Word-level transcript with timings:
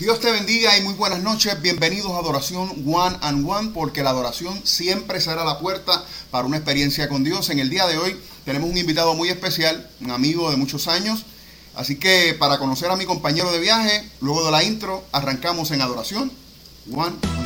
Dios 0.00 0.18
te 0.18 0.32
bendiga 0.32 0.78
y 0.78 0.80
muy 0.80 0.94
buenas 0.94 1.20
noches. 1.20 1.60
Bienvenidos 1.60 2.10
a 2.12 2.20
Adoración 2.20 2.70
One 2.90 3.18
and 3.20 3.46
One, 3.46 3.72
porque 3.74 4.02
la 4.02 4.08
adoración 4.08 4.58
siempre 4.64 5.20
será 5.20 5.44
la 5.44 5.58
puerta 5.58 6.02
para 6.30 6.46
una 6.46 6.56
experiencia 6.56 7.06
con 7.06 7.22
Dios. 7.22 7.50
En 7.50 7.58
el 7.58 7.68
día 7.68 7.86
de 7.86 7.98
hoy 7.98 8.18
tenemos 8.46 8.70
un 8.70 8.78
invitado 8.78 9.14
muy 9.14 9.28
especial, 9.28 9.90
un 10.00 10.10
amigo 10.10 10.50
de 10.50 10.56
muchos 10.56 10.88
años. 10.88 11.26
Así 11.74 11.96
que 11.96 12.34
para 12.38 12.56
conocer 12.56 12.90
a 12.90 12.96
mi 12.96 13.04
compañero 13.04 13.52
de 13.52 13.58
viaje, 13.60 14.10
luego 14.22 14.42
de 14.42 14.50
la 14.50 14.64
intro, 14.64 15.04
arrancamos 15.12 15.70
en 15.70 15.82
Adoración 15.82 16.32
One 16.90 17.39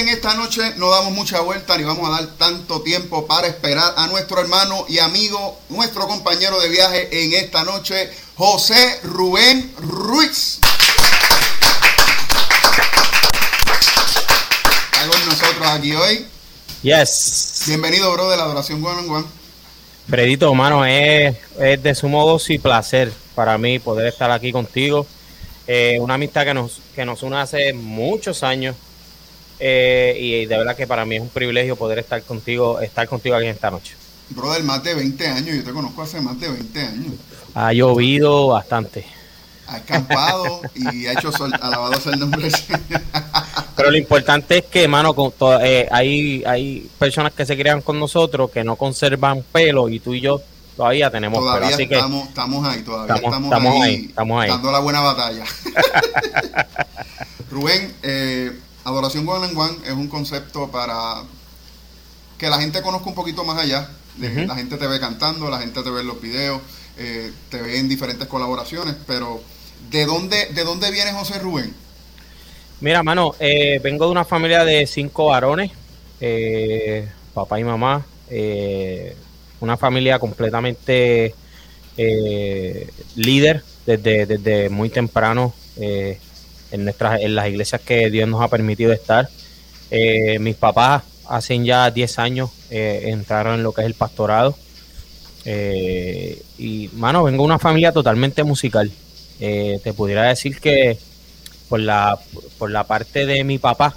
en 0.00 0.08
esta 0.08 0.34
noche 0.34 0.62
no 0.78 0.88
damos 0.88 1.12
mucha 1.12 1.40
vuelta 1.40 1.76
ni 1.76 1.84
vamos 1.84 2.08
a 2.08 2.22
dar 2.22 2.26
tanto 2.38 2.80
tiempo 2.80 3.26
para 3.26 3.46
esperar 3.46 3.92
a 3.98 4.06
nuestro 4.06 4.40
hermano 4.40 4.86
y 4.88 4.98
amigo, 4.98 5.60
nuestro 5.68 6.06
compañero 6.06 6.58
de 6.58 6.70
viaje 6.70 7.24
en 7.24 7.34
esta 7.34 7.64
noche, 7.64 8.10
José 8.34 9.00
Rubén 9.02 9.70
Ruiz. 9.76 10.58
Está 14.92 15.06
con 15.06 15.26
nosotros 15.26 15.66
aquí 15.66 15.92
hoy. 15.94 16.26
Yes. 16.82 17.64
Bienvenido, 17.66 18.10
bro, 18.14 18.30
de 18.30 18.38
la 18.38 18.44
adoración 18.44 18.82
One 18.82 19.00
on 19.00 19.10
One. 19.10 19.26
Hermano, 20.10 20.86
es, 20.86 21.36
es 21.58 21.82
de 21.82 21.94
sumo 21.94 22.24
gozo 22.24 22.54
y 22.54 22.58
placer 22.58 23.12
para 23.34 23.58
mí 23.58 23.78
poder 23.78 24.06
estar 24.06 24.30
aquí 24.30 24.50
contigo. 24.50 25.06
Eh, 25.66 25.98
una 26.00 26.14
amistad 26.14 26.46
que 26.46 26.54
nos, 26.54 26.80
que 26.94 27.04
nos 27.04 27.22
une 27.22 27.36
hace 27.36 27.74
muchos 27.74 28.42
años. 28.42 28.76
Eh, 29.60 30.16
y 30.18 30.46
de 30.46 30.56
verdad 30.56 30.74
que 30.74 30.86
para 30.86 31.04
mí 31.04 31.16
es 31.16 31.22
un 31.22 31.28
privilegio 31.28 31.76
poder 31.76 31.98
estar 31.98 32.22
contigo, 32.22 32.80
estar 32.80 33.06
contigo 33.06 33.36
aquí 33.36 33.46
esta 33.46 33.70
noche. 33.70 33.94
Brother, 34.30 34.62
más 34.62 34.82
de 34.82 34.94
20 34.94 35.26
años, 35.26 35.56
yo 35.56 35.64
te 35.64 35.72
conozco 35.72 36.02
hace 36.02 36.20
más 36.20 36.38
de 36.40 36.48
20 36.48 36.80
años. 36.80 37.12
Ha 37.54 37.72
llovido 37.72 38.48
bastante. 38.48 39.04
Ha 39.66 39.76
escampado 39.78 40.62
y 40.74 41.06
ha 41.06 41.12
hecho 41.12 41.30
sol, 41.30 41.52
alabado 41.60 42.00
sea 42.00 42.12
el 42.14 42.20
nombre 42.20 42.42
del 42.42 42.54
Señor. 42.56 42.80
Pero 43.76 43.90
lo 43.90 43.96
importante 43.98 44.58
es 44.58 44.64
que, 44.66 44.88
con 45.14 45.32
to- 45.32 45.60
eh, 45.60 45.86
hay, 45.90 46.42
hay 46.46 46.88
personas 46.98 47.32
que 47.32 47.44
se 47.46 47.56
crean 47.56 47.80
con 47.82 47.98
nosotros 47.98 48.50
que 48.50 48.64
no 48.64 48.76
conservan 48.76 49.42
pelo 49.52 49.88
y 49.88 50.00
tú 50.00 50.14
y 50.14 50.20
yo 50.20 50.40
todavía 50.76 51.10
tenemos 51.10 51.38
Todavía 51.40 51.66
pelo. 51.68 51.74
Así 51.76 51.86
que 51.88 51.94
estamos 52.28 52.66
ahí, 52.68 52.82
todavía 52.82 53.14
Estamos- 53.16 53.34
estamos, 53.36 53.52
estamos 53.52 53.74
ahí, 53.84 53.90
ahí, 53.94 54.04
estamos 54.08 54.42
ahí. 54.42 54.48
dando 54.50 54.72
la 54.72 54.78
buena 54.80 55.00
batalla. 55.00 55.44
Rubén, 57.50 57.92
eh, 58.02 58.52
Adoración 58.84 59.28
One 59.28 59.46
and 59.46 59.56
One 59.58 59.76
es 59.84 59.92
un 59.92 60.08
concepto 60.08 60.70
para 60.70 61.22
que 62.38 62.48
la 62.48 62.60
gente 62.60 62.82
conozca 62.82 63.08
un 63.08 63.14
poquito 63.14 63.44
más 63.44 63.58
allá. 63.58 63.90
La 64.18 64.54
gente 64.54 64.76
te 64.76 64.86
ve 64.86 65.00
cantando, 65.00 65.48
la 65.48 65.60
gente 65.60 65.82
te 65.82 65.90
ve 65.90 66.00
en 66.00 66.06
los 66.06 66.20
videos, 66.20 66.60
eh, 66.98 67.32
te 67.48 67.62
ve 67.62 67.78
en 67.78 67.88
diferentes 67.88 68.26
colaboraciones, 68.28 68.94
pero 69.06 69.40
¿de 69.90 70.04
dónde, 70.04 70.46
¿de 70.46 70.64
dónde 70.64 70.90
viene 70.90 71.12
José 71.12 71.38
Rubén? 71.38 71.72
Mira, 72.80 73.02
mano, 73.02 73.34
eh, 73.38 73.80
vengo 73.82 74.06
de 74.06 74.10
una 74.10 74.24
familia 74.24 74.64
de 74.64 74.86
cinco 74.86 75.26
varones, 75.26 75.70
eh, 76.20 77.08
papá 77.32 77.60
y 77.60 77.64
mamá, 77.64 78.04
una 79.60 79.76
familia 79.76 80.18
completamente 80.18 81.34
líder 83.16 83.62
desde, 83.86 84.26
desde 84.26 84.68
muy 84.68 84.88
temprano 84.90 85.54
eh, 85.76 86.18
en, 86.70 86.84
nuestras, 86.84 87.20
en 87.20 87.34
las 87.34 87.48
iglesias 87.48 87.80
que 87.80 88.10
Dios 88.10 88.28
nos 88.28 88.42
ha 88.42 88.48
permitido 88.48 88.92
estar. 88.92 89.28
Eh, 89.90 90.38
mis 90.38 90.56
papás 90.56 91.02
hacen 91.30 91.64
ya 91.64 91.90
10 91.90 92.18
años 92.18 92.50
eh, 92.70 93.04
entraron 93.06 93.54
en 93.54 93.62
lo 93.62 93.72
que 93.72 93.82
es 93.82 93.86
el 93.86 93.94
pastorado. 93.94 94.56
Eh, 95.44 96.42
y, 96.58 96.90
mano, 96.94 97.22
vengo 97.22 97.44
de 97.44 97.46
una 97.46 97.58
familia 97.58 97.92
totalmente 97.92 98.42
musical. 98.44 98.90
Eh, 99.38 99.80
te 99.82 99.92
pudiera 99.92 100.24
decir 100.24 100.60
que 100.60 100.98
por 101.68 101.80
la, 101.80 102.18
por 102.58 102.70
la 102.70 102.84
parte 102.84 103.26
de 103.26 103.44
mi 103.44 103.58
papá, 103.58 103.96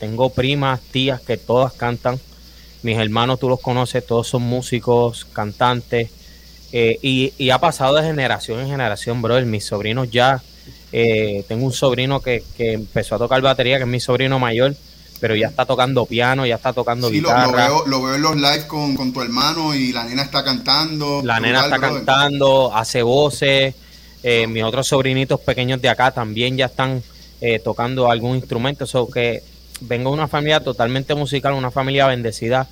tengo 0.00 0.30
primas, 0.30 0.80
tías 0.80 1.20
que 1.20 1.36
todas 1.36 1.72
cantan. 1.72 2.18
Mis 2.82 2.98
hermanos, 2.98 3.38
tú 3.38 3.48
los 3.48 3.60
conoces, 3.60 4.04
todos 4.04 4.26
son 4.26 4.42
músicos, 4.42 5.24
cantantes. 5.32 6.10
y, 6.72 7.32
y 7.38 7.50
ha 7.50 7.58
pasado 7.58 7.94
de 7.94 8.02
generación 8.02 8.58
en 8.60 8.68
generación, 8.68 9.22
brother. 9.22 9.46
Mis 9.46 9.64
sobrinos 9.64 10.10
ya, 10.10 10.42
eh, 10.92 11.44
tengo 11.48 11.66
un 11.66 11.72
sobrino 11.72 12.20
que, 12.20 12.42
que 12.56 12.72
empezó 12.74 13.14
a 13.16 13.18
tocar 13.18 13.40
batería, 13.42 13.76
que 13.78 13.82
es 13.84 13.88
mi 13.88 14.00
sobrino 14.00 14.38
mayor, 14.38 14.74
pero 15.20 15.34
ya 15.36 15.48
está 15.48 15.66
tocando 15.66 16.06
piano, 16.06 16.46
ya 16.46 16.56
está 16.56 16.72
tocando 16.72 17.10
Sí, 17.10 17.14
guitarra. 17.20 17.68
lo 17.68 17.84
veo, 17.84 17.86
lo 17.86 18.02
veo 18.02 18.14
en 18.16 18.22
los 18.22 18.36
lives 18.36 18.64
con, 18.66 18.94
con 18.96 19.12
tu 19.12 19.20
hermano 19.22 19.74
y 19.74 19.92
la 19.92 20.04
nena 20.04 20.22
está 20.22 20.44
cantando. 20.44 21.22
La 21.22 21.40
nena 21.40 21.62
está 21.62 21.78
brother. 21.78 22.04
cantando, 22.06 22.74
hace 22.74 23.02
voces. 23.02 23.74
eh, 24.22 24.46
mis 24.48 24.62
otros 24.64 24.86
sobrinitos 24.88 25.40
pequeños 25.40 25.80
de 25.80 25.88
acá 25.88 26.10
también 26.12 26.56
ya 26.56 26.66
están 26.66 27.02
eh, 27.40 27.58
tocando 27.60 28.10
algún 28.10 28.36
instrumento. 28.36 28.86
So 28.86 29.08
que 29.10 29.42
vengo 29.80 30.10
de 30.10 30.14
una 30.14 30.28
familia 30.28 30.60
totalmente 30.60 31.14
musical, 31.14 31.54
una 31.54 31.70
familia 31.70 32.06
bendecida 32.06 32.68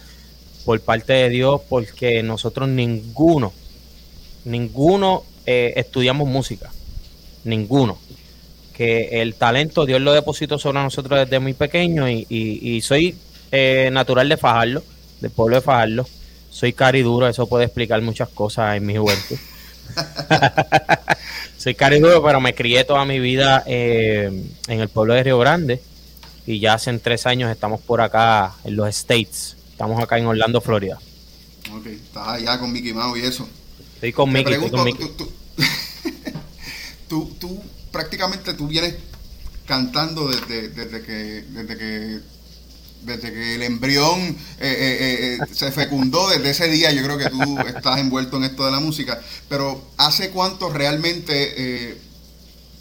por 0.64 0.80
parte 0.80 1.12
de 1.12 1.28
Dios, 1.30 1.60
porque 1.68 2.22
nosotros 2.24 2.68
ninguno, 2.68 3.52
ninguno 4.44 5.24
eh, 5.46 5.74
estudiamos 5.76 6.28
música. 6.28 6.70
Ninguno. 7.46 7.98
Que 8.74 9.22
el 9.22 9.34
talento 9.34 9.86
Dios 9.86 10.00
lo 10.02 10.12
depositó 10.12 10.58
sobre 10.58 10.82
nosotros 10.82 11.18
desde 11.20 11.38
muy 11.38 11.54
pequeño 11.54 12.08
y, 12.10 12.26
y- 12.28 12.76
y 12.76 12.80
soy 12.82 13.16
eh, 13.50 13.88
natural 13.92 14.28
de 14.28 14.36
Fajarlo, 14.36 14.82
del 15.20 15.30
pueblo 15.30 15.56
de 15.56 15.62
Fajarlo. 15.62 16.06
Soy 16.50 16.72
cariduro, 16.72 17.26
eso 17.28 17.46
puede 17.48 17.64
explicar 17.64 18.00
muchas 18.02 18.28
cosas 18.28 18.76
en 18.76 18.84
mi 18.86 18.96
juventud. 18.96 19.36
Soy 21.58 21.74
cariduro, 21.74 22.22
pero 22.22 22.40
me 22.40 22.54
crié 22.54 22.84
toda 22.84 23.04
mi 23.04 23.18
vida 23.18 23.62
eh, 23.66 24.30
en 24.68 24.80
el 24.80 24.88
pueblo 24.88 25.14
de 25.14 25.22
Río 25.22 25.38
Grande 25.38 25.80
y 26.46 26.60
ya 26.60 26.74
hace 26.74 26.96
tres 26.98 27.26
años 27.26 27.50
estamos 27.50 27.80
por 27.80 28.00
acá 28.00 28.54
en 28.64 28.76
los 28.76 28.88
States. 28.88 29.56
Estamos 29.70 30.00
acá 30.02 30.18
en 30.18 30.26
Orlando, 30.26 30.60
Florida. 30.60 30.98
Ok, 31.72 31.86
estás 31.86 32.28
allá 32.28 32.58
con 32.58 32.72
Mickey 32.72 32.92
Mouse 32.92 33.18
y 33.18 33.22
eso. 33.22 33.48
Estoy 33.94 34.12
con 34.12 34.28
Mickey, 34.32 34.54
estoy 34.54 34.68
pregunto, 34.70 34.76
con 34.76 34.84
Mickey. 34.84 35.06
tú, 35.16 35.24
tú- 35.24 35.32
tú- 37.08 37.34
tú 37.40 37.62
prácticamente 37.92 38.54
tú 38.54 38.68
vienes 38.68 38.94
cantando 39.66 40.28
desde, 40.28 40.68
desde 40.68 41.02
que 41.02 41.44
desde 41.50 41.76
que 41.76 42.20
desde 43.02 43.32
que 43.32 43.54
el 43.56 43.62
embrión 43.62 44.20
eh, 44.20 44.36
eh, 44.60 45.38
eh, 45.40 45.54
se 45.54 45.70
fecundó 45.72 46.28
desde 46.30 46.50
ese 46.50 46.68
día 46.68 46.90
yo 46.92 47.02
creo 47.02 47.18
que 47.18 47.30
tú 47.30 47.58
estás 47.60 47.98
envuelto 48.00 48.36
en 48.38 48.44
esto 48.44 48.64
de 48.64 48.72
la 48.72 48.80
música 48.80 49.20
pero 49.48 49.82
hace 49.96 50.30
cuánto 50.30 50.72
realmente 50.72 51.98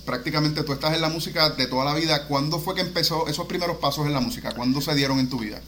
prácticamente 0.06 0.64
tú 0.64 0.74
estás 0.74 0.94
en 0.96 1.02
la 1.02 1.10
música 1.10 1.50
de 1.52 1.68
toda 1.68 1.86
la 1.86 1.94
vida 1.96 2.28
¿cuándo 2.28 2.60
fue 2.60 2.76
que 2.76 2.82
empezó 2.82 3.28
esos 3.28 3.48
primeros 3.48 3.78
pasos 3.78 4.06
en 4.06 4.14
la 4.14 4.20
música? 4.20 4.52
¿cuándo 4.54 4.82
se 4.82 4.94
dieron 4.96 5.20
en 5.20 5.30
tu 5.30 5.40
vida? 5.40 5.60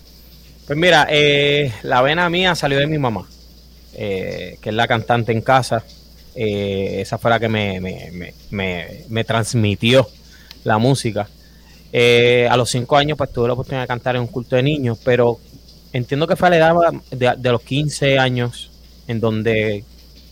Pues 0.66 0.78
mira, 0.78 1.08
la 1.84 2.02
vena 2.02 2.30
mía 2.30 2.54
salió 2.54 2.78
de 2.78 2.88
mi 2.88 2.98
mamá, 2.98 3.26
que 3.94 4.60
es 4.62 4.74
la 4.74 4.86
cantante 4.88 5.32
en 5.32 5.42
casa. 5.42 5.84
Eh, 6.38 7.02
esa 7.02 7.18
fue 7.18 7.32
la 7.32 7.40
que 7.40 7.50
me, 7.50 7.82
me, 7.82 8.34
me, 8.52 9.04
me- 9.10 9.24
transmitió 9.24 10.08
la 10.64 10.78
música. 10.78 11.28
Eh, 11.92 12.48
a 12.50 12.56
los 12.58 12.70
cinco 12.70 12.96
años, 12.96 13.18
pues 13.18 13.32
tuve 13.32 13.48
la 13.48 13.54
oportunidad 13.54 13.82
de 13.82 13.88
cantar 13.88 14.16
en 14.16 14.22
un 14.22 14.28
culto 14.28 14.56
de 14.56 14.64
niños, 14.64 15.00
pero 15.04 15.40
entiendo 15.94 16.28
que 16.28 16.36
fue 16.36 16.50
a 16.50 16.52
la 16.52 16.58
edad 16.58 16.74
de, 17.12 17.34
de 17.38 17.52
los 17.52 17.62
15 17.62 18.20
años 18.20 18.72
en 19.08 19.20
donde 19.20 19.84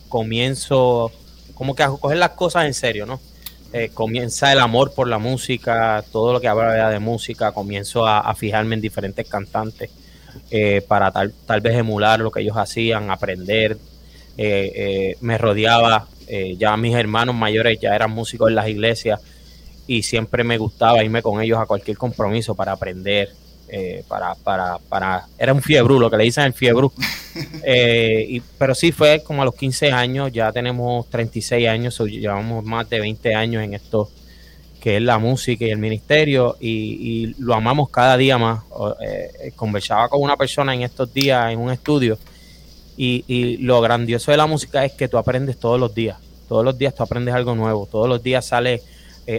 comienzo 0.10 1.12
como 1.56 1.74
que 1.74 1.84
a 1.84 1.90
coger 1.90 2.18
las 2.18 2.32
cosas 2.32 2.66
en 2.66 2.74
serio, 2.74 3.06
¿no? 3.06 3.20
eh, 3.76 3.92
comienza 3.94 4.54
el 4.54 4.60
amor 4.60 4.94
por 4.94 5.10
la 5.10 5.18
música, 5.18 6.02
todo 6.10 6.32
lo 6.32 6.40
que 6.40 6.48
habla 6.48 6.90
de 6.90 7.00
música, 7.00 7.52
comienzo 7.52 8.08
a, 8.08 8.34
fijarme 8.34 8.76
en 8.76 8.80
diferentes 8.80 9.28
cantantes 9.28 9.92
eh, 10.50 10.82
para 10.88 11.12
tal, 11.12 11.34
tal 11.46 11.60
vez 11.60 11.76
emular 11.76 12.22
lo 12.22 12.32
que 12.32 12.40
ellos 12.40 12.56
hacían, 12.56 13.12
aprender. 13.12 13.78
Eh, 14.38 15.16
me 15.22 15.38
rodeaba, 15.38 16.08
ya 16.58 16.76
mis 16.76 16.96
hermanos 16.96 17.36
mayores 17.36 17.80
ya 17.80 17.96
eran 17.96 18.12
músicos 18.12 18.50
en 18.50 18.56
las 18.56 18.68
iglesias 18.68 19.22
y 19.88 20.04
siempre 20.04 20.44
me 20.44 20.58
gustaba 20.58 21.04
irme 21.04 21.22
con 21.22 21.42
ellos 21.42 21.60
a 21.60 21.66
cualquier 21.66 21.98
compromiso 21.98 22.56
para 22.56 22.72
aprender, 22.72 23.30
eh, 23.68 24.04
para, 24.08 24.36
para, 24.36 24.78
para, 24.90 25.26
era 25.38 25.54
un 25.54 25.62
fiebru, 25.62 26.00
lo 26.00 26.10
que 26.10 26.18
le 26.18 26.24
dicen 26.26 26.46
el 26.46 26.54
fiebru. 26.54 26.92
Eh, 27.68 28.26
y, 28.30 28.40
pero 28.58 28.74
sí 28.74 28.94
fue 28.94 29.22
como 29.22 29.42
a 29.42 29.46
los 29.46 29.56
15 29.56 29.92
años, 29.92 30.32
ya 30.32 30.54
tenemos 30.54 31.10
36 31.10 31.68
años, 31.68 32.00
llevamos 32.00 32.64
más 32.64 32.90
de 32.90 33.02
20 33.02 33.36
años 33.36 33.62
en 33.62 33.74
esto 33.74 34.10
que 34.80 34.98
es 34.98 35.02
la 35.02 35.18
música 35.18 35.66
y 35.66 35.72
el 35.72 35.80
ministerio 35.80 36.56
y, 36.62 37.36
lo 37.40 37.54
amamos 37.56 37.90
cada 37.90 38.16
día 38.16 38.38
más. 38.38 38.64
Eh, 39.02 39.52
conversaba 39.54 40.08
con 40.08 40.22
una 40.22 40.38
persona 40.38 40.74
en 40.74 40.84
estos 40.84 41.14
días 41.14 41.52
en 41.52 41.60
un 41.60 41.72
estudio 41.72 42.18
y, 42.98 43.24
y 43.28 43.58
lo 43.58 43.82
grandioso 43.82 44.32
de 44.32 44.38
la 44.38 44.48
música 44.48 44.86
es 44.86 44.94
que 44.94 45.08
tú 45.08 45.18
aprendes 45.18 45.58
todos 45.58 45.80
los 45.80 45.94
días, 45.94 46.18
todos 46.48 46.64
los 46.64 46.78
días 46.78 46.96
tú 46.96 47.04
aprendes 47.04 47.34
algo 47.34 47.56
nuevo, 47.56 47.88
todos 47.92 48.08
los 48.08 48.22
días 48.24 48.46
sale 48.46 48.82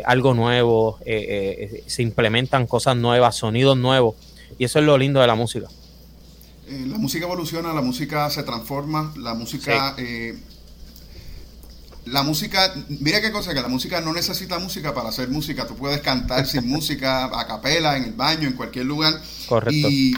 algo 0.04 0.34
nuevo, 0.34 0.98
se 1.04 2.02
implementan 2.02 2.66
cosas 2.66 2.96
nuevas, 2.96 3.36
sonidos 3.36 3.76
nuevos 3.76 4.16
y 4.58 4.64
eso 4.64 4.78
es 4.78 4.84
lo 4.84 4.98
lindo 4.98 5.20
de 5.20 5.26
la 5.26 5.34
música. 5.34 5.68
Eh, 6.68 6.84
la 6.88 6.98
música 6.98 7.26
evoluciona, 7.26 7.72
la 7.72 7.80
música 7.80 8.28
se 8.30 8.42
transforma, 8.42 9.12
la 9.16 9.34
música... 9.34 9.94
Eh, 9.98 10.36
la 12.06 12.22
música, 12.22 12.72
mira 12.88 13.20
qué 13.20 13.32
cosa, 13.32 13.52
que 13.52 13.60
la 13.60 13.66
música 13.66 14.00
no 14.00 14.12
necesita 14.12 14.60
música 14.60 14.94
para 14.94 15.08
hacer 15.08 15.28
música. 15.28 15.66
Tú 15.66 15.74
puedes 15.74 16.00
cantar 16.00 16.46
sin 16.46 16.68
música, 16.68 17.24
a 17.24 17.46
capela, 17.48 17.96
en 17.96 18.04
el 18.04 18.12
baño, 18.12 18.46
en 18.46 18.54
cualquier 18.54 18.86
lugar. 18.86 19.20
Correcto. 19.48 19.88
Y 19.90 20.14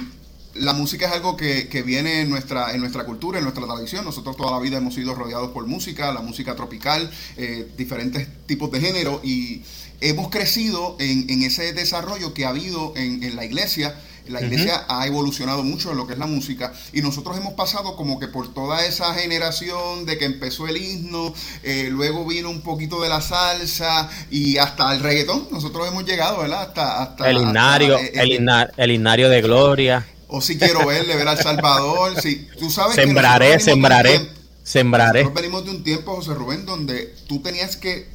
la 0.55 0.73
música 0.73 1.07
es 1.07 1.13
algo 1.13 1.37
que, 1.37 1.83
viene 1.85 2.23
en 2.23 2.31
nuestra, 2.31 2.75
en 2.75 2.81
nuestra 2.81 3.05
cultura, 3.05 3.39
en 3.39 3.45
nuestra 3.45 3.67
tradición. 3.67 4.05
Nosotros 4.05 4.37
toda 4.37 4.53
la 4.53 4.59
vida 4.59 4.79
hemos 4.79 4.95
sido 4.95 5.15
rodeados 5.15 5.51
por 5.51 5.67
música, 5.67 6.13
la 6.13 6.21
música 6.21 6.57
tropical, 6.57 7.11
eh, 7.37 7.69
diferentes 7.77 8.29
tipos 8.47 8.71
de 8.71 8.81
género 8.81 9.21
y 9.23 9.63
hemos 10.01 10.29
crecido 10.29 10.97
en, 10.99 11.43
ese 11.43 11.73
desarrollo 11.73 12.35
que 12.35 12.45
ha 12.45 12.51
habido 12.51 12.93
en, 12.97 13.23
en 13.23 13.37
la 13.37 13.45
iglesia 13.45 13.95
la 14.31 14.43
iglesia 14.43 14.85
ha 14.89 15.07
evolucionado 15.07 15.63
mucho 15.63 15.91
en 15.91 15.97
lo 15.97 16.07
que 16.07 16.13
es 16.13 16.19
la 16.19 16.27
música 16.27 16.73
y 16.93 17.01
nosotros 17.01 17.37
hemos 17.37 17.55
pasado 17.55 17.97
como 17.97 18.19
que 18.19 18.29
por 18.29 18.53
toda 18.53 18.85
esa 18.85 19.15
generación 19.15 20.07
de 20.07 20.19
que 20.19 20.25
empezó 20.27 20.69
el 20.69 20.77
himno, 20.77 21.33
eh, 21.63 21.89
luego 21.91 22.27
vino 22.27 22.51
un 22.51 22.61
poquito 22.61 23.01
de 23.01 23.09
la 23.09 23.21
salsa 23.21 24.09
y 24.31 24.59
hasta 24.59 24.95
el 24.95 25.01
reggaetón. 25.01 25.49
Nosotros 25.51 25.89
hemos 25.89 26.05
llegado, 26.05 26.39
¿verdad? 26.39 26.63
Hasta, 26.63 27.03
hasta 27.03 27.31
el 27.31 27.39
himnario, 27.39 27.99
eh, 27.99 28.13
el, 28.15 28.49
el, 28.77 28.91
himnario 28.91 29.29
de 29.29 29.43
gloria. 29.43 30.07
O 30.29 30.41
si 30.41 30.59
quiero 30.59 30.87
verle, 30.87 31.17
ver 31.17 31.27
al 31.27 31.39
Salvador. 31.39 32.21
Si, 32.21 32.47
tú 32.59 32.71
sabes 32.71 32.95
sembraré, 32.95 33.59
sembraré, 33.59 34.31
sembraré. 34.63 35.23
Nosotros 35.23 35.43
venimos 35.43 35.65
de 35.65 35.71
un 35.71 35.83
tiempo, 35.83 36.15
José 36.15 36.35
Rubén, 36.35 36.67
donde 36.67 37.15
tú 37.27 37.41
tenías 37.41 37.77
que 37.77 38.09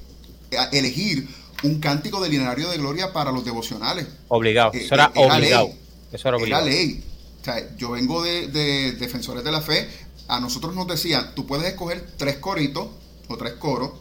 eh, 0.51 0.57
elegir 0.71 1.27
un 1.63 1.80
cántico 1.80 2.21
del 2.21 2.31
de 2.31 2.77
gloria 2.77 3.13
para 3.13 3.31
los 3.31 3.44
devocionales. 3.44 4.06
Obligado, 4.27 4.71
eso 4.74 4.94
era, 4.94 5.12
obligado. 5.15 5.71
Eso 6.12 6.30
era, 6.30 6.62
ley. 6.62 7.04
O 7.42 7.45
sea, 7.45 7.75
yo 7.75 7.92
vengo 7.92 8.21
de, 8.21 8.94
Defensores 9.00 9.44
de 9.44 9.51
la 9.51 9.62
Fe. 9.62 9.89
A 10.27 10.39
nosotros 10.39 10.75
nos 10.75 10.88
decían, 10.88 11.33
tú 11.36 11.45
puedes 11.48 11.68
escoger 11.68 12.06
tres 12.18 12.38
coritos 12.38 12.88
o 13.27 13.38
tres 13.38 13.54
coros 13.54 13.92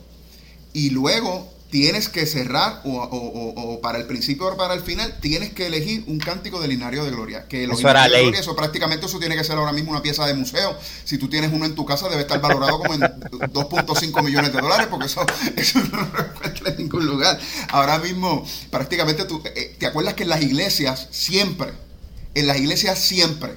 y 0.72 0.90
luego 0.90 1.52
tienes 1.72 2.10
que 2.10 2.26
cerrar 2.26 2.82
o, 2.84 3.80
para 3.80 3.96
el 3.96 4.04
principio 4.04 4.46
o 4.46 4.56
para 4.58 4.74
el 4.74 4.82
final 4.82 5.19
tienes 5.20 5.54
que 5.54 5.66
elegir 5.66 6.04
un 6.06 6.19
cántico 6.19 6.60
del 6.60 6.69
Linario 6.69 7.02
de 7.02 7.10
Gloria. 7.10 7.48
Que 7.48 7.66
los 7.66 7.78
eso 7.78 7.88
era 7.88 8.06
ley. 8.08 8.24
Gloria, 8.24 8.40
eso 8.40 8.54
prácticamente 8.54 9.06
eso 9.06 9.19
tiene 9.19 9.34
que 9.34 9.42
ser 9.42 9.56
ahora 9.56 9.72
mismo 9.72 9.90
una 9.90 10.02
pieza 10.02 10.26
de 10.26 10.34
museo. 10.34 10.76
Si 11.04 11.16
tú 11.16 11.30
tienes 11.30 11.50
uno 11.50 11.64
en 11.64 11.74
tu 11.74 11.86
casa 11.86 12.10
debe 12.10 12.20
estar 12.20 12.42
valorado 12.42 12.78
como 12.78 12.92
en 12.92 13.00
2.5 13.00 14.22
millones 14.22 14.52
de 14.52 14.60
dólares 14.60 14.86
porque 14.90 15.06
eso, 15.06 15.24
eso 15.56 15.80
no 15.90 16.02
lo 16.02 16.19
encuentras 16.19 16.74
en 16.74 16.76
ningún 16.76 17.06
lugar. 17.06 17.40
Ahora 17.70 17.98
mismo 17.98 18.46
prácticamente 18.70 19.24
tú, 19.24 19.42
eh, 19.56 19.74
¿te 19.78 19.86
acuerdas 19.86 20.12
que 20.12 20.24
en 20.24 20.28
las 20.28 20.42
iglesias 20.42 21.08
siempre 21.10 21.72
en 22.34 22.46
las 22.46 22.58
iglesias 22.58 22.98
siempre 22.98 23.52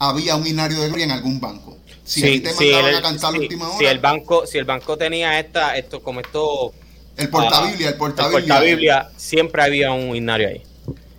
había 0.00 0.34
un 0.34 0.46
inario 0.46 0.80
de 0.80 0.88
gloria 0.88 1.04
en 1.04 1.12
algún 1.12 1.40
banco. 1.40 1.78
Si 2.04 2.20
sí, 2.20 2.40
te 2.40 2.52
mandaban 2.52 2.94
a 2.96 3.02
cantar 3.02 3.32
la 3.32 3.38
última 3.38 3.68
hora. 3.68 3.78
Si 3.78 3.84
el 3.84 3.98
banco, 4.00 4.46
si 4.46 4.58
el 4.58 4.64
banco 4.64 4.96
tenía 4.96 5.38
esta, 5.38 5.76
esto, 5.76 6.02
como 6.02 6.20
esto. 6.20 6.72
El 7.20 7.28
portabiblia, 7.28 7.88
el 7.90 7.94
portabiblia. 7.96 8.38
El 8.38 8.46
portabiblia, 8.46 9.10
siempre 9.16 9.62
había 9.62 9.92
un 9.92 10.16
inario 10.16 10.48
ahí. 10.48 10.62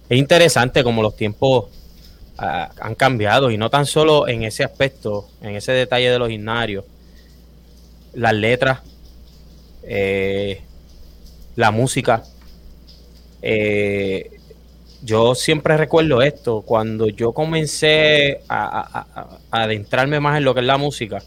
Es 0.10 0.18
interesante 0.18 0.84
como 0.84 1.02
los 1.02 1.16
tiempos 1.16 1.66
ah, 2.38 2.70
han 2.82 2.96
cambiado 2.96 3.52
y 3.52 3.58
no 3.58 3.70
tan 3.70 3.86
solo 3.86 4.28
en 4.28 4.44
ese 4.44 4.64
aspecto, 4.64 5.30
en 5.42 5.56
ese 5.56 5.72
detalle 5.72 6.10
de 6.10 6.20
los 6.20 6.32
himnarios, 6.32 6.86
las 8.14 8.34
letras, 8.34 8.82
eh, 9.84 10.62
la 11.56 11.72
música. 11.72 12.24
Eh, 13.42 14.32
yo 15.04 15.36
siempre 15.36 15.78
recuerdo 15.78 16.22
esto, 16.22 16.62
cuando 16.62 17.08
yo 17.08 17.32
comencé 17.32 18.42
a, 18.50 19.06
adentrarme 19.50 20.20
más 20.20 20.38
en 20.38 20.46
lo 20.46 20.54
que 20.54 20.60
es 20.60 20.66
la 20.66 20.78
música, 20.78 21.24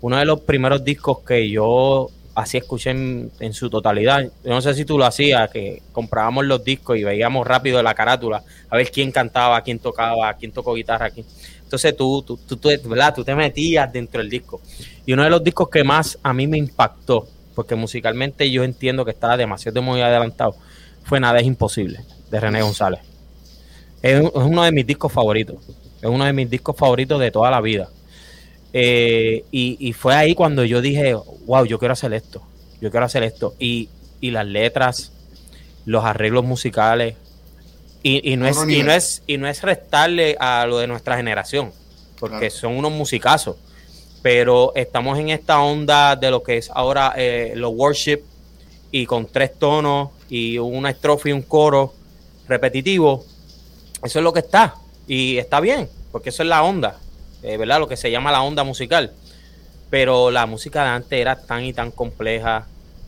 uno 0.00 0.16
de 0.16 0.24
los 0.24 0.40
primeros 0.40 0.84
discos 0.84 1.20
que 1.20 1.48
yo 1.50 2.10
así 2.38 2.56
escuché 2.56 2.90
en, 2.90 3.52
su 3.52 3.68
totalidad, 3.68 4.22
yo 4.22 4.50
no 4.50 4.60
sé 4.60 4.72
si 4.72 4.84
tú 4.84 4.96
lo 4.96 5.04
hacías, 5.04 5.50
que 5.50 5.82
comprábamos 5.90 6.46
los 6.46 6.62
discos 6.62 6.96
y 6.96 7.02
veíamos 7.02 7.44
rápido 7.44 7.82
la 7.82 7.94
carátula, 7.94 8.44
a 8.70 8.76
ver 8.76 8.92
quién 8.92 9.10
cantaba, 9.10 9.60
quién 9.62 9.80
tocaba, 9.80 10.32
quién 10.34 10.52
tocó 10.52 10.74
guitarra 10.74 11.06
aquí. 11.06 11.24
Entonces 11.64 11.96
tú, 11.96 12.22
tú, 12.22 12.36
tú, 12.36 12.56
tú, 12.56 12.68
¿verdad? 12.88 13.12
tú 13.12 13.24
te 13.24 13.34
metías 13.34 13.92
dentro 13.92 14.20
del 14.20 14.30
disco. 14.30 14.60
Y 15.04 15.14
uno 15.14 15.24
de 15.24 15.30
los 15.30 15.42
discos 15.42 15.68
que 15.68 15.82
más 15.82 16.16
a 16.22 16.32
mí 16.32 16.46
me 16.46 16.58
impactó, 16.58 17.26
porque 17.56 17.74
musicalmente 17.74 18.48
yo 18.48 18.62
entiendo 18.62 19.04
que 19.04 19.10
estaba 19.10 19.36
demasiado 19.36 19.82
muy 19.82 20.00
adelantado, 20.00 20.54
fue 21.02 21.18
Nada 21.18 21.40
es 21.40 21.46
Imposible 21.46 22.00
de 22.30 22.40
René 22.40 22.62
González. 22.62 23.00
Es, 24.00 24.22
uno 24.32 24.62
de 24.62 24.70
mis 24.70 24.86
discos 24.86 25.12
favoritos. 25.12 25.56
Es 26.00 26.08
uno 26.08 26.24
de 26.24 26.32
mis 26.32 26.48
discos 26.48 26.76
favoritos 26.76 27.18
de 27.18 27.32
toda 27.32 27.50
la 27.50 27.60
vida. 27.60 27.88
Eh, 28.72 29.44
y, 29.50 29.92
fue 29.92 30.14
ahí 30.14 30.34
cuando 30.34 30.64
yo 30.64 30.80
dije, 30.80 31.14
wow, 31.46 31.64
yo 31.64 31.78
quiero 31.78 31.92
hacer 31.92 32.12
esto. 32.12 32.42
Yo 32.80 32.90
quiero 32.90 33.06
hacer 33.06 33.22
esto. 33.22 33.54
Y, 33.58 33.88
las 34.20 34.46
letras, 34.46 35.12
los 35.84 36.04
arreglos 36.04 36.44
musicales. 36.44 37.16
Y, 38.02 38.36
no 38.36 38.46
es, 38.46 38.56
y, 38.68 38.82
no 38.82 38.92
es, 38.92 39.22
y 39.26 39.36
no 39.38 39.48
es 39.48 39.62
restarle 39.62 40.36
a 40.38 40.66
lo 40.66 40.78
de 40.78 40.86
nuestra 40.86 41.16
generación. 41.16 41.72
Porque 42.18 42.50
son 42.50 42.76
unos 42.76 42.92
musicazos. 42.92 43.56
Pero 44.22 44.72
estamos 44.74 45.18
en 45.18 45.30
esta 45.30 45.60
onda 45.60 46.16
de 46.16 46.30
lo 46.30 46.42
que 46.42 46.58
es 46.58 46.70
ahora 46.70 47.14
eh, 47.16 47.52
los 47.54 47.72
worship. 47.74 48.20
Y 48.90 49.06
con 49.06 49.26
tres 49.26 49.58
tonos 49.58 50.10
y 50.28 50.58
una 50.58 50.90
estrofa 50.90 51.28
y 51.28 51.32
un 51.32 51.42
coro 51.42 51.92
repetitivo, 52.48 53.24
eso 54.02 54.18
es 54.18 54.22
lo 54.22 54.32
que 54.32 54.40
está. 54.40 54.74
Y 55.06 55.38
está 55.38 55.60
bien, 55.60 55.88
porque 56.10 56.30
eso 56.30 56.42
es 56.42 56.48
la 56.48 56.62
onda, 56.62 56.98
eh, 57.42 57.56
¿verdad? 57.56 57.78
Lo 57.78 57.88
que 57.88 57.96
se 57.96 58.10
llama 58.10 58.32
la 58.32 58.42
onda 58.42 58.64
musical. 58.64 59.12
Pero 59.90 60.30
la 60.30 60.46
música 60.46 60.82
de 60.82 60.90
antes 60.90 61.18
era 61.18 61.36
tan 61.36 61.64
y 61.64 61.72
tan 61.72 61.90
compleja. 61.90 62.66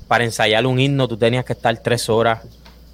Para 0.08 0.24
ensayar 0.24 0.66
un 0.66 0.80
himno 0.80 1.06
tú 1.06 1.16
tenías 1.16 1.44
que 1.44 1.52
estar 1.52 1.76
tres 1.78 2.08
horas, 2.08 2.40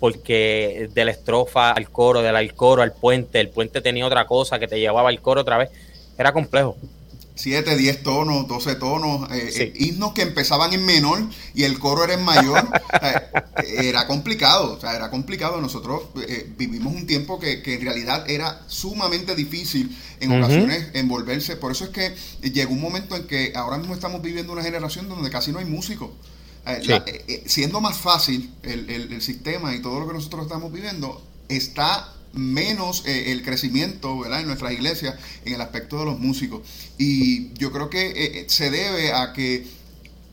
porque 0.00 0.90
de 0.92 1.04
la 1.04 1.10
estrofa 1.10 1.70
al 1.70 1.90
coro, 1.90 2.20
del 2.20 2.54
coro 2.54 2.82
al 2.82 2.92
puente, 2.92 3.40
el 3.40 3.48
puente 3.48 3.80
tenía 3.80 4.06
otra 4.06 4.26
cosa 4.26 4.58
que 4.58 4.68
te 4.68 4.78
llevaba 4.78 5.08
al 5.08 5.20
coro 5.20 5.40
otra 5.40 5.56
vez. 5.58 5.70
Era 6.18 6.32
complejo. 6.32 6.76
7, 7.36 7.76
10 7.76 8.02
tonos, 8.02 8.48
12 8.48 8.74
tonos, 8.76 9.30
eh, 9.30 9.50
eh, 9.54 9.72
himnos 9.76 10.14
que 10.14 10.22
empezaban 10.22 10.72
en 10.72 10.84
menor 10.86 11.22
y 11.54 11.64
el 11.64 11.78
coro 11.78 12.02
era 12.02 12.14
en 12.14 12.24
mayor. 12.24 12.66
era 13.78 14.06
complicado, 14.06 14.72
o 14.72 14.80
sea, 14.80 14.96
era 14.96 15.10
complicado. 15.10 15.60
Nosotros 15.60 16.04
eh, 16.26 16.50
vivimos 16.56 16.94
un 16.94 17.06
tiempo 17.06 17.38
que, 17.38 17.62
en 17.62 17.80
realidad 17.82 18.28
era 18.28 18.62
sumamente 18.68 19.34
difícil 19.34 19.94
en 20.20 20.32
ocasiones 20.32 20.88
envolverse. 20.94 21.56
Por 21.56 21.72
eso 21.72 21.84
es 21.84 21.90
que 21.90 22.14
llegó 22.48 22.72
un 22.72 22.80
momento 22.80 23.14
en 23.14 23.26
que 23.26 23.52
ahora 23.54 23.76
mismo 23.76 23.94
estamos 23.94 24.22
viviendo 24.22 24.54
una 24.54 24.62
generación 24.62 25.06
donde 25.08 25.28
casi 25.28 25.52
no 25.52 25.58
hay 25.58 25.66
músicos. 25.66 26.10
siendo 27.44 27.82
más 27.82 27.98
fácil 27.98 28.50
el, 28.62 28.88
el 28.88 29.20
sistema 29.20 29.74
y 29.74 29.82
todo 29.82 30.00
lo 30.00 30.08
que 30.08 30.14
nosotros 30.14 30.46
estamos 30.46 30.72
viviendo, 30.72 31.22
está 31.48 32.15
menos 32.36 33.04
eh, 33.06 33.32
el 33.32 33.42
crecimiento 33.42 34.18
¿verdad? 34.18 34.40
en 34.40 34.46
nuestras 34.46 34.72
iglesias 34.72 35.16
en 35.44 35.54
el 35.54 35.60
aspecto 35.60 35.98
de 35.98 36.04
los 36.04 36.18
músicos. 36.18 36.62
Y 36.98 37.52
yo 37.54 37.72
creo 37.72 37.90
que 37.90 38.06
eh, 38.06 38.14
eh, 38.40 38.44
se 38.48 38.70
debe 38.70 39.12
a 39.12 39.32
que 39.32 39.66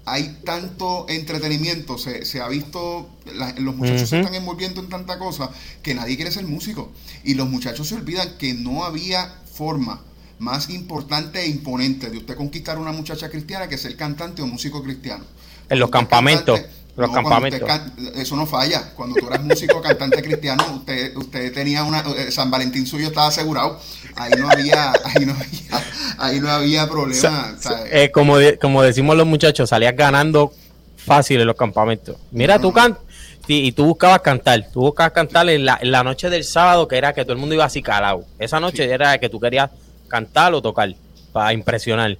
hay 0.05 0.39
tanto 0.43 1.05
entretenimiento, 1.07 1.97
se, 1.97 2.25
se 2.25 2.41
ha 2.41 2.49
visto, 2.49 3.09
los 3.57 3.75
muchachos 3.75 4.09
se 4.09 4.19
están 4.19 4.35
envolviendo 4.35 4.81
en 4.81 4.89
tanta 4.89 5.17
cosa 5.17 5.49
que 5.81 5.95
nadie 5.95 6.17
quiere 6.17 6.29
ser 6.31 6.45
músico. 6.45 6.91
Y 7.23 7.35
los 7.35 7.49
muchachos 7.49 7.87
se 7.87 7.95
olvidan 7.95 8.37
que 8.37 8.53
no 8.53 8.83
había 8.83 9.33
forma 9.53 10.01
más 10.39 10.69
importante 10.69 11.41
e 11.41 11.47
imponente 11.47 12.09
de 12.09 12.17
usted 12.17 12.35
conquistar 12.35 12.75
a 12.75 12.81
una 12.81 12.91
muchacha 12.91 13.29
cristiana 13.29 13.69
que 13.69 13.77
ser 13.77 13.95
cantante 13.95 14.41
o 14.41 14.47
músico 14.47 14.83
cristiano. 14.83 15.23
En 15.69 15.79
los 15.79 15.89
campamentos 15.89 16.59
Los 16.95 17.11
campamentos. 17.11 17.69
eso 18.15 18.35
no 18.35 18.45
falla. 18.45 18.93
Cuando 18.95 19.15
tú 19.15 19.27
eras 19.27 19.43
músico, 19.43 19.81
cantante 19.81 20.21
cristiano, 20.21 20.63
usted, 20.75 21.15
usted 21.17 21.51
tenía 21.51 21.83
una. 21.83 22.01
Eh, 22.01 22.31
San 22.31 22.51
Valentín 22.51 22.85
suyo 22.85 23.07
estaba 23.07 23.27
asegurado. 23.27 23.79
Ahí 24.15 24.31
no 24.37 24.47
había, 24.49 24.91
ahí 25.03 25.25
no 25.25 25.33
había, 25.33 25.83
ahí 26.19 26.39
no 26.39 26.49
había 26.49 26.87
problema. 26.87 27.55
Eh, 27.91 28.11
como, 28.11 28.35
como 28.61 28.83
decimos 28.83 29.17
los 29.17 29.25
muchachos, 29.25 29.69
salías 29.69 29.95
ganando 29.95 30.53
fácil 30.95 31.41
en 31.41 31.47
los 31.47 31.55
campamentos. 31.55 32.15
Mira, 32.31 32.59
tú 32.59 32.71
cantas. 32.71 33.01
Y, 33.45 33.73
tú 33.73 33.83
buscabas 33.83 34.21
cantar, 34.21 34.69
tú 34.71 34.79
buscabas 34.79 35.11
cantar 35.11 35.49
en 35.49 35.65
la, 35.65 35.77
en 35.81 35.91
la, 35.91 36.01
noche 36.01 36.29
del 36.29 36.45
sábado, 36.45 36.87
que 36.87 36.97
era 36.97 37.11
que 37.11 37.23
todo 37.23 37.33
el 37.33 37.39
mundo 37.39 37.53
iba 37.53 37.65
así 37.65 37.81
calado. 37.81 38.23
Esa 38.39 38.61
noche 38.61 38.89
era 38.89 39.17
que 39.17 39.27
tú 39.27 39.37
querías 39.37 39.69
cantar 40.07 40.53
o 40.53 40.61
tocar 40.61 40.95
para 41.33 41.51
impresionar. 41.51 42.17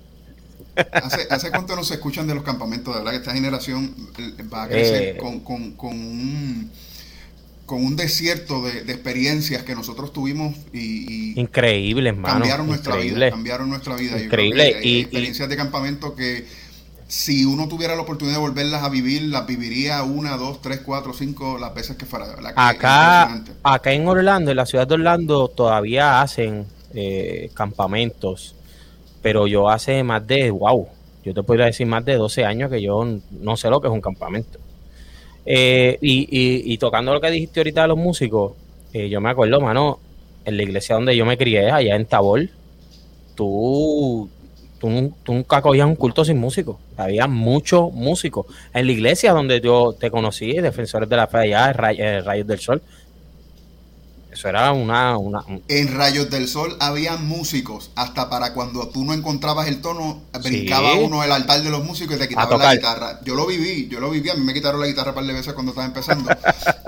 ¿Hace, 0.76 1.28
¿Hace 1.30 1.52
cuánto 1.52 1.76
no 1.76 1.84
se 1.84 1.96
escuchan 1.96 2.28
de 2.28 2.36
los 2.36 2.44
campamentos? 2.44 2.94
De 2.94 3.00
verdad 3.00 3.12
que 3.12 3.18
esta 3.18 3.34
generación 3.34 3.94
eh, 4.18 4.44
va 4.52 4.64
a 4.64 4.68
crecer 4.68 5.16
eh, 5.16 5.18
con, 5.18 5.42
con, 5.42 5.74
con, 5.74 5.94
un, 5.94 6.72
con 7.66 7.84
un 7.84 7.96
desierto 7.96 8.64
de, 8.64 8.80
experiencias 8.80 9.64
que 9.64 9.76
nosotros 9.76 10.12
tuvimos 10.14 10.56
y, 10.74 11.40
increíble, 11.40 12.10
hermano. 12.10 12.36
Cambiaron 12.36 12.68
nuestra 12.68 12.96
vida, 12.96 13.30
cambiaron 13.30 13.70
nuestra 13.70 13.96
vida. 13.96 14.20
Increíble. 14.20 14.80
y, 14.82 15.02
experiencias 15.02 15.48
de 15.50 15.56
campamento 15.56 16.16
que 16.16 16.46
si 17.08 17.46
uno 17.46 17.68
tuviera 17.68 17.96
la 17.96 18.02
oportunidad 18.02 18.38
de 18.38 18.42
volverlas 18.42 18.82
a 18.82 18.90
vivir, 18.90 19.22
las 19.24 19.46
viviría 19.46 20.02
una, 20.02 20.36
dos, 20.38 20.62
tres, 20.62 20.82
cuatro, 20.84 21.14
cinco, 21.14 21.60
las 21.60 21.74
veces 21.76 21.96
que 21.96 22.08
fuera. 22.08 22.26
acá, 22.56 23.44
acá 23.62 23.94
en 23.94 24.08
Orlando, 24.08 24.50
en 24.50 24.58
la 24.58 24.66
ciudad 24.66 24.88
de 24.88 24.96
Orlando, 24.96 25.48
todavía 25.50 26.22
hacen 26.22 26.66
eh, 26.96 27.52
campamentos 27.54 28.56
pero 29.24 29.48
yo 29.48 29.70
hace 29.70 30.04
más 30.04 30.28
de, 30.28 30.52
wow, 30.52 30.88
yo 31.24 31.34
te 31.34 31.42
podría 31.42 31.66
decir 31.66 31.88
más 31.88 32.06
de 32.06 32.16
12 32.16 32.44
años 32.44 32.70
que 32.70 32.82
yo 32.82 33.08
no 33.32 33.58
sé 33.58 33.70
lo 33.70 33.82
que 33.82 33.88
es 33.88 33.94
un 33.94 34.02
campamento. 34.02 34.60
Eh, 35.46 35.98
y, 36.02 36.78
tocando 36.78 37.14
lo 37.14 37.22
que 37.22 37.32
dijiste 37.32 37.62
ahorita 37.62 37.84
de 37.84 37.88
los 37.88 37.98
músicos, 37.98 38.54
eh, 38.92 39.10
yo 39.10 39.22
me 39.22 39.30
acuerdo, 39.30 39.60
mano, 39.62 40.00
en 40.46 40.58
la 40.58 40.64
iglesia 40.64 40.96
donde 40.96 41.16
yo 41.16 41.26
me 41.26 41.38
crié, 41.38 41.72
allá 41.72 41.96
en 41.96 42.06
Tabor, 42.06 42.50
tú, 43.36 44.30
tú, 44.78 44.90
nunca 45.26 45.62
cogías 45.62 45.88
un 45.88 45.96
culto 45.96 46.26
sin 46.26 46.38
músicos. 46.38 46.76
Había 46.98 47.28
muchos 47.28 47.94
músicos. 47.94 48.46
En 48.74 48.86
la 48.86 48.92
iglesia 48.92 49.32
donde 49.32 49.62
yo 49.62 49.94
te 49.94 50.12
conocí, 50.12 50.52
Defensores 50.54 51.08
de 51.08 51.16
la 51.16 51.28
Fe 51.28 51.38
allá, 51.38 51.72
Rayos 51.72 52.48
del 52.48 52.60
Sol, 52.60 52.82
eso 54.34 54.50
era 54.50 54.72
una, 54.72 55.18
una... 55.18 55.44
En 55.68 55.96
Rayos 55.96 56.30
del 56.30 56.48
Sol 56.48 56.76
había 56.80 57.18
músicos, 57.18 57.92
hasta 57.96 58.30
para 58.30 58.54
cuando 58.54 58.88
tú 58.88 59.06
no 59.06 59.14
encontrabas 59.14 59.68
el 59.68 59.80
tono, 59.80 60.24
brincaba 60.44 60.96
uno 60.96 61.24
el 61.24 61.32
altar 61.32 61.62
de 61.62 61.70
los 61.70 61.86
músicos 61.86 62.16
y 62.16 62.20
te 62.20 62.28
quitaba 62.28 62.58
la 62.58 62.76
guitarra. 62.76 63.20
Yo 63.24 63.36
lo 63.36 63.46
viví, 63.46 63.88
yo 63.90 64.00
lo 64.00 64.10
viví, 64.10 64.30
a 64.30 64.34
mí 64.34 64.44
me 64.44 64.54
quitaron 64.54 64.82
la 64.82 64.88
guitarra 64.88 65.10
un 65.10 65.16
par 65.16 65.26
de 65.26 65.34
veces 65.34 65.54
cuando 65.54 65.72
estaba 65.72 65.86
empezando. 65.86 66.32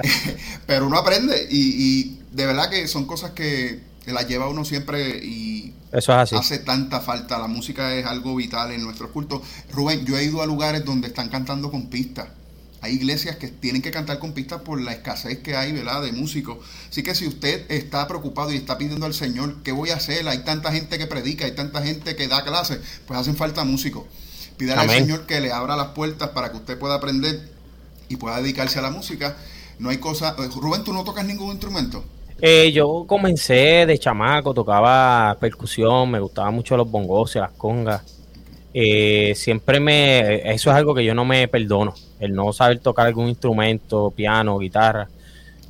Pero 0.65 0.87
uno 0.87 0.97
aprende 0.97 1.47
y, 1.49 2.17
de 2.31 2.45
verdad 2.47 2.69
que 2.69 2.87
son 2.87 3.05
cosas 3.05 3.31
que 3.31 3.79
las 4.07 4.27
lleva 4.27 4.49
uno 4.49 4.65
siempre 4.65 5.23
y 5.23 5.73
Eso 5.91 6.13
es 6.13 6.17
así. 6.17 6.35
hace 6.35 6.57
tanta 6.57 6.99
falta. 6.99 7.37
La 7.37 7.47
música 7.47 7.93
es 7.93 8.07
algo 8.07 8.35
vital 8.35 8.71
en 8.71 8.83
nuestros 8.83 9.11
cultos. 9.11 9.41
Rubén, 9.71 10.03
yo 10.03 10.17
he 10.17 10.23
ido 10.23 10.41
a 10.41 10.47
lugares 10.47 10.83
donde 10.83 11.07
están 11.07 11.29
cantando 11.29 11.69
con 11.69 11.87
pistas 11.87 12.27
hay 12.85 12.93
iglesias 12.93 13.35
que 13.35 13.47
tienen 13.47 13.81
que 13.81 13.91
cantar 13.91 14.19
con 14.19 14.33
pistas 14.33 14.61
por 14.61 14.79
la 14.79 14.93
escasez 14.93 15.39
que 15.39 15.55
hay, 15.55 15.71
¿verdad?, 15.71 16.03
de 16.03 16.11
músicos. 16.11 16.57
Así 16.89 17.03
que 17.03 17.15
si 17.15 17.27
usted 17.27 17.65
está 17.69 18.07
preocupado 18.07 18.53
y 18.53 18.57
está 18.57 18.77
pidiendo 18.77 19.05
al 19.05 19.13
Señor, 19.13 19.63
¿qué 19.63 19.71
voy 19.71 19.89
a 19.89 19.95
hacer? 19.95 20.27
Hay 20.27 20.43
tanta 20.43 20.71
gente 20.71 20.97
que 20.97 21.07
predica, 21.07 21.45
hay 21.45 21.53
tanta 21.53 21.81
gente 21.81 22.15
que 22.15 22.27
da 22.27 22.43
clases, 22.43 22.79
pues 23.07 23.19
hacen 23.19 23.35
falta 23.35 23.63
músicos. 23.63 24.05
Pídale 24.57 24.81
al 24.81 24.89
Señor 24.89 25.25
que 25.25 25.41
le 25.41 25.51
abra 25.51 25.75
las 25.75 25.87
puertas 25.87 26.29
para 26.29 26.51
que 26.51 26.57
usted 26.57 26.77
pueda 26.79 26.95
aprender 26.95 27.49
y 28.07 28.15
pueda 28.17 28.37
dedicarse 28.37 28.79
a 28.79 28.83
la 28.83 28.91
música. 28.91 29.35
No 29.79 29.89
hay 29.89 29.97
cosa... 29.97 30.35
Eh, 30.39 30.49
Rubén, 30.55 30.83
¿tú 30.83 30.93
no 30.93 31.03
tocas 31.03 31.25
ningún 31.25 31.51
instrumento? 31.51 32.05
Eh, 32.39 32.71
yo 32.71 33.05
comencé 33.07 33.85
de 33.85 33.97
chamaco, 33.97 34.53
tocaba 34.53 35.35
percusión, 35.39 36.11
me 36.11 36.19
gustaban 36.19 36.53
mucho 36.53 36.77
los 36.77 36.89
bongos 36.89 37.35
y 37.35 37.39
las 37.39 37.51
congas. 37.51 38.14
Eh, 38.77 39.34
siempre 39.38 39.79
me... 39.79 40.51
Eso 40.51 40.70
es 40.70 40.75
algo 40.75 40.94
que 40.94 41.05
yo 41.05 41.15
no 41.15 41.24
me 41.24 41.48
perdono 41.48 41.96
el 42.20 42.36
no 42.36 42.51
saber 42.51 42.79
tocar 42.79 43.08
algún 43.08 43.29
instrumento, 43.29 44.12
piano, 44.12 44.58
guitarra. 44.58 45.08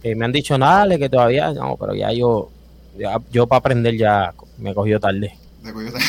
Eh, 0.01 0.15
me 0.15 0.25
han 0.25 0.31
dicho, 0.31 0.57
dale, 0.57 0.97
que 0.97 1.07
todavía, 1.07 1.53
no, 1.53 1.77
pero 1.79 1.93
ya 1.93 2.11
yo, 2.11 2.49
ya, 2.97 3.21
yo 3.31 3.45
para 3.45 3.59
aprender 3.59 3.95
ya 3.95 4.33
me 4.57 4.73
cogió 4.73 4.99
tarde. 4.99 5.37
cogió 5.71 5.91
tarde. 5.91 6.05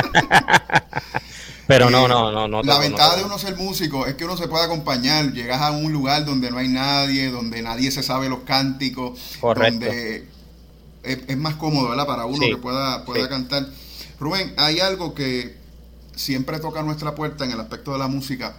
pero 1.66 1.90
no, 1.90 2.08
no, 2.08 2.32
no, 2.32 2.48
no. 2.48 2.62
La 2.62 2.78
ventaja 2.78 3.16
de 3.16 3.24
uno 3.24 3.38
ser 3.38 3.56
músico 3.56 4.06
es 4.06 4.14
que 4.14 4.24
uno 4.24 4.38
se 4.38 4.48
puede 4.48 4.64
acompañar. 4.64 5.34
Llegas 5.34 5.60
a 5.60 5.72
un 5.72 5.92
lugar 5.92 6.24
donde 6.24 6.50
no 6.50 6.56
hay 6.56 6.68
nadie, 6.68 7.30
donde 7.30 7.60
nadie 7.60 7.90
se 7.90 8.02
sabe 8.02 8.30
los 8.30 8.40
cánticos, 8.40 9.36
Correcto. 9.42 9.84
donde 9.84 10.26
es, 11.02 11.36
más 11.36 11.56
cómodo, 11.56 11.90
¿verdad? 11.90 12.06
Para 12.06 12.24
uno 12.24 12.46
que 12.46 12.56
pueda, 12.56 13.04
pueda 13.04 13.28
cantar. 13.28 13.66
Rubén, 14.18 14.54
hay 14.56 14.80
algo 14.80 15.14
que 15.14 15.59
siempre 16.20 16.58
toca 16.58 16.82
nuestra 16.82 17.14
puerta 17.14 17.44
en 17.44 17.52
el 17.52 17.60
aspecto 17.60 17.92
de 17.92 17.98
la 17.98 18.08
música 18.08 18.56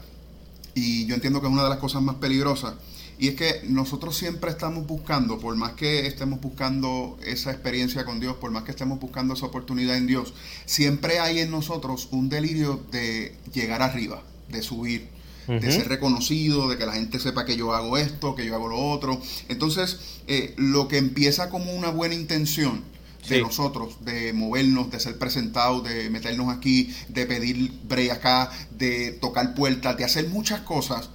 y 0.73 1.05
yo 1.05 1.15
entiendo 1.15 1.41
que 1.41 1.47
es 1.47 1.53
una 1.53 1.63
de 1.63 1.69
las 1.69 1.77
cosas 1.77 2.01
más 2.01 2.15
peligrosas. 2.15 2.73
Y 3.19 3.27
es 3.27 3.35
que 3.35 3.61
nosotros 3.67 4.17
siempre 4.17 4.49
estamos 4.49 4.87
buscando, 4.87 5.37
por 5.37 5.55
más 5.55 5.73
que 5.73 6.07
estemos 6.07 6.41
buscando 6.41 7.19
esa 7.23 7.51
experiencia 7.51 8.03
con 8.03 8.19
Dios, 8.19 8.37
por 8.37 8.49
más 8.49 8.63
que 8.63 8.71
estemos 8.71 8.99
buscando 8.99 9.35
esa 9.35 9.45
oportunidad 9.45 9.95
en 9.95 10.07
Dios, 10.07 10.33
siempre 10.65 11.19
hay 11.19 11.39
en 11.39 11.51
nosotros 11.51 12.07
un 12.09 12.29
delirio 12.29 12.81
de 12.91 13.35
llegar 13.53 13.83
arriba, 13.83 14.23
de 14.49 14.63
subir, 14.63 15.09
de 15.47 15.71
ser 15.71 15.87
reconocido, 15.87 16.67
de 16.67 16.79
que 16.79 16.85
la 16.87 16.93
gente 16.93 17.19
sepa 17.19 17.45
que 17.45 17.57
yo 17.57 17.75
hago 17.75 17.97
esto, 17.97 18.33
que 18.33 18.45
yo 18.45 18.55
hago 18.55 18.69
lo 18.69 18.79
otro. 18.89 19.21
Entonces, 19.49 19.99
eh, 20.25 20.55
lo 20.57 20.87
que 20.87 20.97
empieza 20.97 21.51
como 21.51 21.73
una 21.73 21.89
buena 21.89 22.15
intención, 22.15 22.83
de 23.27 23.41
nosotros, 23.41 24.03
de 24.03 24.33
movernos, 24.33 24.91
de 24.91 24.99
ser 24.99 25.17
presentados, 25.17 25.83
de 25.83 26.09
meternos 26.09 26.53
aquí, 26.53 26.93
de 27.07 27.25
pedir 27.25 27.71
bre 27.83 28.11
acá, 28.11 28.51
de 28.71 29.11
tocar 29.11 29.53
puertas, 29.53 29.97
de 29.97 30.03
hacer 30.03 30.29
muchas 30.29 30.61
cosas, 30.61 31.09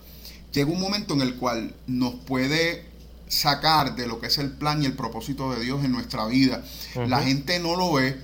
llega 0.52 0.70
un 0.70 0.80
momento 0.80 1.14
en 1.14 1.20
el 1.20 1.34
cual 1.36 1.74
nos 1.86 2.14
puede 2.14 2.86
sacar 3.28 3.96
de 3.96 4.06
lo 4.06 4.20
que 4.20 4.28
es 4.28 4.38
el 4.38 4.52
plan 4.52 4.82
y 4.82 4.86
el 4.86 4.94
propósito 4.94 5.52
de 5.52 5.64
Dios 5.64 5.84
en 5.84 5.92
nuestra 5.92 6.26
vida. 6.26 6.64
La 7.06 7.22
gente 7.22 7.58
no 7.58 7.76
lo 7.76 7.92
ve. 7.92 8.16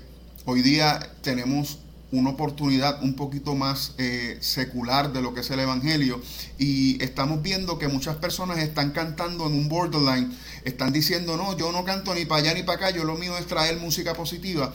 Hoy 0.44 0.62
día 0.62 0.98
tenemos 1.22 1.78
una 2.12 2.30
oportunidad 2.30 3.02
un 3.02 3.14
poquito 3.14 3.54
más 3.54 3.94
eh, 3.98 4.36
secular 4.40 5.12
de 5.12 5.22
lo 5.22 5.34
que 5.34 5.40
es 5.40 5.50
el 5.50 5.60
Evangelio. 5.60 6.20
Y 6.58 7.02
estamos 7.02 7.42
viendo 7.42 7.78
que 7.78 7.88
muchas 7.88 8.16
personas 8.16 8.58
están 8.58 8.90
cantando 8.90 9.46
en 9.46 9.54
un 9.54 9.68
borderline, 9.68 10.30
están 10.64 10.92
diciendo, 10.92 11.36
no, 11.36 11.56
yo 11.56 11.72
no 11.72 11.84
canto 11.84 12.14
ni 12.14 12.26
para 12.26 12.42
allá 12.42 12.54
ni 12.54 12.62
para 12.62 12.76
acá, 12.76 12.90
yo 12.90 13.04
lo 13.04 13.16
mío 13.16 13.36
es 13.38 13.46
traer 13.46 13.78
música 13.78 14.14
positiva 14.14 14.72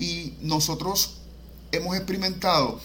y 0.00 0.34
nosotros 0.42 1.18
hemos 1.72 1.96
experimentado 1.96 2.80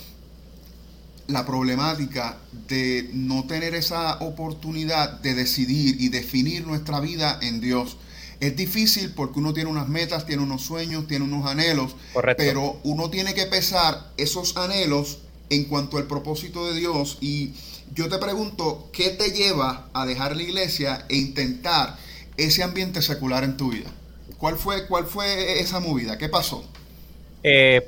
la 1.28 1.46
problemática 1.46 2.38
de 2.68 3.10
no 3.14 3.46
tener 3.46 3.74
esa 3.74 4.20
oportunidad 4.20 5.20
de 5.22 5.34
decidir 5.34 6.00
y 6.00 6.10
definir 6.10 6.68
nuestra 6.68 7.00
vida 7.00 7.40
en 7.42 7.62
Dios. 7.62 7.98
Es 8.40 8.56
difícil 8.56 9.14
porque 9.16 9.40
uno 9.40 9.54
tiene 9.54 9.70
unas 9.70 9.88
metas, 9.88 10.26
tiene 10.26 10.44
unos 10.44 10.62
sueños, 10.62 11.08
tiene 11.08 11.26
unos 11.26 11.46
anhelos, 11.50 11.96
pero 12.38 12.80
uno 12.84 13.10
tiene 13.10 13.34
que 13.34 13.46
pesar 13.46 14.12
esos 14.18 14.58
anhelos 14.58 15.20
en 15.50 15.66
cuanto 15.66 15.98
al 15.98 16.06
propósito 16.06 16.66
de 16.68 16.80
Dios 16.80 17.18
y 17.22 17.54
yo 17.94 18.10
te 18.10 18.18
pregunto, 18.18 18.90
¿qué 18.92 19.12
te 19.12 19.32
lleva 19.32 19.90
a 19.94 20.06
dejar 20.06 20.36
la 20.36 20.44
iglesia 20.44 21.06
e 21.08 21.18
intentar 21.18 21.98
ese 22.36 22.64
ambiente 22.64 23.02
secular 23.02 23.44
en 23.44 23.58
tu 23.58 23.72
vida? 23.72 23.90
¿Cuál 24.38 24.58
fue, 24.58 24.88
cuál 24.88 25.06
fue 25.06 25.60
esa 25.60 25.80
movida? 25.80 26.18
¿Qué 26.18 26.28
pasó? 26.28 26.66
Eh, 27.44 27.88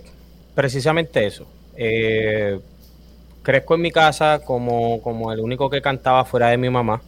precisamente 0.55 1.25
eso. 1.25 1.45
Eh, 1.75 2.59
crezco 3.43 3.75
en 3.75 3.81
mi 3.81 3.91
casa 3.91 4.41
como, 4.45 5.01
como 5.01 5.31
el 5.31 5.39
único 5.39 5.69
que 5.69 5.81
cantaba 5.81 6.25
fuera 6.25 6.49
de 6.49 6.57
mi 6.57 6.69
mamá. 6.69 7.01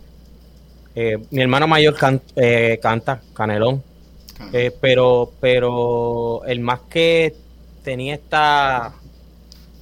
Eh, 0.95 1.17
mi 1.29 1.41
hermano 1.41 1.67
mayor 1.67 1.95
eh, 2.35 2.79
canta, 2.81 3.21
Canelón, 3.33 3.83
eh, 4.53 4.71
pero, 4.81 5.31
pero 5.39 6.43
el 6.45 6.59
más 6.59 6.81
que 6.89 7.35
tenía 7.83 8.15
esta, 8.15 8.93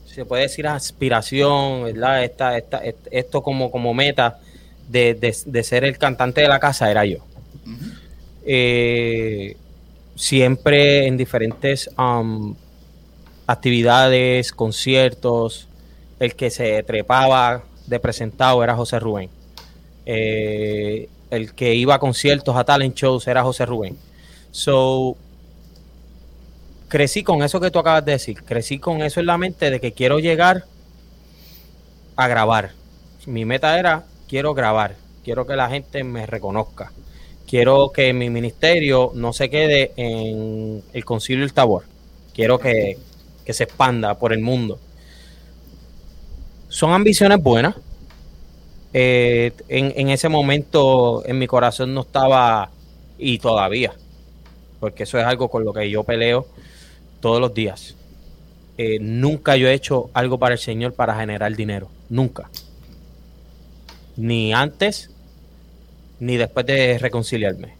se 0.05 0.25
puede 0.25 0.43
decir 0.43 0.67
aspiración, 0.67 1.85
¿verdad? 1.85 2.23
Esta, 2.23 2.57
esta, 2.57 2.81
esto 3.09 3.41
como, 3.41 3.71
como 3.71 3.93
meta 3.93 4.39
de, 4.89 5.63
ser 5.63 5.83
el 5.85 5.97
cantante 5.97 6.41
de 6.41 6.47
la 6.47 6.59
casa 6.59 6.91
era 6.91 7.05
yo. 7.05 7.19
siempre 10.15 11.07
en 11.07 11.17
diferentes 11.17 11.89
um, 11.97 12.55
actividades, 13.45 14.51
conciertos, 14.51 15.67
el 16.19 16.35
que 16.35 16.49
se 16.49 16.83
trepaba 16.83 17.63
de 17.85 17.99
presentado 17.99 18.63
era 18.63 18.75
José 18.75 18.99
Rubén. 18.99 19.36
Eh, 20.09 21.09
el 21.31 21.53
que 21.53 21.75
iba 21.75 21.95
a 21.95 21.99
conciertos, 21.99 22.55
a 22.55 22.63
talent 22.63 22.95
shows, 22.95 23.27
era 23.27 23.43
José 23.43 23.65
Rubén. 23.65 23.97
So, 24.51 25.17
crecí 26.87 27.23
con 27.23 27.43
eso 27.43 27.59
que 27.59 27.71
tú 27.71 27.79
acabas 27.79 28.05
de 28.05 28.13
decir. 28.13 28.41
Crecí 28.43 28.79
con 28.79 29.01
eso 29.01 29.19
en 29.19 29.25
la 29.25 29.37
mente 29.37 29.69
de 29.69 29.81
que 29.81 29.91
quiero 29.91 30.19
llegar 30.19 30.63
a 32.15 32.27
grabar. 32.29 32.71
Mi 33.25 33.43
meta 33.43 33.77
era 33.77 34.05
quiero 34.29 34.53
grabar, 34.53 34.95
quiero 35.25 35.45
que 35.45 35.57
la 35.57 35.69
gente 35.69 36.05
me 36.05 36.25
reconozca, 36.25 36.93
quiero 37.45 37.91
que 37.91 38.13
mi 38.13 38.29
ministerio 38.29 39.11
no 39.13 39.33
se 39.33 39.49
quede 39.49 39.91
en 39.97 40.81
el 40.93 41.03
concilio 41.03 41.41
del 41.41 41.53
Tabor, 41.53 41.83
quiero 42.33 42.57
que, 42.57 42.97
que 43.45 43.51
se 43.51 43.65
expanda 43.65 44.17
por 44.17 44.31
el 44.31 44.39
mundo. 44.39 44.79
Son 46.69 46.93
ambiciones 46.93 47.41
buenas. 47.43 47.75
Eh, 48.93 49.51
en, 49.67 50.09
ese 50.09 50.29
momento 50.29 51.23
en 51.25 51.37
mi 51.39 51.47
corazón 51.47 51.93
no 51.93 52.01
estaba, 52.01 52.71
y 53.17 53.39
todavía, 53.39 53.93
porque 54.79 55.03
eso 55.03 55.19
es 55.19 55.25
algo 55.25 55.49
con 55.49 55.65
lo 55.65 55.73
que 55.73 55.89
yo 55.89 56.03
peleo 56.03 56.47
todos 57.19 57.41
los 57.41 57.53
días. 57.53 57.95
Eh, 58.77 58.99
nunca 58.99 59.57
yo 59.57 59.67
he 59.67 59.73
hecho 59.73 60.09
algo 60.13 60.37
para 60.37 60.53
el 60.53 60.59
Señor 60.59 60.93
para 60.93 61.15
generar 61.15 61.55
dinero. 61.55 61.89
Nunca. 62.09 62.49
Ni 64.15 64.53
antes, 64.53 65.11
ni 66.19 66.37
después 66.37 66.65
de 66.65 66.97
reconciliarme. 66.99 67.75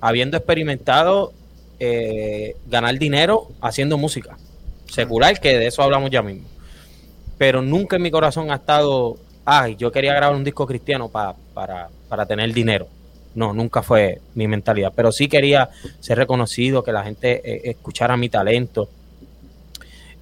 Habiendo 0.00 0.36
experimentado 0.36 1.32
eh, 1.80 2.56
ganar 2.66 2.98
dinero 2.98 3.48
haciendo 3.60 3.98
música 3.98 4.36
secular, 4.88 5.38
que 5.40 5.58
de 5.58 5.66
eso 5.66 5.82
hablamos 5.82 6.10
ya 6.10 6.22
mismo. 6.22 6.48
Pero 7.36 7.62
nunca 7.62 7.96
en 7.96 8.02
mi 8.02 8.10
corazón 8.10 8.50
ha 8.50 8.56
estado, 8.56 9.16
ay, 9.50 9.76
yo 9.76 9.90
quería 9.90 10.12
grabar 10.12 10.36
un 10.36 10.44
disco 10.44 10.66
cristiano 10.66 11.08
para, 11.08 11.34
para 12.08 12.26
tener 12.26 12.52
dinero. 12.52 12.86
No, 13.34 13.54
nunca 13.54 13.82
fue 13.82 14.20
mi 14.34 14.46
mentalidad. 14.46 14.92
Pero 14.94 15.10
sí 15.10 15.26
quería 15.26 15.70
ser 16.00 16.18
reconocido, 16.18 16.84
que 16.84 16.92
la 16.92 17.02
gente 17.02 17.40
eh, 17.44 17.70
escuchara 17.70 18.16
mi 18.16 18.28
talento. 18.28 18.88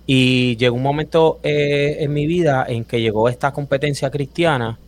Y 0.06 0.56
llegó 0.56 0.76
un 0.76 0.82
momento 0.82 1.40
eh, 1.42 1.96
en 2.00 2.12
mi 2.12 2.26
vida 2.26 2.66
en 2.68 2.84
que 2.84 3.00
llegó 3.00 3.28
esta 3.28 3.52
competencia 3.52 4.10
cristiana 4.10 4.78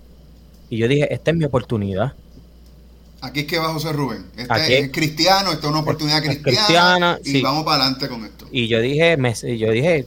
y 0.71 0.77
yo 0.77 0.87
dije, 0.87 1.13
esta 1.13 1.33
es 1.33 1.37
mi 1.37 1.45
oportunidad. 1.45 2.13
Aquí 3.21 3.41
es 3.41 3.47
que 3.47 3.59
va 3.59 3.73
José 3.73 3.93
Rubén. 3.93 4.27
Este 4.37 4.79
es 4.79 4.93
cristiano, 4.93 5.51
esta 5.51 5.67
es 5.67 5.71
una 5.71 5.81
oportunidad 5.81 6.23
cristiana, 6.23 7.19
y 7.25 7.43
vamos 7.43 7.65
para 7.65 7.83
adelante 7.83 8.09
con 8.09 8.25
esto. 8.25 8.47
Y 8.53 8.69
yo 8.69 8.81
dije, 8.81 9.17
me, 9.17 9.35
yo 9.35 9.73
dije, 9.73 10.07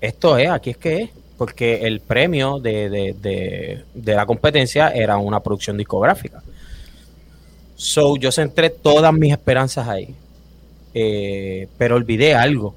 esto 0.00 0.36
es, 0.36 0.50
aquí 0.50 0.70
es 0.70 0.76
que 0.76 1.02
es, 1.02 1.10
porque 1.38 1.86
el 1.86 2.00
premio 2.00 2.58
de, 2.58 2.90
de, 2.90 3.84
de 3.94 4.14
la 4.14 4.26
competencia 4.26 4.90
era 4.90 5.16
una 5.16 5.40
producción 5.40 5.76
discográfica. 5.78 6.42
So, 7.76 8.16
yo 8.16 8.32
centré 8.32 8.70
todas 8.70 9.14
mis 9.14 9.30
esperanzas 9.30 9.86
ahí. 9.86 10.12
Eh, 10.94 11.68
pero 11.78 11.94
olvidé 11.94 12.34
algo. 12.34 12.74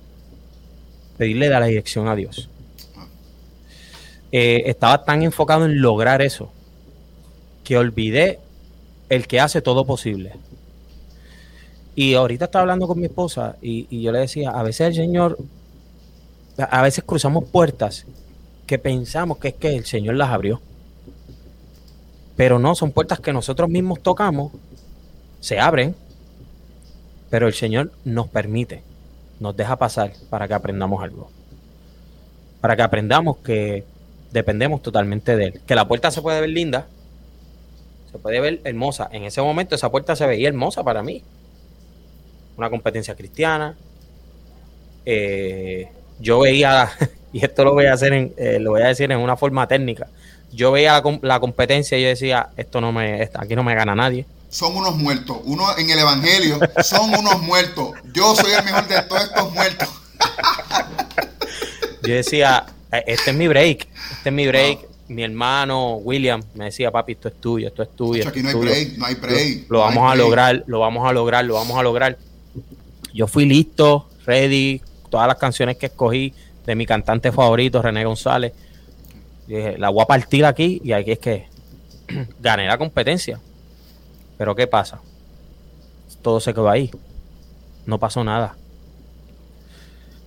Pedirle 1.18 1.50
la 1.50 1.66
dirección 1.66 2.08
a 2.08 2.16
Dios. 2.16 2.50
Eh, 4.32 4.64
estaba 4.68 5.04
tan 5.04 5.24
enfocado 5.24 5.66
en 5.66 5.82
lograr 5.82 6.22
eso 6.22 6.52
que 7.64 7.78
olvidé 7.78 8.40
el 9.10 9.26
que 9.26 9.40
hace 9.40 9.64
todo 9.64 9.86
posible. 9.86 10.34
Y 11.96 12.14
ahorita 12.14 12.46
estaba 12.46 12.62
hablando 12.62 12.88
con 12.88 13.00
mi 13.00 13.06
esposa 13.06 13.58
y, 13.60 13.88
y, 13.90 14.04
yo 14.04 14.12
le 14.12 14.20
decía, 14.20 14.52
a 14.52 14.62
veces 14.62 14.90
el 14.90 14.96
Señor, 14.96 15.40
a 16.58 16.82
veces 16.84 17.04
cruzamos 17.04 17.46
puertas 17.46 18.06
que 18.72 18.80
pensamos 18.80 19.38
que 19.38 19.50
es 19.50 19.54
que 19.56 19.76
el 19.76 19.84
Señor 19.84 20.16
las 20.16 20.30
abrió. 20.30 20.62
Pero 22.38 22.58
no, 22.58 22.74
son 22.74 22.94
puertas 22.94 23.20
que 23.20 23.34
nosotros 23.34 23.70
mismos 23.70 24.02
tocamos 24.02 24.54
se 25.42 25.60
abren, 25.60 25.94
pero 27.30 27.48
el 27.48 27.54
Señor 27.54 27.92
nos 28.06 28.30
permite, 28.30 28.82
nos 29.42 29.58
deja 29.58 29.76
pasar 29.76 30.14
para 30.30 30.48
que 30.48 30.54
aprendamos 30.54 31.04
algo. 31.04 31.30
Para 32.62 32.78
que 32.78 32.82
aprendamos 32.82 33.40
que 33.40 33.84
dependemos 34.32 34.82
totalmente 34.82 35.36
de 35.36 35.48
Él. 35.48 35.62
Que 35.68 35.76
la 35.76 35.86
puerta 35.86 36.10
se 36.10 36.22
puede 36.22 36.40
ver 36.40 36.52
linda, 36.52 36.88
se 38.10 38.20
puede 38.20 38.40
ver 38.40 38.62
hermosa. 38.64 39.10
En 39.12 39.24
ese 39.24 39.42
momento 39.42 39.76
esa 39.76 39.92
puerta 39.92 40.16
se 40.16 40.26
veía 40.26 40.48
hermosa 40.48 40.82
para 40.82 41.04
mí. 41.04 41.24
Una 42.56 42.70
competencia 42.70 43.16
cristiana. 43.16 43.76
Eh, 45.06 45.90
yo 46.22 46.40
veía, 46.40 46.90
y 47.34 47.44
esto 47.44 47.64
lo 47.64 47.74
voy 47.74 47.86
a 47.86 47.94
hacer 47.94 48.14
en, 48.14 48.34
eh, 48.38 48.60
lo 48.60 48.72
voy 48.72 48.82
a 48.82 48.88
decir 48.88 49.12
en 49.12 49.20
una 49.20 49.38
forma 49.38 49.68
técnica. 49.68 50.08
Yo 50.52 50.72
veía 50.72 51.02
la, 51.02 51.20
la 51.22 51.40
competencia 51.40 51.98
y 51.98 52.04
yo 52.04 52.10
decía, 52.10 52.50
esto 52.58 52.82
no 52.82 52.92
me, 52.92 53.30
aquí 53.34 53.56
no 53.56 53.64
me 53.64 53.76
gana 53.76 53.96
nadie 53.96 54.26
son 54.52 54.76
unos 54.76 54.98
muertos. 54.98 55.38
Uno 55.46 55.66
en 55.78 55.90
el 55.90 55.98
Evangelio 55.98 56.60
son 56.84 57.10
unos 57.16 57.42
muertos. 57.42 57.94
Yo 58.14 58.36
soy 58.36 58.52
el 58.52 58.64
mejor 58.64 58.88
de 58.88 59.02
todos 59.04 59.24
estos 59.24 59.54
muertos. 59.54 59.90
Yo 62.04 62.14
decía, 62.14 62.66
eh, 62.92 63.04
este 63.08 63.32
es 63.32 63.38
mi 63.38 63.48
break, 63.48 63.88
este 64.18 64.30
es 64.30 64.34
mi 64.34 64.48
break. 64.48 64.80
Mi 65.08 65.24
hermano 65.24 65.96
William 65.96 66.42
me 66.54 66.66
decía, 66.66 66.90
papi, 66.90 67.14
esto 67.14 67.28
es 67.28 67.36
tuyo, 67.36 67.68
esto 67.68 67.84
es 67.84 67.96
tuyo. 67.96 68.28
aquí 68.28 68.42
no 68.42 68.50
hay 68.50 68.56
break, 68.56 68.98
no 68.98 69.06
hay 69.06 69.16
break. 69.16 69.66
Lo, 69.70 69.80
vamos 69.80 70.12
a 70.12 70.16
lograr, 70.16 70.64
lo 70.68 70.80
vamos 70.80 71.10
a 71.10 71.12
lograr, 71.12 71.46
lo 71.46 71.56
vamos 71.56 71.78
a 71.78 71.84
lograr. 71.84 72.18
Yo 73.14 73.28
fui 73.28 73.46
listo, 73.46 74.08
ready, 74.26 74.82
todas 75.10 75.28
las 75.28 75.38
canciones 75.38 75.78
que 75.78 75.88
escogí 75.88 76.34
de 76.72 76.76
mi 76.76 76.86
cantante 76.86 77.34
favorito, 77.34 77.82
René 77.82 78.06
González. 78.06 78.54
dije, 79.46 79.78
la 79.78 79.90
voy 79.90 80.04
a 80.04 80.06
partir 80.06 80.46
aquí 80.46 80.82
y 80.82 80.94
aquí 80.94 81.12
es 81.12 81.20
que 81.20 81.48
gané 82.40 82.66
la 82.66 82.78
competencia. 82.78 83.42
Pero 84.38 84.56
¿qué 84.56 84.68
pasa? 84.68 85.02
Todo 86.22 86.40
se 86.40 86.54
quedó 86.54 86.70
ahí. 86.70 86.90
No 87.86 88.00
pasó 88.00 88.24
nada. 88.24 88.56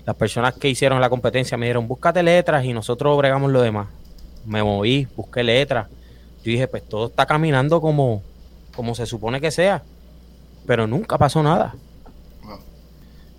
Las 0.05 0.17
personas 0.17 0.53
que 0.55 0.69
hicieron 0.69 1.01
la 1.01 1.09
competencia 1.09 1.57
me 1.57 1.65
dijeron, 1.65 1.89
búscate 1.89 2.23
letras 2.23 2.63
y 2.67 2.75
nosotros 2.75 3.17
bregamos 3.17 3.51
lo 3.51 3.63
demás. 3.63 3.89
Me 4.45 4.63
moví, 4.63 5.09
busqué 5.17 5.43
letras. 5.43 5.89
Yo 6.45 6.53
dije, 6.53 6.69
pues 6.69 6.87
todo 6.87 7.07
está 7.07 7.25
caminando 7.25 7.81
como, 7.81 8.23
como 8.77 8.95
se 8.95 9.07
supone 9.07 9.41
que 9.41 9.51
sea. 9.51 9.83
Pero 10.67 10.87
nunca 10.87 11.17
pasó 11.17 11.43
nada. 11.43 11.75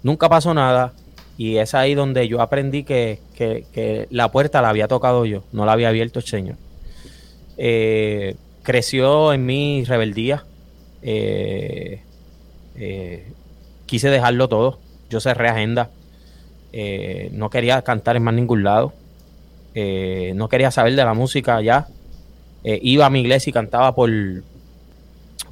Nunca 0.02 0.28
pasó 0.28 0.56
nada. 0.56 0.94
Y 1.38 1.58
es 1.58 1.74
ahí 1.74 1.96
donde 1.96 2.28
yo 2.28 2.42
aprendí 2.42 2.84
que, 2.84 3.20
que, 3.36 4.08
la 4.10 4.32
puerta 4.32 4.62
la 4.62 4.70
había 4.70 4.88
tocado 4.88 5.26
yo, 5.26 5.44
no 5.52 5.66
la 5.66 5.74
había 5.74 5.90
abierto 5.90 6.20
el 6.20 6.26
Señor. 6.26 6.56
Eh, 7.58 8.36
creció 8.64 9.34
en 9.34 9.46
mi 9.46 9.84
rebeldía, 9.84 10.46
eh, 11.02 12.02
eh, 12.78 13.28
quise 13.86 14.10
dejarlo 14.10 14.48
todo. 14.48 14.80
Yo 15.10 15.20
cerré 15.20 15.50
agenda. 15.50 15.90
No 17.32 17.50
quería 17.50 17.82
cantar 17.82 18.16
en 18.18 18.24
más 18.24 18.34
ningún 18.34 18.64
lado. 18.64 18.94
no 19.76 20.50
quería 20.50 20.72
saber 20.72 20.96
de 20.96 21.04
la 21.04 21.14
música 21.14 21.62
ya. 21.62 21.88
iba 22.64 23.06
a 23.06 23.10
mi 23.10 23.22
iglesia 23.22 23.50
y 23.50 23.54
cantaba 23.54 23.94
por, 23.94 24.10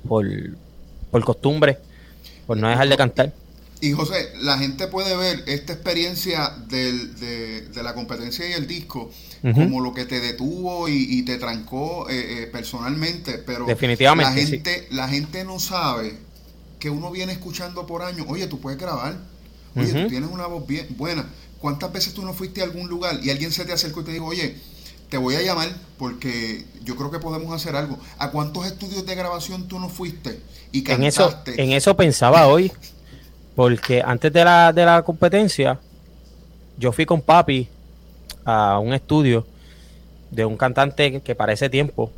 por, 0.07 0.25
por 1.11 1.23
costumbre, 1.23 1.77
por 2.47 2.57
no 2.57 2.69
dejar 2.69 2.89
de 2.89 2.97
cantar. 2.97 3.42
Y 3.83 3.91
José, 3.91 4.31
la 4.39 4.57
gente 4.57 4.87
puede 4.87 5.13
ver 5.17 5.43
esta 5.45 5.73
experiencia 5.73 6.55
del, 6.69 7.19
de, 7.19 7.83
la 7.83 7.93
competencia 7.93 8.49
y 8.49 8.53
el 8.53 8.65
disco 8.65 9.11
como 9.53 9.81
lo 9.81 9.93
que 9.93 10.05
te 10.05 10.21
detuvo 10.21 10.87
y, 10.87 11.21
te 11.23 11.37
trancó 11.37 12.09
eh, 12.09 12.43
eh, 12.43 12.47
personalmente, 12.47 13.39
pero 13.39 13.65
Definitivamente, 13.65 14.41
la 14.41 14.47
gente, 14.47 14.87
la 14.91 15.09
gente 15.09 15.43
no 15.43 15.59
sabe 15.59 16.15
que 16.79 16.89
uno 16.89 17.11
viene 17.11 17.33
escuchando 17.33 17.85
por 17.85 18.03
años, 18.03 18.25
oye, 18.29 18.47
tú 18.47 18.61
puedes 18.61 18.79
grabar, 18.79 19.17
oye, 19.75 19.91
tú 19.91 20.07
tienes 20.07 20.29
una 20.31 20.47
voz 20.47 20.65
bien 20.65 20.87
buena. 20.91 21.27
¿Cuántas 21.59 21.91
veces 21.91 22.13
tú 22.13 22.23
no 22.23 22.33
fuiste 22.33 22.61
a 22.61 22.63
algún 22.63 22.87
lugar 22.87 23.19
y 23.21 23.31
alguien 23.31 23.51
se 23.51 23.65
te 23.65 23.73
acercó 23.73 23.99
y 23.99 24.03
te 24.05 24.11
dijo, 24.13 24.27
oye, 24.27 24.55
te 25.09 25.17
voy 25.17 25.35
a 25.35 25.41
llamar 25.41 25.69
porque 25.97 26.63
yo 26.85 26.95
creo 26.95 27.11
que 27.11 27.19
podemos 27.19 27.53
hacer 27.53 27.75
algo? 27.75 27.99
¿A 28.17 28.31
cuántos 28.31 28.65
estudios 28.65 29.05
de 29.05 29.13
grabación 29.13 29.67
tú 29.67 29.77
no 29.77 29.89
fuiste 29.89 30.39
y 30.71 30.83
cantaste? 30.83 31.51
En 31.51 31.57
eso, 31.57 31.63
en 31.63 31.71
eso 31.73 31.97
pensaba 31.97 32.47
hoy. 32.47 32.71
Porque 33.55 34.01
antes 34.03 34.31
de 34.33 34.43
la, 34.43 34.73
de 34.73 34.85
la 34.85 35.01
competencia, 35.03 35.79
yo 36.77 36.91
fui 36.91 37.05
con 37.05 37.21
papi 37.21 37.67
a 38.45 38.79
un 38.79 38.93
estudio 38.93 39.45
de 40.31 40.45
un 40.45 40.57
cantante 40.57 41.21
que 41.21 41.35
para 41.35 41.53
ese 41.53 41.69
tiempo 41.69 42.11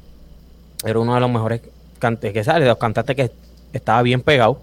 era 0.83 0.99
uno 0.99 1.13
de 1.13 1.19
los 1.19 1.29
mejores 1.29 1.61
cantantes 1.99 2.33
que 2.33 2.43
sale, 2.43 2.61
de 2.61 2.69
los 2.69 2.77
cantantes 2.77 3.15
que 3.15 3.31
estaba 3.73 4.01
bien 4.01 4.21
pegado 4.21 4.61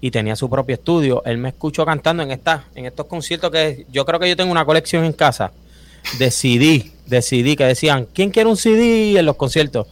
y 0.00 0.10
tenía 0.10 0.36
su 0.36 0.48
propio 0.48 0.74
estudio. 0.74 1.22
Él 1.24 1.38
me 1.38 1.48
escuchó 1.48 1.84
cantando 1.84 2.22
en 2.22 2.30
esta, 2.30 2.64
en 2.74 2.86
estos 2.86 3.06
conciertos 3.06 3.50
que 3.50 3.86
yo 3.90 4.04
creo 4.04 4.20
que 4.20 4.28
yo 4.28 4.36
tengo 4.36 4.52
una 4.52 4.64
colección 4.64 5.04
en 5.04 5.12
casa 5.12 5.52
de 6.18 6.30
CD, 6.30 6.90
de 7.06 7.22
CD 7.22 7.56
que 7.56 7.64
decían, 7.64 8.06
¿quién 8.12 8.30
quiere 8.30 8.48
un 8.48 8.56
CD 8.56 9.18
en 9.18 9.26
los 9.26 9.36
conciertos? 9.36 9.86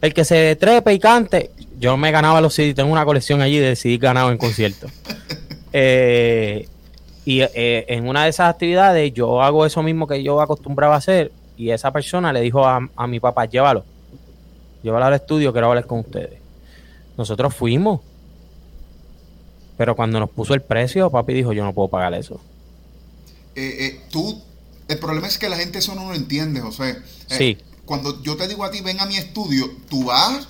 El 0.00 0.14
que 0.14 0.24
se 0.24 0.56
trepe 0.56 0.92
y 0.94 0.98
cante. 0.98 1.50
Yo 1.78 1.96
me 1.96 2.10
ganaba 2.10 2.40
los 2.40 2.54
CD, 2.54 2.74
tengo 2.74 2.90
una 2.90 3.04
colección 3.04 3.40
allí 3.40 3.58
de 3.58 3.76
CD 3.76 3.98
ganado 3.98 4.30
en 4.30 4.38
conciertos. 4.38 4.90
Eh, 5.72 6.68
y 7.24 7.40
eh, 7.40 7.84
en 7.88 8.08
una 8.08 8.24
de 8.24 8.30
esas 8.30 8.50
actividades 8.50 9.12
yo 9.14 9.42
hago 9.42 9.64
eso 9.64 9.82
mismo 9.82 10.06
que 10.06 10.22
yo 10.22 10.40
acostumbraba 10.40 10.94
a 10.94 10.98
hacer 10.98 11.32
y 11.56 11.70
esa 11.70 11.92
persona 11.92 12.32
le 12.32 12.40
dijo 12.40 12.66
a, 12.66 13.06
mi 13.06 13.20
papá, 13.20 13.44
llévalo, 13.46 13.84
llévalo 14.82 15.06
al 15.06 15.14
estudio, 15.14 15.52
quiero 15.52 15.68
hablar 15.68 15.86
con 15.86 16.00
ustedes. 16.00 16.40
Nosotros 17.16 17.54
fuimos, 17.54 18.00
pero 19.76 19.94
cuando 19.94 20.18
nos 20.18 20.30
puso 20.30 20.54
el 20.54 20.62
precio, 20.62 21.10
papi 21.10 21.34
dijo, 21.34 21.52
yo 21.52 21.64
no 21.64 21.72
puedo 21.72 21.88
pagar 21.88 22.14
eso. 22.14 22.40
Eh, 23.54 24.00
tú, 24.10 24.42
el 24.88 24.98
problema 24.98 25.28
es 25.28 25.38
que 25.38 25.48
la 25.48 25.56
gente 25.56 25.78
eso 25.78 25.94
no 25.94 26.08
lo 26.08 26.14
entiende, 26.14 26.60
José. 26.60 26.96
sí 27.26 27.58
cuando 27.84 28.22
yo 28.22 28.36
te 28.36 28.48
digo 28.48 28.64
a 28.64 28.70
ti, 28.70 28.80
ven 28.80 29.00
a 29.00 29.06
mi 29.06 29.16
estudio, 29.16 29.70
tú 29.88 30.04
vas 30.04 30.48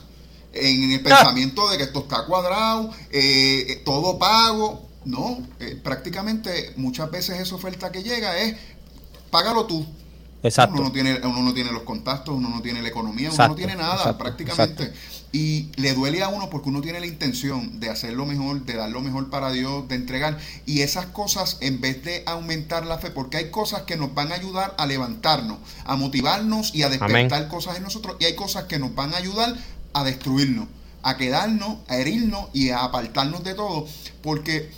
en 0.52 0.92
el 0.92 1.02
pensamiento 1.02 1.68
de 1.70 1.78
que 1.78 1.84
esto 1.84 2.00
está 2.00 2.26
cuadrado, 2.26 2.90
eh, 3.10 3.66
eh, 3.68 3.82
todo 3.84 4.18
pago. 4.18 4.88
No, 5.04 5.38
eh, 5.60 5.80
prácticamente 5.82 6.72
muchas 6.76 7.10
veces 7.10 7.40
esa 7.40 7.54
oferta 7.54 7.90
que 7.90 8.02
llega 8.02 8.38
es, 8.38 8.56
págalo 9.30 9.66
tú. 9.66 9.86
Exacto. 10.42 10.74
Uno 10.74 10.84
no 10.84 10.92
tiene, 10.92 11.20
uno 11.22 11.42
no 11.42 11.54
tiene 11.54 11.70
los 11.70 11.82
contactos, 11.82 12.34
uno 12.34 12.48
no 12.48 12.62
tiene 12.62 12.82
la 12.82 12.88
economía, 12.88 13.30
uno 13.30 13.48
no 13.48 13.54
tiene 13.54 13.76
nada 13.76 14.18
prácticamente. 14.18 14.92
Y 15.30 15.70
le 15.76 15.94
duele 15.94 16.22
a 16.22 16.28
uno 16.28 16.50
porque 16.50 16.68
uno 16.68 16.82
tiene 16.82 17.00
la 17.00 17.06
intención 17.06 17.80
de 17.80 17.88
hacer 17.88 18.12
lo 18.12 18.26
mejor, 18.26 18.64
de 18.64 18.74
dar 18.74 18.90
lo 18.90 19.00
mejor 19.00 19.30
para 19.30 19.50
Dios, 19.52 19.88
de 19.88 19.94
entregar. 19.94 20.38
Y 20.66 20.80
esas 20.80 21.06
cosas, 21.06 21.58
en 21.60 21.80
vez 21.80 22.04
de 22.04 22.22
aumentar 22.26 22.84
la 22.84 22.98
fe, 22.98 23.10
porque 23.10 23.36
hay 23.38 23.50
cosas 23.50 23.82
que 23.82 23.96
nos 23.96 24.14
van 24.14 24.32
a 24.32 24.34
ayudar 24.34 24.74
a 24.78 24.86
levantarnos, 24.86 25.58
a 25.84 25.96
motivarnos 25.96 26.74
y 26.74 26.82
a 26.82 26.88
despertar 26.88 27.48
cosas 27.48 27.76
en 27.76 27.84
nosotros. 27.84 28.16
Y 28.18 28.24
hay 28.24 28.34
cosas 28.34 28.64
que 28.64 28.78
nos 28.78 28.94
van 28.94 29.14
a 29.14 29.18
ayudar 29.18 29.56
a 29.94 30.04
destruirnos, 30.04 30.66
a 31.02 31.16
quedarnos, 31.16 31.78
a 31.88 31.96
herirnos 31.96 32.48
y 32.52 32.70
a 32.70 32.80
apartarnos 32.80 33.44
de 33.44 33.54
todo. 33.54 33.86
Porque 34.22 34.70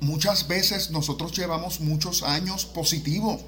muchas 0.00 0.48
veces 0.48 0.90
nosotros 0.90 1.32
llevamos 1.32 1.80
muchos 1.80 2.22
años 2.22 2.66
positivos. 2.66 3.40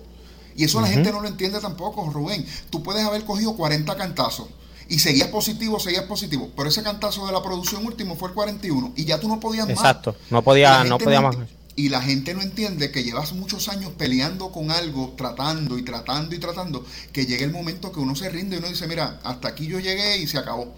Y 0.57 0.65
eso 0.65 0.81
la 0.81 0.89
gente 0.89 1.13
no 1.13 1.21
lo 1.21 1.29
entiende 1.29 1.61
tampoco, 1.61 2.11
Rubén. 2.11 2.45
Tú 2.71 2.83
puedes 2.83 3.05
haber 3.05 3.25
cogido 3.25 3.57
40 3.57 3.97
cantazos 3.97 4.49
y 4.89 4.99
seguías 4.99 5.29
positivo, 5.29 5.79
seguías 5.79 6.05
positivo. 6.05 6.51
Pero 6.57 6.69
ese 6.69 6.83
cantazo 6.83 7.27
de 7.27 7.33
la 7.33 7.43
producción 7.43 7.87
último 7.87 8.17
fue 8.17 8.31
el 8.31 8.35
41 8.35 8.95
y 8.97 9.05
ya 9.05 9.21
tú 9.21 9.29
no 9.29 9.39
podías 9.39 9.67
más. 9.67 9.77
Exacto, 9.77 10.17
no 10.31 10.43
podía, 10.43 10.83
no 10.85 10.99
podía 10.99 11.21
más. 11.21 11.37
Y 11.77 11.91
la 11.91 12.03
gente 12.03 12.35
no 12.35 12.43
entiende 12.43 12.91
que 12.91 13.05
llevas 13.05 13.35
muchos 13.35 13.69
años 13.69 13.93
peleando 13.97 14.51
con 14.51 14.73
algo, 14.73 15.15
tratando 15.17 15.79
y 15.79 15.83
tratando 15.83 16.35
y 16.35 16.39
tratando, 16.41 16.85
que 17.13 17.25
llegue 17.25 17.45
el 17.45 17.53
momento 17.53 17.93
que 17.93 18.01
uno 18.01 18.17
se 18.17 18.29
rinde 18.31 18.57
y 18.57 18.59
uno 18.59 18.69
dice, 18.69 18.89
mira, 18.89 19.21
hasta 19.23 19.47
aquí 19.47 19.69
yo 19.69 19.79
llegué 19.79 20.19
y 20.19 20.27
se 20.27 20.39
acabó. 20.39 20.75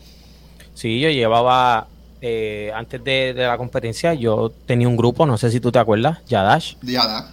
Sí, 0.75 1.01
yo 1.01 1.09
llevaba, 1.09 1.89
eh, 2.21 2.71
antes 2.75 3.03
de, 3.03 3.35
la 3.35 3.57
competencia, 3.57 4.15
yo 4.15 4.53
tenía 4.67 4.89
un 4.89 4.97
grupo, 4.97 5.25
no 5.27 5.39
sé 5.39 5.51
si 5.51 5.61
tú 5.61 5.73
te 5.73 5.79
acuerdas, 5.79 6.19
Yadash. 6.27 6.75
Yadash. 6.83 7.31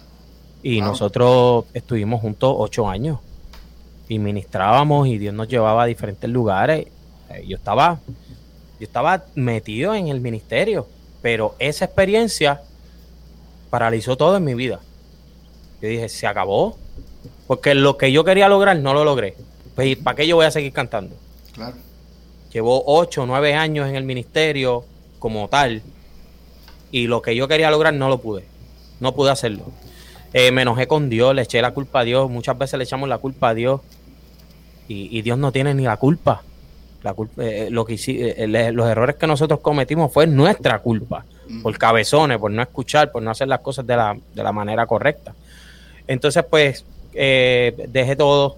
Y 0.62 0.80
nosotros 0.80 1.66
estuvimos 1.72 2.20
juntos 2.20 2.54
ocho 2.58 2.88
años 2.88 3.18
y 4.08 4.18
ministrábamos 4.18 5.06
y 5.06 5.18
Dios 5.18 5.34
nos 5.34 5.48
llevaba 5.48 5.84
a 5.84 5.86
diferentes 5.86 6.28
lugares. 6.28 6.86
Eh, 7.30 7.44
yo 7.46 7.56
estaba, 7.56 8.00
yo 8.80 8.84
estaba 8.84 9.24
metido 9.34 9.94
en 9.94 10.08
el 10.08 10.20
ministerio, 10.20 10.88
pero 11.22 11.54
esa 11.58 11.84
experiencia 11.84 12.62
paralizó 13.70 14.16
todo 14.16 14.36
en 14.36 14.44
mi 14.44 14.54
vida. 14.54 14.80
Yo 15.80 15.88
dije, 15.88 16.08
se 16.08 16.26
acabó, 16.26 16.76
porque 17.46 17.74
lo 17.74 17.96
que 17.96 18.10
yo 18.10 18.24
quería 18.24 18.48
lograr 18.48 18.78
no 18.78 18.94
lo 18.94 19.04
logré. 19.04 19.36
Pues, 19.74 19.96
¿para 19.96 20.16
qué 20.16 20.26
yo 20.26 20.36
voy 20.36 20.46
a 20.46 20.50
seguir 20.50 20.72
cantando? 20.72 21.14
Claro. 21.52 21.76
Llevo 22.58 22.82
ocho, 22.86 23.24
nueve 23.24 23.54
años 23.54 23.88
en 23.88 23.94
el 23.94 24.02
ministerio 24.02 24.84
como 25.20 25.46
tal, 25.46 25.80
y 26.90 27.06
lo 27.06 27.22
que 27.22 27.36
yo 27.36 27.46
quería 27.46 27.70
lograr 27.70 27.94
no 27.94 28.08
lo 28.08 28.18
pude. 28.18 28.46
No 28.98 29.14
pude 29.14 29.30
hacerlo. 29.30 29.62
Eh, 30.32 30.50
me 30.50 30.62
enojé 30.62 30.88
con 30.88 31.08
Dios, 31.08 31.36
le 31.36 31.42
eché 31.42 31.62
la 31.62 31.70
culpa 31.70 32.00
a 32.00 32.02
Dios. 32.02 32.28
Muchas 32.28 32.58
veces 32.58 32.76
le 32.76 32.82
echamos 32.82 33.08
la 33.08 33.18
culpa 33.18 33.50
a 33.50 33.54
Dios 33.54 33.80
y, 34.88 35.22
Dios 35.22 35.38
no 35.38 35.52
tiene 35.52 35.72
ni 35.72 35.84
la 35.84 35.98
culpa. 35.98 36.42
La 37.04 37.14
culpa 37.14 37.44
eh, 37.44 37.66
eh, 37.66 37.70
lo 37.70 37.84
que 37.84 37.94
eh, 37.94 38.72
los 38.72 38.88
errores 38.88 39.14
que 39.14 39.28
nosotros 39.28 39.60
cometimos 39.60 40.12
fue 40.12 40.26
nuestra 40.26 40.80
culpa, 40.80 41.24
por 41.62 41.78
cabezones, 41.78 42.38
por 42.38 42.50
no 42.50 42.60
escuchar, 42.60 43.12
por 43.12 43.22
no 43.22 43.30
hacer 43.30 43.46
las 43.46 43.60
cosas 43.60 43.86
de 43.86 43.94
la, 43.94 44.18
de 44.34 44.42
la 44.42 44.50
manera 44.50 44.84
correcta. 44.84 45.32
Entonces, 46.08 46.44
pues, 46.50 46.84
dejé 47.12 48.16
todo, 48.16 48.56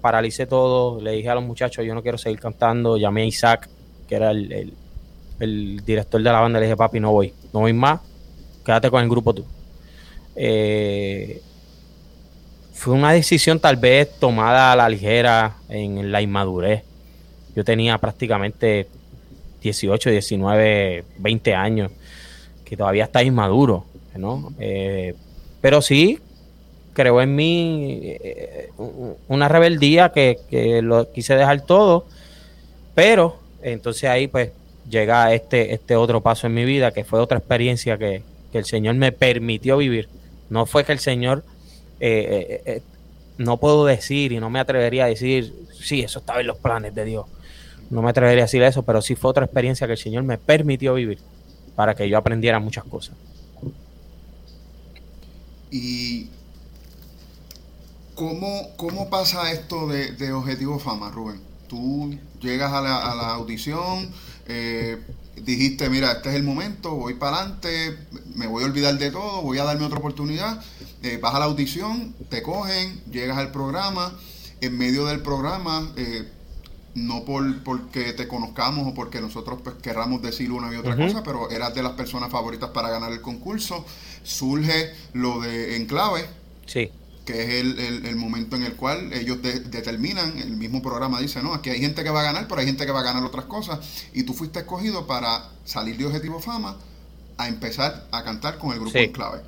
paralicé 0.00 0.46
todo, 0.46 1.00
le 1.00 1.12
dije 1.12 1.28
a 1.28 1.34
los 1.34 1.44
muchachos, 1.44 1.84
yo 1.84 1.94
no 1.94 2.02
quiero 2.02 2.18
seguir 2.18 2.40
cantando, 2.40 2.96
llamé 2.96 3.22
a 3.22 3.26
Isaac, 3.26 3.68
que 4.08 4.14
era 4.14 4.30
el, 4.30 4.74
director 5.84 6.22
de 6.22 6.30
la 6.30 6.40
banda, 6.40 6.58
le 6.60 6.66
dije, 6.66 6.76
papi, 6.76 7.00
no 7.00 7.12
voy, 7.12 7.32
no 7.52 7.60
voy 7.60 7.72
más, 7.72 8.00
quédate 8.64 8.90
con 8.90 9.02
el 9.02 9.08
grupo 9.08 9.34
tú. 9.34 9.44
Eh, 10.36 11.40
fue 12.72 12.94
una 12.94 13.12
decisión 13.12 13.60
tal 13.60 13.76
vez 13.76 14.18
tomada 14.18 14.72
a 14.72 14.76
la 14.76 14.88
ligera 14.88 15.56
en 15.68 16.10
la 16.10 16.20
inmadurez. 16.20 16.82
Yo 17.54 17.64
tenía 17.64 17.98
prácticamente 17.98 18.88
18, 19.62 20.10
19, 20.10 21.04
20 21.18 21.54
años, 21.54 21.92
que 22.64 22.76
todavía 22.76 23.04
está 23.04 23.22
inmaduro, 23.22 23.84
¿no? 24.16 24.52
Eh, 24.58 25.14
pero 25.60 25.80
sí 25.80 26.18
creó 26.92 27.20
en 27.22 27.34
mí 27.34 28.00
eh, 28.04 28.70
una 29.28 29.48
rebeldía 29.48 30.10
que, 30.10 30.38
lo 30.82 31.10
quise 31.12 31.34
dejar 31.34 31.62
todo, 31.62 32.06
pero 32.94 33.38
entonces 33.62 34.08
ahí 34.10 34.28
pues 34.28 34.50
llega 34.88 35.32
este, 35.32 35.74
este 35.74 35.96
otro 35.96 36.20
paso 36.20 36.46
en 36.46 36.54
mi 36.54 36.64
vida, 36.64 36.92
que 36.92 37.04
fue 37.04 37.20
otra 37.20 37.38
experiencia 37.38 37.96
que, 37.98 38.22
que 38.52 38.58
el 38.58 38.64
Señor 38.64 38.94
me 38.94 39.12
permitió 39.12 39.78
vivir. 39.78 40.08
No 40.50 40.66
fue 40.66 40.84
que 40.84 40.92
el 40.92 40.98
Señor 40.98 41.42
eh, 41.98 42.60
eh, 42.60 42.62
eh, 42.66 42.82
no 43.38 43.58
puedo 43.58 43.86
decir 43.86 44.32
y 44.32 44.40
no 44.40 44.50
me 44.50 44.60
atrevería 44.60 45.04
a 45.04 45.08
decir, 45.08 45.54
sí, 45.72 46.02
eso 46.02 46.18
estaba 46.18 46.40
en 46.40 46.46
los 46.46 46.58
planes 46.58 46.94
de 46.94 47.04
Dios. 47.04 47.26
No 47.90 48.02
me 48.02 48.10
atrevería 48.10 48.42
a 48.42 48.46
decir 48.46 48.62
eso, 48.62 48.82
pero 48.82 49.00
sí 49.02 49.14
fue 49.14 49.30
otra 49.30 49.44
experiencia 49.44 49.86
que 49.86 49.94
el 49.94 49.98
Señor 49.98 50.22
me 50.24 50.36
permitió 50.38 50.94
vivir 50.94 51.18
para 51.74 51.94
que 51.94 52.08
yo 52.08 52.18
aprendiera 52.18 52.58
muchas 52.58 52.84
cosas. 52.84 53.16
¿Y 55.70 56.28
cómo, 58.22 58.68
cómo 58.76 59.10
pasa 59.10 59.50
esto 59.50 59.88
de, 59.88 60.32
Objetivo 60.32 60.78
Fama, 60.78 61.10
Rubén? 61.10 61.40
Tú 61.68 62.16
llegas 62.40 62.72
a 62.72 62.80
la, 62.80 63.30
audición, 63.34 64.08
dijiste, 65.36 65.90
mira, 65.90 66.12
este 66.12 66.28
es 66.28 66.36
el 66.36 66.44
momento, 66.44 66.94
voy 66.94 67.14
para 67.14 67.38
adelante, 67.38 67.98
me 68.36 68.46
voy 68.46 68.62
a 68.62 68.66
olvidar 68.66 68.96
de 68.96 69.10
todo, 69.10 69.42
voy 69.42 69.58
a 69.58 69.64
darme 69.64 69.84
otra 69.86 69.98
oportunidad. 69.98 70.62
Eh, 71.02 71.18
vas 71.20 71.34
a 71.34 71.40
la 71.40 71.46
audición, 71.46 72.14
te 72.28 72.42
cogen, 72.42 73.02
llegas 73.10 73.38
al 73.38 73.50
programa, 73.50 74.16
en 74.60 74.78
medio 74.78 75.06
del 75.06 75.20
programa, 75.20 75.90
eh, 75.96 76.28
no 76.94 77.24
por 77.24 77.64
porque 77.64 78.12
te 78.12 78.28
conozcamos 78.28 78.86
o 78.86 78.94
porque 78.94 79.20
nosotros 79.20 79.62
pues, 79.64 79.76
querramos 79.82 80.22
decir 80.22 80.52
una 80.52 80.72
y 80.72 80.76
otra 80.76 80.94
cosa, 80.94 81.24
pero 81.24 81.50
eras 81.50 81.74
de 81.74 81.82
las 81.82 81.94
personas 81.94 82.30
favoritas 82.30 82.70
para 82.70 82.88
ganar 82.88 83.10
el 83.10 83.20
concurso, 83.20 83.84
surge 84.22 84.92
lo 85.12 85.40
de 85.40 85.76
Enclave. 85.76 86.24
Sí 86.66 86.92
que 87.24 87.44
es 87.44 87.64
el, 88.04 88.16
momento 88.16 88.56
en 88.56 88.64
el 88.64 88.74
cual 88.74 89.12
ellos 89.12 89.38
determinan, 89.42 90.38
el 90.38 90.56
mismo 90.56 90.82
programa 90.82 91.20
dice, 91.20 91.42
no, 91.42 91.54
aquí 91.54 91.70
hay 91.70 91.80
gente 91.80 92.02
que 92.02 92.10
va 92.10 92.20
a 92.20 92.24
ganar, 92.24 92.48
pero 92.48 92.60
hay 92.60 92.66
gente 92.66 92.84
que 92.84 92.92
va 92.92 93.00
a 93.00 93.04
ganar 93.04 93.22
otras 93.24 93.44
cosas, 93.46 93.78
y 94.12 94.24
tú 94.24 94.34
fuiste 94.34 94.60
escogido 94.60 95.06
para 95.06 95.50
salir 95.64 95.96
de 95.96 96.06
Objetivo 96.06 96.40
Fama 96.40 96.76
a 97.38 97.48
empezar 97.48 98.06
a 98.10 98.24
cantar 98.24 98.58
con 98.58 98.72
el 98.72 98.80
grupo 98.80 98.98
en 98.98 99.12
clave. 99.12 99.40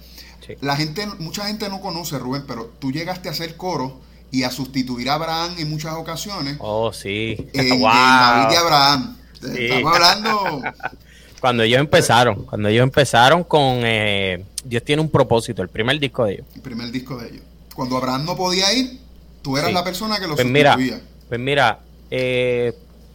La 0.61 0.77
gente, 0.77 1.07
mucha 1.19 1.47
gente 1.47 1.69
no 1.69 1.81
conoce, 1.81 2.19
Rubén, 2.19 2.45
pero 2.47 2.67
tú 2.79 2.93
llegaste 2.93 3.29
a 3.29 3.33
hacer 3.33 3.57
coro 3.57 4.01
y 4.31 4.43
a 4.43 4.51
sustituir 4.51 5.09
a 5.09 5.15
Abraham 5.15 5.55
en 5.59 5.71
muchas 5.71 5.95
ocasiones. 5.95 6.57
Oh, 6.59 6.93
sí. 6.93 7.49
En, 7.53 7.69
David 7.81 8.51
de 8.51 8.57
Abraham. 8.57 9.17
Estamos 9.43 9.95
hablando... 9.95 10.63
Cuando 11.41 11.63
ellos 11.63 11.79
empezaron, 11.79 12.47
cuando 12.47 12.71
ellos 12.71 12.83
empezaron 12.83 13.45
con 13.45 13.81
eh, 13.83 14.47
Dios 14.65 14.83
tiene 14.83 15.03
un 15.03 15.11
propósito, 15.11 15.61
el 15.61 15.69
primer 15.69 16.01
disco 16.01 16.25
de 16.25 16.33
ellos. 16.33 16.47
El 16.55 16.63
primer 16.63 16.91
disco 16.91 17.19
de 17.19 17.29
ellos. 17.29 17.43
Cuando 17.75 17.97
Abraham 17.97 18.25
no 18.25 18.37
podía 18.37 18.73
ir, 18.73 19.01
tú 19.43 19.57
eras 19.57 19.73
la 19.73 19.85
persona 19.85 20.19
que 20.19 20.27
lo 20.27 20.35
pues 20.35 20.47
Mira, 20.47 20.77
pues 21.29 21.41
mira, 21.41 21.81
eh, 22.11 22.73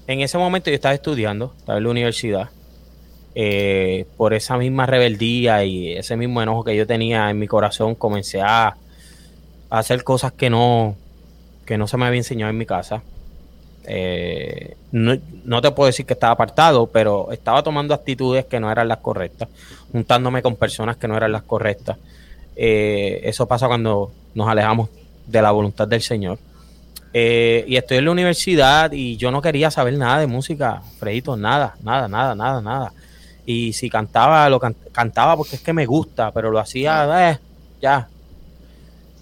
en 0.07 0.21
ese 0.21 0.37
momento 0.37 0.69
yo 0.69 0.75
estaba 0.75 0.93
estudiando, 0.95 1.53
estaba 1.57 1.77
en 1.77 1.83
la 1.83 1.89
universidad. 1.91 2.49
Eh, 3.35 4.05
por 4.17 4.33
esa 4.33 4.57
misma 4.57 4.85
rebeldía 4.85 5.63
y 5.63 5.93
ese 5.93 6.17
mismo 6.17 6.41
enojo 6.41 6.63
que 6.63 6.75
yo 6.75 6.87
tenía 6.87 7.29
en 7.29 7.39
mi 7.39 7.47
corazón, 7.47 7.95
comencé 7.95 8.41
a, 8.41 8.75
hacer 9.69 10.03
cosas 10.03 10.33
que 10.33 10.49
no, 10.49 10.95
que 11.65 11.77
no 11.77 11.87
se 11.87 11.95
me 11.95 12.05
había 12.05 12.17
enseñado 12.17 12.49
en 12.49 12.57
mi 12.57 12.65
casa. 12.65 13.03
Eh, 13.85 14.75
no, 14.91 15.61
te 15.61 15.71
puedo 15.71 15.87
decir 15.87 16.05
que 16.05 16.13
estaba 16.13 16.33
apartado, 16.33 16.87
pero 16.87 17.31
estaba 17.31 17.61
tomando 17.63 17.93
actitudes 17.93 18.45
que 18.45 18.59
no 18.59 18.71
eran 18.71 18.87
las 18.87 18.97
correctas, 18.97 19.47
juntándome 19.91 20.41
con 20.41 20.55
personas 20.55 20.97
que 20.97 21.07
no 21.07 21.15
eran 21.15 21.31
las 21.31 21.43
correctas. 21.43 21.97
Eso 22.61 23.47
pasa 23.47 23.67
cuando 23.67 24.11
nos 24.33 24.47
alejamos 24.47 24.89
de 25.25 25.41
la 25.41 25.51
voluntad 25.51 25.87
del 25.87 26.01
Señor. 26.01 26.39
Eh, 27.11 27.65
y 27.67 27.75
estoy 27.75 27.97
en 27.97 28.05
la 28.05 28.11
universidad 28.11 28.91
y 28.91 29.17
yo 29.17 29.31
no 29.31 29.41
quería 29.41 29.71
saber 29.71 29.97
nada 29.97 30.19
de 30.19 30.27
música, 30.27 30.81
Fredito, 30.99 31.35
nada, 31.35 31.75
nada, 31.81 32.07
nada, 32.07 32.35
nada, 32.35 32.61
nada. 32.61 32.93
Y 33.45 33.73
si 33.73 33.89
cantaba, 33.89 34.47
lo 34.49 34.59
cantaba 34.59 35.35
porque 35.35 35.55
es 35.55 35.61
que 35.61 35.73
me 35.73 35.85
gusta, 35.85 36.31
pero 36.31 36.51
lo 36.51 36.59
hacía, 36.59 37.31
eh, 37.31 37.39
ya. 37.81 38.07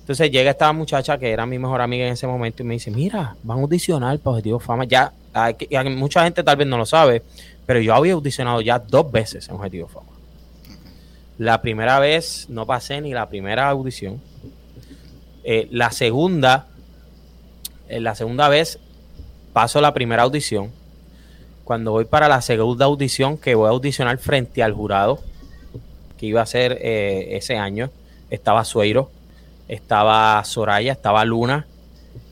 Entonces 0.01 0.31
llega 0.31 0.51
esta 0.51 0.71
muchacha 0.73 1.17
que 1.17 1.31
era 1.31 1.45
mi 1.45 1.59
mejor 1.59 1.81
amiga 1.81 2.05
en 2.05 2.13
ese 2.13 2.27
momento 2.27 2.63
y 2.63 2.65
me 2.65 2.73
dice, 2.73 2.91
mira, 2.91 3.35
van 3.43 3.59
a 3.59 3.61
audicionar 3.61 4.19
para 4.19 4.31
Objetivo 4.31 4.59
Fama. 4.59 4.83
Ya, 4.85 5.13
hay, 5.33 5.55
mucha 5.95 6.23
gente 6.23 6.43
tal 6.43 6.57
vez 6.57 6.67
no 6.67 6.77
lo 6.77 6.85
sabe, 6.85 7.23
pero 7.65 7.79
yo 7.79 7.93
había 7.93 8.13
audicionado 8.13 8.61
ya 8.61 8.79
dos 8.79 9.09
veces 9.11 9.47
en 9.47 9.55
Objetivo 9.55 9.87
Fama. 9.87 10.06
La 11.37 11.61
primera 11.61 11.99
vez 11.99 12.47
no 12.49 12.65
pasé 12.65 13.01
ni 13.01 13.13
la 13.13 13.29
primera 13.29 13.69
audición 13.69 14.21
eh, 15.49 15.69
la 15.71 15.91
segunda, 15.91 16.67
eh, 17.87 18.01
la 18.01 18.15
segunda 18.15 18.49
vez 18.49 18.79
paso 19.53 19.79
la 19.79 19.93
primera 19.93 20.23
audición. 20.23 20.73
Cuando 21.63 21.93
voy 21.93 22.03
para 22.03 22.27
la 22.27 22.41
segunda 22.41 22.83
audición, 22.83 23.37
que 23.37 23.55
voy 23.55 23.67
a 23.67 23.69
audicionar 23.69 24.17
frente 24.17 24.61
al 24.61 24.73
jurado, 24.73 25.19
que 26.17 26.25
iba 26.25 26.41
a 26.41 26.45
ser 26.45 26.77
eh, 26.81 27.37
ese 27.37 27.55
año, 27.55 27.91
estaba 28.29 28.65
Sueiro, 28.65 29.09
estaba 29.69 30.43
Soraya, 30.43 30.91
estaba 30.91 31.23
Luna 31.23 31.65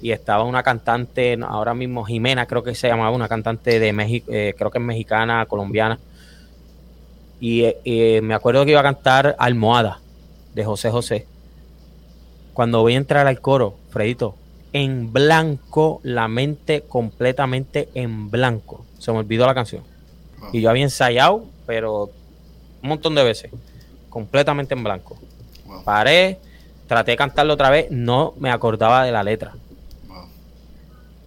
y 0.02 0.12
estaba 0.12 0.44
una 0.44 0.62
cantante, 0.62 1.40
ahora 1.48 1.74
mismo 1.74 2.04
Jimena, 2.04 2.48
creo 2.48 2.64
que 2.64 2.76
se 2.76 2.90
llamaba, 2.90 3.12
una 3.12 3.30
cantante 3.30 3.80
de 3.80 3.94
México, 3.94 4.26
creo 4.28 4.72
que 4.72 4.78
es 4.78 4.84
mexicana, 4.84 5.46
colombiana. 5.46 6.00
Y 7.40 7.64
eh, 7.64 8.22
me 8.24 8.34
acuerdo 8.34 8.66
que 8.66 8.72
iba 8.72 8.80
a 8.80 8.84
cantar 8.84 9.36
Almohada 9.40 10.00
de 10.54 10.64
José 10.64 10.90
José. 10.90 11.28
Cuando 12.54 12.82
voy 12.82 12.94
a 12.94 12.98
entrar 12.98 13.28
al 13.28 13.42
coro, 13.42 13.76
Fredito, 13.90 14.36
en 14.72 15.12
blanco, 15.14 16.00
la 16.04 16.28
mente 16.28 16.82
completamente 16.82 17.90
en 17.94 18.30
blanco. 18.32 18.86
Se 19.00 19.12
me 19.12 19.20
olvidó 19.20 19.46
la 19.46 19.54
canción. 19.54 19.84
Y 20.54 20.62
yo 20.62 20.70
había 20.70 20.84
ensayado, 20.84 21.46
pero 21.66 22.12
un 22.82 22.90
montón 22.90 23.16
de 23.16 23.24
veces, 23.24 23.52
completamente 24.10 24.74
en 24.74 24.84
blanco. 24.84 25.18
Paré, 25.84 26.40
traté 26.88 27.12
de 27.12 27.18
cantarlo 27.18 27.54
otra 27.54 27.70
vez, 27.70 27.90
no 27.90 28.34
me 28.38 28.52
acordaba 28.52 29.04
de 29.04 29.12
la 29.12 29.24
letra. 29.24 29.54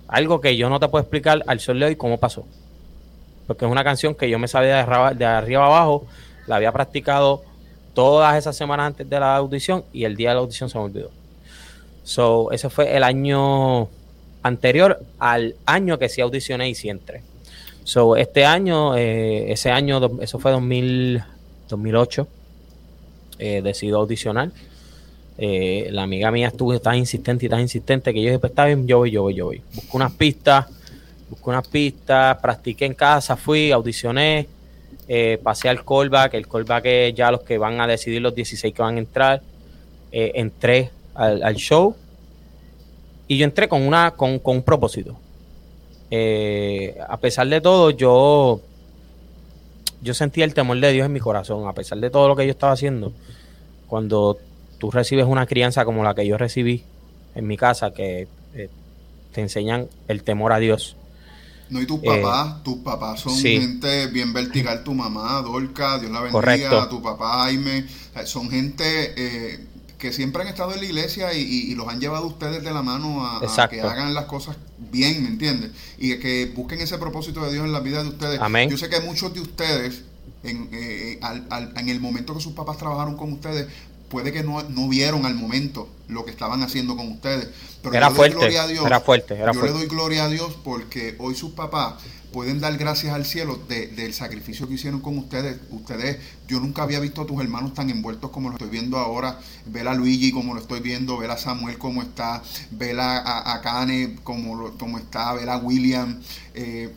Algo 0.07 0.41
que 0.41 0.57
yo 0.57 0.71
no 0.71 0.81
te 0.81 0.89
puedo 0.89 1.03
explicar 1.03 1.43
al 1.47 1.61
sol 1.61 1.79
de 1.81 1.87
hoy 1.87 1.97
cómo 1.97 2.19
pasó. 2.19 2.47
Porque 3.49 3.65
es 3.65 3.71
una 3.71 3.83
canción 3.83 4.15
que 4.15 4.31
yo 4.31 4.39
me 4.39 4.47
sabía 4.47 4.77
de 4.77 4.81
arriba, 4.83 5.15
de 5.15 5.57
abajo, 5.57 6.07
la 6.47 6.57
había 6.57 6.71
practicado 6.71 7.43
todas 7.95 8.37
esas 8.37 8.57
semanas 8.57 8.87
antes 8.87 9.11
de 9.11 9.19
la 9.19 9.35
audición 9.35 9.85
y 9.93 10.05
el 10.05 10.15
día 10.15 10.29
de 10.29 10.35
la 10.37 10.41
audición 10.43 10.71
se 10.71 10.79
me 10.79 10.85
olvidó. 10.85 11.11
So, 12.05 12.53
ese 12.53 12.71
fue 12.71 12.97
el 12.97 13.03
año 13.03 13.89
anterior 14.43 15.01
al 15.19 15.57
año 15.67 15.99
que 15.99 16.09
sí 16.09 16.21
audicioné 16.21 16.69
y 16.69 16.75
sí 16.77 16.89
entré. 16.89 17.23
So, 17.85 18.17
este 18.17 18.45
año, 18.45 18.97
eh, 18.97 19.51
ese 19.51 19.71
año, 19.71 19.99
eso 20.21 20.39
fue 20.39 20.53
2000, 20.53 21.25
2008, 21.69 22.29
eh, 23.39 23.63
decido 23.63 23.99
audicionar. 23.99 24.51
Eh, 25.39 25.89
la 25.91 26.03
amiga 26.03 26.31
mía 26.31 26.49
estuvo 26.49 26.79
tan 26.81 26.97
insistente 26.97 27.47
y 27.47 27.49
tan 27.49 27.61
insistente 27.61 28.13
que 28.13 28.21
yo 28.21 28.29
dije, 28.29 28.39
pues 28.39 28.51
está 28.51 28.67
bien, 28.67 28.87
yo 28.87 28.99
voy, 28.99 29.11
yo 29.11 29.23
voy, 29.23 29.35
yo 29.35 29.47
voy. 29.47 29.63
Busco 29.75 29.97
unas 29.97 30.13
pistas, 30.13 30.67
busco 31.31 31.51
unas 31.51 31.67
pistas, 31.69 32.37
practiqué 32.39 32.87
en 32.87 32.95
casa, 32.95 33.37
fui, 33.37 33.71
audicioné, 33.71 34.49
eh, 35.07 35.39
pasé 35.43 35.71
al 35.71 35.85
callback, 35.85 36.35
el 36.35 36.47
callback 36.47 36.85
es 36.85 37.15
ya 37.15 37.31
los 37.31 37.41
que 37.41 37.57
van 37.57 37.81
a 37.81 37.87
decidir 37.87 38.21
los 38.21 38.35
16 38.35 38.75
que 38.75 38.83
van 38.83 38.97
a 38.97 38.99
entrar. 38.99 39.43
Eh, 40.13 40.33
entré 40.37 40.91
al, 41.15 41.55
show 41.57 41.95
y 43.27 43.37
yo 43.37 43.45
entré 43.45 43.69
con, 43.69 43.83
una, 43.83 44.13
con, 44.13 44.41
un 44.43 44.63
propósito. 44.63 45.19
Eh, 46.11 46.97
a 47.07 47.19
pesar 47.19 47.47
de 47.49 47.61
todo, 47.61 47.91
yo, 47.91 48.61
yo 50.01 50.15
sentía 50.15 50.45
el 50.45 50.55
temor 50.55 50.79
de 50.81 50.93
Dios 50.93 51.07
en 51.07 51.13
mi 51.13 51.21
corazón, 51.21 51.67
a 51.69 51.73
pesar 51.75 51.99
de 51.99 52.11
todo 52.11 52.29
lo 52.29 52.37
que 52.37 52.47
yo 52.47 52.51
estaba 52.51 52.73
haciendo. 52.73 53.13
Cuando 53.87 54.39
tú 54.79 54.91
recibes 54.91 55.27
una 55.27 55.47
crianza 55.47 55.85
como 55.85 56.05
la 56.05 56.15
que 56.15 56.27
yo 56.27 56.39
recibí 56.39 56.85
en 57.35 57.47
mi 57.47 57.57
casa, 57.57 57.93
que 57.93 58.29
te 59.33 59.41
enseñan 59.41 59.89
el 60.09 60.23
temor 60.23 60.53
a 60.53 60.59
Dios, 60.59 60.98
no, 61.71 61.83
y 61.83 61.87
tus 61.87 62.01
eh, 62.03 62.07
papás, 62.07 62.63
tus 62.63 62.77
papás 62.79 63.21
son 63.21 63.37
gente 63.37 64.07
bien 64.07 64.33
vertical, 64.33 64.83
tu 64.85 64.95
mamá, 64.95 65.43
Dorca, 65.43 65.99
Dios 65.99 66.11
la 66.11 66.21
bendiga, 66.21 66.89
tu 66.89 67.03
papá 67.03 67.45
Jaime, 67.45 67.85
son 68.25 68.51
gente 68.51 69.15
eh, 69.17 69.67
que 69.99 70.13
siempre 70.13 70.43
han 70.43 70.49
estado 70.49 70.73
en 70.73 70.81
la 70.81 70.87
iglesia 70.87 71.35
y, 71.35 71.75
los 71.75 71.89
han 71.89 72.01
llevado 72.01 72.27
ustedes 72.27 72.63
de 72.63 72.71
la 72.73 72.83
mano 72.83 73.27
a, 73.27 73.69
que 73.69 73.81
hagan 73.81 74.15
las 74.15 74.25
cosas 74.25 74.57
bien, 74.79 75.23
¿me 75.23 75.29
entiendes? 75.29 75.73
Y 75.99 76.17
que 76.19 76.47
busquen 76.55 76.81
ese 76.81 76.99
propósito 76.99 77.45
de 77.45 77.53
Dios 77.53 77.65
en 77.65 77.73
la 77.73 77.81
vida 77.81 78.03
de 78.03 78.11
ustedes. 78.11 78.41
Amén. 78.41 78.71
Yo 78.71 78.79
sé 78.79 78.89
que 78.89 79.01
muchos 79.01 79.35
de 79.35 79.41
ustedes, 79.41 80.03
en, 80.45 80.71
eh, 80.73 81.21
en 81.77 81.89
el 81.89 82.01
momento 82.01 82.35
que 82.35 82.41
sus 82.41 82.53
papás 82.53 82.79
trabajaron 82.79 83.17
con 83.17 83.33
ustedes, 83.33 83.67
puede 84.09 84.33
que 84.33 84.43
no, 84.43 84.63
no, 84.63 84.89
vieron 84.89 85.27
al 85.27 85.35
momento 85.35 85.89
lo 86.09 86.25
que 86.25 86.31
estaban 86.31 86.63
haciendo 86.63 86.97
con 86.97 87.11
ustedes. 87.11 87.49
Pero 87.83 87.95
era, 87.95 88.11
fuerte, 88.11 88.59
a 88.59 88.67
Dios, 88.67 88.85
era 88.85 89.01
fuerte, 89.01 89.39
yo 89.39 89.63
le 89.63 89.71
doy 89.71 89.87
gloria 89.87 90.25
a 90.25 90.29
Dios 90.29 90.57
porque 90.65 91.15
hoy 91.19 91.35
sus 91.35 91.53
papás 91.53 91.95
pueden 92.33 92.61
dar 92.61 92.77
gracias 92.77 93.15
al 93.15 93.25
cielo 93.25 93.59
del 93.69 94.13
sacrificio 94.13 94.69
que 94.69 94.75
hicieron 94.75 95.01
con 95.01 95.17
ustedes. 95.19 95.59
Ustedes, 95.71 96.19
yo 96.47 96.61
nunca 96.61 96.83
había 96.83 97.01
visto 97.01 97.23
a 97.23 97.27
tus 97.27 97.41
hermanos 97.41 97.75
tan 97.75 97.91
envueltos 97.91 98.31
como 98.31 98.49
lo 98.49 98.57
estoy 98.57 98.71
viendo 98.71 98.99
ahora. 98.99 99.39
Ver 99.67 99.89
a 99.89 99.95
Luigi 99.95 100.33
como 100.33 100.55
lo 100.55 100.61
estoy 100.61 100.81
viendo, 100.81 101.17
ver 101.17 101.31
a 101.31 101.39
Samuel 101.39 101.79
como 101.79 102.03
está, 102.03 102.43
ver 102.71 102.99
a, 103.01 103.53
a, 103.55 103.61
Kane 103.61 104.17
como, 104.25 104.73
como 104.77 104.99
está, 104.99 105.33
ver 105.35 105.49
a 105.49 105.59
William. 105.59 106.21
Eh, 106.55 106.93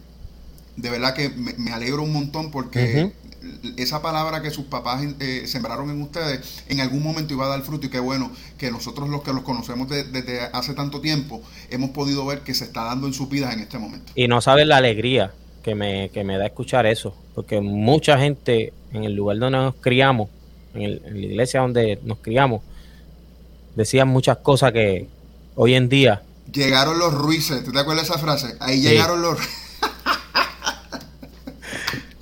de 0.76 0.89
verdad 0.89 1.13
que 1.13 1.30
me, 1.30 1.71
alegro 1.71 2.04
un 2.04 2.13
montón 2.13 2.50
porque 2.52 3.12
esa 3.78 4.02
palabra 4.02 4.42
que 4.42 4.52
sus 4.52 4.66
papás 4.66 5.04
eh, 5.20 5.44
sembraron 5.48 5.90
en 5.90 6.02
ustedes 6.02 6.64
en 6.68 6.80
algún 6.80 7.02
momento 7.02 7.34
iba 7.34 7.46
a 7.46 7.50
dar 7.50 7.62
fruto 7.62 7.88
y 7.88 7.90
qué 7.90 8.00
bueno 8.00 8.32
que 8.58 8.72
nosotros 8.72 9.10
los 9.10 9.24
que 9.24 9.34
los 9.34 9.44
conocemos 9.44 9.90
desde 9.90 10.42
hace 10.54 10.74
tanto 10.74 11.02
tiempo 11.02 11.42
hemos 11.70 11.90
podido 11.92 12.26
ver 12.26 12.42
que 12.42 12.54
se 12.54 12.66
está 12.66 12.84
dando 12.84 13.08
en 13.08 13.14
sus 13.14 13.30
vidas 13.30 13.54
en 13.54 13.62
este 13.62 13.78
momento. 13.78 14.12
Y 14.16 14.28
no 14.28 14.42
sabes 14.42 14.68
la 14.68 14.78
alegría 14.78 15.32
que 15.64 15.76
me, 15.76 16.10
que 16.10 16.24
me 16.24 16.38
da 16.38 16.46
escuchar 16.46 16.86
eso, 16.86 17.16
porque 17.36 17.62
mucha 17.62 18.20
gente 18.20 18.74
en 18.94 19.04
el 19.04 19.14
lugar 19.14 19.38
donde 19.40 19.58
nos 19.58 19.76
criamos, 19.76 20.30
en, 20.74 21.02
la 21.04 21.18
iglesia 21.18 21.62
donde 21.62 22.00
nos 22.04 22.20
criamos, 22.20 22.62
decían 23.76 24.08
muchas 24.08 24.38
cosas 24.38 24.72
que 24.72 25.08
hoy 25.56 25.76
en 25.76 25.90
día... 25.90 26.22
Llegaron 26.52 27.00
los 27.00 27.14
ruices, 27.14 27.64
¿tú 27.64 27.72
te 27.72 27.80
acuerdas 27.80 28.08
de 28.08 28.14
esa 28.14 28.22
frase? 28.22 28.56
Ahí 28.60 28.82
llegaron 28.82 29.22
los... 29.22 29.40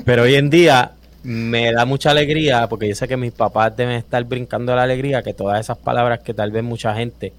Pero 0.06 0.24
hoy 0.24 0.36
en 0.36 0.50
día 0.50 0.94
me 1.24 1.72
da 1.72 1.86
mucha 1.86 2.12
alegría 2.12 2.68
porque 2.70 2.88
yo 2.88 2.96
sé 2.96 3.08
que 3.08 3.18
mis 3.18 3.32
papás 3.32 3.76
deben 3.76 3.96
estar 3.96 4.24
brincando 4.24 4.76
la 4.76 4.84
alegría 4.84 5.22
que 5.22 5.34
todas 5.34 5.60
esas 5.60 5.78
palabras 5.78 6.20
que 6.20 6.34
tal 6.34 6.52
vez 6.52 6.64
mucha 6.64 6.96
gente 6.96 7.34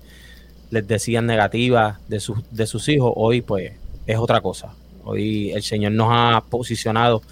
les 0.71 0.87
decían 0.87 1.27
negativas 1.27 1.99
de 2.09 2.21
sus, 2.21 2.38
de 2.51 2.66
sus 2.66 2.88
hijos, 2.88 3.12
hoy 3.16 3.40
pues 3.40 3.73
es 4.07 4.19
otra 4.19 4.40
cosa. 4.40 4.75
Hoy 5.05 5.51
el 5.53 5.62
Señor 5.62 5.93
nos 5.93 6.09
ha 6.11 6.43
posicionado 6.49 7.23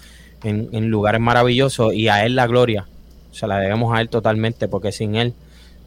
en, 0.43 0.89
lugares 0.89 1.21
maravillosos 1.21 1.93
y 1.93 2.09
a 2.09 2.25
Él 2.25 2.35
la 2.35 2.47
gloria. 2.47 2.87
Se 3.31 3.47
la 3.47 3.59
debemos 3.59 3.95
a 3.95 4.01
Él 4.01 4.09
totalmente 4.09 4.67
porque 4.67 4.91
sin 4.91 5.15
Él 5.15 5.33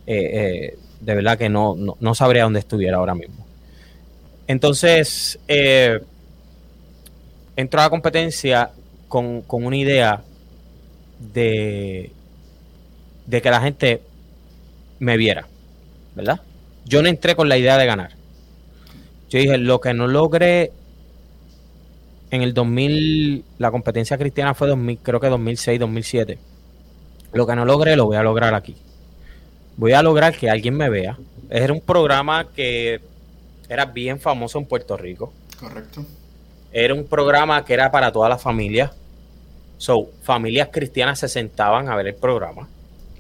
eh, 0.07 0.31
eh, 0.33 0.79
de 1.01 1.14
verdad 1.14 1.37
que 1.37 1.48
no, 1.48 1.77
no, 1.77 2.14
sabría 2.14 2.44
dónde 2.44 2.61
estuviera 2.61 2.98
ahora 2.98 3.14
mismo. 3.14 3.44
Entonces, 4.46 5.38
eh, 5.48 6.01
entro 7.57 7.81
a 7.81 7.85
la 7.85 7.90
competencia 7.90 8.70
con, 9.09 9.42
con 9.42 9.64
una 9.64 9.77
idea 9.77 10.22
de, 11.32 12.12
de 13.26 13.42
que 13.42 13.50
la 13.50 13.61
gente 13.61 14.02
me 14.98 15.16
viera, 15.16 15.46
¿verdad? 16.14 16.40
Yo 16.85 17.02
no 17.02 17.08
entré 17.08 17.35
con 17.37 17.48
la 17.48 17.56
idea 17.56 17.76
de 17.78 17.87
ganar. 17.87 18.12
Yo 19.30 19.38
dije, 19.38 19.56
lo 19.58 19.80
que 19.80 19.94
no 19.94 20.08
logré 20.08 20.72
en 22.30 22.42
el 22.42 22.54
2000, 22.54 23.44
la 23.58 23.70
competencia 23.70 24.18
cristiana 24.18 24.54
fue 24.54 24.68
2000, 24.68 24.98
creo 24.98 25.20
que 25.20 25.28
2006, 25.28 25.78
2007. 25.80 26.38
Lo 27.32 27.46
que 27.46 27.56
no 27.56 27.64
logré 27.64 27.96
lo 27.96 28.06
voy 28.06 28.16
a 28.16 28.22
lograr 28.22 28.54
aquí. 28.54 28.76
Voy 29.76 29.92
a 29.92 30.02
lograr 30.02 30.37
que 30.37 30.50
alguien 30.50 30.76
me 30.76 30.88
vea. 30.88 31.18
Era 31.50 31.72
un 31.72 31.80
programa 31.80 32.48
que 32.54 33.00
era 33.68 33.87
bien 33.87 34.20
famoso 34.20 34.58
en 34.58 34.66
Puerto 34.66 34.96
Rico. 34.96 35.32
Correcto. 35.58 36.04
Era 36.72 36.94
un 36.94 37.04
programa 37.04 37.64
que 37.64 37.74
era 37.74 37.90
para 37.90 38.12
toda 38.12 38.28
la 38.28 38.38
familia. 38.38 38.92
So, 39.82 40.10
familias 40.22 40.68
cristianas 40.70 41.18
se 41.18 41.28
sentaban 41.28 41.88
a 41.88 41.96
ver 41.96 42.06
el 42.06 42.14
programa. 42.14 42.68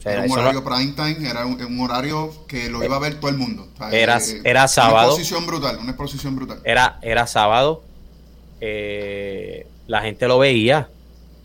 era 0.04 0.22
un 0.22 0.30
horario 0.30 0.62
prime 0.62 0.92
time, 0.92 1.28
era 1.28 1.44
un, 1.44 1.80
horario 1.80 2.32
que 2.46 2.70
lo 2.70 2.84
iba 2.84 2.94
a 2.94 3.00
ver 3.00 3.18
todo 3.18 3.32
el 3.32 3.36
mundo. 3.36 3.66
era, 3.90 4.18
eh, 4.18 4.40
era 4.44 4.68
sábado. 4.68 4.94
Una 4.94 5.06
exposición 5.06 5.44
brutal, 5.44 5.78
una 5.78 5.90
exposición 5.90 6.36
brutal. 6.36 6.60
Era, 6.62 7.00
era 7.02 7.26
sábado. 7.26 7.82
Eh, 8.60 9.66
la 9.88 10.02
gente 10.02 10.28
lo 10.28 10.38
veía. 10.38 10.88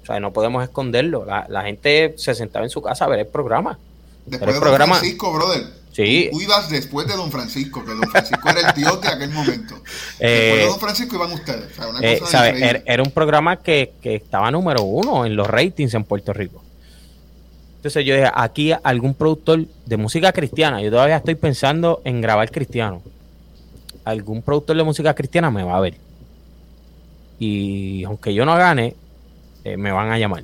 O 0.04 0.06
sea, 0.06 0.20
no 0.20 0.34
podemos 0.34 0.64
esconderlo. 0.64 1.26
La, 1.26 1.64
gente 1.64 2.14
se 2.16 2.36
sentaba 2.36 2.66
en 2.66 2.70
su 2.70 2.84
casa 2.84 3.06
a 3.06 3.08
ver 3.08 3.22
el 3.22 3.28
programa. 3.28 3.80
Después 4.28 4.54
del 4.54 4.62
programa, 4.62 4.98
Francisco, 4.98 5.34
brother. 5.34 5.64
Sí. 5.98 6.30
Tú, 6.32 6.40
ibas 6.40 6.70
después 6.70 7.08
de 7.08 7.16
Don 7.16 7.32
Francisco, 7.32 7.84
que 7.84 7.90
Don 7.96 8.08
Francisco 8.12 8.48
era 8.48 8.68
el 8.68 8.74
tío 8.76 8.98
de 8.98 9.08
aquel 9.08 9.32
momento. 9.32 9.82
después 10.20 10.20
de 10.20 10.66
Don 10.68 10.80
Francisco 10.80 11.16
iban 11.16 11.32
ustedes. 11.32 11.72
Eh, 12.04 12.84
era, 12.86 13.02
un 13.02 13.10
programa 13.10 13.58
que, 13.58 13.96
estaba 14.04 14.52
número 14.52 14.84
uno 14.84 15.26
en 15.26 15.36
los 15.36 15.48
ratings 15.48 15.96
en 15.96 16.04
Puerto 16.04 16.34
Rico. 16.34 16.62
Entonces 17.78 18.06
yo 18.06 18.14
dije, 18.14 18.30
aquí 18.32 18.74
algún 18.84 19.16
productor 19.16 19.66
de 19.88 19.98
música 19.98 20.32
cristiana, 20.34 20.84
yo 20.84 20.92
todavía 20.92 21.18
estoy 21.18 21.34
pensando 21.34 22.04
en 22.06 22.22
grabar 22.22 22.52
cristiano. 22.52 23.02
Algún 24.06 24.44
productor 24.44 24.78
de 24.78 24.84
música 24.84 25.16
cristiana 25.16 25.50
me 25.50 25.64
va 25.64 25.78
a 25.78 25.80
ver. 25.80 25.98
Y 27.40 28.04
aunque 28.04 28.36
yo 28.36 28.46
no 28.46 28.56
gane, 28.56 28.94
eh, 29.64 29.78
me 29.78 29.92
van 29.92 30.12
a 30.12 30.20
llamar. 30.20 30.44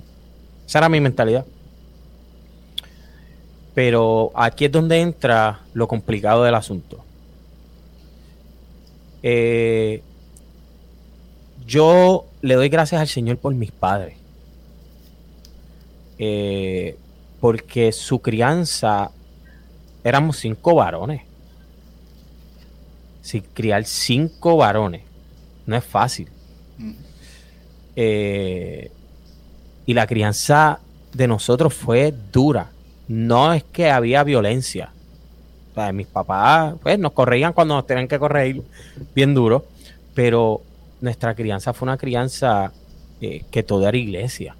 Esa 0.66 0.80
era 0.80 0.90
mi 0.90 1.00
mentalidad. 1.00 1.46
Pero 3.74 4.32
aquí 4.36 4.66
es 4.66 4.72
donde 4.72 5.00
entra 5.02 5.62
lo 5.74 5.88
complicado 5.88 6.44
del 6.44 6.56
asunto. 6.56 7.04
Eh, 9.24 10.04
yo 11.66 12.26
le 12.42 12.56
doy 12.56 12.70
gracias 12.70 13.02
al 13.02 13.08
Señor 13.08 13.38
por 13.38 13.56
mis 13.56 13.72
padres. 13.72 14.18
Eh, 16.20 16.98
porque 17.40 17.92
su 17.92 18.20
crianza 18.20 19.12
éramos 20.04 20.38
cinco 20.38 20.76
varones. 20.76 21.22
Si 23.22 23.42
criar 23.42 23.86
cinco 23.86 24.58
varones 24.58 25.02
no 25.66 25.76
es 25.76 25.84
fácil. 25.84 26.28
Eh, 27.96 28.92
y 29.86 29.94
la 29.94 30.08
crianza 30.08 30.80
de 31.14 31.28
nosotros 31.28 31.74
fue 31.74 32.14
dura. 32.32 32.73
No 33.08 33.54
es 33.54 33.64
que 33.64 33.90
había 33.90 34.24
violencia. 34.24 34.92
mis 35.94 36.08
papás 36.08 36.76
pues, 36.82 37.00
nos 37.00 37.12
corrían 37.12 37.54
cuando 37.54 37.76
nos 37.76 37.88
tenían 37.88 38.08
que 38.08 38.20
correr 38.20 38.62
bien 39.14 39.34
duro, 39.34 39.66
pero 40.14 40.62
nuestra 41.02 41.36
crianza 41.36 41.74
fue 41.74 41.88
una 41.88 41.98
crianza 41.98 42.72
eh, 43.22 43.44
que 43.52 43.64
toda 43.64 43.90
era 43.90 43.98
iglesia. 43.98 44.56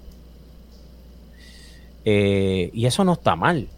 Eh, 2.04 2.70
y 2.72 2.86
eso 2.86 3.04
no 3.04 3.14
está 3.14 3.34
mal. 3.36 3.68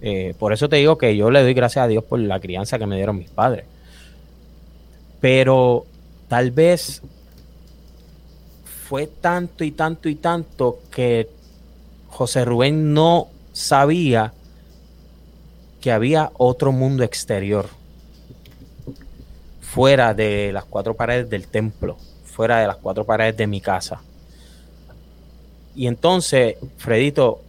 Eh, 0.00 0.34
por 0.38 0.52
eso 0.52 0.68
te 0.68 0.76
digo 0.76 0.98
que 0.98 1.16
yo 1.16 1.30
le 1.30 1.42
doy 1.42 1.54
gracias 1.54 1.84
a 1.84 1.88
Dios 1.88 2.04
por 2.04 2.18
la 2.18 2.40
crianza 2.40 2.78
que 2.78 2.86
me 2.86 2.96
dieron 2.96 3.18
mis 3.18 3.30
padres. 3.30 3.64
Pero 5.20 5.86
tal 6.28 6.50
vez 6.50 7.00
fue 8.64 9.06
tanto 9.06 9.64
y 9.64 9.70
tanto 9.70 10.08
y 10.08 10.16
tanto 10.16 10.80
que 10.90 11.28
José 12.08 12.44
Rubén 12.44 12.92
no 12.92 13.28
sabía 13.52 14.32
que 15.80 15.92
había 15.92 16.30
otro 16.38 16.72
mundo 16.72 17.02
exterior, 17.02 17.68
fuera 19.60 20.14
de 20.14 20.52
las 20.52 20.64
cuatro 20.64 20.94
paredes 20.94 21.28
del 21.28 21.48
templo, 21.48 21.96
fuera 22.24 22.60
de 22.60 22.66
las 22.66 22.76
cuatro 22.76 23.04
paredes 23.04 23.36
de 23.36 23.46
mi 23.46 23.60
casa. 23.60 24.00
Y 25.74 25.86
entonces, 25.86 26.56
Fredito 26.78 27.40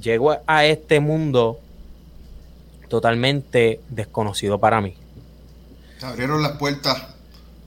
llegó 0.00 0.36
a 0.46 0.64
este 0.64 1.00
mundo 1.00 1.58
totalmente 2.88 3.80
desconocido 3.88 4.58
para 4.58 4.80
mí. 4.80 4.94
Se 5.98 6.06
abrieron 6.06 6.42
las 6.42 6.52
puertas 6.58 7.08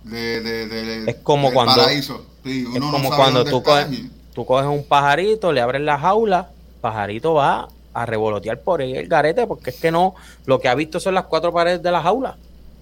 de, 0.04 1.06
es 1.08 1.16
como 1.18 1.52
cuando, 1.52 1.76
paraíso. 1.76 2.26
es 2.46 2.80
como 2.80 3.10
cuando 3.10 3.44
tú 3.44 3.64
coges, 3.64 3.88
tú 4.34 4.46
coges 4.46 4.68
un 4.68 4.86
pajarito, 4.86 5.52
le 5.52 5.62
abres 5.62 5.82
la 5.82 5.98
jaula, 5.98 6.52
pajarito 6.82 7.34
va 7.34 7.70
a 7.94 8.06
revolotear 8.06 8.62
por 8.62 8.82
el 8.82 9.08
garete, 9.08 9.48
porque 9.48 9.70
es 9.70 9.80
que 9.80 9.92
no, 9.92 10.16
lo 10.46 10.60
que 10.60 10.68
ha 10.68 10.76
visto 10.76 11.00
son 11.00 11.14
las 11.14 11.26
cuatro 11.26 11.54
paredes 11.54 11.82
de 11.82 11.92
la 11.92 12.02
jaula. 12.02 12.38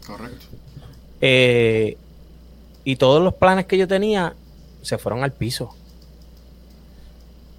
Correcto. 0.05 0.45
Eh, 1.19 1.97
y 2.83 2.95
todos 2.95 3.21
los 3.23 3.33
planes 3.35 3.65
que 3.65 3.77
yo 3.77 3.87
tenía 3.87 4.35
se 4.81 4.97
fueron 4.97 5.23
al 5.23 5.31
piso. 5.31 5.75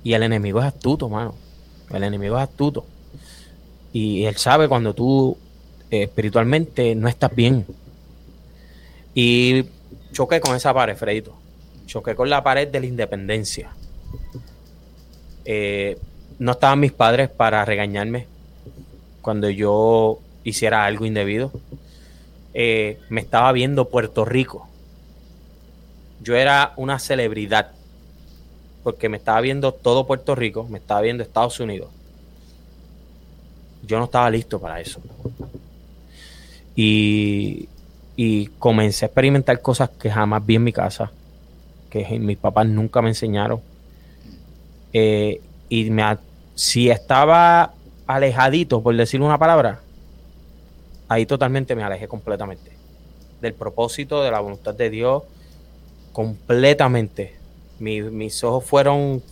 Y 0.02 0.14
el 0.14 0.22
enemigo 0.24 0.60
es 0.60 0.66
astuto, 0.66 1.08
mano. 1.08 1.34
El 1.90 2.02
enemigo 2.02 2.36
es 2.36 2.42
astuto. 2.42 2.84
Y 3.92 4.24
él 4.24 4.36
sabe 4.36 4.68
cuando 4.68 4.94
tú 4.94 5.36
eh, 5.90 6.04
espiritualmente 6.04 6.94
no 6.94 7.08
estás 7.08 7.34
bien. 7.34 7.66
Y 9.14 9.66
choqué 10.12 10.40
con 10.40 10.56
esa 10.56 10.74
pared, 10.74 10.96
Fredito. 10.96 11.34
Choqué 11.86 12.14
con 12.14 12.30
la 12.30 12.42
pared 12.42 12.66
de 12.68 12.80
la 12.80 12.86
independencia. 12.86 13.70
Eh, 15.44 15.98
no 16.38 16.52
estaban 16.52 16.80
mis 16.80 16.92
padres 16.92 17.28
para 17.28 17.64
regañarme 17.64 18.26
cuando 19.20 19.48
yo 19.50 20.18
hiciera 20.44 20.84
algo 20.84 21.06
indebido. 21.06 21.52
Eh, 22.54 22.98
me 23.08 23.20
estaba 23.20 23.50
viendo 23.52 23.88
Puerto 23.88 24.24
Rico. 24.24 24.68
Yo 26.22 26.36
era 26.36 26.72
una 26.76 26.98
celebridad 26.98 27.72
porque 28.82 29.08
me 29.08 29.16
estaba 29.16 29.40
viendo 29.40 29.72
todo 29.72 30.06
Puerto 30.06 30.34
Rico, 30.34 30.66
me 30.68 30.78
estaba 30.78 31.00
viendo 31.00 31.22
Estados 31.22 31.58
Unidos. 31.60 31.88
Yo 33.86 33.98
no 33.98 34.04
estaba 34.04 34.30
listo 34.30 34.60
para 34.60 34.80
eso. 34.80 35.00
Y, 36.74 37.68
y 38.16 38.46
comencé 38.58 39.04
a 39.04 39.08
experimentar 39.08 39.60
cosas 39.60 39.90
que 39.90 40.10
jamás 40.10 40.44
vi 40.44 40.56
en 40.56 40.64
mi 40.64 40.72
casa, 40.72 41.10
que 41.90 42.18
mis 42.18 42.38
papás 42.38 42.66
nunca 42.66 43.02
me 43.02 43.08
enseñaron. 43.08 43.60
Eh, 44.92 45.40
y 45.72 45.88
me, 45.88 46.18
si 46.54 46.90
estaba 46.90 47.72
alejadito, 48.06 48.82
por 48.82 48.94
decir 48.94 49.22
una 49.22 49.38
palabra, 49.38 49.80
ahí 51.08 51.24
totalmente 51.24 51.74
me 51.74 51.82
alejé 51.82 52.08
completamente 52.08 52.72
del 53.40 53.54
propósito, 53.54 54.22
de 54.22 54.30
la 54.30 54.40
voluntad 54.40 54.74
de 54.74 54.90
Dios, 54.90 55.22
completamente 56.12 57.36
mis 57.78 58.44
ojos 58.44 58.66
fueron... 58.66 59.22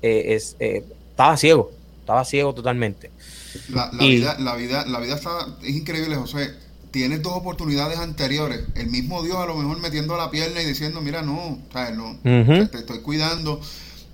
Eh, 0.00 0.38
eh, 0.60 0.84
estaba 1.10 1.36
ciego, 1.36 1.72
estaba 1.98 2.24
ciego 2.24 2.54
totalmente. 2.54 3.10
La, 3.70 3.90
vida, 3.90 4.36
la, 4.38 4.54
vida, 4.54 4.86
la 4.86 5.00
vida 5.00 5.16
está, 5.16 5.48
es 5.60 5.74
increíble, 5.74 6.14
José. 6.14 6.54
Tienes 6.92 7.20
dos 7.20 7.32
oportunidades 7.32 7.98
anteriores. 7.98 8.60
El 8.76 8.90
mismo 8.90 9.24
Dios 9.24 9.38
a 9.38 9.46
lo 9.46 9.56
mejor 9.56 9.80
metiendo 9.80 10.16
la 10.16 10.30
pierna 10.30 10.62
y 10.62 10.66
diciendo, 10.66 11.00
mira, 11.00 11.22
no, 11.22 11.58
no 11.94 12.18
te, 12.70 12.78
estoy 12.78 13.00
cuidando. 13.00 13.60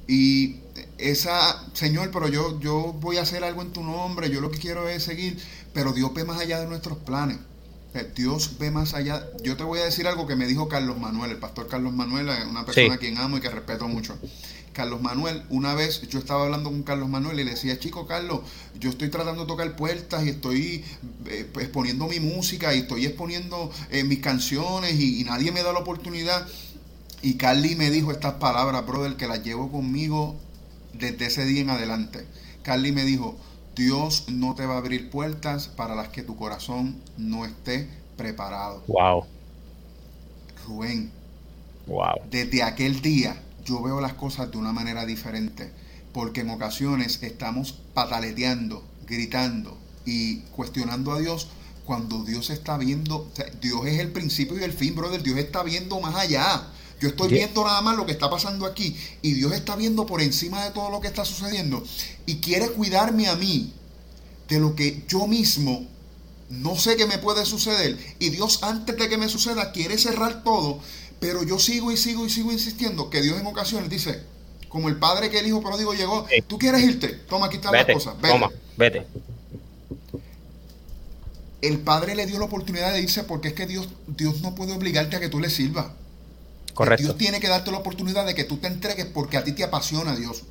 Y 0.06 0.56
esa, 0.98 1.64
Señor, 1.74 2.10
pero 2.12 2.28
yo, 2.28 2.60
yo 2.60 2.94
voy 3.00 3.16
a 3.16 3.22
hacer 3.22 3.44
algo 3.44 3.62
en 3.62 3.72
tu 3.72 3.82
nombre, 3.82 4.30
yo 4.30 4.40
lo 4.40 4.50
que 4.50 4.58
quiero 4.58 4.88
es 4.88 5.04
seguir, 5.04 5.38
pero 5.72 5.92
Dios 5.92 6.12
ve 6.12 6.24
más 6.24 6.40
allá 6.40 6.60
de 6.60 6.66
nuestros 6.66 6.98
planes. 6.98 7.38
Dios 8.14 8.58
ve 8.58 8.70
más 8.70 8.94
allá. 8.94 9.26
Yo 9.42 9.56
te 9.56 9.64
voy 9.64 9.80
a 9.80 9.84
decir 9.84 10.06
algo 10.06 10.26
que 10.26 10.36
me 10.36 10.46
dijo 10.46 10.68
Carlos 10.68 10.98
Manuel, 10.98 11.32
el 11.32 11.38
pastor 11.38 11.68
Carlos 11.68 11.92
Manuel, 11.92 12.28
una 12.48 12.64
persona 12.64 12.94
a 12.94 12.98
quien 12.98 13.18
amo 13.18 13.38
y 13.38 13.40
que 13.40 13.48
respeto 13.48 13.88
mucho. 13.88 14.16
Carlos 14.72 15.02
Manuel, 15.02 15.42
una 15.48 15.74
vez 15.74 16.02
yo 16.08 16.20
estaba 16.20 16.44
hablando 16.44 16.70
con 16.70 16.82
Carlos 16.84 17.08
Manuel 17.08 17.40
y 17.40 17.44
le 17.44 17.50
decía, 17.52 17.78
chico 17.80 18.06
Carlos, 18.06 18.40
yo 18.78 18.90
estoy 18.90 19.08
tratando 19.08 19.42
de 19.42 19.48
tocar 19.48 19.74
puertas 19.74 20.24
y 20.24 20.28
estoy 20.28 20.84
eh, 21.26 21.50
exponiendo 21.58 22.06
mi 22.06 22.20
música 22.20 22.72
y 22.74 22.80
estoy 22.80 23.06
exponiendo 23.06 23.72
eh, 23.90 24.04
mis 24.04 24.20
canciones 24.20 24.94
y, 24.94 25.20
y, 25.20 25.24
nadie 25.24 25.50
me 25.50 25.64
da 25.64 25.72
la 25.72 25.80
oportunidad. 25.80 26.46
Y 27.22 27.34
Carly 27.34 27.74
me 27.74 27.90
dijo 27.90 28.12
estas 28.12 28.34
palabras, 28.34 28.86
brother, 28.86 29.16
que 29.16 29.26
las 29.26 29.42
llevo 29.42 29.72
conmigo 29.72 30.38
desde 30.92 31.26
ese 31.26 31.44
día 31.44 31.62
en 31.62 31.70
adelante. 31.70 32.26
Carly 32.62 32.92
me 32.92 33.04
dijo, 33.04 33.36
Dios 33.76 34.24
no 34.28 34.54
te 34.54 34.66
va 34.66 34.74
a 34.74 34.78
abrir 34.78 35.10
puertas 35.10 35.68
para 35.68 35.94
las 35.94 36.08
que 36.08 36.22
tu 36.22 36.36
corazón 36.36 37.00
no 37.16 37.44
esté 37.44 37.88
preparado. 38.16 38.82
Wow. 38.88 39.24
Rubén. 40.66 41.10
Wow. 41.86 42.20
Desde 42.30 42.62
aquel 42.62 43.00
día 43.00 43.40
yo 43.64 43.82
veo 43.82 44.00
las 44.00 44.14
cosas 44.14 44.50
de 44.50 44.58
una 44.58 44.72
manera 44.72 45.06
diferente, 45.06 45.70
porque 46.12 46.40
en 46.40 46.50
ocasiones 46.50 47.22
estamos 47.22 47.72
pataleteando, 47.94 48.82
gritando 49.06 49.78
y 50.04 50.38
cuestionando 50.56 51.12
a 51.12 51.20
Dios 51.20 51.48
cuando 51.84 52.22
Dios 52.24 52.50
está 52.50 52.76
viendo, 52.76 53.30
Dios 53.62 53.86
es 53.86 53.98
el 53.98 54.12
principio 54.12 54.58
y 54.58 54.62
el 54.64 54.74
fin, 54.74 54.94
brother, 54.94 55.22
Dios 55.22 55.38
está 55.38 55.62
viendo 55.62 55.98
más 56.00 56.14
allá. 56.14 56.68
Yo 57.00 57.08
estoy 57.08 57.28
viendo 57.28 57.64
nada 57.64 57.80
más 57.80 57.96
lo 57.96 58.06
que 58.06 58.12
está 58.12 58.28
pasando 58.28 58.66
aquí 58.66 58.96
y 59.22 59.32
Dios 59.32 59.52
está 59.52 59.76
viendo 59.76 60.06
por 60.06 60.20
encima 60.20 60.64
de 60.64 60.72
todo 60.72 60.90
lo 60.90 61.00
que 61.00 61.06
está 61.08 61.24
sucediendo 61.24 61.82
y 62.26 62.36
quiere 62.36 62.68
cuidarme 62.70 63.28
a 63.28 63.36
mí 63.36 63.72
de 64.48 64.58
lo 64.58 64.74
que 64.74 65.04
yo 65.08 65.26
mismo 65.26 65.86
no 66.50 66.76
sé 66.76 66.96
qué 66.96 67.06
me 67.06 67.18
puede 67.18 67.44
suceder. 67.44 67.98
Y 68.18 68.30
Dios 68.30 68.62
antes 68.62 68.96
de 68.96 69.08
que 69.08 69.18
me 69.18 69.28
suceda 69.28 69.72
quiere 69.72 69.98
cerrar 69.98 70.42
todo, 70.42 70.80
pero 71.20 71.42
yo 71.42 71.58
sigo 71.58 71.92
y 71.92 71.96
sigo 71.96 72.26
y 72.26 72.30
sigo 72.30 72.52
insistiendo 72.52 73.10
que 73.10 73.22
Dios 73.22 73.38
en 73.38 73.46
ocasiones 73.46 73.90
dice, 73.90 74.22
como 74.68 74.88
el 74.88 74.96
padre 74.96 75.30
que 75.30 75.38
el 75.38 75.46
hijo 75.46 75.62
pródigo 75.62 75.94
llegó, 75.94 76.26
tú 76.46 76.58
quieres 76.58 76.82
irte, 76.82 77.08
toma, 77.08 77.46
aquí 77.46 77.56
está 77.56 77.70
la 77.70 77.86
cosa, 77.86 78.14
vete. 78.14 78.28
Toma, 78.28 78.50
vete. 78.76 79.06
El 81.60 81.80
padre 81.80 82.14
le 82.14 82.26
dio 82.26 82.38
la 82.38 82.44
oportunidad 82.44 82.92
de 82.92 83.02
irse 83.02 83.24
porque 83.24 83.48
es 83.48 83.54
que 83.54 83.66
Dios, 83.66 83.88
Dios 84.06 84.40
no 84.42 84.54
puede 84.54 84.72
obligarte 84.72 85.16
a 85.16 85.20
que 85.20 85.28
tú 85.28 85.40
le 85.40 85.50
sirvas. 85.50 85.86
Dios 86.96 87.16
tiene 87.16 87.40
que 87.40 87.48
darte 87.48 87.70
la 87.70 87.78
oportunidad 87.78 88.26
de 88.26 88.34
que 88.34 88.44
tú 88.44 88.58
te 88.58 88.66
entregues 88.66 89.06
porque 89.06 89.36
a 89.36 89.44
ti 89.44 89.52
te 89.52 89.64
apasiona 89.64 90.14
Dios. 90.14 90.44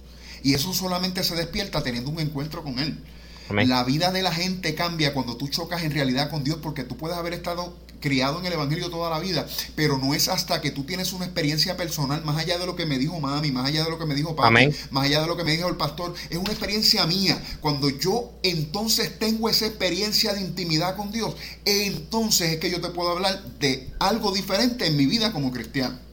Y 0.43 0.53
eso 0.53 0.73
solamente 0.73 1.23
se 1.23 1.35
despierta 1.35 1.83
teniendo 1.83 2.11
un 2.11 2.19
encuentro 2.19 2.63
con 2.63 2.79
Él. 2.79 3.03
La 3.49 3.83
vida 3.83 4.11
de 4.11 4.21
la 4.21 4.33
gente 4.33 4.75
cambia 4.75 5.13
cuando 5.13 5.37
tú 5.37 5.47
chocas 5.47 5.83
en 5.83 5.91
realidad 5.91 6.29
con 6.29 6.43
Dios 6.43 6.59
porque 6.61 6.83
tú 6.83 6.97
puedes 6.97 7.17
haber 7.17 7.33
estado 7.33 7.73
criado 7.99 8.39
en 8.39 8.45
el 8.45 8.53
Evangelio 8.53 8.89
toda 8.89 9.09
la 9.09 9.19
vida, 9.19 9.47
pero 9.75 9.97
no 9.97 10.13
es 10.13 10.27
hasta 10.27 10.61
que 10.61 10.69
tú 10.69 10.83
tienes 10.83 11.13
una 11.13 11.25
experiencia 11.25 11.77
personal, 11.77 12.23
más 12.23 12.37
allá 12.37 12.59
de 12.59 12.65
lo 12.65 12.75
que 12.75 12.85
me 12.85 12.99
dijo 12.99 13.19
mami, 13.19 13.51
más 13.51 13.65
allá 13.67 13.83
de 13.83 13.89
lo 13.89 13.97
que 13.97 14.05
me 14.05 14.15
dijo 14.15 14.35
papi, 14.35 14.69
más 14.91 15.05
allá 15.05 15.21
de 15.21 15.27
lo 15.27 15.35
que 15.37 15.43
me 15.43 15.53
dijo 15.53 15.67
el 15.67 15.77
pastor, 15.77 16.13
es 16.29 16.37
una 16.37 16.51
experiencia 16.51 17.05
mía. 17.07 17.41
Cuando 17.59 17.89
yo 17.89 18.33
entonces 18.43 19.17
tengo 19.17 19.49
esa 19.49 19.65
experiencia 19.65 20.33
de 20.33 20.41
intimidad 20.41 20.95
con 20.95 21.11
Dios, 21.11 21.35
entonces 21.65 22.51
es 22.51 22.59
que 22.59 22.69
yo 22.69 22.81
te 22.81 22.89
puedo 22.89 23.11
hablar 23.11 23.43
de 23.59 23.89
algo 23.99 24.31
diferente 24.31 24.85
en 24.85 24.95
mi 24.95 25.05
vida 25.05 25.31
como 25.31 25.51
cristiano. 25.51 26.06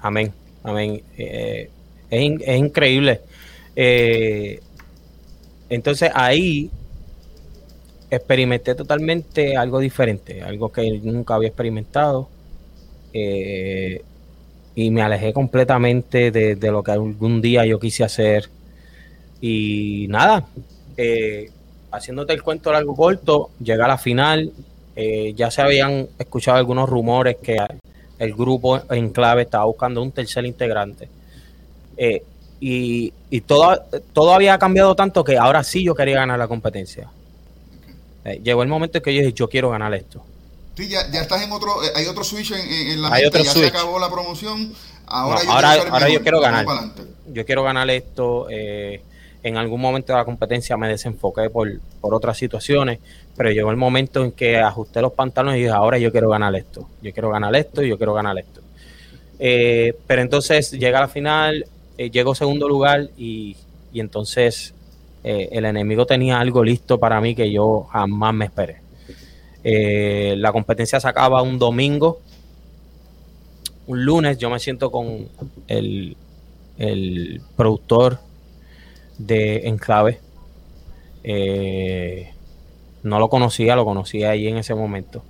Amén, 0.00 0.32
amén. 0.62 1.02
Eh, 1.16 1.70
es, 2.10 2.58
increíble. 2.58 3.20
Eh, 3.76 4.60
entonces 5.68 6.10
ahí 6.14 6.70
experimenté 8.10 8.74
totalmente 8.74 9.56
algo 9.56 9.80
diferente, 9.80 10.42
algo 10.42 10.70
que 10.70 10.98
nunca 11.02 11.34
había 11.34 11.48
experimentado. 11.48 12.28
Eh, 13.12 14.02
y 14.74 14.90
me 14.90 15.02
alejé 15.02 15.32
completamente 15.32 16.30
de, 16.30 16.70
lo 16.70 16.82
que 16.84 16.92
algún 16.92 17.42
día 17.42 17.66
yo 17.66 17.80
quise 17.80 18.04
hacer. 18.04 18.48
Y 19.40 20.06
nada, 20.08 20.46
eh, 20.96 21.50
haciéndote 21.90 22.32
el 22.32 22.42
cuento 22.42 22.72
largo 22.72 22.94
corto, 22.94 23.50
llega 23.60 23.86
a 23.86 23.88
la 23.88 23.98
final. 23.98 24.52
Eh, 24.94 25.32
ya 25.34 25.50
se 25.50 25.62
habían 25.62 26.08
escuchado 26.18 26.58
algunos 26.58 26.88
rumores 26.88 27.36
que 27.42 27.56
el 28.18 28.34
grupo 28.34 28.80
en 28.90 29.10
clave 29.10 29.42
estaba 29.42 29.64
buscando 29.64 30.02
un 30.02 30.12
tercer 30.12 30.44
integrante. 30.44 31.08
Eh, 31.96 32.22
y, 32.60 33.12
todo, 33.42 33.80
todo 34.12 34.34
había 34.34 34.58
cambiado 34.58 34.94
tanto 34.94 35.22
que 35.22 35.36
ahora 35.36 35.62
sí 35.62 35.84
yo 35.84 35.94
quería 35.94 36.16
ganar 36.16 36.38
la 36.38 36.48
competencia. 36.48 37.10
llegó 38.42 38.62
el 38.62 38.68
momento 38.68 38.98
en 38.98 39.04
que 39.04 39.14
yo 39.14 39.20
dije, 39.20 39.32
yo 39.32 39.48
quiero 39.48 39.70
ganar 39.70 39.94
esto. 39.94 40.22
Sí, 40.78 40.88
ya, 40.88 41.00
estás 41.00 41.42
en 41.42 41.50
otro, 41.50 41.82
eh, 41.82 41.90
hay 41.96 42.06
otro 42.06 42.22
switch 42.22 42.52
en, 42.52 43.02
la 43.02 43.08
hay 43.08 43.24
mente, 43.24 43.42
ya 43.42 43.52
se 43.52 43.66
acabó 43.66 43.98
la 43.98 44.08
promoción. 44.08 44.72
Ahora, 45.06 45.42
yo, 45.42 45.50
ahora, 45.50 45.72
quiero 45.72 45.92
ahora 45.92 46.08
yo 46.08 46.22
quiero 46.22 46.40
ganar. 46.40 46.66
Yo 47.32 47.44
quiero 47.44 47.62
ganar 47.64 47.90
esto. 47.90 48.46
Eh, 48.48 49.02
en 49.42 49.56
algún 49.56 49.80
momento 49.80 50.12
de 50.12 50.18
la 50.18 50.24
competencia 50.24 50.76
me 50.76 50.88
desenfoqué 50.88 51.50
por, 51.50 51.80
por 52.00 52.14
otras 52.14 52.36
situaciones, 52.36 52.98
pero 53.36 53.50
llegó 53.50 53.70
el 53.70 53.76
momento 53.76 54.24
en 54.24 54.32
que 54.32 54.58
ajusté 54.58 55.00
los 55.00 55.12
pantalones 55.12 55.58
y 55.58 55.62
dije, 55.62 55.72
ahora 55.72 55.98
yo 55.98 56.10
quiero 56.10 56.28
ganar 56.28 56.54
esto. 56.56 56.88
Yo 57.02 57.12
quiero 57.12 57.30
ganar 57.30 57.54
esto 57.56 57.82
yo 57.82 57.96
quiero 57.96 58.14
ganar 58.14 58.38
esto. 58.38 58.60
Eh, 59.38 59.94
pero 60.06 60.22
entonces 60.22 60.72
llega 60.72 61.00
la 61.00 61.08
final, 61.08 61.66
llego 61.96 62.34
segundo 62.34 62.68
lugar 62.68 63.08
y, 63.16 63.56
y 63.92 64.00
entonces 64.00 64.74
el 65.24 65.66
enemigo 65.66 66.06
tenía 66.06 66.40
algo 66.40 66.64
listo 66.64 66.98
para 66.98 67.20
mí 67.20 67.34
que 67.34 67.50
yo 67.52 67.82
jamás 67.90 68.32
me 68.32 68.46
esperé. 68.46 68.88
Eh, 69.64 70.34
la 70.38 70.52
competencia 70.52 71.00
se 71.00 71.08
acaba 71.08 71.42
un 71.42 71.58
domingo. 71.58 72.20
Un 73.86 74.04
lunes 74.04 74.38
yo 74.38 74.50
me 74.50 74.58
siento 74.58 74.90
con 74.90 75.28
el, 75.66 76.16
el 76.78 77.40
productor 77.56 78.18
de 79.18 79.68
Enclave. 79.68 80.20
Eh, 81.24 82.32
no 83.02 83.18
lo 83.18 83.28
conocía, 83.28 83.76
lo 83.76 83.84
conocía 83.84 84.30
ahí 84.30 84.48
en 84.48 84.56
ese 84.56 84.74
momento. 84.74 85.22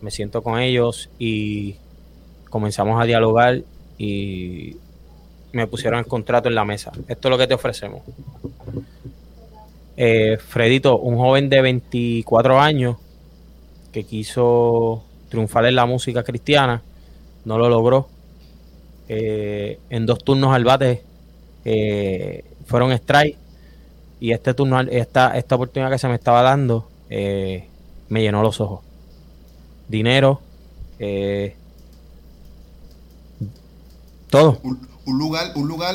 Me 0.00 0.10
siento 0.10 0.42
con 0.42 0.58
ellos 0.58 1.08
y 1.18 1.76
comenzamos 2.50 3.00
a 3.00 3.04
dialogar 3.04 3.62
y 3.96 4.76
me 5.52 5.66
pusieron 5.66 5.98
el 5.98 6.06
contrato 6.06 6.48
en 6.48 6.54
la 6.54 6.64
mesa. 6.64 6.92
Esto 7.08 7.28
es 7.28 7.30
lo 7.30 7.38
que 7.38 7.46
te 7.46 7.54
ofrecemos. 7.54 8.02
Eh, 9.96 10.38
Fredito, 10.38 10.98
un 10.98 11.16
joven 11.16 11.48
de 11.48 11.60
24 11.60 12.60
años 12.60 12.96
que 13.92 14.04
quiso 14.04 15.02
triunfar 15.28 15.66
en 15.66 15.74
la 15.74 15.86
música 15.86 16.22
cristiana, 16.22 16.82
no 17.44 17.58
lo 17.58 17.68
logró. 17.68 18.08
Eh, 19.08 19.78
en 19.88 20.06
dos 20.06 20.22
turnos 20.22 20.54
al 20.54 20.64
bate 20.64 21.02
eh, 21.64 22.44
fueron 22.68 22.92
strike 22.92 23.36
y 24.20 24.32
este 24.32 24.54
turno, 24.54 24.80
esta, 24.80 25.36
esta 25.36 25.54
oportunidad 25.54 25.90
que 25.90 25.98
se 25.98 26.08
me 26.08 26.14
estaba 26.14 26.42
dando 26.42 26.88
eh, 27.10 27.66
me 28.08 28.22
llenó 28.22 28.42
los 28.42 28.60
ojos. 28.60 28.80
Dinero, 29.88 30.40
todo. 34.28 34.60
un, 34.62 35.18
lugar, 35.18 35.52
un 35.54 35.66
lugar 35.66 35.94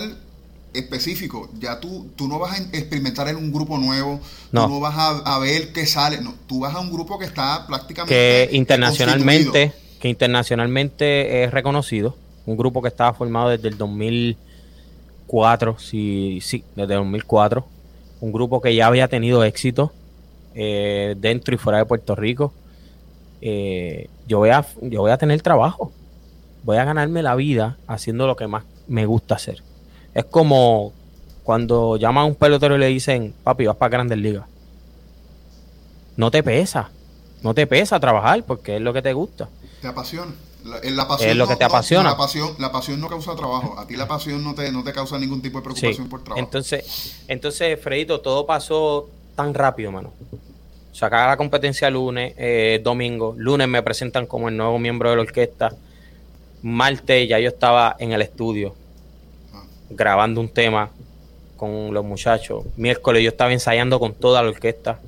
específico. 0.74 1.50
Ya 1.60 1.80
tú, 1.80 2.10
tú 2.16 2.28
no 2.28 2.40
vas 2.40 2.60
a 2.60 2.64
experimentar 2.76 3.28
en 3.28 3.38
un 3.38 3.52
grupo 3.52 3.78
nuevo, 3.78 4.20
no. 4.52 4.66
tú 4.66 4.74
no 4.74 4.80
vas 4.80 4.96
a, 4.98 5.40
ver 5.40 5.72
qué 5.72 5.86
sale, 5.86 6.22
no, 6.22 6.34
tú 6.48 6.62
vas 6.62 6.74
a 6.74 6.80
un 6.80 6.92
grupo 6.92 7.20
que 7.20 7.26
está 7.26 7.66
prácticamente 7.68 8.14
que 8.14 8.56
internacionalmente, 8.56 9.74
que 10.00 10.10
internacionalmente 10.10 11.44
es 11.44 11.52
reconocido, 11.52 12.18
un 12.46 12.58
grupo 12.58 12.82
que 12.82 12.88
estaba 12.88 13.14
formado 13.14 13.50
desde 13.50 13.68
el 13.68 13.78
2004, 15.34 15.80
sí, 15.80 16.40
sí, 16.42 16.64
desde 16.76 16.94
el 16.94 17.00
2004, 17.00 17.66
un 18.22 18.32
grupo 18.32 18.62
que 18.62 18.76
ya 18.76 18.88
había 18.88 19.08
tenido 19.08 19.44
éxito 19.44 19.92
eh, 20.56 21.16
dentro 21.18 21.56
y 21.56 21.58
fuera 21.58 21.80
de 21.80 21.86
Puerto 21.86 22.16
Rico. 22.16 22.54
Eh, 23.42 24.10
yo 24.28 24.38
voy 24.40 24.52
a 24.52 24.66
yo 24.82 25.02
voy 25.02 25.12
a 25.12 25.18
tener 25.18 25.42
trabajo, 25.42 25.92
voy 26.64 26.78
a 26.78 26.86
ganarme 26.86 27.22
la 27.22 27.36
vida 27.36 27.78
haciendo 27.88 28.28
lo 28.28 28.36
que 28.36 28.48
más 28.48 28.64
me 28.88 29.06
gusta 29.06 29.36
hacer 29.36 29.62
es 30.14 30.26
como 30.26 30.94
cuando 31.44 31.98
llaman 31.98 32.24
a 32.24 32.28
un 32.28 32.36
pelotero 32.36 32.76
y 32.76 32.80
le 32.80 32.88
dicen, 32.88 33.34
papi, 33.44 33.66
vas 33.66 33.76
para 33.76 33.90
Grandes 33.90 34.18
Ligas. 34.18 34.46
No 36.16 36.32
te 36.32 36.44
pesa. 36.44 36.90
No 37.42 37.54
te 37.54 37.68
pesa 37.68 38.00
trabajar 38.00 38.44
porque 38.44 38.78
es 38.78 38.82
lo 38.82 38.94
que 38.94 39.02
te 39.02 39.14
gusta. 39.14 39.50
Te 39.82 39.88
apasiona. 39.88 40.32
La, 40.64 41.08
pasión 41.08 41.32
es 41.32 41.36
lo 41.36 41.48
que 41.48 41.58
te 41.58 41.66
apasiona. 41.66 42.12
la, 42.12 42.18
pasión, 42.18 42.56
la 42.58 42.72
pasión 42.72 43.00
no 43.02 43.10
causa 43.10 43.36
trabajo. 43.36 43.78
A 43.78 43.86
ti 43.86 43.98
la 43.98 44.08
pasión 44.08 44.44
no 44.44 44.56
te, 44.56 44.72
no 44.72 44.84
te 44.84 44.94
causa 44.94 45.20
ningún 45.20 45.42
tipo 45.42 45.58
de 45.60 45.64
preocupación 45.64 46.08
por 46.08 46.24
trabajo. 46.24 46.40
Entonces, 46.40 47.24
entonces, 47.28 47.80
Fredito, 47.82 48.22
todo 48.22 48.46
pasó 48.46 49.10
tan 49.36 49.54
rápido, 49.54 49.92
mano. 49.92 50.14
Se 50.94 51.06
acaba 51.06 51.28
la 51.28 51.38
competencia 51.38 51.90
lunes, 51.90 52.34
eh, 52.38 52.80
domingo. 52.84 53.36
Lunes 53.38 53.68
me 53.68 53.82
presentan 53.82 54.26
como 54.26 54.48
el 54.48 54.56
nuevo 54.56 54.80
miembro 54.80 55.10
de 55.10 55.18
la 55.18 55.22
orquesta. 55.24 55.74
Martes 56.62 57.28
ya 57.28 57.40
yo 57.40 57.50
estaba 57.50 57.96
en 58.00 58.14
el 58.14 58.22
estudio 58.22 58.74
grabando 59.90 60.40
un 60.40 60.50
tema 60.50 60.90
con 61.58 61.94
los 61.94 62.04
muchachos. 62.06 62.64
Miércoles 62.78 63.24
yo 63.24 63.30
estaba 63.30 63.52
ensayando 63.52 64.00
con 64.00 64.14
toda 64.14 64.42
la 64.42 64.50
orquesta, 64.50 65.00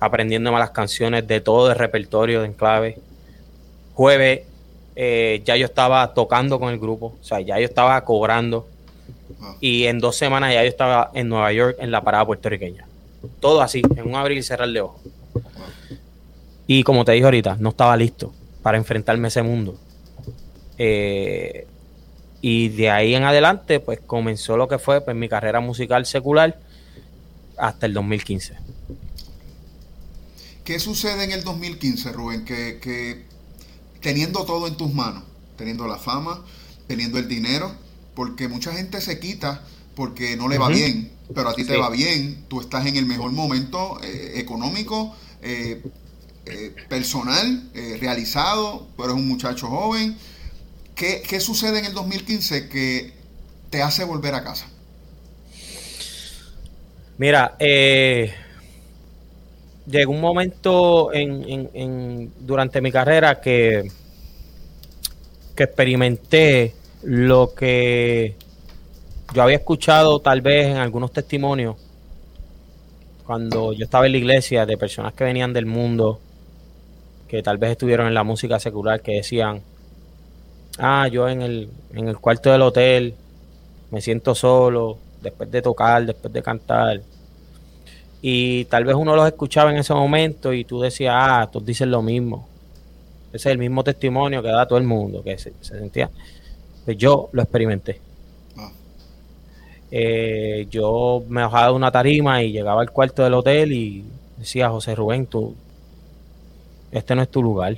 aprendiéndome 0.00 0.58
las 0.58 0.70
canciones 0.70 1.26
de 1.26 1.40
todo 1.40 1.70
el 1.70 1.78
repertorio 1.78 2.40
de 2.42 2.48
Enclave. 2.48 2.98
Jueves 3.98 4.42
eh, 4.94 5.42
ya 5.44 5.56
yo 5.56 5.66
estaba 5.66 6.14
tocando 6.14 6.60
con 6.60 6.72
el 6.72 6.78
grupo, 6.78 7.16
o 7.20 7.24
sea, 7.24 7.40
ya 7.40 7.58
yo 7.58 7.64
estaba 7.64 8.04
cobrando. 8.04 8.68
Y 9.60 9.86
en 9.86 9.98
dos 9.98 10.16
semanas 10.16 10.54
ya 10.54 10.62
yo 10.62 10.68
estaba 10.68 11.10
en 11.14 11.28
Nueva 11.28 11.52
York 11.52 11.76
en 11.80 11.90
la 11.90 12.04
parada 12.04 12.24
puertorriqueña. 12.24 12.86
Todo 13.40 13.60
así, 13.60 13.82
en 13.96 14.06
un 14.06 14.14
abrir 14.14 14.38
y 14.38 14.44
cerrar 14.44 14.68
de 14.68 14.82
ojos. 14.82 15.00
Y 16.68 16.84
como 16.84 17.04
te 17.04 17.10
dije 17.10 17.24
ahorita, 17.24 17.56
no 17.58 17.70
estaba 17.70 17.96
listo 17.96 18.32
para 18.62 18.78
enfrentarme 18.78 19.26
a 19.26 19.30
ese 19.30 19.42
mundo. 19.42 19.76
Eh, 20.78 21.66
y 22.40 22.68
de 22.68 22.90
ahí 22.90 23.16
en 23.16 23.24
adelante, 23.24 23.80
pues 23.80 23.98
comenzó 23.98 24.56
lo 24.56 24.68
que 24.68 24.78
fue 24.78 25.00
pues, 25.00 25.16
mi 25.16 25.28
carrera 25.28 25.58
musical 25.58 26.06
secular 26.06 26.56
hasta 27.56 27.86
el 27.86 27.94
2015. 27.94 28.54
¿Qué 30.62 30.78
sucede 30.78 31.24
en 31.24 31.32
el 31.32 31.42
2015, 31.42 32.12
Rubén? 32.12 32.44
Que, 32.44 33.26
teniendo 34.00 34.44
todo 34.44 34.66
en 34.66 34.76
tus 34.76 34.92
manos, 34.92 35.24
teniendo 35.56 35.86
la 35.86 35.96
fama, 35.96 36.44
teniendo 36.86 37.18
el 37.18 37.28
dinero, 37.28 37.74
porque 38.14 38.48
mucha 38.48 38.72
gente 38.72 39.00
se 39.00 39.18
quita 39.20 39.62
porque 39.94 40.36
no 40.36 40.48
le 40.48 40.58
va 40.58 40.68
bien, 40.68 41.10
pero 41.34 41.48
a 41.48 41.54
ti 41.54 41.64
te 41.64 41.76
va 41.76 41.90
bien, 41.90 42.44
tú 42.48 42.60
estás 42.60 42.86
en 42.86 42.96
el 42.96 43.06
mejor 43.06 43.32
momento 43.32 43.98
eh, 44.02 44.34
económico, 44.36 45.14
eh, 45.42 45.82
eh, 46.46 46.74
personal, 46.88 47.70
realizado, 48.00 48.88
tú 48.96 49.04
eres 49.04 49.16
un 49.16 49.26
muchacho 49.26 49.66
joven, 49.66 50.16
¿Qué, 50.98 51.38
sucede 51.38 51.78
en 51.78 51.84
el 51.84 51.94
2015 51.94 52.68
que 52.68 53.12
te 53.70 53.82
hace 53.82 54.02
volver 54.02 54.34
a 54.34 54.42
casa? 54.42 54.66
Mira, 57.18 57.54
eh, 57.60 58.34
llegó 59.90 60.12
un 60.12 60.20
momento 60.20 61.12
en, 61.12 62.32
durante 62.40 62.80
mi 62.80 62.92
carrera 62.92 63.40
que, 63.40 63.90
que 65.54 65.62
experimenté 65.62 66.74
lo 67.02 67.54
que 67.54 68.36
yo 69.34 69.42
había 69.42 69.56
escuchado 69.56 70.20
tal 70.20 70.40
vez 70.40 70.68
en 70.68 70.76
algunos 70.76 71.12
testimonios 71.12 71.76
cuando 73.28 73.74
yo 73.74 73.84
estaba 73.84 74.06
en 74.06 74.12
la 74.12 74.18
iglesia 74.18 74.64
de 74.64 74.78
personas 74.78 75.12
que 75.12 75.22
venían 75.22 75.52
del 75.52 75.66
mundo, 75.66 76.18
que 77.28 77.42
tal 77.42 77.58
vez 77.58 77.72
estuvieron 77.72 78.06
en 78.06 78.14
la 78.14 78.24
música 78.24 78.58
secular, 78.58 79.02
que 79.02 79.16
decían, 79.16 79.60
ah, 80.78 81.08
yo 81.08 81.28
en 81.28 81.42
el, 81.42 81.68
en 81.92 82.08
el 82.08 82.16
cuarto 82.16 82.50
del 82.50 82.62
hotel 82.62 83.14
me 83.90 84.00
siento 84.00 84.34
solo, 84.34 84.96
después 85.20 85.50
de 85.50 85.60
tocar, 85.60 86.06
después 86.06 86.32
de 86.32 86.42
cantar. 86.42 87.02
Y 88.20 88.64
tal 88.64 88.84
vez 88.84 88.96
uno 88.96 89.14
los 89.14 89.26
escuchaba 89.26 89.70
en 89.70 89.78
ese 89.78 89.94
momento 89.94 90.52
y 90.52 90.64
tú 90.64 90.80
decías, 90.80 91.14
ah, 91.16 91.48
todos 91.50 91.64
dicen 91.64 91.90
lo 91.90 92.02
mismo. 92.02 92.48
Ese 93.32 93.48
es 93.48 93.52
el 93.52 93.58
mismo 93.58 93.84
testimonio 93.84 94.42
que 94.42 94.48
da 94.48 94.66
todo 94.66 94.78
el 94.78 94.84
mundo, 94.84 95.22
que 95.22 95.38
se, 95.38 95.52
sentía. 95.60 96.10
Pues 96.84 96.96
yo 96.96 97.28
lo 97.32 97.42
experimenté. 97.42 98.00
Ah. 98.56 98.70
Eh, 99.90 100.66
yo 100.70 101.22
me 101.28 101.42
bajaba 101.42 101.68
de 101.68 101.72
una 101.72 101.92
tarima 101.92 102.42
y 102.42 102.52
llegaba 102.52 102.80
al 102.80 102.90
cuarto 102.90 103.22
del 103.22 103.34
hotel 103.34 103.72
y 103.72 104.04
decía, 104.36 104.70
José 104.70 104.94
Rubén, 104.94 105.26
tú, 105.26 105.54
este 106.90 107.14
no 107.14 107.22
es 107.22 107.28
tu 107.28 107.42
lugar. 107.42 107.76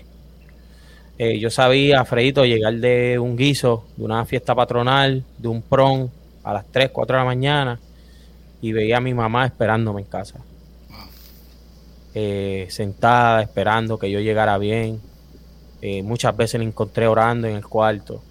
Eh, 1.19 1.39
yo 1.39 1.51
sabía, 1.51 2.03
Fredito, 2.07 2.47
llegar 2.47 2.75
de 2.77 3.19
un 3.19 3.37
guiso, 3.37 3.85
de 3.97 4.05
una 4.05 4.25
fiesta 4.25 4.55
patronal, 4.55 5.23
de 5.37 5.49
un 5.49 5.61
prom, 5.61 6.09
a 6.43 6.55
las 6.55 6.65
3, 6.73 6.91
4 6.91 7.15
de 7.15 7.21
la 7.21 7.25
mañana, 7.27 7.81
y 8.61 8.73
veía 8.73 8.99
a 8.99 9.01
mi 9.01 9.15
mamá 9.15 9.47
esperándome 9.47 10.03
en 10.03 10.07
casa. 10.07 10.41
Eh, 12.15 12.67
sentada, 12.71 13.43
esperando 13.43 13.99
que 13.99 14.11
yo 14.11 14.21
llegara 14.21 14.59
bien. 14.59 15.01
Eh, 15.81 16.03
muchas 16.03 16.37
veces 16.37 16.61
la 16.61 16.67
encontré 16.67 17.07
orando 17.07 17.49
en 17.49 17.57
el 17.57 17.67
cuarto. 17.67 18.23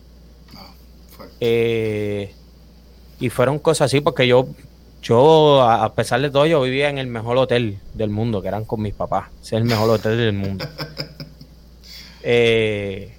Eh, 1.39 2.33
y 3.19 3.29
fueron 3.29 3.59
cosas 3.59 3.87
así 3.87 4.01
porque 4.01 4.27
yo, 4.27 4.47
yo, 5.01 5.63
a 5.63 5.93
pesar 5.93 6.21
de 6.21 6.29
todo, 6.29 6.45
yo 6.45 6.61
vivía 6.61 6.89
en 6.89 6.97
el 6.97 7.07
mejor 7.07 7.37
hotel 7.37 7.79
del 7.93 8.09
mundo, 8.09 8.41
que 8.41 8.49
eran 8.49 8.65
con 8.65 8.81
mis 8.81 8.93
papás. 8.93 9.29
Ese 9.41 9.55
es 9.55 9.61
el 9.61 9.65
mejor 9.65 9.89
hotel 9.89 10.17
del 10.17 10.33
mundo. 10.33 10.65
Eh, 12.21 13.15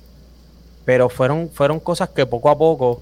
pero 0.85 1.09
fueron, 1.09 1.49
fueron 1.49 1.81
cosas 1.81 2.11
que 2.11 2.27
poco 2.27 2.51
a 2.51 2.59
poco 2.59 3.01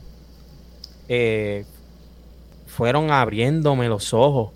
fueron 2.78 3.10
abriéndome 3.10 3.88
los 3.88 4.14
ojos, 4.14 4.50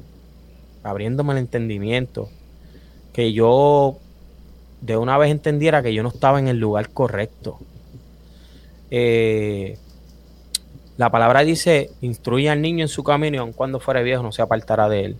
abriéndome 0.84 1.32
el 1.32 1.40
entendimiento, 1.40 2.28
que 3.12 3.32
yo 3.32 3.96
de 4.80 4.96
una 4.96 5.18
vez 5.18 5.32
entendiera 5.32 5.82
que 5.82 5.92
yo 5.92 6.04
no 6.04 6.10
estaba 6.10 6.38
en 6.38 6.46
el 6.46 6.60
lugar 6.60 6.90
correcto. 6.90 7.58
Eh, 8.92 9.76
la 10.98 11.10
palabra 11.10 11.40
dice, 11.40 11.90
instruye 12.00 12.48
al 12.48 12.62
niño 12.62 12.84
en 12.84 12.88
su 12.88 13.02
camino 13.02 13.34
y 13.34 13.38
aun 13.40 13.52
cuando 13.52 13.80
fuera 13.80 14.02
viejo 14.02 14.22
no 14.22 14.30
se 14.30 14.42
apartará 14.42 14.88
de 14.88 15.04
él. 15.06 15.16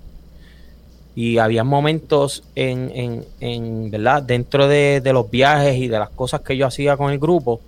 Y 1.17 1.39
había 1.39 1.65
momentos 1.65 2.45
en, 2.55 3.25
en, 3.41 3.91
¿verdad? 3.91 4.23
dentro 4.23 4.69
de, 4.69 5.01
de, 5.01 5.13
los 5.13 5.29
viajes 5.29 5.75
y 5.75 5.89
de 5.89 5.99
las 5.99 6.11
cosas 6.11 6.43
que 6.43 6.57
yo 6.57 6.69
hacía 6.69 6.97
con 6.97 7.11
el 7.11 7.19
grupo 7.19 7.61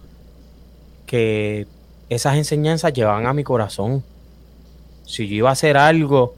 que 1.06 1.66
esas 2.08 2.36
enseñanzas 2.36 2.92
llevaban 2.92 3.26
a 3.26 3.32
mi 3.32 3.42
corazón 3.42 4.04
si 5.06 5.28
yo 5.28 5.34
iba 5.36 5.50
a 5.50 5.52
hacer 5.52 5.76
algo, 5.76 6.34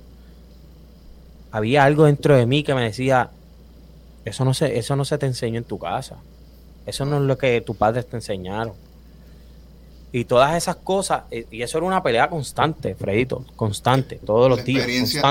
había 1.51 1.85
algo 1.85 2.05
dentro 2.05 2.37
de 2.37 2.47
mí 2.47 2.62
que 2.62 2.75
me 2.75 2.83
decía, 2.83 3.31
eso 4.25 4.45
no 4.45 4.55
se, 4.55 4.79
eso 4.79 4.97
no 4.97 5.05
se 5.05 5.19
te 5.19 5.27
enseñó 5.27 5.59
en 5.59 5.64
tu 5.64 5.79
casa. 5.79 6.17
Eso 6.85 7.05
no 7.05 7.17
es 7.17 7.23
lo 7.23 7.39
que 7.39 7.61
tus 7.61 7.77
padres 7.77 8.09
te 8.09 8.17
enseñaron. 8.17 8.75
Y 10.12 10.25
todas 10.25 10.57
esas 10.57 10.77
cosas, 10.77 11.25
eh, 11.31 11.47
y 11.51 11.62
eso 11.62 11.79
era 11.79 11.87
una 11.87 12.03
pelea 12.03 12.31
constante, 12.31 12.95
Fredito, 12.95 13.45
constante, 13.57 14.17
todos 14.25 14.49
los 14.49 14.64
días. 14.64 14.87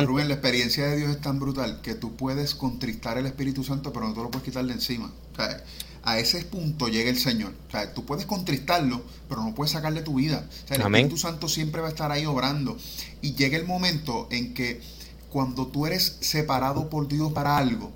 Rubén, 0.06 0.28
la 0.28 0.36
experiencia 0.36 0.86
de 0.88 0.98
Dios 0.98 1.12
es 1.12 1.22
tan 1.22 1.40
brutal 1.40 1.82
que 1.82 1.96
tú 1.96 2.16
puedes 2.16 2.54
contristar 2.56 3.18
el 3.18 3.26
Espíritu 3.26 3.64
Santo, 3.64 3.92
pero 3.92 4.08
no 4.08 4.14
te 4.14 4.22
lo 4.22 4.30
puedes 4.30 4.46
quitar 4.46 4.66
de 4.66 4.74
encima. 4.74 5.12
O 5.34 5.36
sea, 5.36 5.64
a 6.06 6.20
ese 6.20 6.44
punto 6.46 6.88
llega 6.88 7.10
el 7.10 7.18
Señor. 7.18 7.54
O 7.68 7.72
sea, 7.72 7.94
tú 7.94 8.06
puedes 8.06 8.26
contristarlo, 8.26 9.02
pero 9.28 9.44
no 9.44 9.56
puedes 9.56 9.72
sacarle 9.72 10.02
tu 10.02 10.16
vida. 10.16 10.48
O 10.64 10.68
sea, 10.68 10.78
el 10.78 10.84
Espíritu 10.84 11.18
Santo 11.18 11.50
siempre 11.50 11.82
va 11.82 11.88
a 11.88 11.90
estar 11.90 12.12
ahí 12.12 12.26
obrando. 12.26 12.78
Y 13.22 13.34
llega 13.34 13.58
el 13.58 13.66
momento 13.66 14.28
en 14.30 14.54
que 14.54 14.82
cuando 15.32 15.68
tú 15.68 15.88
eres 15.88 16.18
separado 16.22 16.90
por 16.90 17.08
Dios 17.08 17.34
para 17.34 17.58
algo, 17.58 17.92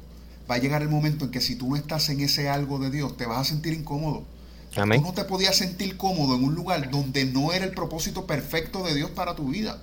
va 0.49 0.55
a 0.55 0.57
llegar 0.57 0.81
el 0.81 0.89
momento 0.89 1.25
en 1.25 1.31
que 1.31 1.39
si 1.39 1.55
tú 1.55 1.69
no 1.69 1.75
estás 1.75 2.09
en 2.09 2.19
ese 2.21 2.49
algo 2.49 2.79
de 2.79 2.89
Dios, 2.89 3.15
te 3.15 3.27
vas 3.27 3.39
a 3.39 3.45
sentir 3.45 3.73
incómodo. 3.73 4.25
Tú 4.73 5.01
no 5.01 5.13
te 5.13 5.23
podías 5.23 5.55
sentir 5.55 5.95
cómodo 5.97 6.35
en 6.35 6.43
un 6.43 6.55
lugar 6.55 6.89
donde 6.91 7.25
no 7.25 7.53
era 7.53 7.65
el 7.65 7.71
propósito 7.71 8.25
perfecto 8.25 8.83
de 8.83 8.95
Dios 8.95 9.11
para 9.11 9.35
tu 9.35 9.49
vida. 9.49 9.81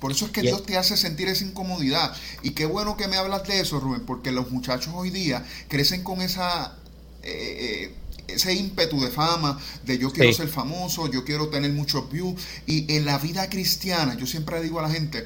Por 0.00 0.10
eso 0.10 0.26
es 0.26 0.32
que 0.32 0.42
Dios 0.42 0.64
te 0.66 0.76
hace 0.76 0.96
sentir 0.96 1.28
esa 1.28 1.44
incomodidad. 1.44 2.12
Y 2.42 2.50
qué 2.50 2.66
bueno 2.66 2.96
que 2.96 3.06
me 3.06 3.16
hablas 3.16 3.44
de 3.44 3.60
eso, 3.60 3.78
Rubén, 3.78 4.04
porque 4.04 4.32
los 4.32 4.50
muchachos 4.50 4.92
hoy 4.96 5.10
día 5.10 5.46
crecen 5.68 6.02
con 6.02 6.20
esa 6.20 6.76
eh, 7.22 7.94
ese 8.28 8.54
ímpetu 8.54 9.00
de 9.00 9.10
fama, 9.10 9.58
de 9.84 9.98
yo 9.98 10.10
quiero 10.12 10.32
ser 10.32 10.48
famoso, 10.48 11.10
yo 11.10 11.24
quiero 11.24 11.48
tener 11.48 11.72
muchos 11.72 12.10
views. 12.10 12.40
Y 12.66 12.94
en 12.94 13.04
la 13.04 13.18
vida 13.18 13.48
cristiana, 13.48 14.16
yo 14.16 14.26
siempre 14.26 14.60
digo 14.62 14.78
a 14.78 14.82
la 14.82 14.90
gente, 14.90 15.24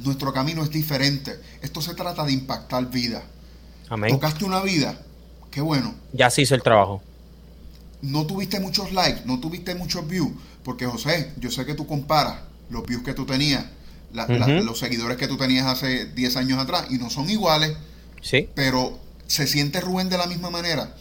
nuestro 0.00 0.32
camino 0.32 0.62
es 0.62 0.70
diferente. 0.70 1.38
Esto 1.62 1.80
se 1.80 1.94
trata 1.94 2.24
de 2.24 2.32
impactar 2.32 2.90
vida. 2.90 3.22
Amén. 3.88 4.10
Tocaste 4.10 4.44
una 4.44 4.62
vida, 4.62 5.00
qué 5.50 5.60
bueno. 5.60 5.94
Ya 6.12 6.30
se 6.30 6.42
hizo 6.42 6.54
el 6.54 6.62
trabajo. 6.62 7.02
No 8.02 8.26
tuviste 8.26 8.60
muchos 8.60 8.92
likes, 8.92 9.22
no 9.24 9.40
tuviste 9.40 9.74
muchos 9.74 10.06
views, 10.06 10.32
porque 10.62 10.86
José, 10.86 11.32
yo 11.38 11.50
sé 11.50 11.64
que 11.64 11.74
tú 11.74 11.86
comparas 11.86 12.36
los 12.68 12.84
views 12.84 13.02
que 13.02 13.14
tú 13.14 13.24
tenías, 13.24 13.64
los 14.12 14.78
seguidores 14.78 15.16
que 15.16 15.26
tú 15.26 15.36
tenías 15.36 15.66
hace 15.66 16.06
10 16.06 16.36
años 16.36 16.58
atrás, 16.58 16.86
y 16.90 16.98
no 16.98 17.08
son 17.08 17.30
iguales. 17.30 17.76
Sí. 18.20 18.48
Pero 18.54 18.98
se 19.26 19.46
siente 19.46 19.80
Rubén 19.80 20.08
de 20.08 20.18
la 20.18 20.26
misma 20.26 20.50
manera 20.50 20.94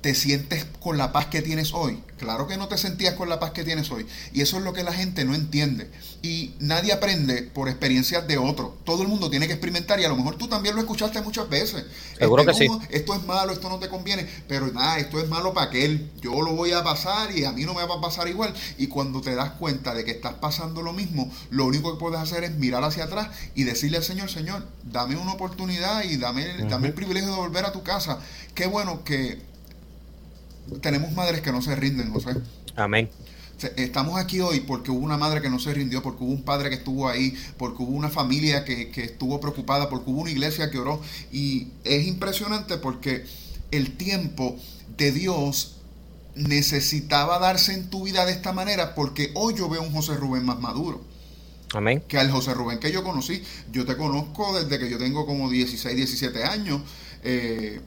te 0.00 0.14
sientes 0.14 0.64
con 0.80 0.96
la 0.96 1.12
paz 1.12 1.26
que 1.26 1.42
tienes 1.42 1.72
hoy. 1.74 2.02
Claro 2.18 2.46
que 2.46 2.56
no 2.56 2.68
te 2.68 2.78
sentías 2.78 3.14
con 3.14 3.28
la 3.28 3.38
paz 3.38 3.52
que 3.52 3.64
tienes 3.64 3.90
hoy. 3.90 4.06
Y 4.32 4.42
eso 4.42 4.58
es 4.58 4.64
lo 4.64 4.72
que 4.72 4.82
la 4.82 4.92
gente 4.92 5.24
no 5.24 5.34
entiende. 5.34 5.90
Y 6.22 6.54
nadie 6.58 6.92
aprende 6.92 7.42
por 7.42 7.68
experiencias 7.68 8.26
de 8.26 8.38
otro. 8.38 8.76
Todo 8.84 9.02
el 9.02 9.08
mundo 9.08 9.30
tiene 9.30 9.46
que 9.46 9.52
experimentar 9.52 10.00
y 10.00 10.04
a 10.04 10.08
lo 10.08 10.16
mejor 10.16 10.36
tú 10.36 10.48
también 10.48 10.74
lo 10.74 10.80
escuchaste 10.80 11.20
muchas 11.22 11.48
veces. 11.48 11.84
Seguro 12.18 12.42
este, 12.42 12.52
que 12.52 12.58
sí. 12.58 12.86
Esto 12.90 13.14
es 13.14 13.24
malo, 13.24 13.52
esto 13.52 13.68
no 13.68 13.78
te 13.78 13.88
conviene, 13.88 14.28
pero 14.48 14.66
nada, 14.72 14.98
esto 14.98 15.20
es 15.20 15.28
malo 15.28 15.52
para 15.52 15.66
aquel. 15.66 16.10
Yo 16.20 16.42
lo 16.42 16.54
voy 16.54 16.72
a 16.72 16.82
pasar 16.82 17.36
y 17.36 17.44
a 17.44 17.52
mí 17.52 17.64
no 17.64 17.74
me 17.74 17.84
va 17.84 17.96
a 17.96 18.00
pasar 18.00 18.28
igual. 18.28 18.52
Y 18.78 18.88
cuando 18.88 19.20
te 19.20 19.34
das 19.34 19.52
cuenta 19.52 19.94
de 19.94 20.04
que 20.04 20.12
estás 20.12 20.34
pasando 20.34 20.82
lo 20.82 20.92
mismo, 20.92 21.30
lo 21.50 21.66
único 21.66 21.92
que 21.92 22.00
puedes 22.00 22.20
hacer 22.20 22.44
es 22.44 22.52
mirar 22.52 22.82
hacia 22.82 23.04
atrás 23.04 23.28
y 23.54 23.64
decirle 23.64 23.98
al 23.98 24.04
Señor, 24.04 24.30
Señor, 24.30 24.66
dame 24.84 25.16
una 25.16 25.32
oportunidad 25.32 26.04
y 26.04 26.16
dame, 26.16 26.46
dame 26.68 26.88
el 26.88 26.94
privilegio 26.94 27.30
de 27.30 27.36
volver 27.36 27.64
a 27.64 27.72
tu 27.72 27.82
casa. 27.82 28.18
Qué 28.54 28.66
bueno 28.66 29.04
que 29.04 29.46
tenemos 30.80 31.12
madres 31.12 31.40
que 31.40 31.52
no 31.52 31.62
se 31.62 31.74
rinden, 31.76 32.10
José. 32.12 32.36
Amén. 32.76 33.10
Estamos 33.76 34.20
aquí 34.20 34.40
hoy 34.40 34.60
porque 34.60 34.92
hubo 34.92 35.04
una 35.04 35.16
madre 35.16 35.42
que 35.42 35.50
no 35.50 35.58
se 35.58 35.74
rindió, 35.74 36.00
porque 36.00 36.22
hubo 36.22 36.30
un 36.30 36.42
padre 36.42 36.68
que 36.68 36.76
estuvo 36.76 37.08
ahí, 37.08 37.36
porque 37.56 37.82
hubo 37.82 37.90
una 37.90 38.08
familia 38.08 38.64
que, 38.64 38.90
estuvo 38.94 39.40
preocupada, 39.40 39.88
porque 39.88 40.10
hubo 40.10 40.20
una 40.20 40.30
iglesia 40.30 40.70
que 40.70 40.78
oró. 40.78 41.00
Y 41.32 41.68
es 41.82 42.06
impresionante 42.06 42.76
porque 42.78 43.24
el 43.72 43.96
tiempo 43.96 44.56
de 44.96 45.10
Dios 45.10 45.76
necesitaba 46.36 47.40
darse 47.40 47.74
en 47.74 47.90
tu 47.90 48.04
vida 48.04 48.24
de 48.24 48.32
esta 48.32 48.52
manera 48.52 48.94
porque 48.94 49.32
hoy 49.34 49.54
yo 49.56 49.68
veo 49.68 49.82
un 49.82 49.92
José 49.92 50.14
Rubén 50.14 50.44
más 50.44 50.60
maduro. 50.60 51.00
Amén. 51.74 52.02
Que 52.06 52.16
al 52.16 52.30
José 52.30 52.54
Rubén 52.54 52.78
que 52.78 52.92
yo 52.92 53.02
conocí. 53.02 53.42
Yo 53.72 53.84
te 53.84 53.96
conozco 53.96 54.58
desde 54.58 54.78
que 54.78 54.88
yo 54.88 54.98
tengo 54.98 55.26
como 55.26 55.50
16, 55.50 55.96
17 55.96 56.44
años. 56.44 56.80
Eh, 57.24 57.80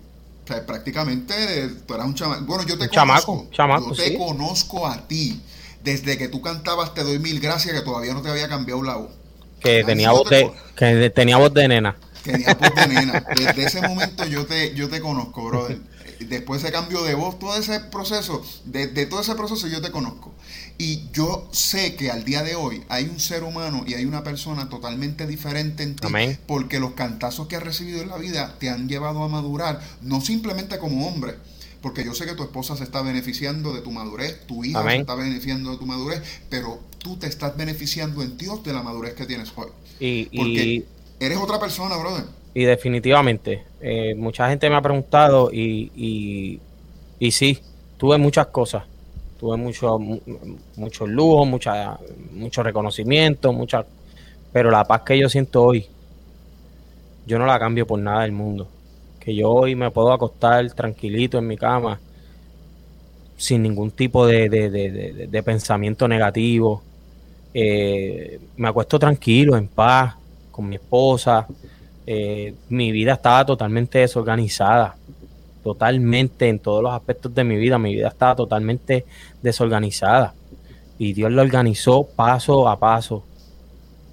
prácticamente 0.58 1.70
tú 1.86 1.94
eras 1.94 2.06
un 2.06 2.16
chamaco. 2.16 2.44
Bueno, 2.46 2.66
yo 2.66 2.78
te 2.78 2.90
conozco. 2.90 3.48
yo 3.52 3.94
te 3.96 4.18
conozco 4.18 4.88
a 4.88 5.08
ti. 5.08 5.42
Desde 5.84 6.16
que 6.16 6.28
tú 6.28 6.44
cantabas 6.44 6.94
Te 6.94 7.04
doy 7.04 7.18
mil 7.18 7.40
gracias, 7.40 7.74
que 7.74 7.82
todavía 7.82 8.14
no 8.14 8.22
te 8.22 8.30
había 8.30 8.48
cambiado 8.48 8.84
la 8.84 8.98
voz. 8.98 9.12
Que 9.60 9.84
tenía 9.84 10.12
voz 10.12 10.30
de, 10.30 10.52
que 10.76 11.10
tenía 11.10 11.38
voz 11.38 11.54
de 11.54 11.68
nena. 11.68 11.96
Tenía 12.24 12.54
voz 12.54 12.76
de 12.76 12.88
nena. 12.88 13.26
Desde 13.36 13.64
ese 13.64 13.82
momento 13.82 14.26
yo 14.26 14.46
te, 14.46 14.76
yo 14.76 14.90
te 14.90 15.02
conozco, 15.02 15.44
brother. 15.46 15.80
Después 16.26 16.64
ese 16.64 16.72
cambio 16.72 17.04
de 17.04 17.16
voz, 17.16 17.40
todo 17.40 17.56
ese 17.56 17.80
proceso, 17.80 18.44
desde 18.66 19.06
todo 19.06 19.22
ese 19.22 19.36
proceso 19.36 19.68
yo 19.68 19.82
te 19.82 19.92
conozco. 19.92 20.34
Y 20.78 21.10
yo 21.14 21.48
sé 21.52 21.96
que 21.96 22.10
al 22.12 22.24
día 22.24 22.44
de 22.44 22.56
hoy 22.56 22.84
hay 22.90 23.06
un 23.06 23.20
ser 23.20 23.44
humano 23.44 23.84
y 23.86 23.94
hay 23.94 24.06
una 24.06 24.24
persona 24.24 24.70
totalmente 24.70 25.28
diferente 25.28 25.84
en 25.84 25.96
ti. 25.96 26.08
Porque 26.48 26.80
los 26.80 26.94
cantazos 26.94 27.48
que 27.48 27.56
has 27.56 27.64
recibido 27.64 28.02
en 28.02 28.10
la 28.10 28.18
vida 28.18 28.56
te 28.60 28.70
han 28.70 28.88
llevado 28.88 29.24
a 29.24 29.28
madurar, 29.28 29.82
no 30.02 30.22
simplemente 30.22 30.80
como 30.80 31.08
hombre. 31.08 31.36
Porque 31.82 32.06
yo 32.06 32.14
sé 32.14 32.26
que 32.26 32.34
tu 32.34 32.44
esposa 32.44 32.78
se 32.78 32.84
está 32.84 33.02
beneficiando 33.02 33.74
de 33.74 33.82
tu 33.82 33.92
madurez, 33.92 34.46
tu 34.46 34.64
hija 34.64 34.84
se 34.84 34.98
está 34.98 35.16
beneficiando 35.16 35.72
de 35.72 35.78
tu 35.78 35.86
madurez, 35.86 36.22
pero 36.50 36.80
tú 37.00 37.18
te 37.18 37.28
estás 37.28 37.58
beneficiando 37.58 38.22
en 38.22 38.38
Dios 38.38 38.64
de 38.64 38.74
la 38.74 38.84
madurez 38.84 39.16
que 39.16 39.26
tienes 39.26 39.52
hoy. 39.56 39.70
Y, 40.00 40.26
Porque 40.38 40.86
eres 41.20 41.38
otra 41.38 41.60
persona, 41.60 41.98
brother. 41.98 42.26
Y 42.54 42.64
definitivamente, 42.64 43.64
eh, 43.80 44.14
mucha 44.16 44.50
gente 44.50 44.70
me 44.70 44.76
ha 44.76 44.82
preguntado 44.82 45.50
y, 45.52 45.92
y, 45.96 46.60
y 47.20 47.32
sí, 47.32 47.60
tuve 47.98 48.18
muchas 48.18 48.48
cosas 48.48 48.84
tuve 49.42 49.58
mucho, 49.58 49.98
mucho 50.76 51.08
lujo, 51.08 51.48
mucha, 51.48 51.98
mucho 52.32 52.62
reconocimiento, 52.62 53.52
mucha, 53.52 53.84
pero 54.54 54.70
la 54.70 54.84
paz 54.84 55.02
que 55.02 55.18
yo 55.18 55.28
siento 55.28 55.64
hoy, 55.64 55.88
yo 57.26 57.40
no 57.40 57.48
la 57.48 57.58
cambio 57.58 57.88
por 57.88 58.00
nada 58.00 58.22
del 58.22 58.34
mundo. 58.34 58.68
Que 59.20 59.34
yo 59.34 59.50
hoy 59.50 59.74
me 59.74 59.90
puedo 59.90 60.14
acostar 60.14 60.72
tranquilito 60.74 61.40
en 61.40 61.48
mi 61.48 61.58
cama, 61.58 62.00
sin 63.36 63.64
ningún 63.64 63.90
tipo 63.90 64.28
de, 64.28 64.48
de, 64.48 65.44
pensamiento 65.44 66.08
negativo. 66.08 66.84
Eh, 67.52 68.40
me 68.58 68.68
acuesto 68.68 69.00
tranquilo, 69.00 69.58
en 69.58 69.68
paz, 69.68 70.16
con 70.52 70.70
mi 70.70 70.76
esposa. 70.76 71.48
Eh, 72.08 72.56
mi 72.70 72.92
vida 72.92 73.14
estaba 73.14 73.46
totalmente 73.46 74.00
desorganizada 74.00 74.96
totalmente 75.64 76.50
en 76.50 76.60
todos 76.60 76.84
los 76.84 76.94
aspectos 76.94 77.34
de 77.34 77.44
mi 77.44 77.58
vida. 77.58 77.78
Mi 77.78 77.96
vida 77.96 78.10
estaba 78.10 78.36
totalmente 78.36 79.06
desorganizada. 79.42 80.34
Y 80.98 81.14
Dios 81.14 81.32
lo 81.32 81.42
organizó 81.42 82.04
paso 82.04 82.70
a 82.70 82.80
paso, 82.80 83.24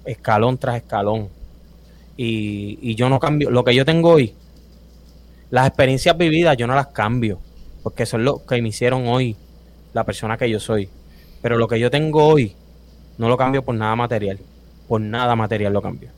escalón 0.05 0.57
tras 0.57 0.77
escalón. 0.77 1.29
Y, 2.17 2.95
yo 2.95 3.09
no 3.09 3.19
cambio. 3.19 3.49
Lo 3.49 3.63
que 3.63 3.75
yo 3.75 3.85
tengo 3.85 4.11
hoy, 4.11 4.33
las 5.49 5.67
experiencias 5.67 6.17
vividas, 6.17 6.57
yo 6.57 6.67
no 6.67 6.75
las 6.75 6.87
cambio. 6.87 7.39
Porque 7.83 8.05
son 8.05 8.25
lo 8.25 8.45
que 8.45 8.61
me 8.61 8.69
hicieron 8.69 9.07
hoy 9.07 9.37
la 9.93 10.03
persona 10.03 10.37
que 10.37 10.49
yo 10.49 10.59
soy. 10.59 10.89
Pero 11.41 11.57
lo 11.57 11.67
que 11.67 11.79
yo 11.79 11.89
tengo 11.89 12.27
hoy, 12.27 12.53
no 13.17 13.29
lo 13.29 13.37
cambio 13.37 13.63
por 13.63 13.75
nada 13.75 13.95
material. 13.95 14.39
Por 14.87 14.99
nada 14.99 15.35
material 15.35 15.73
lo 15.73 15.81
cambio. 15.81 16.09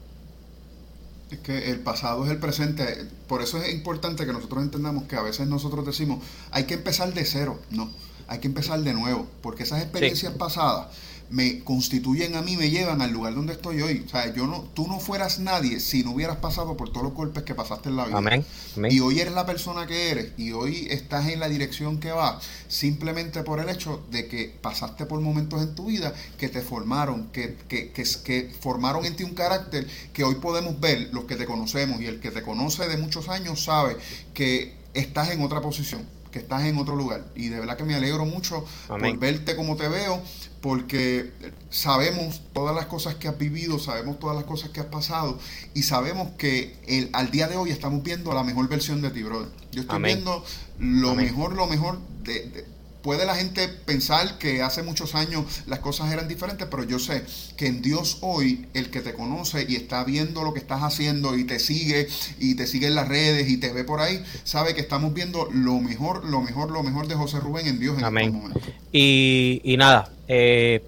Es 1.32 1.39
que 1.39 1.71
el 1.71 1.79
pasado 1.79 2.25
es 2.25 2.32
el 2.32 2.38
presente. 2.38 3.07
Por 3.27 3.41
eso 3.41 3.61
es 3.61 3.73
importante 3.73 4.25
que 4.25 4.34
nosotros 4.34 4.63
entendamos 4.63 5.05
que 5.05 5.15
a 5.15 5.21
veces 5.21 5.47
nosotros 5.47 5.86
decimos, 5.86 6.23
hay 6.51 6.65
que 6.65 6.73
empezar 6.73 7.13
de 7.13 7.25
cero. 7.25 7.59
No, 7.69 7.89
hay 8.27 8.39
que 8.39 8.47
empezar 8.47 8.82
de 8.82 8.93
nuevo. 8.93 9.27
Porque 9.41 9.63
esas 9.63 9.82
experiencias 9.82 10.34
pasadas 10.34 10.88
me 11.32 11.63
constituyen 11.63 12.36
a 12.36 12.41
mí, 12.41 12.57
me 12.57 12.69
llevan 12.69 13.01
al 13.01 13.11
lugar 13.11 13.34
donde 13.34 13.53
estoy 13.53 13.82
hoy. 13.82 14.03
O 14.05 14.09
sea, 14.09 14.34
yo 14.34 14.47
no, 14.47 14.63
tú 14.73 14.88
no 14.88 14.99
fueras 14.99 15.39
nadie 15.39 15.79
si 15.79 16.03
no 16.03 16.11
hubieras 16.11 16.38
pasado 16.38 16.75
por 16.75 16.89
todos 16.89 17.03
los 17.03 17.13
golpes 17.13 17.43
que 17.43 17.55
pasaste 17.55 17.89
en 17.89 17.95
la 17.95 18.05
vida. 18.05 18.17
Amén. 18.17 18.45
Y 18.89 18.99
hoy 18.99 19.19
eres 19.19 19.34
la 19.34 19.45
persona 19.45 19.88
que 19.88 20.11
eres 20.11 20.34
y 20.38 20.51
hoy 20.51 20.88
estás 20.91 21.27
en 21.29 21.39
la 21.39 21.47
dirección 21.47 21.99
que 21.99 22.11
vas 22.11 22.43
simplemente 22.67 23.43
por 23.43 23.59
el 23.59 23.69
hecho 23.69 24.03
de 24.11 24.27
que 24.27 24.53
pasaste 24.61 25.05
por 25.05 25.21
momentos 25.21 25.61
en 25.61 25.73
tu 25.73 25.86
vida 25.86 26.13
que 26.38 26.49
te 26.49 26.61
formaron, 26.61 27.29
que, 27.29 27.55
que, 27.67 27.91
que, 27.91 28.03
que 28.23 28.53
formaron 28.59 29.05
en 29.05 29.15
ti 29.15 29.23
un 29.23 29.34
carácter 29.34 29.88
que 30.13 30.23
hoy 30.23 30.36
podemos 30.36 30.79
ver, 30.79 31.09
los 31.13 31.23
que 31.25 31.38
te 31.38 31.45
conocemos 31.45 32.01
y 32.01 32.07
el 32.07 32.19
que 32.19 32.32
te 32.32 32.41
conoce 32.41 32.88
de 32.88 32.97
muchos 32.97 33.29
años 33.29 33.63
sabe 33.63 33.95
que 34.34 34.75
estás 34.93 35.32
en 35.32 35.41
otra 35.41 35.61
posición 35.61 36.05
que 36.32 36.39
estás 36.39 36.63
en 36.63 36.77
otro 36.77 36.95
lugar. 36.95 37.25
Y 37.36 37.49
de 37.49 37.59
verdad 37.59 37.77
que 37.77 37.84
me 37.84 37.93
alegro 37.93 38.25
mucho 38.25 38.65
por 38.88 39.17
verte 39.17 39.55
como 39.55 39.75
te 39.75 39.88
veo, 39.88 40.21
porque 40.62 41.32
sabemos 41.70 42.41
todas 42.53 42.76
las 42.76 42.86
cosas 42.86 43.16
que 43.16 43.28
has 43.28 43.38
vivido, 43.38 43.80
sabemos 43.80 44.20
todas 44.20 44.36
las 44.36 44.45
cosas 44.45 44.70
que 44.70 44.80
has 44.80 44.86
pasado 44.86 45.39
y 45.74 45.84
sabemos 45.84 46.30
que 46.38 46.78
el, 46.88 47.09
al 47.14 47.32
día 47.32 47.47
de 47.47 47.57
hoy 47.57 47.72
estamos 47.72 48.03
viendo 48.03 48.34
la 48.34 48.43
mejor 48.43 48.70
versión 48.70 49.01
de 49.01 49.09
ti, 49.09 49.24
brother. 49.24 49.49
Yo 49.72 49.82
estoy 49.82 50.01
viendo 50.01 50.43
lo 50.80 51.16
mejor, 51.16 51.55
lo 51.55 51.68
mejor 51.68 51.99
de, 52.24 52.66
puede 53.01 53.26
la 53.26 53.36
gente 53.36 53.68
pensar 53.68 54.38
que 54.38 54.62
hace 54.62 54.84
muchos 54.84 55.16
años 55.16 55.45
las 55.68 55.80
cosas 55.80 56.12
eran 56.12 56.28
diferentes, 56.28 56.68
pero 56.70 56.84
yo 56.84 56.99
sé 56.99 57.24
que 57.57 57.68
en 57.68 57.82
Dios 57.82 58.20
hoy, 58.22 58.68
el 58.74 58.89
que 58.89 59.01
te 59.01 59.14
conoce 59.14 59.66
y 59.68 59.76
está 59.76 60.03
viendo 60.03 60.43
lo 60.43 60.53
que 60.53 60.59
estás 60.59 60.82
haciendo 60.84 61.38
y 61.38 61.45
te 61.45 61.59
sigue 61.59 62.07
y 62.39 62.55
te 62.55 62.68
sigue 62.68 62.88
en 62.88 62.95
las 62.95 63.07
redes 63.07 63.49
y 63.49 63.57
te 63.57 63.72
ve 63.74 63.84
por 63.84 64.01
ahí, 64.01 64.24
sabe 64.43 64.76
que 64.76 64.82
estamos 64.82 65.14
viendo 65.14 65.49
lo 65.51 65.80
mejor, 65.80 66.26
lo 66.26 66.41
mejor, 66.41 66.72
lo 66.72 66.84
mejor 66.84 67.07
de 67.07 67.16
José 67.16 67.39
Rubén 67.39 67.68
en 67.68 67.80
Dios 67.80 67.97
en 67.97 68.05
Amén. 68.05 68.26
estos 68.26 68.41
momentos. 68.41 68.74
Y, 68.91 69.62
y 69.64 69.78
nada, 69.78 70.12
eh, 70.34 70.82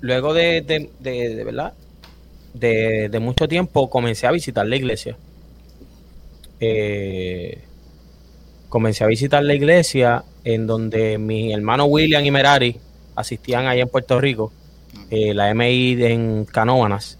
luego 0.00 0.34
de, 0.34 0.60
de, 0.62 0.90
de, 0.98 1.44
verdad, 1.44 1.72
de, 2.52 3.08
de, 3.08 3.20
mucho 3.20 3.46
tiempo 3.46 3.88
comencé 3.88 4.26
a 4.26 4.32
visitar 4.32 4.66
la 4.66 4.74
iglesia. 4.74 5.16
Eh, 6.58 7.60
comencé 8.68 9.04
a 9.04 9.06
visitar 9.06 9.44
la 9.44 9.54
iglesia 9.54 10.24
en 10.42 10.66
donde 10.66 11.16
mi 11.16 11.52
hermano 11.52 11.84
William 11.84 12.24
y 12.24 12.32
Merari 12.32 12.76
asistían 13.14 13.68
allá 13.68 13.82
en 13.82 13.88
Puerto 13.88 14.20
Rico, 14.20 14.52
eh, 15.10 15.32
la 15.32 15.54
MI 15.54 16.02
en 16.02 16.44
Canóvanas, 16.44 17.18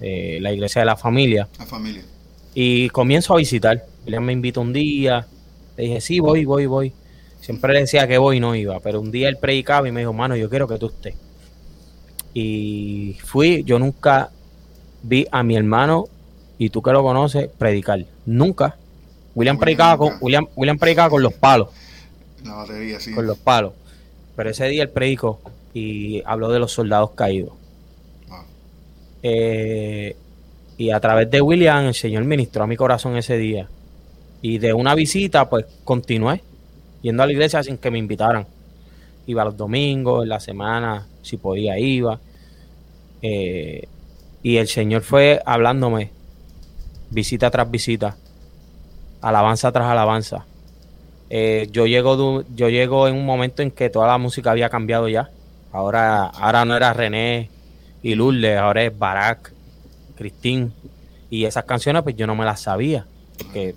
eh, 0.00 0.38
la 0.40 0.52
iglesia 0.52 0.82
de 0.82 0.86
la 0.86 0.96
familia. 0.96 1.48
La 1.58 1.66
familia. 1.66 2.04
Y 2.54 2.90
comienzo 2.90 3.34
a 3.34 3.38
visitar. 3.38 3.84
William 4.04 4.22
me 4.22 4.32
invitó 4.32 4.60
un 4.60 4.72
día, 4.72 5.26
le 5.76 5.84
dije, 5.84 6.00
sí, 6.00 6.20
voy, 6.20 6.44
voy, 6.44 6.66
voy. 6.66 6.92
Siempre 7.50 7.72
le 7.72 7.80
decía 7.80 8.06
que 8.06 8.16
voy 8.16 8.36
y 8.36 8.40
no 8.40 8.54
iba, 8.54 8.78
pero 8.78 9.00
un 9.00 9.10
día 9.10 9.28
él 9.28 9.36
predicaba 9.36 9.88
y 9.88 9.90
me 9.90 10.02
dijo, 10.02 10.12
mano, 10.12 10.36
yo 10.36 10.48
quiero 10.48 10.68
que 10.68 10.78
tú 10.78 10.86
estés. 10.86 11.16
Y 12.32 13.16
fui, 13.24 13.64
yo 13.64 13.80
nunca 13.80 14.30
vi 15.02 15.26
a 15.32 15.42
mi 15.42 15.56
hermano, 15.56 16.04
y 16.58 16.70
tú 16.70 16.80
que 16.80 16.92
lo 16.92 17.02
conoces, 17.02 17.48
predicar. 17.48 18.04
Nunca. 18.24 18.76
William 19.34 19.58
predicaba 19.58 19.98
con, 19.98 20.12
William, 20.20 20.46
William 20.54 20.78
predicaba 20.78 21.10
con 21.10 21.24
los 21.24 21.32
palos. 21.32 21.70
La 22.44 22.54
batería, 22.54 23.00
sí. 23.00 23.12
Con 23.12 23.26
los 23.26 23.38
palos. 23.38 23.72
Pero 24.36 24.50
ese 24.50 24.68
día 24.68 24.84
él 24.84 24.90
predicó 24.90 25.40
y 25.74 26.22
habló 26.26 26.52
de 26.52 26.60
los 26.60 26.70
soldados 26.70 27.10
caídos. 27.16 27.54
Eh, 29.24 30.14
y 30.76 30.90
a 30.92 31.00
través 31.00 31.28
de 31.28 31.40
William, 31.40 31.86
el 31.86 31.94
Señor 31.94 32.22
ministró 32.26 32.62
a 32.62 32.68
mi 32.68 32.76
corazón 32.76 33.16
ese 33.16 33.36
día. 33.36 33.68
Y 34.40 34.58
de 34.58 34.72
una 34.72 34.94
visita, 34.94 35.50
pues 35.50 35.66
continué 35.82 36.44
yendo 37.02 37.22
a 37.22 37.26
la 37.26 37.32
iglesia 37.32 37.62
sin 37.62 37.78
que 37.78 37.90
me 37.90 37.98
invitaran. 37.98 38.46
Iba 39.26 39.44
los 39.44 39.56
domingos, 39.56 40.22
en 40.22 40.28
la 40.28 40.40
semana, 40.40 41.06
si 41.22 41.36
podía, 41.36 41.78
iba. 41.78 42.18
Eh, 43.22 43.86
y 44.42 44.56
el 44.56 44.68
Señor 44.68 45.02
fue 45.02 45.42
hablándome, 45.44 46.10
visita 47.10 47.50
tras 47.50 47.70
visita, 47.70 48.16
alabanza 49.20 49.70
tras 49.72 49.86
alabanza. 49.86 50.46
Eh, 51.28 51.68
yo 51.70 51.86
llego 51.86 52.44
yo 52.56 52.68
llego 52.68 53.06
en 53.06 53.14
un 53.14 53.24
momento 53.24 53.62
en 53.62 53.70
que 53.70 53.88
toda 53.88 54.08
la 54.08 54.18
música 54.18 54.50
había 54.50 54.68
cambiado 54.68 55.08
ya. 55.08 55.30
Ahora, 55.72 56.26
ahora 56.26 56.64
no 56.64 56.76
era 56.76 56.92
René 56.92 57.50
y 58.02 58.14
Lourdes, 58.14 58.58
ahora 58.58 58.82
es 58.82 58.98
Barack, 58.98 59.52
Cristín. 60.16 60.72
Y 61.28 61.44
esas 61.44 61.64
canciones 61.64 62.02
pues 62.02 62.16
yo 62.16 62.26
no 62.26 62.34
me 62.34 62.44
las 62.44 62.60
sabía. 62.60 63.06
Porque 63.38 63.74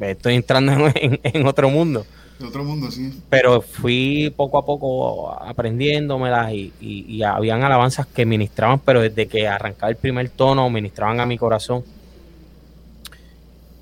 estoy 0.00 0.34
entrando 0.34 0.72
en, 0.94 1.46
otro 1.46 1.70
mundo. 1.70 2.06
En 2.38 2.46
otro 2.46 2.64
mundo, 2.64 2.90
sí. 2.90 3.12
Pero 3.30 3.60
fui 3.62 4.32
poco 4.36 4.58
a 4.58 4.64
poco 4.64 5.32
aprendiéndomelas 5.32 6.52
y, 6.52 6.72
y, 6.80 7.16
y 7.16 7.22
habían 7.22 7.62
alabanzas 7.62 8.06
que 8.06 8.26
ministraban, 8.26 8.78
pero 8.80 9.00
desde 9.00 9.26
que 9.26 9.48
arrancaba 9.48 9.90
el 9.90 9.96
primer 9.96 10.28
tono, 10.30 10.68
ministraban 10.70 11.20
a 11.20 11.26
mi 11.26 11.38
corazón. 11.38 11.84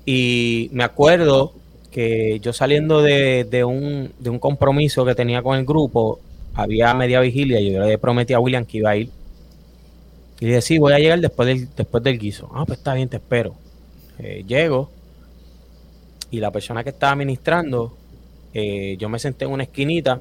Y 0.05 0.69
me 0.71 0.83
acuerdo 0.83 1.53
que 1.91 2.39
yo 2.41 2.53
saliendo 2.53 3.01
de, 3.01 3.63
un, 3.65 4.11
de 4.19 4.29
un 4.29 4.37
compromiso 4.37 5.05
que 5.05 5.15
tenía 5.15 5.41
con 5.41 5.57
el 5.57 5.65
grupo, 5.65 6.19
había 6.53 6.93
media 6.93 7.19
vigilia 7.21 7.59
y 7.59 7.71
yo 7.71 7.83
le 7.83 7.97
prometí 7.97 8.33
a 8.33 8.39
William 8.39 8.65
que 8.65 8.77
iba 8.79 8.91
a 8.91 8.97
ir. 8.97 9.09
Y 10.39 10.45
le 10.45 10.47
dije, 10.47 10.61
sí, 10.61 10.77
voy 10.77 10.93
a 10.93 10.99
llegar 10.99 11.19
después 11.19 11.47
del, 11.47 11.69
después 11.75 12.03
del 12.03 12.19
guiso. 12.19 12.49
Ah, 12.53 12.65
pues 12.65 12.79
está 12.79 12.93
bien, 12.93 13.07
te 13.07 13.15
espero. 13.17 13.55
Eh, 14.19 14.43
llego 14.45 14.89
y 16.31 16.39
la 16.39 16.51
persona 16.51 16.83
que 16.83 16.89
estaba 16.89 17.15
ministrando, 17.15 17.95
eh, 18.53 18.95
yo 18.97 19.09
me 19.09 19.19
senté 19.19 19.45
en 19.45 19.51
una 19.51 19.63
esquinita 19.63 20.19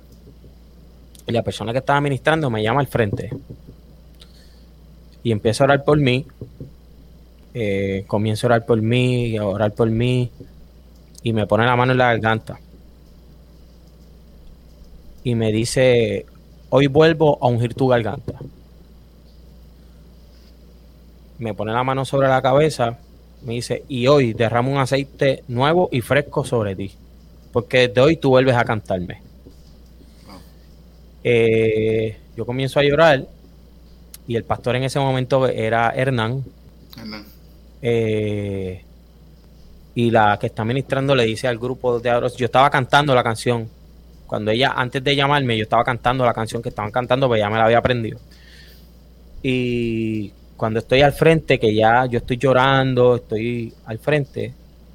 y 1.27 1.33
la 1.33 1.43
persona 1.43 1.73
que 1.73 1.79
estaba 1.79 2.01
ministrando 2.01 2.51
me 2.51 2.63
llama 2.63 2.81
al 2.81 2.87
frente 2.87 3.31
y 5.25 5.33
empieza 5.33 5.65
a 5.65 5.67
orar 5.67 5.85
por 5.85 5.99
mí. 5.99 6.27
Eh, 7.55 8.05
comienzo 8.07 8.47
a 8.47 8.49
orar 8.49 8.67
por 8.67 8.81
mí, 8.83 9.37
a 9.37 9.47
orar 9.47 9.73
por 9.73 9.89
mí 9.89 10.31
y 11.23 11.33
me 11.33 11.47
pone 11.47 11.65
la 11.65 11.75
mano 11.75 11.93
en 11.93 11.99
la 11.99 12.07
garganta. 12.07 12.61
Y 15.25 15.35
me 15.35 15.51
dice, 15.51 16.27
hoy 16.69 16.87
vuelvo 16.87 17.39
a 17.41 17.49
ungir 17.49 17.75
tu 17.75 17.89
garganta. 17.89 18.39
Me 21.39 21.55
pone 21.55 21.73
la 21.73 21.83
mano 21.83 22.05
sobre 22.05 22.29
la 22.29 22.43
cabeza, 22.43 22.99
me 23.45 23.55
dice, 23.55 23.85
y 23.89 24.07
hoy 24.07 24.33
derramo 24.33 24.73
un 24.73 24.79
aceite 24.79 25.45
nuevo 25.49 25.89
y 25.93 26.01
fresco 26.01 26.45
sobre 26.45 26.75
ti, 26.75 26.93
porque 27.53 27.89
desde 27.89 28.01
hoy 28.01 28.17
tú 28.17 28.31
vuelves 28.31 28.57
a 28.57 28.65
cantarme. 28.65 29.23
Eh, 31.23 32.17
yo 32.37 32.45
comienzo 32.45 32.81
a 32.81 32.83
llorar 32.83 33.27
y 34.27 34.37
el 34.37 34.45
pastor 34.45 34.77
en 34.77 34.85
ese 34.85 34.99
momento 34.99 35.47
era 35.47 35.91
Hernán. 35.91 36.45
Hernán. 36.99 37.25
Eh, 37.81 38.83
y 39.95 40.11
la 40.11 40.39
que 40.41 40.47
está 40.47 40.65
ministrando 40.65 41.15
le 41.15 41.25
dice 41.25 41.47
al 41.47 41.59
grupo 41.59 42.01
de 42.01 42.11
Aros, 42.11 42.37
yo 42.37 42.47
estaba 42.47 42.69
cantando 42.71 43.15
la 43.15 43.23
canción. 43.23 43.69
Cuando 44.27 44.51
ella, 44.51 44.73
antes 44.75 45.05
de 45.05 45.15
llamarme, 45.15 45.57
yo 45.57 45.65
estaba 45.65 45.85
cantando 45.85 46.25
la 46.25 46.35
canción 46.35 46.63
que 46.63 46.71
estaban 46.71 46.91
cantando, 46.91 47.29
pues 47.29 47.41
ya 47.41 47.49
me 47.49 47.59
la 47.59 47.67
había 47.67 47.79
aprendido. 47.79 48.19
Y 49.43 50.33
cuando 50.57 50.79
estoy 50.81 51.03
al 51.03 51.13
frente, 51.13 51.59
que 51.59 51.75
ya 51.75 52.07
yo 52.07 52.19
estoy 52.19 52.37
llorando, 52.37 53.17
estoy 53.17 53.73
al 53.87 53.99
frente, 53.99 54.55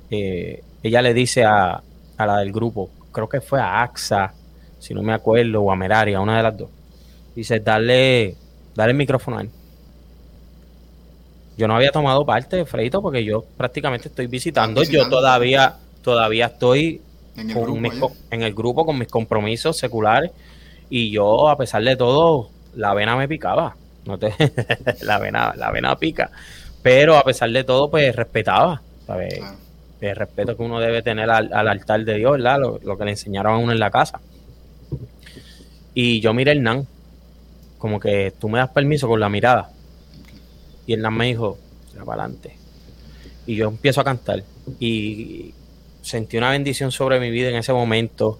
eh, 0.09 0.63
ella 0.81 1.01
le 1.01 1.13
dice 1.13 1.43
a, 1.43 1.81
a, 2.17 2.25
la 2.25 2.37
del 2.37 2.51
grupo, 2.51 2.89
creo 3.11 3.27
que 3.27 3.41
fue 3.41 3.59
a 3.59 3.81
AXA, 3.81 4.33
si 4.79 4.93
no 4.93 5.03
me 5.03 5.13
acuerdo, 5.13 5.61
o 5.61 5.71
a 5.71 5.75
Meraria, 5.75 6.21
una 6.21 6.37
de 6.37 6.43
las 6.43 6.57
dos. 6.57 6.69
Dice, 7.35 7.59
dale, 7.59 8.35
dale 8.75 8.91
el 8.91 8.97
micrófono 8.97 9.37
a 9.37 9.41
él 9.41 9.49
yo 11.59 11.67
no 11.67 11.75
había 11.75 11.91
tomado 11.91 12.25
parte, 12.25 12.63
Freito, 12.63 13.01
porque 13.01 13.21
yo 13.25 13.43
prácticamente 13.57 14.07
estoy 14.07 14.27
visitando. 14.27 14.81
Yo 14.83 15.09
todavía, 15.09 15.75
todavía 16.01 16.45
estoy 16.45 17.01
en 17.35 17.49
el, 18.41 18.53
grupo 18.53 18.85
con 18.85 18.97
mis 18.97 19.09
compromisos 19.09 19.75
seculares. 19.75 20.31
Y 20.89 21.11
yo, 21.11 21.49
a 21.49 21.57
pesar 21.57 21.83
de 21.83 21.97
todo, 21.97 22.49
la 22.75 22.93
vena 22.93 23.17
me 23.17 23.27
picaba. 23.27 23.75
No 24.09 24.17
te, 24.17 24.33
la 25.01 25.19
vena, 25.19 25.53
la 25.55 25.71
vena 25.71 25.95
pica. 25.97 26.31
Pero 26.81 27.15
a 27.15 27.23
pesar 27.23 27.51
de 27.51 27.63
todo, 27.63 27.89
pues 27.89 28.15
respetaba. 28.15 28.81
¿sabes? 29.05 29.39
El 30.01 30.15
respeto 30.15 30.55
que 30.55 30.63
uno 30.63 30.79
debe 30.79 31.01
tener 31.01 31.29
al, 31.29 31.51
altar 31.53 32.03
de 32.05 32.15
Dios, 32.15 32.33
¿verdad? 32.33 32.59
Lo, 32.59 32.97
que 32.97 33.05
le 33.05 33.11
enseñaron 33.11 33.53
a 33.53 33.57
uno 33.57 33.71
en 33.71 33.79
la 33.79 33.91
casa. 33.91 34.19
Y 35.93 36.21
yo 36.21 36.33
miré 36.33 36.53
el 36.53 36.63
Nan, 36.63 36.87
como 37.77 37.99
que 37.99 38.33
tú 38.39 38.49
me 38.49 38.59
das 38.59 38.69
permiso 38.69 39.07
con 39.07 39.19
la 39.19 39.29
mirada. 39.29 39.71
Y 40.87 40.93
el 40.93 41.11
me 41.11 41.25
dijo, 41.25 41.57
para 42.05 42.23
adelante. 42.23 42.55
Y 43.45 43.55
yo 43.55 43.67
empiezo 43.67 44.01
a 44.01 44.03
cantar. 44.03 44.43
Y 44.79 45.53
sentí 46.01 46.37
una 46.37 46.51
bendición 46.51 46.91
sobre 46.91 47.19
mi 47.19 47.29
vida 47.29 47.49
en 47.49 47.55
ese 47.55 47.73
momento. 47.73 48.39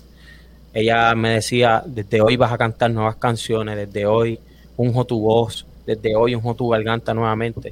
Ella 0.74 1.14
me 1.16 1.32
decía, 1.32 1.84
desde 1.86 2.22
hoy 2.22 2.38
vas 2.38 2.54
a 2.54 2.58
cantar 2.58 2.92
nuevas 2.92 3.18
canciones, 3.18 3.76
desde 3.76 4.06
hoy 4.06 4.40
unjo 4.80 5.06
tu 5.06 5.20
voz, 5.20 5.66
desde 5.86 6.16
hoy 6.16 6.36
unjo 6.36 6.56
tu 6.56 6.70
garganta 6.70 7.14
nuevamente. 7.14 7.72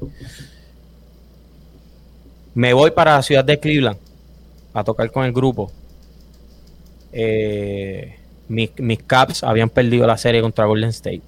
Me 2.54 2.74
voy 2.74 2.92
para 2.92 3.16
la 3.16 3.24
ciudad 3.24 3.46
de 3.46 3.60
Cleveland 3.60 3.98
a 4.74 4.84
tocar 4.84 5.10
con 5.10 5.24
el 5.26 5.32
grupo. 5.32 5.72
Eh, 7.14 8.18
mis, 8.50 8.72
Caps 9.08 9.44
habían 9.44 9.70
perdido 9.70 10.06
la 10.06 10.18
serie 10.18 10.42
contra 10.42 10.66
Golden 10.66 10.90
State 10.90 11.22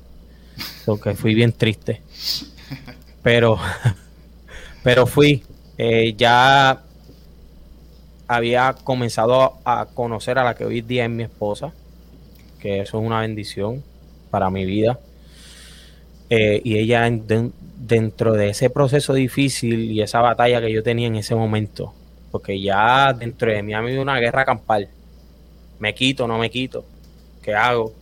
porque 0.86 1.16
fui 1.16 1.34
bien 1.34 1.54
triste. 1.54 2.02
Pero, 3.24 3.58
pero 4.84 5.08
fui. 5.08 5.44
Eh, 5.78 6.14
ya 6.18 6.82
había 8.28 8.76
comenzado 8.84 9.60
a 9.64 9.86
conocer 9.86 10.38
a 10.40 10.44
la 10.44 10.56
que 10.56 10.66
hoy 10.66 10.82
día 10.82 11.06
es 11.06 11.10
mi 11.10 11.24
esposa, 11.24 11.72
que 12.60 12.82
eso 12.82 13.00
es 13.00 13.06
una 13.06 13.22
bendición 13.22 13.82
para 14.30 14.50
mi 14.50 14.66
vida. 14.66 15.00
Eh, 16.30 16.62
y 16.64 16.78
ella 16.78 17.10
dentro 17.80 18.34
de 18.34 18.50
ese 18.50 18.70
proceso 18.70 19.14
difícil 19.14 19.92
y 19.92 20.02
esa 20.02 20.22
batalla 20.22 20.62
que 20.62 20.72
yo 20.72 20.84
tenía 20.84 21.08
en 21.08 21.16
ese 21.16 21.34
momento, 21.34 21.94
porque 22.32 22.62
ya 22.62 23.14
dentro 23.14 23.52
de 23.52 23.64
mí 23.64 23.74
ha 23.74 23.80
habido 23.80 24.02
una 24.02 24.20
guerra 24.20 24.46
campal. 24.46 24.90
Me 25.80 25.96
quito, 25.96 26.28
no 26.28 26.38
me 26.38 26.50
quito. 26.50 26.86
¿Qué 27.42 27.54
hago? 27.54 27.94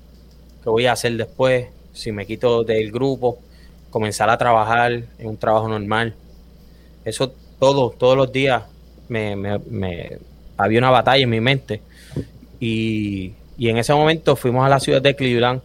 ¿Qué 0.64 0.70
voy 0.70 0.88
a 0.88 0.94
hacer 0.94 1.16
después? 1.16 1.68
Si 1.94 2.12
me 2.12 2.26
quito 2.26 2.64
del 2.64 2.92
grupo, 2.92 3.40
comenzar 3.90 4.30
a 4.30 4.38
trabajar 4.38 4.92
en 4.92 5.28
un 5.28 5.38
trabajo 5.38 5.70
normal. 5.70 6.14
Eso 7.06 7.34
todo, 7.60 7.92
todos 7.92 8.18
los 8.18 8.32
días 8.32 8.64
me, 9.08 9.36
me, 9.36 10.18
había 10.58 10.80
una 10.80 10.90
batalla 10.90 11.24
en 11.24 11.30
mi 11.30 11.40
mente. 11.40 11.82
Y, 12.60 13.34
y 13.58 13.70
en 13.70 13.78
ese 13.78 13.94
momento 13.94 14.36
fuimos 14.36 14.66
a 14.66 14.70
la 14.70 14.80
ciudad 14.80 15.02
de 15.02 15.16
Cleveland. 15.16 15.62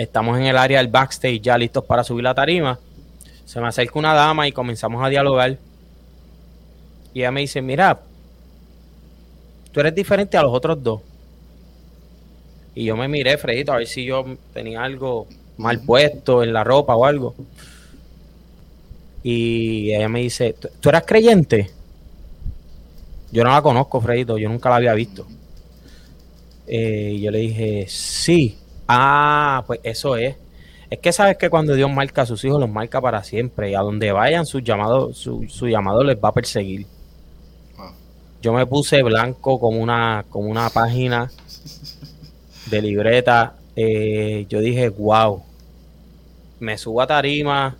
Estamos 0.00 0.38
en 0.38 0.46
el 0.46 0.56
área 0.56 0.78
del 0.78 0.88
backstage 0.88 1.42
ya 1.42 1.58
listos 1.58 1.84
para 1.84 2.02
subir 2.02 2.24
la 2.24 2.34
tarima. 2.34 2.78
Se 3.44 3.60
me 3.60 3.68
acerca 3.68 3.98
una 3.98 4.14
dama 4.14 4.48
y 4.48 4.52
comenzamos 4.52 5.04
a 5.04 5.10
dialogar. 5.10 5.58
Y 7.12 7.20
ella 7.20 7.30
me 7.30 7.42
dice, 7.42 7.60
mira, 7.60 8.00
tú 9.70 9.80
eres 9.80 9.94
diferente 9.94 10.38
a 10.38 10.42
los 10.42 10.54
otros 10.54 10.82
dos. 10.82 11.02
Y 12.74 12.86
yo 12.86 12.96
me 12.96 13.08
miré, 13.08 13.36
Fredito, 13.36 13.74
a 13.74 13.76
ver 13.76 13.86
si 13.86 14.06
yo 14.06 14.24
tenía 14.54 14.82
algo 14.82 15.26
mal 15.58 15.80
puesto 15.80 16.42
en 16.42 16.54
la 16.54 16.64
ropa 16.64 16.96
o 16.96 17.04
algo. 17.04 17.34
Y 19.22 19.92
ella 19.92 20.08
me 20.08 20.20
dice, 20.20 20.54
¿tú 20.80 20.88
eras 20.88 21.04
creyente? 21.06 21.70
Yo 23.30 23.44
no 23.44 23.50
la 23.50 23.60
conozco, 23.60 24.00
Fredito, 24.00 24.38
yo 24.38 24.48
nunca 24.48 24.70
la 24.70 24.76
había 24.76 24.94
visto. 24.94 25.26
Eh, 26.66 27.16
y 27.16 27.20
yo 27.20 27.30
le 27.30 27.40
dije, 27.40 27.84
sí. 27.86 28.59
Ah, 28.92 29.62
pues 29.68 29.78
eso 29.84 30.16
es. 30.16 30.34
Es 30.90 30.98
que 30.98 31.12
sabes 31.12 31.36
que 31.36 31.48
cuando 31.48 31.74
Dios 31.74 31.88
marca 31.88 32.22
a 32.22 32.26
sus 32.26 32.44
hijos, 32.44 32.58
los 32.58 32.68
marca 32.68 33.00
para 33.00 33.22
siempre. 33.22 33.70
Y 33.70 33.74
a 33.76 33.80
donde 33.80 34.10
vayan, 34.10 34.46
su 34.46 34.58
llamado, 34.58 35.14
su, 35.14 35.46
su 35.48 35.68
llamado 35.68 36.02
les 36.02 36.16
va 36.16 36.30
a 36.30 36.32
perseguir. 36.32 36.86
Yo 38.42 38.52
me 38.52 38.66
puse 38.66 39.02
blanco 39.04 39.60
como 39.60 39.78
una, 39.78 40.24
como 40.28 40.48
una 40.48 40.68
página 40.70 41.30
de 42.66 42.82
libreta. 42.82 43.54
Eh, 43.76 44.46
yo 44.48 44.60
dije, 44.60 44.88
wow. 44.88 45.40
Me 46.58 46.76
subo 46.76 47.00
a 47.00 47.06
tarima, 47.06 47.76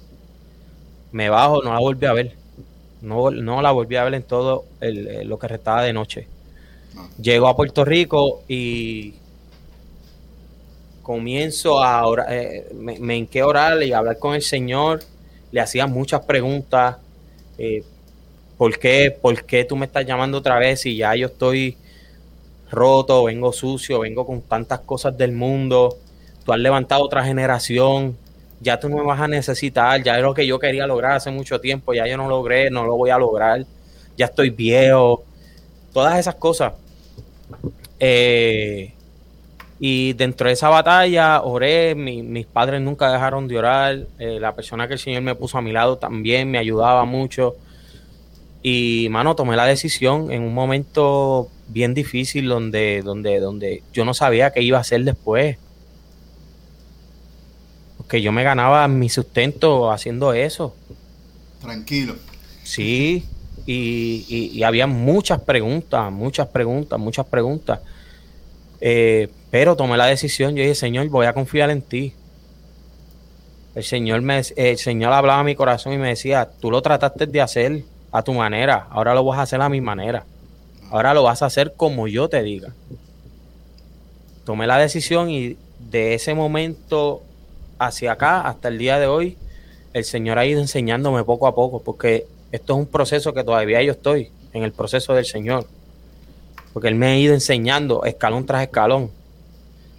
me 1.11 1.29
bajo, 1.29 1.61
no 1.63 1.73
la 1.73 1.81
volví 1.81 2.07
a 2.07 2.13
ver. 2.13 2.37
No, 3.03 3.33
no 3.33 3.63
la 3.63 3.73
volví 3.73 3.97
a 3.97 4.05
ver 4.05 4.15
en 4.15 4.23
todo 4.23 4.65
lo 4.81 5.39
que 5.41 5.49
restaba 5.49 5.83
de 5.83 5.93
noche. 5.93 6.29
Llego 7.21 7.49
a 7.49 7.57
Puerto 7.57 7.85
Rico 7.85 8.43
y 8.47 9.15
comienzo 11.11 11.83
a 11.83 12.07
orar, 12.07 12.27
eh, 12.31 12.69
me, 12.73 13.01
me 13.01 13.43
orar 13.43 13.83
y 13.83 13.93
a 13.93 13.99
hablar 13.99 14.17
con 14.21 14.37
el 14.37 14.43
Señor. 14.43 15.01
Le 15.51 15.61
hacía 15.61 15.89
muchas 15.89 16.21
preguntas. 16.25 16.99
Eh, 17.59 17.83
¿por 18.57 18.79
qué, 18.79 19.11
¿por 19.11 19.45
qué 19.45 19.65
tú 19.65 19.75
me 19.75 19.87
estás 19.87 20.07
llamando 20.07 20.39
otra 20.39 20.61
vez 20.61 20.83
si 20.83 20.97
ya 20.97 21.17
yo 21.17 21.27
estoy 21.27 21.77
roto, 22.71 23.25
vengo 23.25 23.53
sucio, 23.53 23.99
vengo 23.99 24.25
con 24.25 24.41
tantas 24.41 24.79
cosas 24.81 25.19
del 25.19 25.33
mundo? 25.33 25.99
Tú 26.45 26.53
has 26.53 26.61
levantado 26.61 27.03
otra 27.03 27.25
generación, 27.25 28.17
ya 28.61 28.79
tú 28.79 28.89
no 28.89 28.99
me 28.99 29.03
vas 29.03 29.21
a 29.21 29.27
necesitar, 29.27 30.01
ya 30.05 30.17
es 30.17 30.23
lo 30.23 30.33
que 30.33 30.47
yo 30.47 30.61
quería 30.61 30.87
lograr 30.87 31.17
hace 31.17 31.33
mucho 31.33 31.61
tiempo, 31.61 31.93
ya 31.93 32.07
yo 32.07 32.17
no 32.19 32.29
logré, 32.29 32.71
no 32.71 32.85
lo 32.85 32.97
voy 32.97 33.11
a 33.11 33.19
lograr, 33.19 33.67
ya 34.17 34.27
estoy 34.27 34.51
viejo, 34.51 35.25
todas 35.93 36.21
esas 36.21 36.37
cosas. 36.37 36.75
Eh, 37.99 38.95
y 39.83 40.13
dentro 40.13 40.47
de 40.47 40.53
esa 40.53 40.69
batalla 40.69 41.41
oré, 41.41 41.95
mis 41.95 42.45
padres 42.45 42.83
nunca 42.83 43.11
dejaron 43.11 43.49
de 43.49 43.59
orar, 43.59 44.07
eh, 44.19 44.39
la 44.39 44.55
persona 44.55 44.87
que 44.87 44.93
el 44.93 44.99
Señor 44.99 45.23
me 45.23 45.35
puso 45.35 45.57
a 45.57 45.63
mi 45.63 45.73
lado 45.73 45.97
también 45.97 46.51
me 46.51 46.59
ayudaba 46.59 47.07
mucho. 47.07 47.57
Y, 48.63 49.09
mano, 49.11 49.35
tomé 49.35 49.57
la 49.57 49.65
decisión 49.65 50.31
en 50.31 50.43
un 50.43 50.53
momento 50.53 51.49
bien 51.69 51.95
difícil 51.95 52.47
donde, 52.47 53.01
donde, 53.01 53.41
donde 53.41 53.83
yo 53.91 54.05
no 54.05 54.13
sabía 54.13 54.53
qué 54.53 54.61
iba 54.61 54.77
a 54.77 54.83
hacer 54.83 55.03
después. 55.03 55.57
Porque 57.97 58.21
yo 58.21 58.33
me 58.33 58.43
ganaba 58.43 58.87
mi 58.87 59.09
sustento 59.09 59.91
haciendo 59.91 60.35
eso. 60.35 60.75
Tranquilo. 61.63 62.17
Sí, 62.65 63.25
y, 63.65 64.63
había 64.63 64.87
muchas 64.87 65.41
preguntas, 65.41 66.13
muchas 66.13 66.49
preguntas, 66.49 66.99
muchas 66.99 67.25
preguntas. 67.25 67.81
Eh, 68.83 69.31
pero 69.51 69.77
tomé 69.77 69.97
la 69.97 70.07
decisión, 70.07 70.55
yo 70.55 70.63
dije, 70.63 70.75
Señor, 70.75 71.09
voy 71.09 71.27
a 71.27 71.33
confiar 71.33 71.71
en 71.71 71.83
ti. 71.83 72.15
El 73.75 73.85
Señor, 73.85 74.23
me, 74.23 74.43
el 74.57 74.79
Señor 74.79 75.13
hablaba 75.13 75.41
a 75.41 75.45
mi 75.45 75.55
corazón 75.55 75.93
y 75.93 75.99
me 75.99 76.09
decía, 76.09 76.49
tú 76.61 76.71
lo 76.71 76.83
trataste 76.83 77.27
de 77.27 77.41
hacer, 77.41 77.85
a 78.13 78.23
tu 78.23 78.33
manera, 78.33 78.87
ahora 78.91 79.15
lo 79.15 79.25
vas 79.25 79.39
a 79.39 79.43
hacer 79.43 79.61
a 79.61 79.69
mi 79.69 79.81
manera. 79.81 80.25
Ahora 80.91 81.15
lo 81.15 81.23
vas 81.23 81.43
a 81.43 81.47
hacer 81.47 81.75
como 81.77 82.09
yo 82.09 82.29
te 82.29 82.43
diga. 82.43 82.75
Tomé 84.45 84.67
la 84.67 84.79
decisión 84.79 85.31
y 85.31 85.57
de 85.79 86.15
ese 86.15 86.35
momento 86.35 87.23
hacia 87.79 88.13
acá, 88.13 88.41
hasta 88.43 88.69
el 88.69 88.79
día 88.79 88.99
de 88.99 89.07
hoy, 89.07 89.39
el 89.93 90.05
Señor 90.05 90.39
ha 90.39 90.47
ido 90.47 90.61
enseñándome 90.61 91.25
poco 91.25 91.47
a 91.47 91.55
poco, 91.55 91.83
porque 91.83 92.27
esto 92.53 92.75
es 92.75 92.79
un 92.81 92.87
proceso 92.87 93.33
que 93.33 93.45
todavía 93.45 93.83
yo 93.83 93.93
estoy 93.93 94.31
en 94.53 94.65
el 94.65 94.73
proceso 94.73 95.15
del 95.15 95.25
Señor. 95.25 95.67
Porque 96.73 96.89
Él 96.89 96.97
me 96.97 97.07
ha 97.07 97.17
ido 97.17 97.35
enseñando 97.35 98.05
escalón 98.05 98.47
tras 98.47 98.63
escalón. 98.63 99.11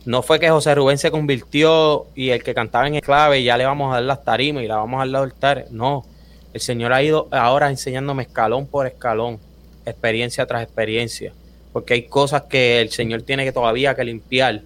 No 0.05 0.23
fue 0.23 0.39
que 0.39 0.49
José 0.49 0.73
Rubén 0.73 0.97
se 0.97 1.11
convirtió 1.11 2.07
y 2.15 2.29
el 2.29 2.43
que 2.43 2.53
cantaba 2.53 2.87
en 2.87 2.95
esclave 2.95 3.43
ya 3.43 3.57
le 3.57 3.65
vamos 3.65 3.91
a 3.91 3.95
dar 3.95 4.03
las 4.03 4.23
tarimas 4.23 4.63
y 4.63 4.67
la 4.67 4.77
vamos 4.77 4.95
a 4.95 4.99
dar 4.99 5.07
los 5.07 5.21
altares. 5.23 5.71
No, 5.71 6.05
el 6.53 6.61
Señor 6.61 6.91
ha 6.91 7.03
ido 7.03 7.27
ahora 7.31 7.69
enseñándome 7.69 8.23
escalón 8.23 8.65
por 8.65 8.87
escalón, 8.87 9.39
experiencia 9.85 10.45
tras 10.47 10.63
experiencia, 10.63 11.33
porque 11.71 11.93
hay 11.93 12.03
cosas 12.03 12.43
que 12.43 12.81
el 12.81 12.89
Señor 12.89 13.21
tiene 13.21 13.43
que 13.45 13.51
todavía 13.51 13.95
que 13.95 14.03
limpiar 14.03 14.63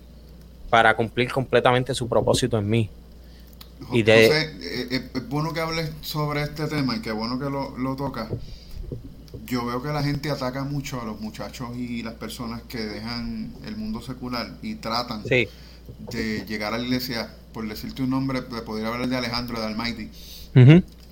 para 0.70 0.96
cumplir 0.96 1.32
completamente 1.32 1.94
su 1.94 2.08
propósito 2.08 2.58
en 2.58 2.70
mí. 2.70 2.90
Y 3.92 4.04
de... 4.04 4.28
Eh, 4.28 4.52
eh, 4.62 5.10
es 5.14 5.30
bueno 5.30 5.54
que 5.54 5.60
hables 5.60 5.92
sobre 6.02 6.44
este 6.44 6.68
tema 6.68 6.96
y 6.96 7.02
qué 7.02 7.12
bueno 7.12 7.38
que 7.38 7.50
lo, 7.50 7.78
lo 7.78 7.96
tocas. 7.96 8.30
Yo 9.46 9.66
veo 9.66 9.82
que 9.82 9.90
la 9.90 10.04
gente 10.04 10.30
ataca 10.32 10.64
mucho 10.64 11.02
a 11.02 11.06
los 11.06 11.20
muchachos 11.22 11.76
y 11.76 12.04
las 12.04 12.16
personas 12.16 12.62
que 12.64 12.80
dejan 12.80 13.54
el 13.66 13.76
mundo 13.76 14.02
secular 14.02 14.58
y 14.62 14.76
tratan 14.76 15.24
de 15.24 16.46
llegar 16.48 16.74
a 16.74 16.78
la 16.78 16.84
iglesia, 16.84 17.34
por 17.54 17.68
decirte 17.68 18.02
un 18.02 18.10
nombre, 18.10 18.42
de 18.42 18.62
poder 18.62 18.86
hablar 18.86 19.08
de 19.08 19.18
Alejandro, 19.18 19.60
de 19.60 19.66
Almighty 19.66 20.10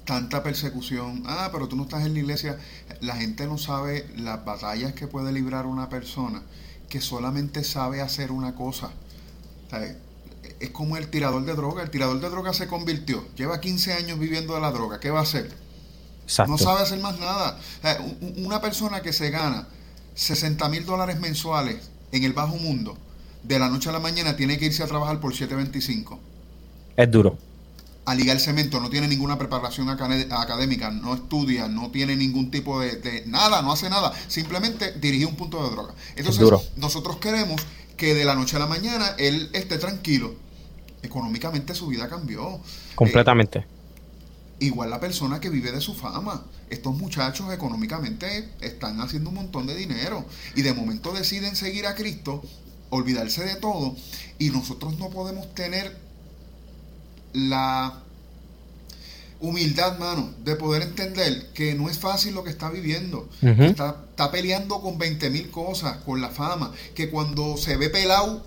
tanta 0.05 0.43
persecución. 0.43 1.23
Ah, 1.25 1.49
pero 1.51 1.67
tú 1.67 1.75
no 1.75 1.83
estás 1.83 2.05
en 2.05 2.13
la 2.13 2.19
iglesia. 2.19 2.57
La 3.01 3.15
gente 3.15 3.47
no 3.47 3.57
sabe 3.57 4.05
las 4.17 4.43
batallas 4.43 4.93
que 4.93 5.07
puede 5.07 5.31
librar 5.31 5.65
una 5.65 5.89
persona 5.89 6.41
que 6.89 7.01
solamente 7.01 7.63
sabe 7.63 8.01
hacer 8.01 8.31
una 8.31 8.55
cosa. 8.55 8.91
es 10.59 10.69
como 10.69 10.97
el 10.97 11.07
tirador 11.07 11.45
de 11.45 11.53
droga. 11.55 11.83
El 11.83 11.89
tirador 11.89 12.19
de 12.19 12.29
droga 12.29 12.53
se 12.53 12.67
convirtió. 12.67 13.25
Lleva 13.35 13.59
15 13.59 13.93
años 13.93 14.19
viviendo 14.19 14.55
de 14.55 14.61
la 14.61 14.71
droga. 14.71 14.99
¿Qué 14.99 15.09
va 15.09 15.19
a 15.19 15.23
hacer? 15.23 15.49
No 16.47 16.57
sabe 16.57 16.81
hacer 16.81 16.99
más 16.99 17.19
nada. 17.19 17.59
una 18.37 18.61
persona 18.61 19.01
que 19.01 19.13
se 19.13 19.29
gana 19.29 19.67
60 20.15 20.69
mil 20.69 20.85
dólares 20.85 21.19
mensuales 21.19 21.89
en 22.11 22.23
el 22.23 22.33
bajo 22.33 22.55
mundo, 22.55 22.97
de 23.43 23.59
la 23.59 23.69
noche 23.69 23.89
a 23.89 23.91
la 23.91 23.99
mañana 23.99 24.35
tiene 24.35 24.57
que 24.57 24.65
irse 24.65 24.83
a 24.83 24.87
trabajar 24.87 25.19
por 25.19 25.33
725. 25.33 26.19
Es 26.95 27.11
duro 27.11 27.37
a 28.05 28.15
ligar 28.15 28.39
cemento, 28.39 28.79
no 28.79 28.89
tiene 28.89 29.07
ninguna 29.07 29.37
preparación 29.37 29.89
académica, 29.89 30.91
no 30.91 31.13
estudia, 31.13 31.67
no 31.67 31.89
tiene 31.91 32.15
ningún 32.15 32.51
tipo 32.51 32.79
de, 32.81 33.23
nada, 33.27 33.61
no 33.61 33.71
hace 33.71 33.89
nada, 33.89 34.11
simplemente 34.27 34.91
dirige 34.93 35.25
un 35.25 35.35
punto 35.35 35.63
de 35.63 35.69
droga. 35.69 35.93
Entonces, 36.15 36.49
nosotros 36.75 37.17
queremos 37.17 37.61
que 37.95 38.13
de 38.13 38.25
la 38.25 38.35
noche 38.35 38.57
a 38.57 38.59
la 38.59 38.67
mañana 38.67 39.15
él 39.17 39.49
esté 39.53 39.77
tranquilo. 39.77 40.35
Económicamente 41.01 41.75
su 41.75 41.87
vida 41.87 42.07
cambió. 42.07 42.59
Completamente. 42.95 43.59
Eh, 43.59 43.65
igual 44.65 44.89
la 44.89 44.99
persona 44.99 45.39
que 45.39 45.49
vive 45.49 45.71
de 45.71 45.81
su 45.81 45.93
fama. 45.93 46.43
Estos 46.69 46.95
muchachos 46.95 47.53
económicamente 47.53 48.49
están 48.61 49.01
haciendo 49.01 49.29
un 49.29 49.35
montón 49.35 49.67
de 49.67 49.75
dinero 49.75 50.25
y 50.55 50.61
de 50.61 50.73
momento 50.73 51.11
deciden 51.11 51.55
seguir 51.55 51.85
a 51.85 51.95
Cristo, 51.95 52.41
olvidarse 52.89 53.43
de 53.43 53.55
todo 53.55 53.95
y 54.39 54.49
nosotros 54.49 54.97
no 54.97 55.09
podemos 55.09 55.53
tener 55.53 55.97
la 57.33 57.99
humildad, 59.39 59.97
mano, 59.99 60.33
de 60.45 60.55
poder 60.55 60.83
entender 60.83 61.49
que 61.53 61.73
no 61.73 61.89
es 61.89 61.99
fácil 61.99 62.33
lo 62.33 62.45
que 62.45 62.49
está 62.49 62.69
viviendo. 62.69 63.27
está, 63.41 64.05
está, 64.09 64.31
peleando 64.31 64.79
con 64.79 64.97
20 64.97 65.29
mil 65.29 65.49
cosas, 65.51 65.97
con 65.97 66.21
la 66.21 66.29
fama, 66.29 66.71
que 66.95 67.09
cuando 67.09 67.57
se 67.57 67.75
ve 67.75 67.89
pelado, 67.89 68.45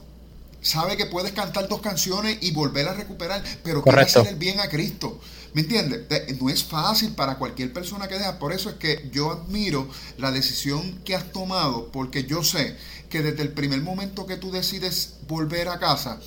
sabe 0.62 0.96
que 0.96 1.04
puedes 1.04 1.32
cantar 1.32 1.68
dos 1.68 1.80
canciones 1.80 2.38
y 2.40 2.52
volver 2.52 2.88
a 2.88 2.94
recuperar, 2.94 3.42
pero 3.62 3.82
quiere 3.82 4.00
hacer 4.00 4.26
el 4.26 4.36
bien 4.36 4.58
a 4.60 4.68
Cristo. 4.68 5.20
¿Me 5.56 5.62
entiendes? 5.62 6.02
No 6.38 6.50
es 6.50 6.64
fácil 6.64 7.12
para 7.12 7.38
cualquier 7.38 7.72
persona 7.72 8.08
que 8.08 8.18
deja. 8.18 8.38
Por 8.38 8.52
eso 8.52 8.68
es 8.68 8.76
que 8.76 9.08
yo 9.10 9.32
admiro 9.32 9.88
la 10.18 10.30
decisión 10.30 11.00
que 11.02 11.14
has 11.14 11.32
tomado, 11.32 11.90
porque 11.92 12.24
yo 12.24 12.44
sé 12.44 12.76
que 13.08 13.22
desde 13.22 13.40
el 13.40 13.52
primer 13.52 13.80
momento 13.80 14.26
que 14.26 14.36
tú 14.36 14.52
decides 14.52 15.14
volver 15.26 15.70
a 15.70 15.78
casa, 15.78 16.20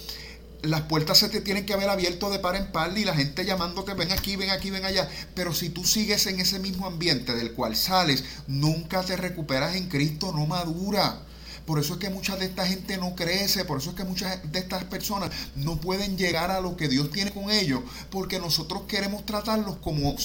las 0.64 0.82
puertas 0.82 1.20
se 1.20 1.30
te 1.30 1.42
tienen 1.42 1.68
que 1.68 1.74
haber 1.74 1.90
abierto 1.90 2.32
de 2.32 2.40
par 2.40 2.56
en 2.56 2.72
par 2.72 2.98
y 2.98 3.06
la 3.06 3.14
gente 3.14 3.46
llamándote, 3.46 3.94
ven 3.94 4.12
aquí, 4.12 4.36
ven 4.36 4.50
aquí, 4.50 4.72
ven 4.72 4.84
allá. 4.84 5.08
Pero 5.36 5.54
si 5.54 5.70
tú 5.70 5.86
sigues 5.86 6.26
en 6.26 6.40
ese 6.40 6.58
mismo 6.58 6.88
ambiente 6.88 7.36
del 7.36 7.54
cual 7.54 7.76
sales, 7.76 8.24
nunca 8.48 9.04
te 9.04 9.16
recuperas 9.16 9.76
en 9.76 9.90
Cristo, 9.90 10.34
no 10.34 10.48
madura. 10.48 11.22
Por 11.70 11.78
eso 11.78 11.94
es 11.94 12.00
que 12.00 12.10
mucha 12.10 12.36
de 12.36 12.46
esta 12.46 12.66
gente 12.66 12.98
no 12.98 13.14
crece, 13.14 13.64
por 13.64 13.78
eso 13.78 13.92
es 13.92 13.96
que 13.96 14.04
muchas 14.04 14.52
de 14.52 14.58
estas 14.58 14.86
personas 14.86 15.30
no 15.56 15.80
pueden 15.80 16.18
llegar 16.18 16.50
a 16.50 16.62
lo 16.62 16.76
que 16.76 16.88
Dios 16.88 17.12
tiene 17.12 17.32
con 17.32 17.52
ellos, 17.52 17.82
porque 18.10 18.40
nosotros 18.40 18.86
queremos 18.88 19.24
tratarlos 19.24 19.76
como 19.78 20.16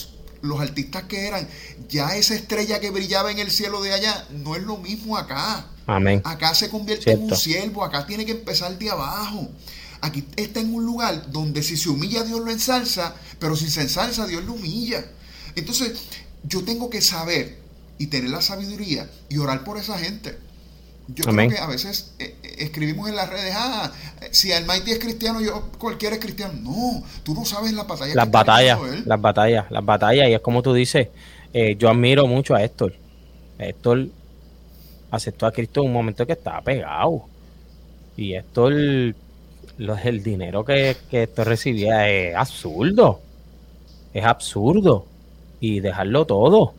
los 0.41 0.61
artistas 0.61 1.03
que 1.03 1.27
eran. 1.27 1.47
Ya 1.91 2.17
esa 2.17 2.35
estrella 2.35 2.81
que 2.81 2.89
brillaba 2.89 3.31
en 3.31 3.41
el 3.41 3.51
cielo 3.51 3.83
de 3.83 3.93
allá 3.93 4.27
no 4.31 4.57
es 4.57 4.63
lo 4.63 4.79
mismo 4.79 5.19
acá. 5.19 5.67
Amén. 5.87 6.23
Acá 6.25 6.55
se 6.55 6.71
convierte 6.71 7.13
en 7.13 7.25
un 7.25 7.37
siervo, 7.37 7.85
acá 7.85 8.07
tiene 8.07 8.25
que 8.25 8.33
empezar 8.33 8.79
de 8.79 8.89
abajo. 8.89 9.47
Aquí 10.01 10.27
está 10.37 10.61
en 10.61 10.75
un 10.75 10.87
lugar 10.87 11.31
donde 11.31 11.63
si 11.63 11.77
se 11.77 11.91
humilla 11.91 12.25
Dios 12.25 12.41
lo 12.41 12.51
ensalza, 12.51 13.15
pero 13.39 13.55
si 13.55 13.69
se 13.69 13.83
ensalza 13.83 14.27
Dios 14.27 14.43
lo 14.45 14.55
humilla. 14.55 15.05
Entonces 15.57 15.93
yo 16.43 16.65
tengo 16.65 16.89
que 16.89 17.03
saber 17.03 17.59
y 17.99 18.07
tener 18.07 18.31
la 18.31 18.41
sabiduría 18.41 19.11
y 19.29 19.37
orar 19.37 19.63
por 19.63 19.77
esa 19.77 19.99
gente. 19.99 20.39
Yo 21.09 21.25
creo 21.25 21.51
que 21.51 21.59
a 21.59 21.67
veces 21.67 22.15
eh, 22.19 22.35
eh, 22.43 22.55
escribimos 22.59 23.09
en 23.09 23.17
las 23.17 23.29
redes, 23.29 23.55
ah, 23.57 23.93
si 24.31 24.53
el 24.53 24.65
Mighty 24.65 24.93
es 24.93 24.99
cristiano, 24.99 25.41
yo 25.41 25.71
cualquiera 25.79 26.17
es 26.17 26.21
cristiano. 26.21 26.55
No, 26.63 27.03
tú 27.23 27.35
no 27.35 27.45
sabes 27.45 27.73
la 27.73 27.85
batalla. 27.85 28.15
Las 28.15 28.31
batallas, 28.31 28.79
las 29.05 29.21
batallas, 29.21 29.71
las 29.71 29.85
batallas. 29.85 30.29
Y 30.29 30.33
es 30.33 30.41
como 30.41 30.63
tú 30.63 30.73
dices, 30.73 31.09
eh, 31.53 31.77
yo 31.79 31.91
admiro 31.91 32.27
mucho 32.27 32.55
a 32.55 32.63
Héctor. 32.63 32.95
Héctor 33.59 34.09
aceptó 35.11 35.47
a 35.47 35.53
Cristo 35.53 35.81
en 35.83 35.89
un 35.89 35.93
momento 35.93 36.27
que 36.27 36.33
estaba 36.33 36.61
pegado. 36.63 37.27
Y 38.17 38.35
Héctor 38.35 38.73
el 39.77 40.23
dinero 40.23 40.65
que, 40.65 40.97
que 41.11 41.25
esto 41.25 41.45
recibía 41.45 42.09
es 42.09 42.35
absurdo. 42.35 43.21
Es 44.15 44.25
absurdo. 44.25 45.07
Y 45.61 45.81
dejarlo 45.81 46.25
todo. 46.25 46.75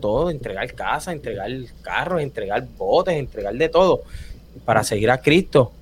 Todo, 0.00 0.30
entregar 0.30 0.72
casa, 0.74 1.12
entregar 1.12 1.50
carros, 1.82 2.20
entregar 2.22 2.66
botes, 2.76 3.14
entregar 3.14 3.54
de 3.54 3.68
todo 3.68 4.02
para 4.64 4.84
seguir 4.84 5.10
a 5.10 5.18
Cristo. 5.18 5.72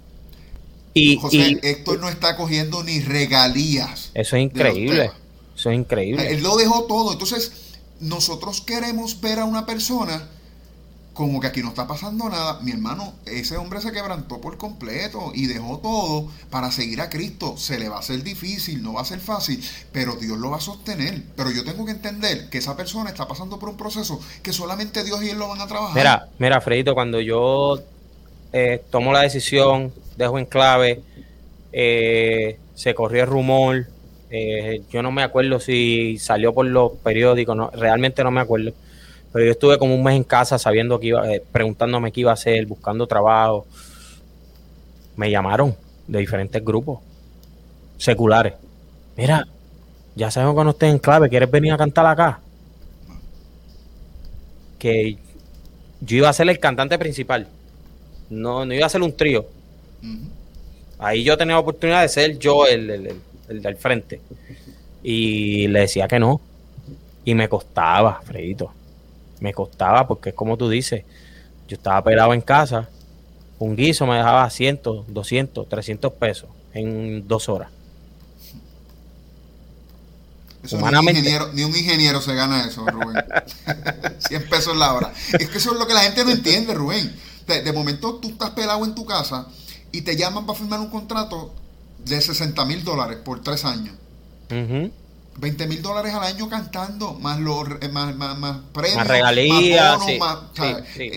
Y, 0.94 1.16
José, 1.16 1.58
Héctor 1.62 2.00
no 2.00 2.08
está 2.08 2.36
cogiendo 2.36 2.82
ni 2.82 3.00
regalías. 3.00 4.10
Eso 4.14 4.36
es 4.36 4.42
increíble. 4.42 5.10
Eso 5.56 5.70
es 5.70 5.78
increíble. 5.78 6.30
Él 6.30 6.42
lo 6.42 6.56
dejó 6.56 6.84
todo. 6.84 7.12
Entonces, 7.12 7.52
nosotros 8.00 8.60
queremos 8.60 9.20
ver 9.20 9.38
a 9.38 9.44
una 9.44 9.66
persona 9.66 10.28
como 11.18 11.40
que 11.40 11.48
aquí 11.48 11.62
no 11.62 11.70
está 11.70 11.88
pasando 11.88 12.28
nada. 12.28 12.60
Mi 12.62 12.70
hermano, 12.70 13.12
ese 13.26 13.56
hombre 13.56 13.80
se 13.80 13.90
quebrantó 13.90 14.40
por 14.40 14.56
completo 14.56 15.32
y 15.34 15.46
dejó 15.46 15.80
todo 15.80 16.28
para 16.48 16.70
seguir 16.70 17.00
a 17.00 17.10
Cristo. 17.10 17.56
Se 17.56 17.76
le 17.76 17.88
va 17.88 17.96
a 17.96 17.98
hacer 17.98 18.22
difícil, 18.22 18.84
no 18.84 18.92
va 18.92 19.00
a 19.00 19.04
ser 19.04 19.18
fácil, 19.18 19.60
pero 19.90 20.14
Dios 20.14 20.38
lo 20.38 20.50
va 20.50 20.58
a 20.58 20.60
sostener. 20.60 21.24
Pero 21.34 21.50
yo 21.50 21.64
tengo 21.64 21.84
que 21.84 21.90
entender 21.90 22.48
que 22.50 22.58
esa 22.58 22.76
persona 22.76 23.10
está 23.10 23.26
pasando 23.26 23.58
por 23.58 23.68
un 23.68 23.76
proceso 23.76 24.20
que 24.44 24.52
solamente 24.52 25.02
Dios 25.02 25.20
y 25.24 25.30
Él 25.30 25.40
lo 25.40 25.48
van 25.48 25.60
a 25.60 25.66
trabajar. 25.66 25.96
Mira, 25.96 26.28
mira, 26.38 26.60
Fredito, 26.60 26.94
cuando 26.94 27.20
yo 27.20 27.80
eh, 28.52 28.84
tomo 28.88 29.12
la 29.12 29.22
decisión, 29.22 29.92
dejo 30.16 30.38
en 30.38 30.46
clave, 30.46 31.02
eh, 31.72 32.60
se 32.76 32.94
corrió 32.94 33.24
el 33.24 33.28
rumor, 33.28 33.88
eh, 34.30 34.82
yo 34.92 35.02
no 35.02 35.10
me 35.10 35.24
acuerdo 35.24 35.58
si 35.58 36.16
salió 36.20 36.54
por 36.54 36.66
los 36.66 36.92
periódicos, 37.02 37.56
no, 37.56 37.70
realmente 37.70 38.22
no 38.22 38.30
me 38.30 38.40
acuerdo 38.40 38.72
pero 39.32 39.44
yo 39.44 39.50
estuve 39.52 39.78
como 39.78 39.94
un 39.94 40.02
mes 40.02 40.16
en 40.16 40.24
casa 40.24 40.58
sabiendo 40.58 40.98
que 40.98 41.08
iba, 41.08 41.30
eh, 41.32 41.42
preguntándome 41.52 42.12
qué 42.12 42.20
iba 42.20 42.30
a 42.30 42.34
hacer, 42.34 42.66
buscando 42.66 43.06
trabajo. 43.06 43.66
Me 45.16 45.30
llamaron 45.30 45.76
de 46.06 46.18
diferentes 46.20 46.64
grupos 46.64 47.00
seculares. 47.98 48.54
Mira, 49.16 49.46
ya 50.14 50.30
sabemos 50.30 50.56
que 50.56 50.64
no 50.64 50.70
estés 50.70 50.90
en 50.90 50.98
clave, 50.98 51.28
¿quieres 51.28 51.50
venir 51.50 51.72
a 51.72 51.76
cantar 51.76 52.06
acá? 52.06 52.40
Que 54.78 55.18
yo 56.00 56.16
iba 56.16 56.28
a 56.28 56.32
ser 56.32 56.48
el 56.48 56.58
cantante 56.58 56.98
principal. 56.98 57.48
No, 58.30 58.64
no 58.64 58.72
iba 58.72 58.86
a 58.86 58.90
ser 58.90 59.02
un 59.02 59.12
trío. 59.12 59.46
Ahí 60.98 61.22
yo 61.22 61.36
tenía 61.36 61.54
la 61.54 61.60
oportunidad 61.60 62.02
de 62.02 62.08
ser 62.08 62.38
yo 62.38 62.66
el, 62.66 63.20
el 63.48 63.62
del 63.62 63.76
frente. 63.76 64.20
Y 65.02 65.68
le 65.68 65.80
decía 65.80 66.08
que 66.08 66.18
no. 66.18 66.40
Y 67.24 67.34
me 67.34 67.48
costaba, 67.48 68.20
Fredito 68.22 68.72
me 69.40 69.52
costaba 69.52 70.06
porque 70.06 70.30
es 70.30 70.34
como 70.34 70.56
tú 70.56 70.68
dices, 70.68 71.04
yo 71.68 71.76
estaba 71.76 72.02
pelado 72.02 72.34
en 72.34 72.40
casa, 72.40 72.88
un 73.58 73.76
guiso 73.76 74.06
me 74.06 74.16
dejaba 74.16 74.48
100, 74.48 74.80
200, 75.08 75.68
300 75.68 76.12
pesos 76.14 76.48
en 76.72 77.26
dos 77.26 77.48
horas. 77.48 77.70
ni, 80.62 80.78
un 80.78 81.08
ingeniero, 81.08 81.52
ni 81.52 81.64
un 81.64 81.76
ingeniero 81.76 82.20
se 82.20 82.34
gana 82.34 82.66
eso, 82.66 82.86
Rubén. 82.86 83.16
100 84.18 84.48
pesos 84.48 84.76
la 84.76 84.92
hora. 84.92 85.12
Es 85.38 85.48
que 85.48 85.58
eso 85.58 85.72
es 85.72 85.78
lo 85.78 85.86
que 85.86 85.94
la 85.94 86.00
gente 86.00 86.24
no 86.24 86.30
entiende, 86.30 86.74
Rubén. 86.74 87.14
De, 87.46 87.72
momento 87.72 88.16
tú 88.16 88.28
estás 88.28 88.50
pelado 88.50 88.84
en 88.84 88.94
tu 88.94 89.06
casa 89.06 89.46
y 89.90 90.02
te 90.02 90.16
llaman 90.16 90.44
para 90.44 90.58
firmar 90.58 90.80
un 90.80 90.90
contrato 90.90 91.54
de 92.04 92.20
60 92.20 92.62
mil 92.66 92.84
dólares 92.84 93.18
por 93.24 93.42
tres 93.42 93.64
años. 93.64 93.94
20 95.38 95.66
mil 95.66 95.82
dólares 95.82 96.12
al 96.14 96.24
año 96.24 96.48
cantando, 96.48 97.14
más 97.14 97.38
los 97.38 97.68
más, 97.92 98.16
más, 98.16 98.58
premios, 98.72 98.96
más 98.96 99.06
regalías, 99.06 100.00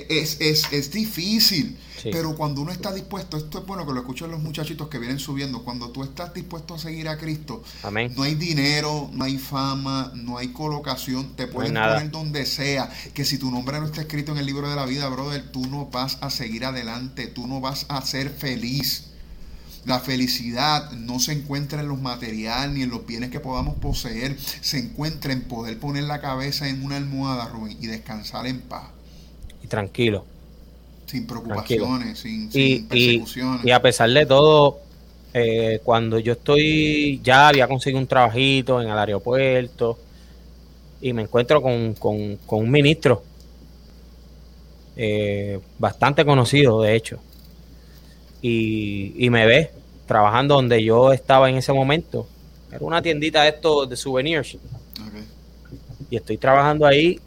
es, 0.09 0.91
difícil. 0.91 1.77
Pero 2.03 2.35
cuando 2.35 2.61
uno 2.61 2.71
está 2.71 2.91
dispuesto, 2.91 3.37
esto 3.37 3.59
es 3.59 3.65
bueno 3.65 3.85
que 3.85 3.93
lo 3.93 3.99
escuchen 3.99 4.31
los 4.31 4.39
muchachitos 4.39 4.87
que 4.87 4.97
vienen 4.97 5.19
subiendo, 5.19 5.63
cuando 5.63 5.91
tú 5.91 6.03
estás 6.03 6.33
dispuesto 6.33 6.73
a 6.73 6.79
seguir 6.79 7.07
a 7.07 7.17
Cristo, 7.17 7.63
no 8.15 8.23
hay 8.23 8.35
dinero, 8.35 9.09
no 9.13 9.25
hay 9.25 9.37
fama, 9.37 10.11
no 10.15 10.37
hay 10.37 10.47
colocación, 10.47 11.35
te 11.35 11.45
pueden 11.47 11.73
poner 11.75 12.09
donde 12.09 12.45
sea, 12.45 12.89
que 13.13 13.23
si 13.23 13.37
tu 13.37 13.51
nombre 13.51 13.79
no 13.79 13.85
está 13.85 14.01
escrito 14.01 14.31
en 14.31 14.39
el 14.39 14.45
libro 14.47 14.67
de 14.69 14.75
la 14.75 14.85
vida, 14.85 15.07
brother, 15.09 15.51
tú 15.51 15.67
no 15.67 15.87
vas 15.87 16.17
a 16.21 16.29
seguir 16.31 16.65
adelante, 16.65 17.27
tú 17.27 17.45
no 17.45 17.61
vas 17.61 17.85
a 17.89 18.01
ser 18.01 18.29
feliz. 18.31 19.10
La 19.85 19.99
felicidad 19.99 20.91
no 20.91 21.19
se 21.19 21.31
encuentra 21.33 21.81
en 21.81 21.87
los 21.87 21.99
materiales 21.99 22.71
ni 22.75 22.83
en 22.83 22.91
los 22.91 23.05
bienes 23.05 23.31
que 23.31 23.39
podamos 23.39 23.75
poseer, 23.75 24.37
se 24.39 24.77
encuentra 24.77 25.33
en 25.33 25.41
poder 25.41 25.79
poner 25.79 26.03
la 26.03 26.21
cabeza 26.21 26.69
en 26.69 26.83
una 26.83 26.97
almohada, 26.97 27.47
Rubén, 27.47 27.77
y 27.81 27.87
descansar 27.87 28.45
en 28.45 28.61
paz. 28.61 28.89
Y 29.63 29.67
tranquilo. 29.67 30.23
Sin 31.07 31.25
preocupaciones, 31.25 32.19
sin, 32.19 32.49
persecuciones. 32.87 33.65
Y, 33.65 33.71
a 33.71 33.81
pesar 33.81 34.11
de 34.11 34.25
todo, 34.25 34.79
eh, 35.33 35.79
cuando 35.83 36.19
yo 36.19 36.33
estoy, 36.33 37.19
ya 37.23 37.47
había 37.47 37.67
conseguido 37.67 37.99
un 37.99 38.07
trabajito 38.07 38.81
en 38.81 38.89
el 38.89 38.97
aeropuerto 38.97 39.97
y 41.01 41.11
me 41.13 41.23
encuentro 41.23 41.59
con, 41.59 41.95
un 41.99 42.71
ministro 42.71 43.23
eh, 44.95 45.59
bastante 45.79 46.23
conocido, 46.23 46.81
de 46.83 46.95
hecho 46.95 47.19
y, 48.41 49.29
me 49.29 49.45
ve 49.45 49.71
trabajando 50.07 50.55
donde 50.55 50.83
yo 50.83 51.13
estaba 51.13 51.49
en 51.49 51.57
ese 51.57 51.71
momento. 51.71 52.27
Era 52.71 52.83
una 52.83 53.01
tiendita 53.01 53.43
de 53.43 53.49
estos 53.49 53.89
de 53.89 53.95
souvenirs. 53.95 54.57
Y 56.09 56.15
estoy 56.15 56.37
trabajando 56.37 56.85
ahí 56.85 57.19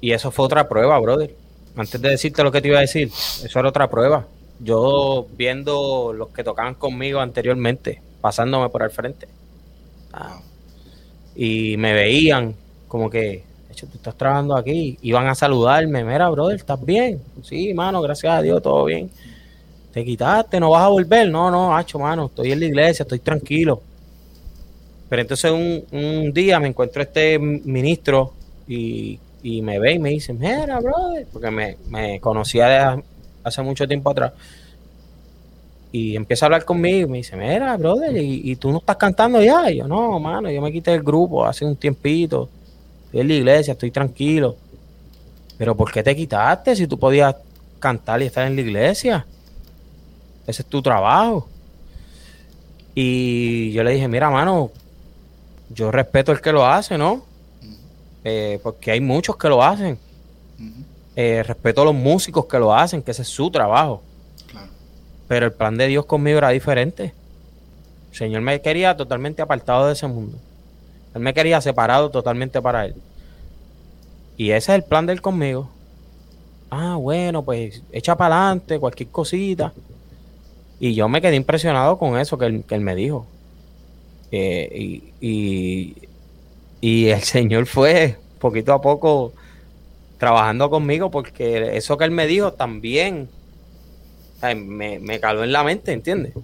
y 0.00 0.12
eso 0.12 0.30
fue 0.30 0.46
otra 0.46 0.68
prueba, 0.68 0.98
brother. 0.98 1.34
Antes 1.76 2.00
de 2.00 2.10
decirte 2.10 2.42
lo 2.42 2.52
que 2.52 2.62
te 2.62 2.68
iba 2.68 2.78
a 2.78 2.82
decir, 2.82 3.08
eso 3.08 3.58
era 3.58 3.68
otra 3.68 3.90
prueba. 3.90 4.26
Yo 4.60 5.26
viendo 5.36 6.12
los 6.12 6.28
que 6.28 6.44
tocaban 6.44 6.74
conmigo 6.74 7.20
anteriormente, 7.20 8.00
pasándome 8.20 8.68
por 8.70 8.82
el 8.82 8.90
frente. 8.90 9.28
Ah. 10.12 10.40
Y 11.34 11.76
me 11.76 11.92
veían 11.92 12.54
como 12.88 13.10
que, 13.10 13.18
de 13.66 13.72
hecho, 13.72 13.86
tú 13.88 13.96
estás 13.96 14.16
trabajando 14.16 14.56
aquí. 14.56 14.96
Iban 15.02 15.26
a 15.26 15.34
saludarme. 15.34 16.04
Mira, 16.04 16.30
brother, 16.30 16.56
¿estás 16.56 16.82
bien? 16.82 17.20
Sí, 17.42 17.74
mano, 17.74 18.00
gracias 18.00 18.32
a 18.32 18.40
Dios, 18.40 18.62
todo 18.62 18.84
bien 18.84 19.10
te 19.94 20.04
quitaste, 20.04 20.58
no 20.58 20.70
vas 20.70 20.82
a 20.82 20.88
volver. 20.88 21.30
No, 21.30 21.52
no, 21.52 21.74
hacho, 21.74 22.00
mano, 22.00 22.26
estoy 22.26 22.50
en 22.50 22.58
la 22.58 22.66
iglesia, 22.66 23.04
estoy 23.04 23.20
tranquilo. 23.20 23.80
Pero 25.08 25.22
entonces 25.22 25.52
un, 25.52 26.32
día 26.32 26.58
me 26.58 26.66
encuentro 26.66 27.00
este 27.00 27.38
ministro 27.38 28.32
y, 28.66 29.20
me 29.62 29.78
ve 29.78 29.92
y 29.92 29.98
me 30.00 30.10
dice, 30.10 30.32
mira, 30.32 30.80
brother, 30.80 31.26
porque 31.32 31.50
me, 31.50 32.18
conocía 32.20 33.00
hace 33.44 33.62
mucho 33.62 33.86
tiempo 33.86 34.10
atrás. 34.10 34.32
Y 35.92 36.16
empieza 36.16 36.44
a 36.44 36.48
hablar 36.48 36.64
conmigo 36.64 37.06
y 37.06 37.10
me 37.12 37.18
dice, 37.18 37.36
mira, 37.36 37.76
brother, 37.76 38.16
¿y, 38.16 38.56
tú 38.56 38.72
no 38.72 38.78
estás 38.78 38.96
cantando 38.96 39.40
ya? 39.40 39.70
Y 39.70 39.76
yo, 39.76 39.86
no, 39.86 40.18
mano, 40.18 40.50
yo 40.50 40.60
me 40.60 40.72
quité 40.72 40.90
del 40.90 41.04
grupo 41.04 41.46
hace 41.46 41.64
un 41.64 41.76
tiempito. 41.76 42.48
Estoy 43.04 43.20
en 43.20 43.28
la 43.28 43.34
iglesia, 43.34 43.72
estoy 43.72 43.92
tranquilo. 43.92 44.56
Pero 45.56 45.76
¿por 45.76 45.92
qué 45.92 46.02
te 46.02 46.16
quitaste 46.16 46.74
si 46.74 46.88
tú 46.88 46.98
podías 46.98 47.36
cantar 47.78 48.20
y 48.22 48.26
estar 48.26 48.44
en 48.44 48.56
la 48.56 48.62
iglesia? 48.62 49.24
Ese 50.46 50.62
es 50.62 50.68
tu 50.68 50.82
trabajo. 50.82 51.48
Y 52.94 53.72
yo 53.72 53.82
le 53.82 53.92
dije, 53.92 54.06
mira, 54.08 54.30
mano, 54.30 54.70
yo 55.70 55.90
respeto 55.90 56.32
el 56.32 56.40
que 56.40 56.52
lo 56.52 56.66
hace, 56.66 56.96
¿no? 56.96 57.24
Eh, 58.22 58.60
porque 58.62 58.90
hay 58.90 59.00
muchos 59.00 59.36
que 59.36 59.48
lo 59.48 59.62
hacen. 59.62 59.98
Eh, 61.16 61.42
respeto 61.42 61.82
a 61.82 61.84
los 61.84 61.94
músicos 61.94 62.46
que 62.46 62.58
lo 62.58 62.74
hacen, 62.74 63.02
que 63.02 63.10
ese 63.10 63.22
es 63.22 63.28
su 63.28 63.50
trabajo. 63.50 64.02
Pero 65.28 65.46
el 65.46 65.52
plan 65.52 65.76
de 65.76 65.88
Dios 65.88 66.06
conmigo 66.06 66.38
era 66.38 66.50
diferente. 66.50 67.14
El 68.10 68.16
Señor 68.16 68.42
me 68.42 68.60
quería 68.60 68.96
totalmente 68.96 69.42
apartado 69.42 69.86
de 69.86 69.94
ese 69.94 70.06
mundo. 70.06 70.38
Él 71.14 71.20
me 71.20 71.34
quería 71.34 71.60
separado 71.60 72.10
totalmente 72.10 72.60
para 72.60 72.86
Él. 72.86 72.94
Y 74.36 74.50
ese 74.50 74.72
es 74.72 74.76
el 74.76 74.84
plan 74.84 75.06
de 75.06 75.12
Él 75.12 75.22
conmigo. 75.22 75.70
Ah, 76.70 76.96
bueno, 76.96 77.44
pues 77.44 77.82
echa 77.92 78.16
para 78.16 78.36
adelante 78.36 78.78
cualquier 78.78 79.08
cosita. 79.08 79.72
Y 80.84 80.94
yo 80.94 81.08
me 81.08 81.22
quedé 81.22 81.36
impresionado 81.36 81.96
con 81.96 82.18
eso 82.18 82.36
que 82.36 82.44
él, 82.44 82.80
me 82.82 82.94
dijo. 82.94 83.26
Eh, 84.30 85.02
y, 85.18 85.96
y, 86.82 87.06
el 87.06 87.22
Señor 87.22 87.64
fue 87.64 88.18
poquito 88.38 88.74
a 88.74 88.82
poco 88.82 89.32
trabajando 90.18 90.68
conmigo 90.68 91.10
porque 91.10 91.74
eso 91.78 91.96
que 91.96 92.04
él 92.04 92.10
me 92.10 92.26
dijo 92.26 92.52
también 92.52 93.30
me, 94.42 94.98
me 94.98 95.20
caló 95.20 95.42
en 95.42 95.52
la 95.52 95.64
mente, 95.64 95.94
¿entiendes? 95.94 96.34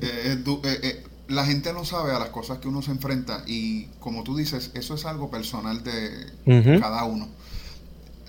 Eh, 0.00 0.42
eh, 0.64 1.04
la 1.28 1.44
gente 1.44 1.74
no 1.74 1.84
sabe 1.84 2.12
a 2.12 2.18
las 2.18 2.30
cosas 2.30 2.60
que 2.60 2.68
uno 2.68 2.80
se 2.80 2.92
enfrenta 2.92 3.44
y 3.46 3.88
como 4.00 4.24
tú 4.24 4.34
dices, 4.38 4.70
eso 4.72 4.94
es 4.94 5.04
algo 5.04 5.30
personal 5.30 5.84
de 5.84 6.80
cada 6.80 7.04
uno. 7.04 7.28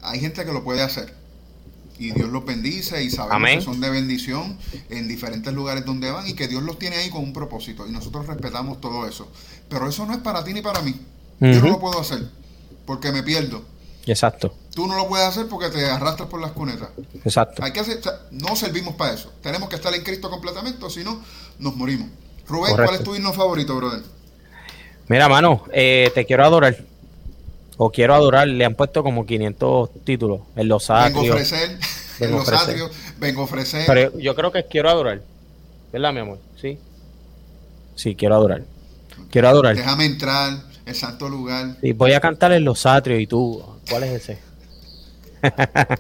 Hay 0.02 0.20
gente 0.20 0.44
que 0.44 0.52
lo 0.52 0.66
puede 0.66 0.82
hacer 0.82 1.23
y 2.04 2.12
Dios 2.12 2.30
los 2.30 2.46
bendice 2.46 3.02
y 3.02 3.10
sabemos 3.10 3.50
que 3.50 3.62
son 3.62 3.80
de 3.80 3.90
bendición 3.90 4.58
en 4.90 5.08
diferentes 5.08 5.54
lugares 5.54 5.86
donde 5.86 6.12
van 6.12 6.28
y 6.28 6.34
que 6.34 6.50
Dios 6.50 6.62
los 6.62 6.78
tiene 6.78 6.98
ahí 6.98 7.10
con 7.10 7.24
un 7.24 7.32
propósito 7.32 7.88
y 7.88 7.92
nosotros 7.92 8.28
respetamos 8.28 8.82
todo 8.82 9.08
eso. 9.08 9.32
Pero 9.70 9.88
eso 9.88 10.06
no 10.06 10.14
es 10.14 10.20
para 10.20 10.44
ti 10.44 10.54
ni 10.54 10.62
para 10.62 10.82
mí. 10.82 10.96
Yo 11.40 11.62
no 11.62 11.70
lo 11.70 11.80
puedo 11.80 12.00
hacer 12.00 12.30
porque 12.86 13.12
me 13.12 13.24
pierdo. 13.24 13.64
Exacto. 14.06 14.54
Tú 14.76 14.86
no 14.86 14.98
lo 14.98 15.08
puedes 15.08 15.26
hacer 15.26 15.48
porque 15.48 15.70
te 15.70 15.86
arrastras 15.86 16.28
por 16.28 16.42
las 16.42 16.52
cunetas. 16.52 16.90
Exacto. 17.24 17.64
Hay 17.64 17.72
que 17.72 17.80
hacer, 17.80 18.02
no 18.32 18.56
servimos 18.58 18.96
para 18.96 19.14
eso. 19.14 19.32
Tenemos 19.42 19.70
que 19.70 19.76
estar 19.76 19.94
en 19.94 20.04
Cristo 20.04 20.30
completamente 20.30 20.84
o 20.84 20.90
si 20.90 21.06
no, 21.06 21.22
nos 21.60 21.76
morimos. 21.76 22.10
Rubén, 22.48 22.76
¿cuál 22.76 22.96
es 22.96 23.04
tu 23.04 23.16
himno 23.16 23.32
favorito, 23.32 23.76
brother? 23.78 24.02
Mira, 25.08 25.30
mano, 25.30 25.64
eh, 25.72 26.12
te 26.14 26.26
quiero 26.26 26.44
adorar 26.44 26.76
o 27.78 27.92
quiero 27.92 28.14
adorar, 28.14 28.48
le 28.48 28.66
han 28.66 28.76
puesto 28.76 29.04
como 29.04 29.26
500 29.26 29.90
títulos 30.04 30.42
en 30.56 30.68
los 30.68 30.90
atrios. 30.90 31.54
Vengo 32.20 32.38
a 32.38 32.42
ofrecer, 32.42 32.76
en 32.76 32.80
los 32.80 32.90
atrios, 32.90 32.92
vengo 33.20 33.42
a 33.42 33.44
ofrecer. 33.46 33.84
Pero 33.88 34.18
yo 34.20 34.36
creo 34.36 34.52
que 34.52 34.66
quiero 34.66 34.90
adorar, 34.90 35.22
¿verdad, 35.92 36.14
mi 36.14 36.20
amor? 36.20 36.40
Sí. 36.62 36.78
Sí, 37.96 38.16
quiero 38.16 38.36
adorar. 38.36 38.64
Quiero 39.30 39.50
adorar. 39.50 39.76
Déjame 39.76 40.06
entrar, 40.06 40.64
el 40.86 40.96
santo 40.96 41.30
lugar. 41.30 41.78
Y 41.82 41.94
voy 41.94 42.14
a 42.14 42.20
cantar 42.20 42.52
en 42.52 42.64
los 42.64 42.86
atrios 42.86 43.22
y 43.22 43.28
tú, 43.28 43.64
¿cuál 43.90 44.04
es 44.04 44.22
ese? 44.22 44.40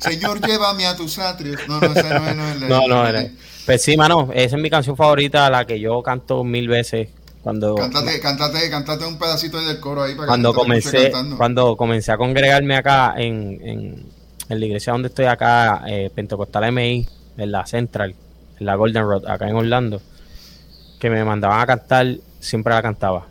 Señor, 0.00 0.40
llévame 0.44 0.86
a 0.86 0.96
tus 0.96 1.18
atrios. 1.18 1.60
No, 1.68 1.80
no, 1.80 1.92
ese 1.92 2.08
no 2.08 2.28
es. 2.28 2.60
No, 2.60 2.88
no, 2.88 3.12
no, 3.12 3.28
Pues 3.64 3.82
sí, 3.82 3.96
mano, 3.96 4.30
esa 4.34 4.56
es 4.56 4.62
mi 4.62 4.70
canción 4.70 4.96
favorita, 4.96 5.48
la 5.50 5.66
que 5.66 5.78
yo 5.78 6.02
canto 6.02 6.42
mil 6.44 6.68
veces 6.68 7.08
cuando, 7.42 7.74
cántate, 7.74 8.20
cántate, 8.20 8.70
cántate 8.70 9.04
un 9.04 9.18
pedacito 9.18 9.60
del 9.60 9.80
coro 9.80 10.04
ahí 10.04 10.14
para 10.14 10.28
cuando 10.28 10.54
comencé, 10.54 11.10
Cuando 11.36 11.76
comencé 11.76 12.12
a 12.12 12.16
congregarme 12.16 12.76
acá 12.76 13.14
en, 13.16 13.60
en, 13.62 14.06
la 14.60 14.66
iglesia 14.66 14.92
donde 14.92 15.08
estoy 15.08 15.26
acá, 15.26 15.82
eh, 15.86 16.10
Pentecostal 16.14 16.72
MI, 16.72 17.06
en 17.36 17.52
la 17.52 17.66
Central, 17.66 18.14
en 18.58 18.66
la 18.66 18.74
Golden 18.74 19.04
Road, 19.04 19.26
acá 19.26 19.48
en 19.48 19.56
Orlando, 19.56 20.00
que 20.98 21.10
me 21.10 21.24
mandaban 21.24 21.60
a 21.60 21.66
cantar, 21.66 22.16
siempre 22.40 22.74
la 22.74 22.82
cantaba. 22.82 23.26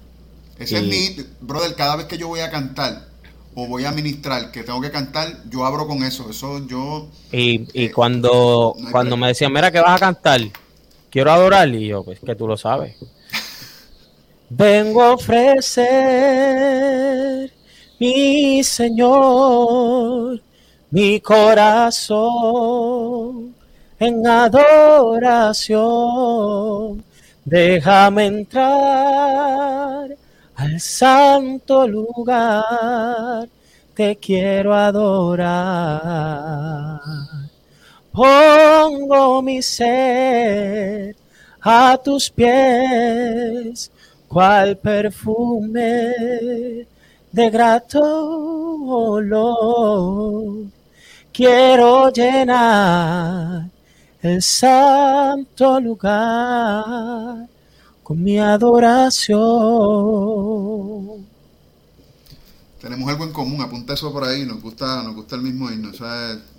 Ese 0.57 0.77
es 0.77 0.83
mi, 0.83 1.25
brother, 1.39 1.75
cada 1.75 1.95
vez 1.95 2.05
que 2.05 2.17
yo 2.17 2.27
voy 2.27 2.41
a 2.41 2.51
cantar 2.51 3.07
o 3.55 3.67
voy 3.67 3.85
a 3.85 3.91
ministrar, 3.91 4.51
que 4.51 4.63
tengo 4.63 4.79
que 4.79 4.91
cantar, 4.91 5.43
yo 5.49 5.65
abro 5.65 5.87
con 5.87 6.03
eso, 6.03 6.29
eso 6.29 6.65
yo... 6.67 7.09
Y, 7.31 7.67
y 7.73 7.85
eh, 7.85 7.91
cuando, 7.91 8.75
cuando 8.91 9.17
me 9.17 9.27
decían, 9.27 9.51
mira 9.51 9.71
que 9.71 9.79
vas 9.79 9.95
a 9.95 9.99
cantar, 9.99 10.39
quiero 11.09 11.31
adorar, 11.31 11.67
y 11.69 11.87
yo, 11.87 12.03
pues 12.03 12.19
que 12.19 12.35
tú 12.35 12.47
lo 12.47 12.57
sabes. 12.57 12.95
Vengo 14.49 15.01
a 15.03 15.13
ofrecer, 15.13 15.81
mi 17.99 18.63
Señor, 18.63 20.41
mi 20.91 21.19
corazón 21.21 22.21
en 23.99 24.27
adoración. 24.27 25.71
Déjame 27.43 28.25
entrar 28.27 30.09
al 30.55 30.79
santo 30.79 31.87
lugar, 31.87 33.49
te 33.95 34.15
quiero 34.17 34.75
adorar. 34.75 36.21
Pongo 38.11 39.41
mi 39.41 39.61
ser 39.61 41.15
a 41.61 41.97
tus 42.03 42.29
pies 42.29 43.89
cual 44.27 44.77
perfume 44.77 46.13
de 47.31 47.49
grato 47.49 48.01
olor. 48.85 50.65
Quiero 51.43 52.11
llenar 52.11 53.67
el 54.21 54.43
santo 54.43 55.79
lugar 55.79 57.49
con 58.03 58.21
mi 58.21 58.37
adoración. 58.37 59.39
Tenemos 62.79 63.09
algo 63.09 63.23
en 63.23 63.31
común, 63.33 63.59
apunta 63.59 63.95
eso 63.95 64.13
por 64.13 64.23
ahí, 64.23 64.45
nos 64.45 64.61
gusta, 64.61 65.01
nos 65.01 65.15
gusta 65.15 65.35
el 65.35 65.41
mismo 65.41 65.71
himno. 65.71 65.91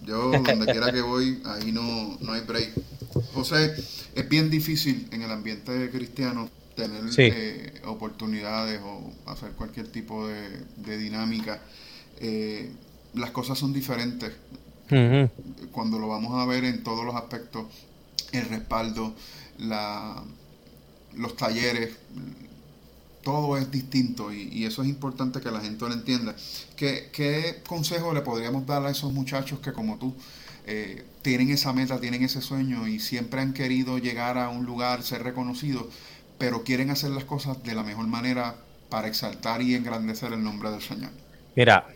yo 0.05 0.33
donde 0.33 0.67
quiera 0.67 0.91
que 0.91 1.01
voy, 1.01 1.41
ahí 1.45 1.71
no, 1.71 2.19
no 2.21 2.33
hay 2.33 2.41
break. 2.41 2.73
José, 3.35 3.77
es 4.17 4.29
bien 4.29 4.51
difícil 4.51 5.07
en 5.13 5.23
el 5.23 5.31
ambiente 5.31 5.91
cristiano 5.93 6.51
tener 6.75 7.05
eh, 7.19 7.81
oportunidades 7.85 8.81
o 8.83 9.13
hacer 9.31 9.53
cualquier 9.53 9.93
tipo 9.93 10.27
de, 10.27 10.99
dinámica. 10.99 11.63
Eh, 12.19 12.73
las 13.15 13.31
cosas 13.31 13.57
son 13.59 13.73
diferentes 13.73 14.33
cuando 15.73 15.99
lo 15.99 16.09
vamos 16.09 16.41
a 16.41 16.47
ver 16.47 16.65
en 16.65 16.83
todos 16.83 17.05
los 17.05 17.15
aspectos, 17.15 17.67
el 18.33 18.49
respaldo, 18.49 19.15
la, 19.59 20.23
los 21.17 21.37
talleres, 21.37 21.97
todo 23.23 23.57
es 23.57 23.71
distinto 23.71 24.33
y, 24.33 24.65
eso 24.65 24.83
es 24.83 24.89
importante 24.89 25.41
que 25.41 25.51
la 25.51 25.61
gente 25.61 25.87
lo 25.87 25.93
entienda. 25.93 26.35
¿Qué, 26.77 27.11
¿Qué, 27.13 27.63
consejo 27.67 28.13
le 28.13 28.23
podríamos 28.23 28.67
dar 28.67 28.85
a 28.85 28.91
esos 28.91 29.13
muchachos 29.13 29.61
que 29.61 29.73
como 29.73 29.99
tú 29.99 30.15
eh, 30.67 31.05
tienen 31.23 31.51
esa 31.51 31.73
meta, 31.73 32.01
tienen 32.01 32.23
ese 32.23 32.41
sueño 32.41 32.87
y 32.89 33.01
siempre 33.01 33.41
han 33.41 33.53
querido 33.53 33.99
llegar 33.99 34.39
a 34.39 34.49
un 34.49 34.67
lugar, 34.67 35.03
ser 35.03 35.23
reconocidos? 35.23 35.87
pero 36.43 36.65
quieren 36.65 36.91
hacer 36.91 37.11
las 37.11 37.23
cosas 37.23 37.63
de 37.63 37.73
la 37.73 37.85
mejor 37.85 38.09
manera 38.09 38.57
para 38.89 39.07
exaltar 39.07 39.63
y 39.63 39.77
engrandecer 39.77 40.33
el 40.33 40.43
nombre 40.43 40.73
del 40.73 40.83
Señor? 40.83 41.11
Mira, 41.55 41.87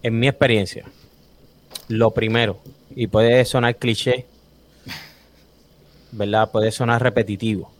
en 0.00 0.16
mi 0.20 0.28
experiencia, 0.28 0.84
lo 1.88 2.10
primero, 2.12 2.58
y 2.94 3.06
puede 3.06 3.44
sonar 3.44 3.76
cliché, 3.76 4.26
¿verdad? 6.12 6.50
Puede 6.50 6.72
sonar 6.72 7.02
repetitivo, 7.02 7.70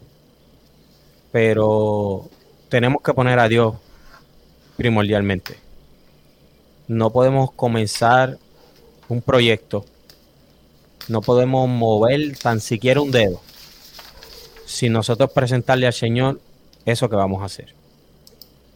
pero 1.33 2.29
tenemos 2.69 3.03
que 3.03 3.15
poner 3.15 3.39
a 3.39 3.49
Dios 3.49 3.75
primordialmente. 4.77 5.57
No 6.89 7.11
podemos 7.11 7.51
comenzar 7.53 8.39
un 9.09 9.23
proyecto, 9.23 9.85
no 11.09 11.21
podemos 11.21 11.69
mover 11.69 12.37
tan 12.39 12.61
siquiera 12.61 13.01
un 13.01 13.11
dedo 13.11 13.41
si 14.67 14.89
nosotros 14.89 15.31
presentarle 15.33 15.87
al 15.87 15.93
Señor 15.93 16.41
eso 16.85 17.09
que 17.09 17.17
vamos 17.17 17.43
a 17.43 17.47
hacer. 17.47 17.73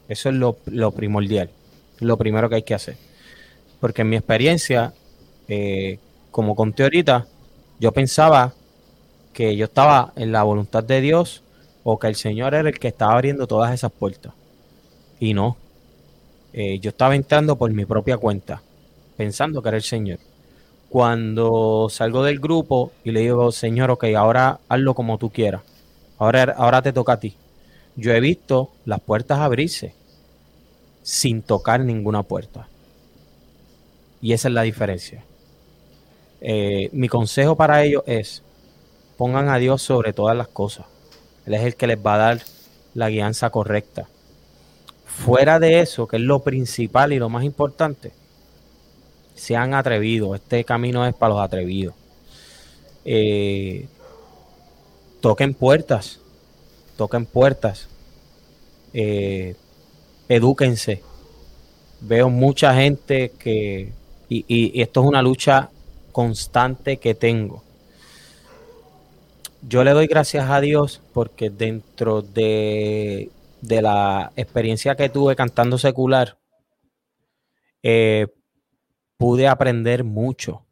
Eso 0.08 0.28
es 0.28 0.34
lo, 0.34 0.90
primordial, 0.92 1.50
lo 1.98 2.16
primero 2.16 2.48
que 2.48 2.56
hay 2.56 2.62
que 2.62 2.74
hacer. 2.74 2.96
Porque 3.80 4.02
en 4.02 4.08
mi 4.08 4.16
experiencia, 4.16 4.94
eh, 5.50 5.98
como 6.30 6.54
conté 6.54 6.84
ahorita, 6.84 7.26
yo 7.80 7.90
pensaba 7.90 8.54
que 9.32 9.56
yo 9.56 9.64
estaba 9.64 10.12
en 10.14 10.30
la 10.30 10.44
voluntad 10.44 10.84
de 10.84 11.00
Dios 11.00 11.42
o 11.82 11.98
que 11.98 12.06
el 12.06 12.14
Señor 12.14 12.54
era 12.54 12.68
el 12.68 12.78
que 12.78 12.86
estaba 12.86 13.14
abriendo 13.14 13.48
todas 13.48 13.74
esas 13.74 13.90
puertas. 13.90 14.32
Y 15.18 15.34
no. 15.34 15.56
Eh, 16.52 16.78
yo 16.78 16.90
estaba 16.90 17.16
entrando 17.16 17.56
por 17.56 17.72
mi 17.72 17.84
propia 17.84 18.16
cuenta, 18.16 18.62
pensando 19.16 19.60
que 19.60 19.68
era 19.70 19.76
el 19.76 19.82
Señor. 19.82 20.20
Cuando 20.88 21.88
salgo 21.90 22.22
del 22.22 22.38
grupo 22.38 22.92
y 23.02 23.10
le 23.10 23.20
digo, 23.20 23.50
Señor, 23.50 23.90
ok, 23.90 24.04
ahora 24.16 24.60
hazlo 24.68 24.94
como 24.94 25.18
tú 25.18 25.30
quieras. 25.30 25.62
Ahora, 26.18 26.54
ahora 26.56 26.80
te 26.80 26.92
toca 26.92 27.14
a 27.14 27.20
ti. 27.20 27.34
Yo 27.96 28.12
he 28.12 28.20
visto 28.20 28.70
las 28.84 29.00
puertas 29.00 29.40
abrirse 29.40 29.94
sin 31.02 31.42
tocar 31.42 31.80
ninguna 31.80 32.22
puerta. 32.22 32.68
Y 34.22 34.32
esa 34.32 34.46
es 34.46 34.54
la 34.54 34.62
diferencia. 34.62 35.24
Eh, 36.40 36.88
mi 36.92 37.08
consejo 37.08 37.56
para 37.56 37.82
ellos 37.82 38.02
es, 38.06 38.42
pongan 39.16 39.48
a 39.48 39.58
Dios 39.58 39.82
sobre 39.82 40.12
todas 40.12 40.36
las 40.36 40.48
cosas. 40.48 40.86
Él 41.46 41.54
es 41.54 41.62
el 41.62 41.76
que 41.76 41.86
les 41.86 41.98
va 41.98 42.14
a 42.14 42.18
dar 42.18 42.40
la 42.94 43.10
guianza 43.10 43.50
correcta. 43.50 44.08
Fuera 45.04 45.58
de 45.58 45.80
eso, 45.80 46.06
que 46.06 46.16
es 46.16 46.22
lo 46.22 46.40
principal 46.40 47.12
y 47.12 47.18
lo 47.18 47.28
más 47.28 47.44
importante, 47.44 48.12
sean 49.34 49.74
atrevidos. 49.74 50.36
Este 50.36 50.64
camino 50.64 51.06
es 51.06 51.14
para 51.14 51.34
los 51.34 51.42
atrevidos. 51.42 51.94
Eh, 53.04 53.86
toquen 55.20 55.54
puertas, 55.54 56.20
toquen 56.96 57.26
puertas, 57.26 57.88
eh, 58.92 59.56
edúquense. 60.28 61.02
Veo 62.00 62.30
mucha 62.30 62.74
gente 62.74 63.32
que, 63.38 63.92
y, 64.28 64.80
esto 64.80 65.00
es 65.02 65.06
una 65.06 65.22
lucha 65.22 65.70
constante 66.12 66.98
que 66.98 67.14
tengo. 67.14 67.62
Yo 69.62 69.84
le 69.84 69.92
doy 69.92 70.06
gracias 70.06 70.48
a 70.48 70.60
Dios 70.60 71.02
porque 71.12 71.50
dentro 71.50 72.22
de, 72.22 73.30
de 73.60 73.82
la 73.82 74.32
experiencia 74.36 74.94
que 74.96 75.08
tuve 75.08 75.36
cantando 75.36 75.78
secular, 75.78 76.38
eh, 77.82 78.28
pude 79.16 79.48
aprender 79.48 80.04
mucho. 80.04 80.66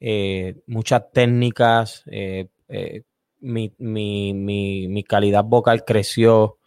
Eh, 0.00 0.56
muchas 0.66 1.10
técnicas, 1.12 2.04
eh, 2.06 2.48
mi, 3.40 3.72
mi, 3.78 5.04
calidad 5.04 5.44
vocal 5.44 5.84
creció, 5.84 6.58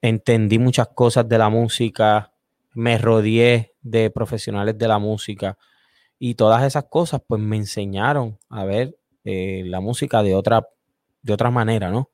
entendí 0.00 0.58
muchas 0.58 0.88
cosas 0.88 1.28
de 1.28 1.38
la 1.38 1.48
música, 1.48 2.32
me 2.74 2.98
rodeé 2.98 3.71
de 3.82 4.10
profesionales 4.10 4.78
de 4.78 4.88
la 4.88 4.98
música 4.98 5.58
y 6.18 6.36
todas 6.36 6.62
esas 6.62 6.84
cosas 6.84 7.20
pues 7.26 7.40
me 7.40 7.56
enseñaron 7.56 8.38
a 8.48 8.64
ver 8.64 8.96
eh, 9.24 9.64
la 9.66 9.80
música 9.80 10.22
de 10.22 10.34
otra, 10.34 10.68
de 11.22 11.32
otra 11.32 11.50
manera, 11.50 11.90
¿no? 11.90 12.10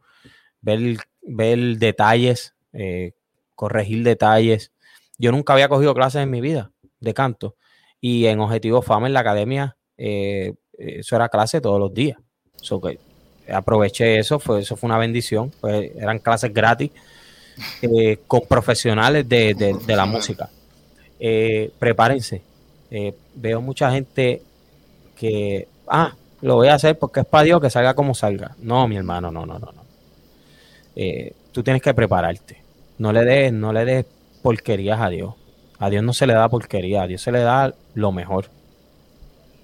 Ver, 0.63 0.97
ver 1.23 1.59
detalles, 1.77 2.55
eh, 2.73 3.13
corregir 3.55 4.03
detalles. 4.05 4.73
Yo 5.19 5.31
nunca 5.31 5.53
había 5.53 5.69
cogido 5.69 5.95
clases 5.95 6.23
en 6.23 6.31
mi 6.31 6.41
vida 6.41 6.71
de 7.01 7.13
canto 7.15 7.57
y 8.01 8.27
en 8.27 8.41
Objetivo 8.41 8.83
Fama 8.83 9.07
en 9.07 9.13
la 9.13 9.21
academia 9.21 9.77
eh, 9.97 10.55
eso 10.79 11.17
era 11.17 11.29
clase 11.29 11.61
todos 11.61 11.79
los 11.79 11.93
días. 11.93 12.19
que 12.83 12.99
aproveché 13.53 14.19
eso, 14.19 14.39
fue, 14.39 14.61
eso 14.61 14.77
fue 14.77 14.89
una 14.89 14.99
bendición, 14.99 15.51
pues 15.61 15.91
eran 15.97 16.19
clases 16.19 16.53
gratis 16.53 16.93
con 18.27 18.43
profesionales 18.49 19.29
de, 19.29 19.77
la 19.87 20.07
música. 20.07 20.49
Eh, 21.21 21.71
prepárense. 21.79 22.43
Eh, 22.91 23.15
veo 23.35 23.61
mucha 23.61 23.91
gente 23.91 24.43
que, 25.17 25.69
ah, 25.89 26.15
lo 26.41 26.57
voy 26.57 26.69
a 26.69 26.75
hacer 26.75 26.99
porque 26.99 27.21
es 27.21 27.27
para 27.27 27.45
Dios 27.45 27.61
que 27.61 27.71
salga 27.71 27.95
como 27.95 28.15
salga. 28.15 28.55
No, 28.61 28.87
mi 28.89 28.97
hermano, 28.97 29.31
no, 29.31 29.45
no, 29.45 29.59
no, 29.59 29.73
no. 29.73 29.83
tú 31.53 31.63
tienes 31.63 31.83
que 31.83 31.95
prepararte. 31.95 32.63
No 32.99 33.13
le 33.13 33.25
des, 33.25 33.53
no 33.53 33.73
le 33.73 33.85
des 33.85 34.07
porquerías 34.43 35.01
a 35.01 35.09
Dios. 35.09 35.35
A 35.79 35.91
Dios 35.91 36.03
no 36.03 36.13
se 36.13 36.27
le 36.27 36.35
da 36.35 36.49
porquería, 36.49 37.03
a 37.03 37.07
Dios 37.07 37.23
se 37.23 37.33
le 37.33 37.41
da 37.41 37.75
lo 37.95 38.13
mejor. 38.13 38.51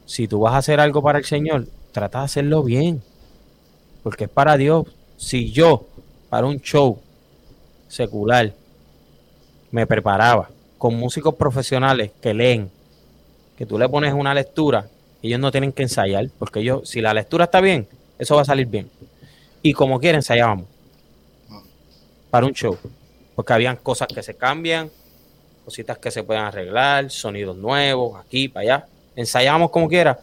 Si 0.07 0.29
tú 0.29 0.41
vas 0.41 0.55
a 0.55 0.59
hacer 0.59 0.81
algo 0.81 1.03
para 1.03 1.19
el 1.19 1.25
Señor, 1.25 1.67
trata 1.93 2.21
de 2.21 2.25
hacerlo 2.27 2.63
bien. 2.63 3.03
Porque 4.03 4.25
es 4.25 4.31
para 4.31 4.57
Dios. 4.57 4.87
Si 5.17 5.51
yo, 5.51 5.87
para 6.29 6.47
un 6.47 6.61
show, 6.61 7.01
secular 7.89 8.53
me 9.71 9.87
preparaba 9.87 10.51
con 10.85 10.97
músicos 10.97 11.35
profesionales 11.37 12.11
que 12.21 12.35
leen, 12.35 12.71
que 13.57 13.65
tú 13.65 13.79
le 13.79 13.89
pones 13.89 14.13
una 14.13 14.35
lectura, 14.35 14.87
ellos 15.23 15.41
no 15.41 15.51
tienen 15.51 15.73
que 15.73 15.83
ensayar, 15.83 16.29
porque 16.39 16.61
ellos, 16.61 16.87
si 16.87 17.01
la 17.01 17.15
lectura 17.15 17.45
está 17.45 17.63
bien, 17.63 17.89
eso 18.19 18.37
va 18.37 18.43
a 18.43 18.45
salir 18.45 18.67
bien. 18.67 18.91
Y 19.63 19.73
como 19.73 19.99
quiera, 19.99 20.19
ensayábamos 20.19 20.67
para 22.31 22.45
un 22.45 22.53
show, 22.53 22.77
porque 23.35 23.55
habían 23.55 23.77
cosas 23.77 24.09
que 24.09 24.23
se 24.23 24.35
cambian, 24.35 24.91
cositas 25.65 25.97
que 25.97 26.11
se 26.11 26.23
pueden 26.23 26.43
arreglar, 26.43 27.11
sonidos 27.11 27.57
nuevos, 27.57 28.21
aquí, 28.21 28.49
para 28.51 28.61
allá. 28.61 28.87
Ensayábamos 29.17 29.71
como 29.71 29.89
quiera, 29.89 30.21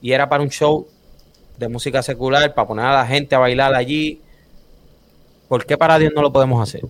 y 0.00 0.12
era 0.12 0.28
para 0.28 0.44
un 0.44 0.48
show 0.50 0.86
de 1.56 1.66
música 1.66 2.04
secular, 2.04 2.54
para 2.54 2.68
poner 2.68 2.84
a 2.84 2.92
la 2.92 3.04
gente 3.04 3.34
a 3.34 3.40
bailar 3.40 3.74
allí, 3.74 4.20
¿Por 5.48 5.66
qué 5.66 5.76
para 5.76 5.98
Dios 5.98 6.12
no 6.14 6.22
lo 6.22 6.32
podemos 6.32 6.62
hacer? 6.62 6.82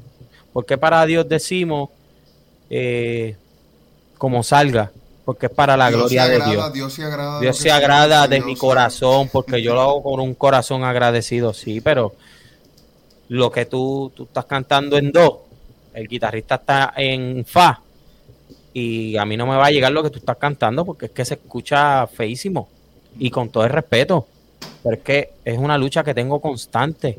¿Por 0.53 0.67
qué 0.67 0.77
para 0.77 1.07
Dios 1.07 1.27
decimos 1.27 1.89
eh, 2.71 3.37
como 4.17 4.43
salga? 4.43 4.91
Porque 5.25 5.47
es 5.47 5.53
para 5.53 5.77
la 5.77 5.91
gloria 5.91 6.27
de 6.27 6.41
Dios. 6.41 6.73
Dios 6.73 6.93
se 6.93 7.05
agrada, 7.05 7.41
Dios 7.41 7.57
se 7.57 7.71
agrada 7.71 8.29
de 8.29 8.41
mi 8.41 8.57
corazón, 8.57 9.29
porque 9.31 9.63
yo 9.63 9.75
lo 9.75 9.81
hago 9.83 10.03
con 10.03 10.21
un 10.21 10.35
corazón 10.35 10.85
agradecido, 10.85 11.53
sí, 11.53 11.81
pero 11.81 12.15
lo 13.29 13.53
que 13.53 13.67
tú, 13.67 14.11
tú 14.15 14.25
estás 14.25 14.47
cantando 14.47 14.97
en 14.97 15.13
do, 15.13 15.45
el 15.93 16.09
guitarrista 16.09 16.55
está 16.57 16.95
en 16.97 17.45
fa, 17.45 17.83
y 18.73 19.17
a 19.17 19.25
mí 19.27 19.37
no 19.37 19.47
me 19.47 19.57
va 19.57 19.67
a 19.67 19.71
llegar 19.71 19.93
lo 19.93 20.03
que 20.03 20.11
tú 20.11 20.19
estás 20.19 20.37
cantando, 20.37 20.85
porque 20.85 21.07
es 21.07 21.13
que 21.13 21.25
se 21.25 21.35
escucha 21.35 22.07
feísimo, 22.07 22.69
y 23.19 23.31
con 23.31 23.51
todo 23.51 23.65
el 23.65 23.71
respeto, 23.71 24.27
pero 24.83 24.97
es 24.97 25.03
que 25.03 25.33
es 25.45 25.59
una 25.59 25.77
lucha 25.77 26.03
que 26.03 26.15
tengo 26.15 26.41
constante 26.41 27.19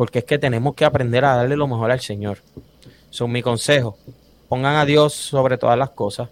porque 0.00 0.20
es 0.20 0.24
que 0.24 0.38
tenemos 0.38 0.74
que 0.74 0.86
aprender 0.86 1.26
a 1.26 1.36
darle 1.36 1.58
lo 1.58 1.68
mejor 1.68 1.90
al 1.90 2.00
Señor. 2.00 2.38
Son 3.10 3.30
mi 3.30 3.42
consejo. 3.42 3.98
Pongan 4.50 4.78
a 4.78 4.84
Dios 4.84 5.12
sobre 5.14 5.58
todas 5.58 5.78
las 5.78 5.90
cosas 5.90 6.28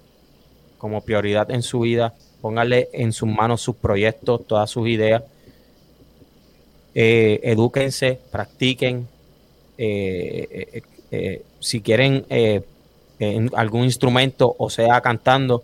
como 0.76 1.02
prioridad 1.02 1.52
en 1.52 1.62
su 1.62 1.78
vida. 1.78 2.14
Pónganle 2.40 2.88
en 2.92 3.12
sus 3.12 3.28
manos 3.28 3.60
sus 3.60 3.76
proyectos, 3.76 4.44
todas 4.44 4.68
sus 4.68 4.88
ideas. 4.88 5.22
Eh, 6.96 7.38
edúquense, 7.44 8.18
practiquen. 8.32 9.06
Eh, 9.78 10.82
eh, 11.12 11.44
si 11.60 11.80
quieren 11.80 12.26
en 12.28 13.50
algún 13.54 13.84
instrumento 13.84 14.52
o 14.58 14.68
sea 14.68 15.00
cantando, 15.00 15.62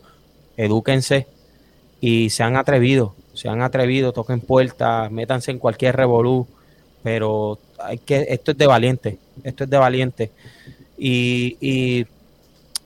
edúquense 0.56 1.26
y 2.00 2.30
sean 2.30 2.56
atrevidos, 2.56 3.14
sean 3.32 3.62
atrevidos, 3.62 4.14
toquen 4.14 4.40
puertas, 4.40 5.10
métanse 5.10 5.50
en 5.50 5.58
cualquier 5.58 5.96
revolú, 5.96 6.46
pero 7.02 7.58
hay 7.80 7.98
que, 7.98 8.26
esto 8.28 8.52
es 8.52 8.58
de 8.58 8.66
valiente, 8.68 9.18
esto 9.42 9.64
es 9.64 9.70
de 9.70 9.76
valiente. 9.76 10.30
Y 10.96 12.06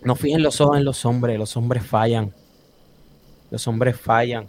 no 0.02 0.14
fijen 0.14 0.42
los 0.42 0.60
ojos 0.60 0.78
en 0.78 0.84
los 0.84 1.04
hombres, 1.04 1.38
los 1.38 1.56
hombres 1.56 1.84
fallan, 1.84 2.32
los 3.50 3.66
hombres 3.66 3.98
fallan. 3.98 4.46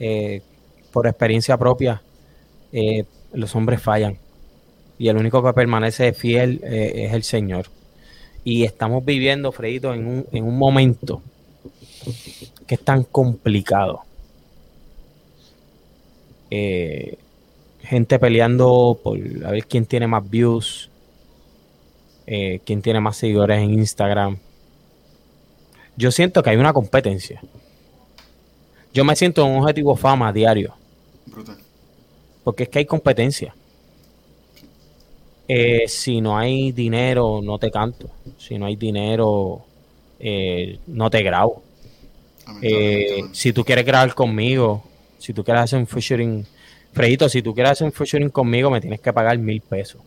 Eh, 0.00 0.42
por 0.92 1.06
experiencia 1.06 1.56
propia, 1.56 2.02
eh, 2.72 3.04
los 3.32 3.54
hombres 3.54 3.82
fallan. 3.82 4.16
Y 4.98 5.08
el 5.08 5.16
único 5.16 5.42
que 5.44 5.52
permanece 5.52 6.12
fiel 6.12 6.60
eh, 6.64 7.06
es 7.06 7.12
el 7.12 7.22
Señor. 7.22 7.66
Y 8.42 8.64
estamos 8.64 9.04
viviendo, 9.04 9.52
Fredito, 9.52 9.92
en 9.92 10.06
un, 10.06 10.26
en 10.32 10.44
un 10.44 10.56
momento 10.56 11.22
que 12.66 12.76
es 12.76 12.80
tan 12.80 13.04
complicado. 13.04 14.02
Gente 17.82 18.18
peleando 18.18 18.98
por 19.02 19.18
a 19.44 19.50
ver 19.50 19.66
quién 19.66 19.84
tiene 19.84 20.06
más 20.06 20.28
views, 20.28 20.90
eh, 22.30 22.60
quién 22.62 22.82
tiene 22.82 23.00
más 23.00 23.16
seguidores 23.16 23.58
en 23.58 23.72
Instagram. 23.72 24.36
Yo 25.96 26.10
siento 26.10 26.42
que 26.42 26.50
hay 26.50 26.56
una 26.58 26.74
competencia. 26.74 27.40
Yo 28.92 29.02
me 29.02 29.16
siento 29.16 29.46
en 29.46 29.52
un 29.52 29.62
objetivo 29.62 29.96
fama 29.96 30.30
diario. 30.30 30.74
Porque 32.44 32.64
es 32.64 32.68
que 32.68 32.80
hay 32.80 32.84
competencia. 32.84 33.54
Eh, 35.48 35.88
si 35.88 36.20
no 36.20 36.36
hay 36.36 36.72
dinero, 36.72 37.40
no 37.42 37.58
te 37.58 37.70
canto. 37.70 38.10
Si 38.36 38.58
no 38.58 38.66
hay 38.66 38.76
dinero, 38.76 39.64
eh, 40.20 40.78
no 40.86 41.08
te 41.08 41.22
grabo. 41.22 41.62
si 43.32 43.52
tú 43.54 43.64
quieres 43.64 43.86
grabar 43.86 44.14
conmigo, 44.14 44.84
si 45.18 45.32
tú 45.32 45.42
quieres 45.42 45.62
hacer 45.62 45.78
un 45.78 45.86
featuring 45.86 46.46
Fredito, 46.92 47.28
si 47.28 47.42
tú 47.42 47.54
quieres 47.54 47.72
hacer 47.72 47.86
un 47.86 47.92
featuring 47.92 48.28
conmigo, 48.28 48.70
me 48.70 48.80
tienes 48.80 49.00
que 49.00 49.12
pagar 49.12 49.38
mil 49.38 49.60
pesos. 49.60 50.02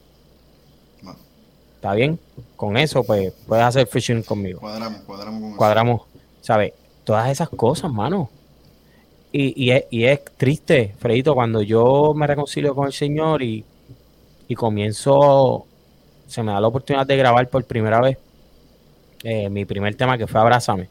¿Está 1.81 1.95
bien? 1.95 2.19
Con 2.55 2.77
eso, 2.77 3.03
pues, 3.03 3.33
puedes 3.47 3.65
hacer 3.65 3.87
featuring 3.87 4.21
conmigo. 4.21 4.59
Cuadramos, 4.59 5.01
cuadramos 5.01 5.41
con 5.41 5.55
Cuadramos, 5.55 6.01
¿sabes? 6.39 6.73
Todas 7.03 7.31
esas 7.31 7.49
cosas, 7.49 7.91
mano. 7.91 8.29
Y, 9.31 9.71
es, 9.71 10.23
triste, 10.37 10.93
Fredito, 10.99 11.33
cuando 11.33 11.63
yo 11.63 12.13
me 12.15 12.27
reconcilio 12.27 12.75
con 12.75 12.85
el 12.85 12.93
Señor 12.93 13.41
y, 13.41 13.65
comienzo, 14.55 15.65
se 16.27 16.43
me 16.43 16.51
da 16.51 16.61
la 16.61 16.67
oportunidad 16.67 17.07
de 17.07 17.17
grabar 17.17 17.49
por 17.49 17.63
primera 17.63 17.99
vez 17.99 18.19
eh, 19.23 19.49
mi 19.49 19.65
primer 19.65 19.95
tema 19.95 20.19
que 20.19 20.27
fue 20.27 20.39
Abrázame. 20.39 20.87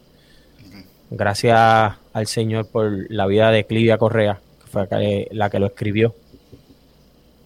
Gracias 1.08 1.92
al 2.12 2.26
Señor 2.26 2.66
por 2.66 3.08
la 3.12 3.26
vida 3.26 3.52
de 3.52 3.64
Clivia 3.64 3.96
Correa 3.96 4.40
fue 4.72 5.28
la 5.30 5.50
que 5.50 5.60
lo 5.60 5.66
escribió. 5.66 6.16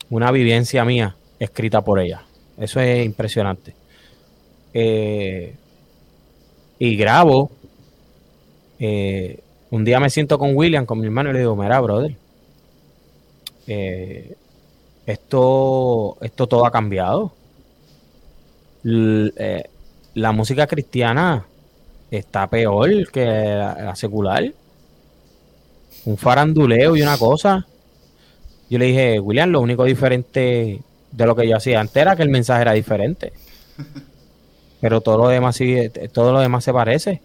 Una 0.08 0.30
vivencia 0.30 0.82
mía 0.86 1.14
escrita 1.38 1.82
por 1.82 2.00
ella. 2.00 2.22
Eso 2.58 2.80
es 2.80 3.04
impresionante. 3.04 3.74
Eh, 4.72 5.54
y 6.78 6.96
grabo. 6.96 7.50
Eh, 8.78 9.40
un 9.70 9.84
día 9.84 10.00
me 10.00 10.10
siento 10.10 10.38
con 10.38 10.54
William, 10.54 10.86
con 10.86 11.00
mi 11.00 11.06
hermano, 11.06 11.30
y 11.30 11.32
le 11.32 11.38
digo, 11.40 11.56
mira, 11.56 11.80
brother, 11.80 12.16
eh, 13.66 14.36
esto, 15.06 16.16
esto 16.20 16.46
todo 16.46 16.66
ha 16.66 16.70
cambiado. 16.70 17.32
La 18.82 20.32
música 20.32 20.66
cristiana 20.66 21.46
está 22.10 22.46
peor 22.48 23.10
que 23.10 23.24
la, 23.24 23.96
secular. 23.96 24.52
Un 26.04 26.16
faranduleo 26.18 26.96
y 26.96 27.02
una 27.02 27.16
cosa. 27.16 27.66
Yo 28.68 28.78
le 28.78 28.86
dije, 28.86 29.20
William, 29.20 29.50
lo 29.50 29.60
único 29.60 29.84
diferente 29.84 30.80
de 31.16 31.26
lo 31.26 31.36
que 31.36 31.48
yo 31.48 31.56
hacía 31.56 31.80
antes 31.80 31.96
era 31.96 32.16
que 32.16 32.22
el 32.22 32.28
mensaje 32.28 32.62
era 32.62 32.72
diferente. 32.72 33.32
Pero 34.80 35.00
todo 35.00 35.18
lo 35.18 35.28
demás 35.28 35.58
todo 36.12 36.32
lo 36.32 36.40
demás 36.40 36.64
se 36.64 36.72
parece. 36.72 37.20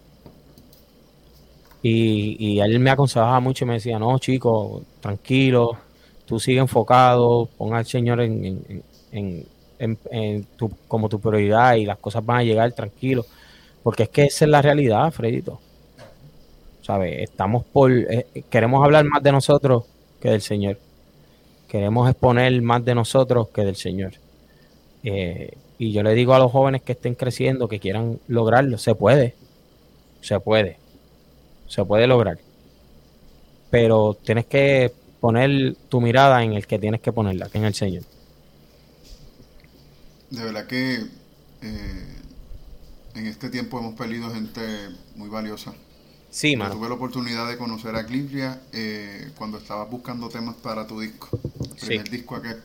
Y, 1.82 2.36
y 2.38 2.60
él 2.60 2.78
me 2.78 2.90
aconsejaba 2.90 3.40
mucho 3.40 3.64
y 3.64 3.68
me 3.68 3.74
decía, 3.74 3.98
no, 3.98 4.18
chico, 4.18 4.82
tranquilo, 5.00 5.78
tú 6.26 6.38
sigue 6.38 6.60
enfocado, 6.60 7.48
ponga 7.56 7.78
al 7.78 7.86
Señor 7.86 8.20
en, 8.20 8.82
en, 9.10 10.44
tu, 10.56 10.70
como 10.86 11.08
tu 11.08 11.20
prioridad 11.20 11.74
y 11.74 11.86
las 11.86 11.98
cosas 11.98 12.24
van 12.24 12.38
a 12.38 12.44
llegar 12.44 12.72
tranquilo. 12.72 13.24
Porque 13.82 14.04
es 14.04 14.08
que 14.10 14.24
esa 14.24 14.44
es 14.44 14.50
la 14.50 14.62
realidad, 14.62 15.10
Fredito. 15.10 15.58
¿Sabes? 16.82 17.18
Estamos 17.20 17.64
por. 17.64 17.90
Eh, 17.90 18.26
queremos 18.50 18.84
hablar 18.84 19.04
más 19.06 19.22
de 19.22 19.32
nosotros 19.32 19.84
que 20.20 20.30
del 20.30 20.42
Señor. 20.42 20.78
Queremos 21.70 22.10
exponer 22.10 22.60
más 22.62 22.84
de 22.84 22.96
nosotros 22.96 23.50
que 23.50 23.64
del 23.64 23.76
Señor. 23.76 24.14
Eh, 25.04 25.56
y 25.78 25.92
yo 25.92 26.02
le 26.02 26.14
digo 26.14 26.34
a 26.34 26.40
los 26.40 26.50
jóvenes 26.50 26.82
que 26.82 26.92
estén 26.92 27.14
creciendo, 27.14 27.68
que 27.68 27.78
quieran 27.78 28.18
lograrlo, 28.26 28.76
se 28.76 28.96
puede. 28.96 29.36
Se 30.20 30.40
puede. 30.40 30.78
Se 31.68 31.84
puede 31.84 32.08
lograr. 32.08 32.40
Pero 33.70 34.18
tienes 34.20 34.46
que 34.46 34.92
poner 35.20 35.76
tu 35.88 36.00
mirada 36.00 36.42
en 36.42 36.54
el 36.54 36.66
que 36.66 36.80
tienes 36.80 37.00
que 37.00 37.12
ponerla, 37.12 37.48
que 37.48 37.58
en 37.58 37.64
el 37.64 37.74
Señor. 37.74 38.02
De 40.30 40.42
verdad 40.42 40.66
que 40.66 40.94
eh, 41.62 42.16
en 43.14 43.26
este 43.26 43.48
tiempo 43.48 43.78
hemos 43.78 43.94
perdido 43.94 44.28
gente 44.30 44.60
muy 45.14 45.28
valiosa. 45.28 45.72
Sí, 46.30 46.56
mano. 46.56 46.74
tuve 46.74 46.88
la 46.88 46.94
oportunidad 46.94 47.48
de 47.48 47.58
conocer 47.58 47.96
a 47.96 48.06
Clivia 48.06 48.62
eh, 48.72 49.32
cuando 49.36 49.58
estabas 49.58 49.90
buscando 49.90 50.28
temas 50.28 50.54
para 50.56 50.86
tu 50.86 51.00
disco. 51.00 51.28
El 51.60 51.76
primer 51.76 52.10
disco 52.10 52.36
aquel. 52.36 52.62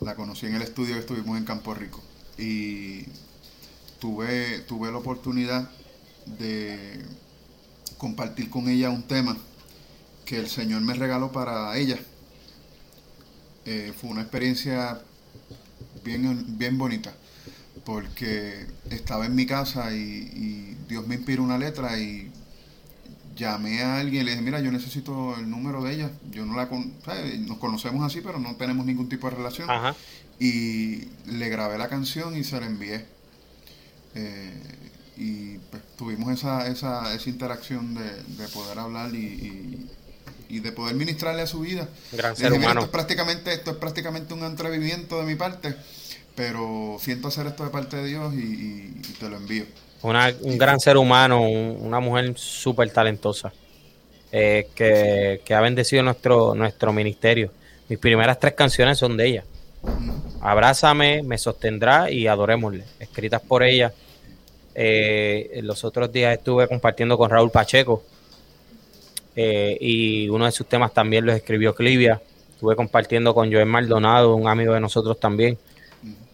La 0.00 0.14
conocí 0.14 0.46
en 0.46 0.54
el 0.54 0.62
estudio 0.62 0.94
que 0.94 1.00
estuvimos 1.00 1.36
en 1.36 1.44
Campo 1.44 1.74
Rico. 1.74 2.02
Y 2.38 3.04
tuve, 3.98 4.60
tuve 4.60 4.90
la 4.90 4.98
oportunidad 4.98 5.70
de 6.38 7.04
compartir 7.98 8.50
con 8.50 8.68
ella 8.68 8.90
un 8.90 9.02
tema 9.02 9.36
que 10.24 10.38
el 10.38 10.48
Señor 10.48 10.82
me 10.82 10.94
regaló 10.94 11.32
para 11.32 11.76
ella. 11.76 11.98
Eh, 13.64 13.92
fue 13.98 14.10
una 14.10 14.22
experiencia 14.22 15.00
bien, 16.04 16.58
bien 16.58 16.78
bonita, 16.78 17.12
porque 17.84 18.66
estaba 18.90 19.26
en 19.26 19.34
mi 19.34 19.46
casa 19.46 19.92
y, 19.92 20.76
Dios 20.88 21.04
me 21.08 21.16
inspiró 21.16 21.42
una 21.42 21.58
letra 21.58 21.98
y 21.98 22.30
llamé 23.36 23.82
a 23.82 23.98
alguien 23.98 24.22
y 24.22 24.24
le 24.24 24.30
dije, 24.32 24.42
mira, 24.42 24.60
yo 24.60 24.72
necesito 24.72 25.36
el 25.36 25.48
número 25.48 25.82
de 25.82 25.94
ella. 25.94 26.10
Yo 26.30 26.44
no 26.44 26.56
la 26.56 26.68
con 26.68 26.94
nos 27.46 27.58
conocemos 27.58 28.04
así, 28.04 28.20
pero 28.20 28.38
no 28.38 28.56
tenemos 28.56 28.86
ningún 28.86 29.08
tipo 29.08 29.28
de 29.30 29.36
relación. 29.36 29.68
Y 30.38 31.04
le 31.26 31.48
grabé 31.48 31.78
la 31.78 31.88
canción 31.88 32.36
y 32.36 32.44
se 32.44 32.60
la 32.60 32.66
envié. 32.66 33.06
Eh, 34.14 34.62
y 35.18 35.58
pues, 35.70 35.82
tuvimos 35.96 36.32
esa, 36.32 36.66
esa, 36.68 37.14
esa 37.14 37.30
interacción 37.30 37.94
de, 37.94 38.22
de 38.22 38.48
poder 38.48 38.78
hablar 38.78 39.14
y, 39.14 39.86
y 40.48 40.60
de 40.60 40.72
poder 40.72 40.94
ministrarle 40.94 41.42
a 41.42 41.46
su 41.46 41.60
vida. 41.60 41.88
Gran 42.12 42.36
ser 42.36 42.52
humano. 42.52 42.80
Esto 42.80 42.84
es, 42.84 42.88
prácticamente, 42.90 43.52
esto 43.52 43.70
es 43.72 43.76
prácticamente 43.76 44.34
un 44.34 44.42
atrevimiento 44.42 45.18
de 45.18 45.24
mi 45.24 45.34
parte, 45.34 45.74
pero 46.34 46.98
siento 47.00 47.28
hacer 47.28 47.46
esto 47.46 47.64
de 47.64 47.70
parte 47.70 47.96
de 47.96 48.06
Dios 48.06 48.34
y, 48.34 48.92
te 49.18 49.28
lo 49.28 49.36
envío. 49.36 49.64
Una, 50.02 50.32
un 50.42 50.58
gran 50.58 50.78
ser 50.78 50.96
humano, 50.96 51.40
una 51.40 52.00
mujer 52.00 52.32
súper 52.36 52.90
talentosa, 52.90 53.52
eh, 54.30 54.68
que, 54.74 55.54
ha 55.54 55.60
bendecido 55.60 56.02
nuestro, 56.02 56.54
nuestro 56.54 56.92
ministerio. 56.92 57.50
Mis 57.88 57.98
primeras 57.98 58.38
tres 58.38 58.54
canciones 58.54 58.98
son 58.98 59.16
de 59.16 59.26
ella. 59.26 59.44
Abrázame, 60.40 61.22
me 61.22 61.38
sostendrá 61.38 62.10
y 62.10 62.26
adorémosle, 62.26 62.84
escritas 63.00 63.40
por 63.40 63.62
ella. 63.62 63.92
Eh, 64.74 65.60
los 65.62 65.84
otros 65.84 66.12
días 66.12 66.36
estuve 66.36 66.68
compartiendo 66.68 67.16
con 67.16 67.30
Raúl 67.30 67.50
Pacheco, 67.50 68.02
eh, 69.36 69.76
y 69.80 70.28
uno 70.30 70.46
de 70.46 70.52
sus 70.52 70.66
temas 70.66 70.94
también 70.94 71.26
los 71.26 71.36
escribió 71.36 71.74
Clivia. 71.74 72.20
Estuve 72.50 72.74
compartiendo 72.74 73.34
con 73.34 73.52
Joel 73.52 73.66
Maldonado, 73.66 74.34
un 74.34 74.48
amigo 74.48 74.72
de 74.72 74.80
nosotros 74.80 75.20
también, 75.20 75.58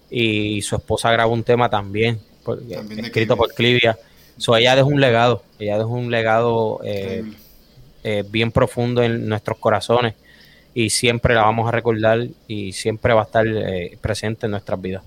y 0.09 0.63
su 0.63 0.77
esposa 0.77 1.11
grabó 1.11 1.33
un 1.33 1.43
tema 1.43 1.69
también, 1.69 2.21
escrito 2.99 3.37
por 3.37 3.53
Clivia. 3.55 3.99
So, 4.37 4.57
ella 4.57 4.75
dejó 4.77 4.89
un 4.89 5.01
legado, 5.01 5.43
ella 5.59 5.79
dejó 5.79 5.91
un 5.91 6.11
legado 6.11 6.81
eh, 6.85 7.25
eh, 8.03 8.25
bien 8.29 8.51
profundo 8.51 9.03
en 9.03 9.29
nuestros 9.29 9.59
corazones 9.59 10.15
y 10.75 10.91
siempre 10.91 11.35
la 11.35 11.43
vamos 11.43 11.69
a 11.69 11.71
recordar 11.71 12.27
y 12.49 12.73
siempre 12.73 13.13
va 13.13 13.23
a 13.23 13.25
estar 13.25 13.47
presente 14.01 14.47
en 14.47 14.53
nuestras 14.53 14.81
vidas. 14.81 15.03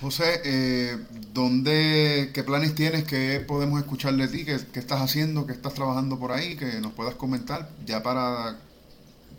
José, 0.00 0.40
eh, 0.46 0.96
¿dónde, 1.34 2.30
¿qué 2.32 2.42
planes 2.42 2.74
tienes? 2.74 3.04
¿Qué 3.04 3.44
podemos 3.46 3.78
escuchar 3.78 4.14
de 4.14 4.28
ti? 4.28 4.46
¿Qué, 4.46 4.54
estás 4.78 5.02
haciendo? 5.02 5.46
¿Qué 5.46 5.52
estás 5.52 5.74
trabajando 5.74 6.18
por 6.18 6.32
ahí? 6.32 6.56
Que 6.56 6.80
nos 6.80 6.92
puedas 6.92 7.16
comentar 7.16 7.68
ya 7.84 8.02
para 8.02 8.56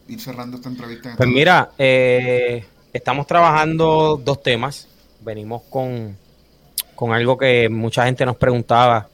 ir 0.08 0.22
cerrando 0.22 0.58
esta 0.58 0.70
entrevista. 0.70 1.16
pues 1.18 1.30
mira, 1.30 1.72
eh, 1.80 2.64
estamos 2.94 3.26
trabajando 3.26 4.22
dos 4.24 4.44
temas. 4.44 4.88
Venimos 5.22 5.64
con, 5.64 6.16
con 7.02 7.14
algo 7.14 7.36
que 7.36 7.68
mucha 7.68 8.06
gente 8.06 8.28
nos 8.28 8.36
preguntaba 8.36 9.10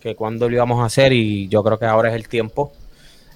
que 0.00 0.14
cuándo 0.14 0.48
lo 0.48 0.54
íbamos 0.54 0.80
a 0.80 0.84
hacer 0.84 1.12
y 1.12 1.48
yo 1.48 1.64
creo 1.64 1.76
que 1.76 1.84
ahora 1.84 2.10
es 2.10 2.14
el 2.14 2.28
tiempo. 2.28 2.70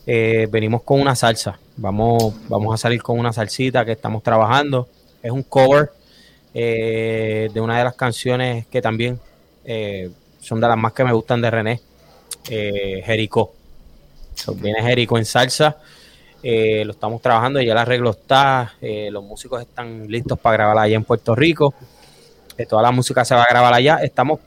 Eh, 0.07 0.47
venimos 0.49 0.83
con 0.83 1.01
una 1.01 1.17
salsa. 1.17 1.59
Vamos, 1.77 2.33
vamos 2.49 2.73
a 2.73 2.77
salir 2.77 3.03
con 3.03 3.19
una 3.19 3.33
salsita 3.33 3.85
que 3.85 3.91
estamos 3.91 4.23
trabajando. 4.23 4.87
Es 5.21 5.33
un 5.33 5.43
cover 5.43 5.91
eh, 6.55 7.51
de 7.53 7.61
una 7.61 7.77
de 7.77 7.83
las 7.83 7.97
canciones 7.97 8.69
que 8.69 8.81
también 8.81 9.19
eh, 9.65 10.13
son 10.39 10.61
de 10.61 10.69
las 10.69 10.79
más 10.79 10.93
que 10.93 11.03
me 11.03 11.13
gustan 11.13 11.41
de 11.41 11.51
René, 11.51 11.81
Jericó. 12.45 13.53
viene 14.59 14.81
Jericó 14.81 15.19
en 15.19 15.25
salsa, 15.25 15.79
lo 16.41 16.93
estamos 16.93 17.21
trabajando, 17.21 17.61
ya 17.61 17.73
el 17.73 17.79
arreglo 17.79 18.11
está, 18.11 18.75
los 19.11 19.25
músicos 19.25 19.61
están 19.61 20.07
listos 20.07 20.39
para 20.39 20.57
grabar 20.57 20.79
allá 20.79 20.95
en 20.95 21.03
Puerto 21.03 21.35
Rico, 21.35 21.75
toda 22.69 22.83
la 22.83 22.93
música 22.93 23.25
se 23.25 23.35
va 23.35 23.43
a 23.43 23.49
grabar 23.49 23.75
allá, 23.75 23.97
estamos 24.03 24.41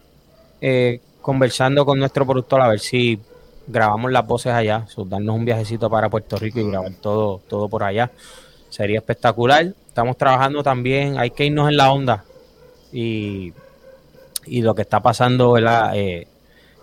conversando 1.22 1.86
con 1.86 2.00
nuestro 2.00 2.26
productor 2.26 2.62
a 2.62 2.68
ver 2.68 2.80
si 2.80 3.20
grabamos 3.68 4.12
las 4.12 4.26
voces 4.26 4.54
allá, 4.54 4.86
darnos 5.06 5.36
un 5.36 5.46
viajecito 5.46 5.90
para 5.90 6.10
Puerto 6.10 6.38
Rico 6.38 6.60
y 6.60 6.68
grabar 6.68 6.94
todo, 7.02 7.42
todo 7.48 7.68
por 7.70 7.84
allá. 7.84 8.12
Sería 8.70 8.98
espectacular 8.98 9.74
estamos 9.96 10.18
trabajando 10.18 10.62
también, 10.62 11.18
hay 11.18 11.32
que 11.32 11.46
irnos 11.46 11.70
en 11.70 11.78
la 11.78 11.90
onda 11.90 12.26
y, 12.92 13.54
y 14.46 14.62
lo 14.62 14.76
que 14.76 14.82
está 14.82 15.00
pasando 15.00 15.58
eh, 15.58 16.28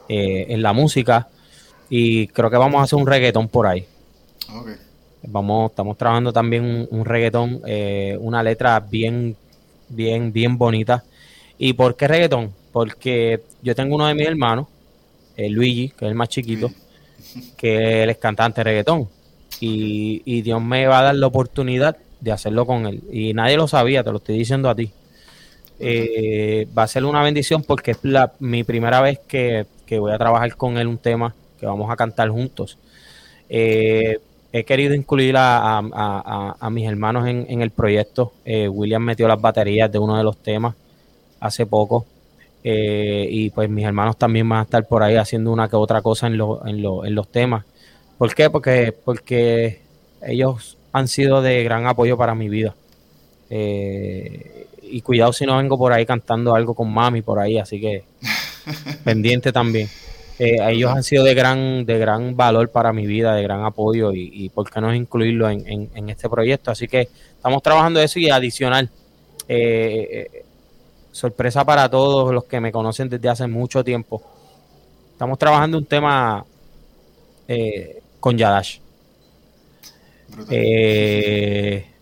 eh, 0.09 0.47
en 0.49 0.63
la 0.63 0.73
música 0.73 1.29
y 1.91 2.27
creo 2.29 2.49
que 2.49 2.57
vamos 2.57 2.81
a 2.81 2.85
hacer 2.85 2.99
un 2.99 3.07
reggaetón 3.07 3.49
por 3.49 3.67
ahí. 3.67 3.85
Vamos, 5.25 5.73
estamos 5.73 5.99
trabajando 5.99 6.33
también 6.33 6.89
un, 6.91 7.05
reggaetón, 7.05 7.61
eh, 7.67 8.17
una 8.19 8.43
letra 8.43 8.81
bien, 8.81 9.37
bien, 9.91 10.33
bien 10.33 10.57
bonita. 10.57 11.05
¿Y 11.65 11.75
por 11.75 11.95
qué 11.95 12.09
reggaetón? 12.09 12.53
Porque 12.73 13.41
yo 13.63 13.73
tengo 13.77 13.95
uno 13.95 14.09
de 14.09 14.15
mis 14.17 14.27
hermanos, 14.27 14.67
Luigi, 15.37 15.91
que 15.91 16.07
es 16.07 16.11
el 16.11 16.17
más 16.17 16.29
chiquito, 16.29 16.73
que 17.57 18.03
él 18.03 18.11
es 18.11 18.17
cantante 18.17 18.59
de 18.59 18.65
reggaetón. 18.65 19.09
Y, 19.61 20.43
Dios 20.43 20.61
me 20.61 20.89
va 20.89 20.99
a 20.99 21.03
dar 21.05 21.15
la 21.15 21.29
oportunidad 21.29 21.97
de 22.19 22.33
hacerlo 22.33 22.67
con 22.67 22.87
él. 22.87 23.05
Y 23.13 23.33
nadie 23.33 23.57
lo 23.57 23.69
sabía, 23.69 24.03
te 24.03 24.11
lo 24.11 24.17
estoy 24.17 24.39
diciendo 24.39 24.69
a 24.69 24.75
ti. 24.75 24.91
Eh, 25.79 26.67
va 26.77 26.83
a 26.83 26.89
ser 26.89 27.05
una 27.05 27.23
bendición 27.23 27.63
porque 27.63 27.93
es 27.93 27.99
la, 28.03 28.33
mi 28.41 28.65
primera 28.65 29.01
vez 29.01 29.21
que, 29.21 29.65
voy 29.89 30.13
a 30.13 30.19
trabajar 30.19 30.57
con 30.57 30.79
él 30.79 30.89
un 30.89 30.99
tema 30.99 31.33
que 31.61 31.67
vamos 31.67 31.89
a 31.93 31.95
cantar 31.95 32.29
juntos. 32.31 32.77
Eh, 33.49 34.19
he 34.53 34.65
querido 34.65 34.95
incluir 34.95 35.37
a, 35.39 35.81
mis 36.73 36.89
hermanos 36.89 37.29
en, 37.29 37.63
el 37.63 37.71
proyecto. 37.71 38.33
Eh, 38.45 38.67
William 38.67 39.05
metió 39.05 39.29
las 39.29 39.41
baterías 39.41 39.93
de 39.93 40.01
uno 40.01 40.17
de 40.17 40.25
los 40.25 40.37
temas 40.39 40.75
hace 41.43 41.67
poco. 41.67 42.07
y 42.65 43.51
pues 43.51 43.69
mis 43.69 43.85
hermanos 43.85 44.17
también 44.17 44.49
van 44.49 44.61
a 44.61 44.63
estar 44.63 44.87
por 44.87 45.03
ahí 45.03 45.17
haciendo 45.17 45.53
una 45.53 45.69
que 45.69 45.77
otra 45.77 46.01
cosa 46.01 46.29
en, 46.29 46.35
en, 46.35 46.85
en 46.85 47.15
los 47.15 47.29
temas. 47.29 47.65
¿Por 48.19 48.35
qué? 48.35 48.51
Porque, 48.51 48.95
porque 49.05 49.81
ellos 50.23 50.79
han 50.93 51.09
sido 51.09 51.43
de 51.43 51.65
gran 51.65 51.87
apoyo 51.87 52.17
para 52.17 52.35
mi 52.35 52.49
vida. 52.49 52.75
Eh, 53.51 54.67
y 54.83 55.01
cuidado 55.01 55.33
si 55.33 55.47
no 55.47 55.57
vengo 55.57 55.77
por 55.79 55.93
ahí 55.93 56.07
cantando 56.07 56.55
algo 56.55 56.75
con 56.75 56.93
mami 56.93 57.23
por 57.23 57.39
ahí, 57.39 57.59
así 57.59 57.81
que 57.81 58.05
pendiente 59.05 59.53
también. 59.53 59.89
Eh, 60.39 60.57
ellos 60.71 60.91
han 60.91 61.03
sido 61.03 61.25
de 61.25 61.35
gran, 61.35 61.85
de 61.85 61.99
gran 61.99 62.37
valor 62.37 62.71
para 62.71 62.93
mi 62.93 63.07
vida, 63.07 63.35
de 63.35 63.43
gran 63.43 63.65
apoyo 63.65 64.13
y, 64.13 64.31
y 64.33 64.49
por 64.49 64.71
qué 64.71 64.81
no 64.81 64.95
incluirlo 64.95 65.49
en, 65.49 65.91
en, 65.95 66.09
este 66.11 66.29
proyecto. 66.29 66.71
Así 66.71 66.89
que 66.89 67.09
estamos 67.37 67.63
trabajando 67.63 68.01
eso 68.01 68.19
y 68.19 68.29
adicional. 68.29 68.89
Eh, 69.49 70.29
eh, 70.33 70.42
sorpresa 71.13 71.65
para 71.65 71.89
todos 71.89 72.35
los 72.35 72.45
que 72.45 72.61
me 72.61 72.73
conocen 72.73 73.09
desde 73.09 73.29
hace 73.29 73.47
mucho 73.47 73.85
tiempo. 73.85 74.21
Estamos 75.13 75.39
trabajando 75.39 75.79
un 75.79 75.85
tema 75.87 76.45
con 78.19 78.37
Yadash. 78.37 78.79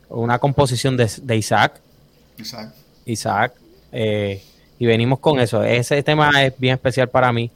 una 0.09 0.39
composición 0.39 0.97
de, 0.97 1.11
de 1.23 1.37
Isaac. 1.37 1.81
Isaac. 2.39 2.73
Isaac. 3.05 3.53
y 3.93 4.87
venimos 4.87 5.19
con 5.19 5.39
eso. 5.41 5.62
Ese 5.62 6.03
tema 6.03 6.31
es 6.43 6.59
bien 6.59 6.74
especial 6.74 7.09
para 7.09 7.32
mí 7.32 7.51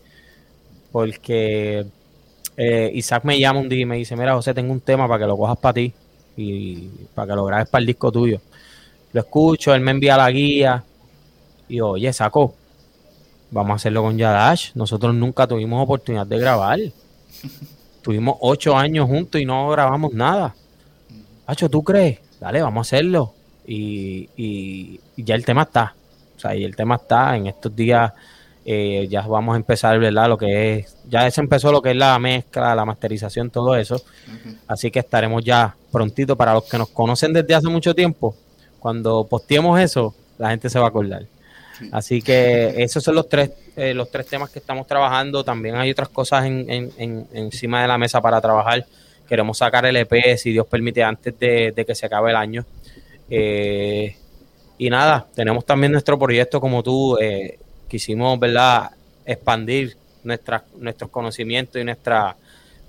porque 0.95 1.85
eh, 2.57 2.91
Isaac 2.95 3.25
me 3.25 3.37
llama 3.37 3.59
un 3.59 3.69
día 3.69 3.81
y 3.81 3.85
me 3.85 3.97
dice, 3.97 4.15
mira 4.15 4.33
José, 4.35 4.55
tengo 4.55 4.73
un 4.73 4.81
tema 4.81 5.09
para 5.09 5.25
que 5.25 5.27
lo 5.27 5.37
cojas 5.37 5.59
para 5.59 5.75
ti 5.75 5.93
y 6.37 6.89
para 7.13 7.27
que 7.27 7.35
lo 7.35 7.45
grabes 7.47 7.69
para 7.69 7.81
el 7.81 7.87
disco 7.87 8.13
tuyo. 8.13 8.41
Lo 9.13 9.21
escucho, 9.21 9.75
él 9.75 9.81
me 9.81 9.91
envía 9.91 10.17
la 10.17 10.31
guía 10.31 10.85
y 11.69 11.81
oye, 11.81 12.13
saco, 12.13 12.55
vamos 13.51 13.73
a 13.73 13.77
hacerlo 13.77 14.03
con 14.03 14.17
Yadash. 14.17 14.73
Nosotros 14.75 15.15
nunca 15.15 15.47
tuvimos 15.47 15.83
oportunidad 15.83 16.27
de 16.27 16.39
grabar. 16.39 16.79
Tuvimos 18.03 18.37
ocho 18.41 18.77
años 18.77 19.07
juntos 19.07 19.41
y 19.41 19.47
no 19.47 19.71
grabamos 19.71 20.13
nada. 20.13 20.55
Hacho, 21.47 21.71
¿tú 21.71 21.83
crees? 21.83 22.19
Dale, 22.39 22.61
vamos 22.61 22.87
a 22.87 22.89
hacerlo. 22.89 23.33
Y, 23.67 24.29
y, 24.37 25.01
y 25.17 25.25
ya 25.25 25.35
el 25.35 25.45
tema 25.47 25.63
está. 25.63 25.95
O 26.37 26.41
sea, 26.41 26.55
y 26.55 26.65
el 26.65 26.77
tema 26.77 26.97
está 26.97 27.35
en 27.35 27.47
estos 27.47 27.75
días 27.75 28.13
eh, 28.67 29.07
ya 29.11 29.21
vamos 29.23 29.55
a 29.55 29.57
empezar, 29.57 29.99
¿verdad? 29.99 30.29
Lo 30.29 30.39
que 30.39 30.79
es, 30.79 30.97
ya 31.09 31.31
se 31.31 31.41
empezó 31.41 31.71
lo 31.71 31.83
que 31.83 31.91
es 31.91 31.97
la 31.97 32.19
mezcla, 32.19 32.75
la 32.75 32.85
masterización, 32.85 33.51
todo 33.51 33.77
eso. 33.77 34.01
Así 34.67 34.91
que 34.91 35.01
estaremos 35.01 35.45
ya 35.45 35.77
prontito 35.93 36.37
para 36.37 36.55
los 36.55 36.65
que 36.65 36.79
nos 36.79 36.89
conocen 36.89 37.33
desde 37.33 37.55
hace 37.55 37.69
mucho 37.69 37.95
tiempo. 37.95 38.35
Cuando 38.79 39.27
posteemos 39.27 39.79
eso, 39.81 40.15
la 40.39 40.51
gente 40.51 40.71
se 40.71 40.79
va 40.79 40.87
a 40.87 40.89
acordar. 40.89 41.27
Así 41.93 42.23
que 42.23 42.83
esos 42.83 43.03
son 43.03 43.15
los 43.15 43.29
tres, 43.29 43.51
eh, 43.77 43.95
los 43.95 44.11
tres 44.11 44.27
temas 44.27 44.51
que 44.51 44.59
estamos 44.59 44.87
trabajando. 44.87 45.45
También 45.45 45.77
hay 45.77 45.91
otras 45.91 46.09
cosas 46.09 46.45
en, 46.45 46.93
encima 47.33 47.83
de 47.83 47.89
la 47.89 47.99
mesa 47.99 48.21
para 48.21 48.41
trabajar. 48.41 48.87
Queremos 49.29 49.59
sacar 49.59 49.87
el 49.87 49.97
EP, 49.97 50.37
si 50.37 50.53
Dios 50.53 50.67
permite, 50.67 51.03
antes 51.03 51.39
de, 51.39 51.85
que 51.87 51.95
se 51.95 52.07
acabe 52.07 52.31
el 52.31 52.37
año. 52.37 52.65
Eh, 53.31 54.17
y 54.79 54.91
nada, 54.91 55.27
tenemos 55.35 55.65
también 55.65 55.93
nuestro 55.93 56.19
proyecto 56.19 56.61
como 56.61 56.83
tú, 56.83 57.17
eh, 57.19 57.59
quisimos, 57.89 58.39
¿verdad?, 58.39 58.91
expandir 59.25 59.97
nuestros 60.25 61.11
conocimientos 61.11 61.81
y 61.81 61.85
nuestra, 61.85 62.37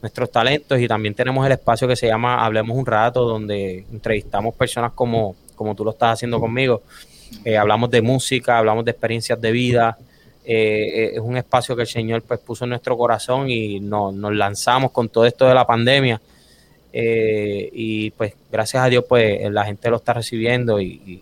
nuestros 0.02 0.32
talentos 0.32 0.80
y 0.80 0.88
también 0.88 1.14
tenemos 1.14 1.45
el 1.45 1.53
espacio 1.53 1.88
que 1.88 1.95
se 1.95 2.07
llama 2.07 2.45
Hablemos 2.45 2.78
un 2.78 2.86
rato, 2.86 3.24
donde 3.24 3.86
entrevistamos 3.91 4.53
personas 4.56 4.91
como, 4.94 5.36
como 5.56 5.76
tú 5.76 5.84
lo 5.84 5.91
estás 5.91 6.14
haciendo 6.14 6.40
conmigo. 6.40 6.84
Eh, 7.43 7.57
hablamos 7.57 7.89
de 7.91 8.02
música, 8.02 8.57
hablamos 8.57 8.85
de 8.85 8.91
experiencias 8.91 9.39
de 9.39 9.52
vida. 9.52 9.97
Eh, 10.45 11.11
es 11.14 11.19
un 11.19 11.38
espacio 11.38 11.76
que 11.76 11.84
el 11.84 11.88
Señor 11.88 12.22
pues, 12.22 12.39
puso 12.39 12.65
en 12.65 12.69
nuestro 12.69 12.97
corazón 12.97 13.49
y 13.49 13.80
nos 13.80 14.14
lanzamos 14.34 14.91
con 14.91 15.10
todo 15.10 15.26
esto 15.26 15.47
de 15.47 15.53
la 15.53 15.65
pandemia. 15.65 16.22
Eh, 16.97 17.69
y 17.73 18.11
pues 18.11 18.35
gracias 18.49 18.81
a 18.81 18.88
Dios 18.88 19.03
pues 19.10 19.52
la 19.52 19.65
gente 19.65 19.89
lo 19.89 19.97
está 19.97 20.14
recibiendo 20.14 20.80
y, 20.80 21.22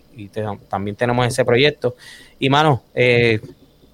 también 0.68 0.94
tenemos 0.94 1.26
ese 1.26 1.44
proyecto. 1.44 1.96
Y 2.38 2.48
mano, 2.48 2.82
eh, 2.94 3.40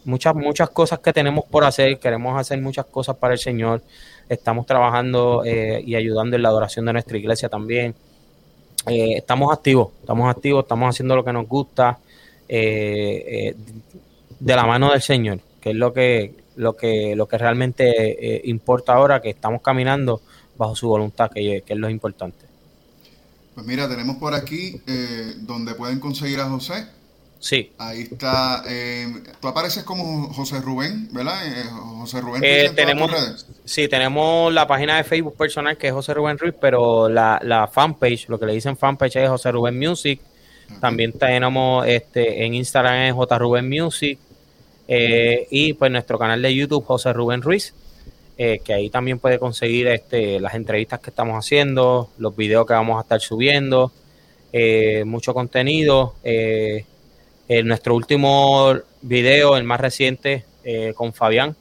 muchas, 0.05 0.35
muchas 0.35 0.69
cosas 0.69 0.99
que 0.99 1.11
tenemos 1.11 1.47
por 1.47 1.65
hacer, 1.65 1.99
queremos 1.99 2.39
hacer 2.39 2.61
muchas 2.61 2.85
cosas 2.85 3.17
para 3.17 3.33
el 3.33 3.39
Señor, 3.39 3.83
estamos 4.29 4.67
trabajando 4.67 5.43
eh, 5.47 5.83
y 5.87 5.95
ayudando 5.95 6.37
en 6.37 6.43
la 6.43 6.51
adoración 6.51 6.85
de 6.85 6.93
nuestra 6.93 7.17
iglesia 7.17 7.49
también. 7.49 7.95
Eh, 8.87 9.15
estamos 9.17 9.53
activos, 9.53 9.91
estamos 10.01 10.31
activos, 10.31 10.65
estamos 10.65 10.89
haciendo 10.89 11.15
lo 11.17 11.25
que 11.25 11.33
nos 11.33 11.47
gusta 11.47 11.99
eh, 12.49 13.55
de 14.39 14.57
la 14.57 14.67
mano 14.67 14.91
del 14.91 15.03
Señor, 15.03 15.41
que 15.61 15.71
es 15.71 15.77
lo 15.77 15.93
que, 15.93 16.35
lo 16.57 16.77
que, 16.77 17.15
lo 17.15 17.29
que 17.29 17.39
realmente 17.39 18.41
importa 18.45 18.95
ahora, 18.95 19.21
que 19.21 19.31
estamos 19.31 19.61
caminando 19.63 20.23
bajo 20.57 20.75
su 20.75 20.89
voluntad, 20.89 21.31
que, 21.31 21.63
que, 21.67 21.73
es 21.75 21.79
lo 21.79 21.91
importante. 21.91 22.47
Pues 23.55 23.67
mira, 23.67 23.89
tenemos 23.89 24.17
por 24.17 24.35
aquí 24.35 24.81
donde 25.39 25.75
pueden 25.75 26.01
conseguir 26.01 26.41
a 26.41 26.49
José, 26.49 26.87
Sí. 27.41 27.73
Ahí 27.79 28.03
está. 28.03 28.63
Eh, 28.69 29.07
tú 29.41 29.49
apareces 29.49 29.83
como 29.83 30.31
José 30.35 30.61
Rubén, 30.61 31.09
¿verdad? 31.11 31.35
Eh, 31.47 31.65
José 31.71 32.21
Rubén. 32.21 32.43
Eh, 32.45 32.71
tenemos, 32.77 33.11
sí, 33.65 33.89
tenemos 33.89 34.53
la 34.53 34.67
página 34.67 34.99
de 34.99 35.05
Facebook 35.05 35.37
personal 35.39 35.79
que 35.79 35.89
es 35.89 35.93
José 35.95 36.13
Rubén 36.13 36.37
Ruiz, 36.37 36.55
pero 36.61 37.09
la, 37.09 37.41
la 37.43 37.67
fanpage, 37.67 38.29
lo 38.29 38.39
que 38.39 38.45
le 38.45 38.53
dicen 38.53 38.77
fanpage 38.77 39.17
es 39.17 39.29
José 39.29 39.51
Rubén 39.53 39.79
Music. 39.79 40.21
También 40.81 41.13
tenemos 41.13 41.85
este 41.87 42.45
en 42.45 42.55
Instagram 42.55 42.95
es 43.07 43.15
J 43.15 43.39
Rubén 43.39 43.69
Music. 43.69 44.19
y 44.87 45.73
pues 45.73 45.91
nuestro 45.91 46.19
canal 46.19 46.43
de 46.43 46.55
YouTube, 46.55 46.85
José 46.85 47.13
Rubén 47.15 47.41
Ruiz. 47.41 47.73
que 48.37 48.75
ahí 48.75 48.91
también 48.91 49.19
puede 49.19 49.39
conseguir 49.39 49.89
este, 49.89 50.39
las 50.41 50.55
entrevistas 50.55 51.01
que 51.01 51.09
estamos 51.09 51.43
haciendo, 51.43 52.11
los 52.19 52.37
videos 52.37 52.67
que 52.67 52.75
vamos 52.75 52.99
a 52.99 53.01
estar 53.01 53.21
subiendo, 53.21 53.91
mucho 55.07 55.33
contenido. 55.33 56.15
Eh, 56.23 56.85
en 57.51 57.67
nuestro 57.67 57.97
último 57.97 58.73
video, 59.03 59.57
el 59.57 59.65
más 59.65 59.81
reciente, 59.81 60.45
eh, 60.63 60.93
con 60.95 61.13
Fabián, 61.13 61.57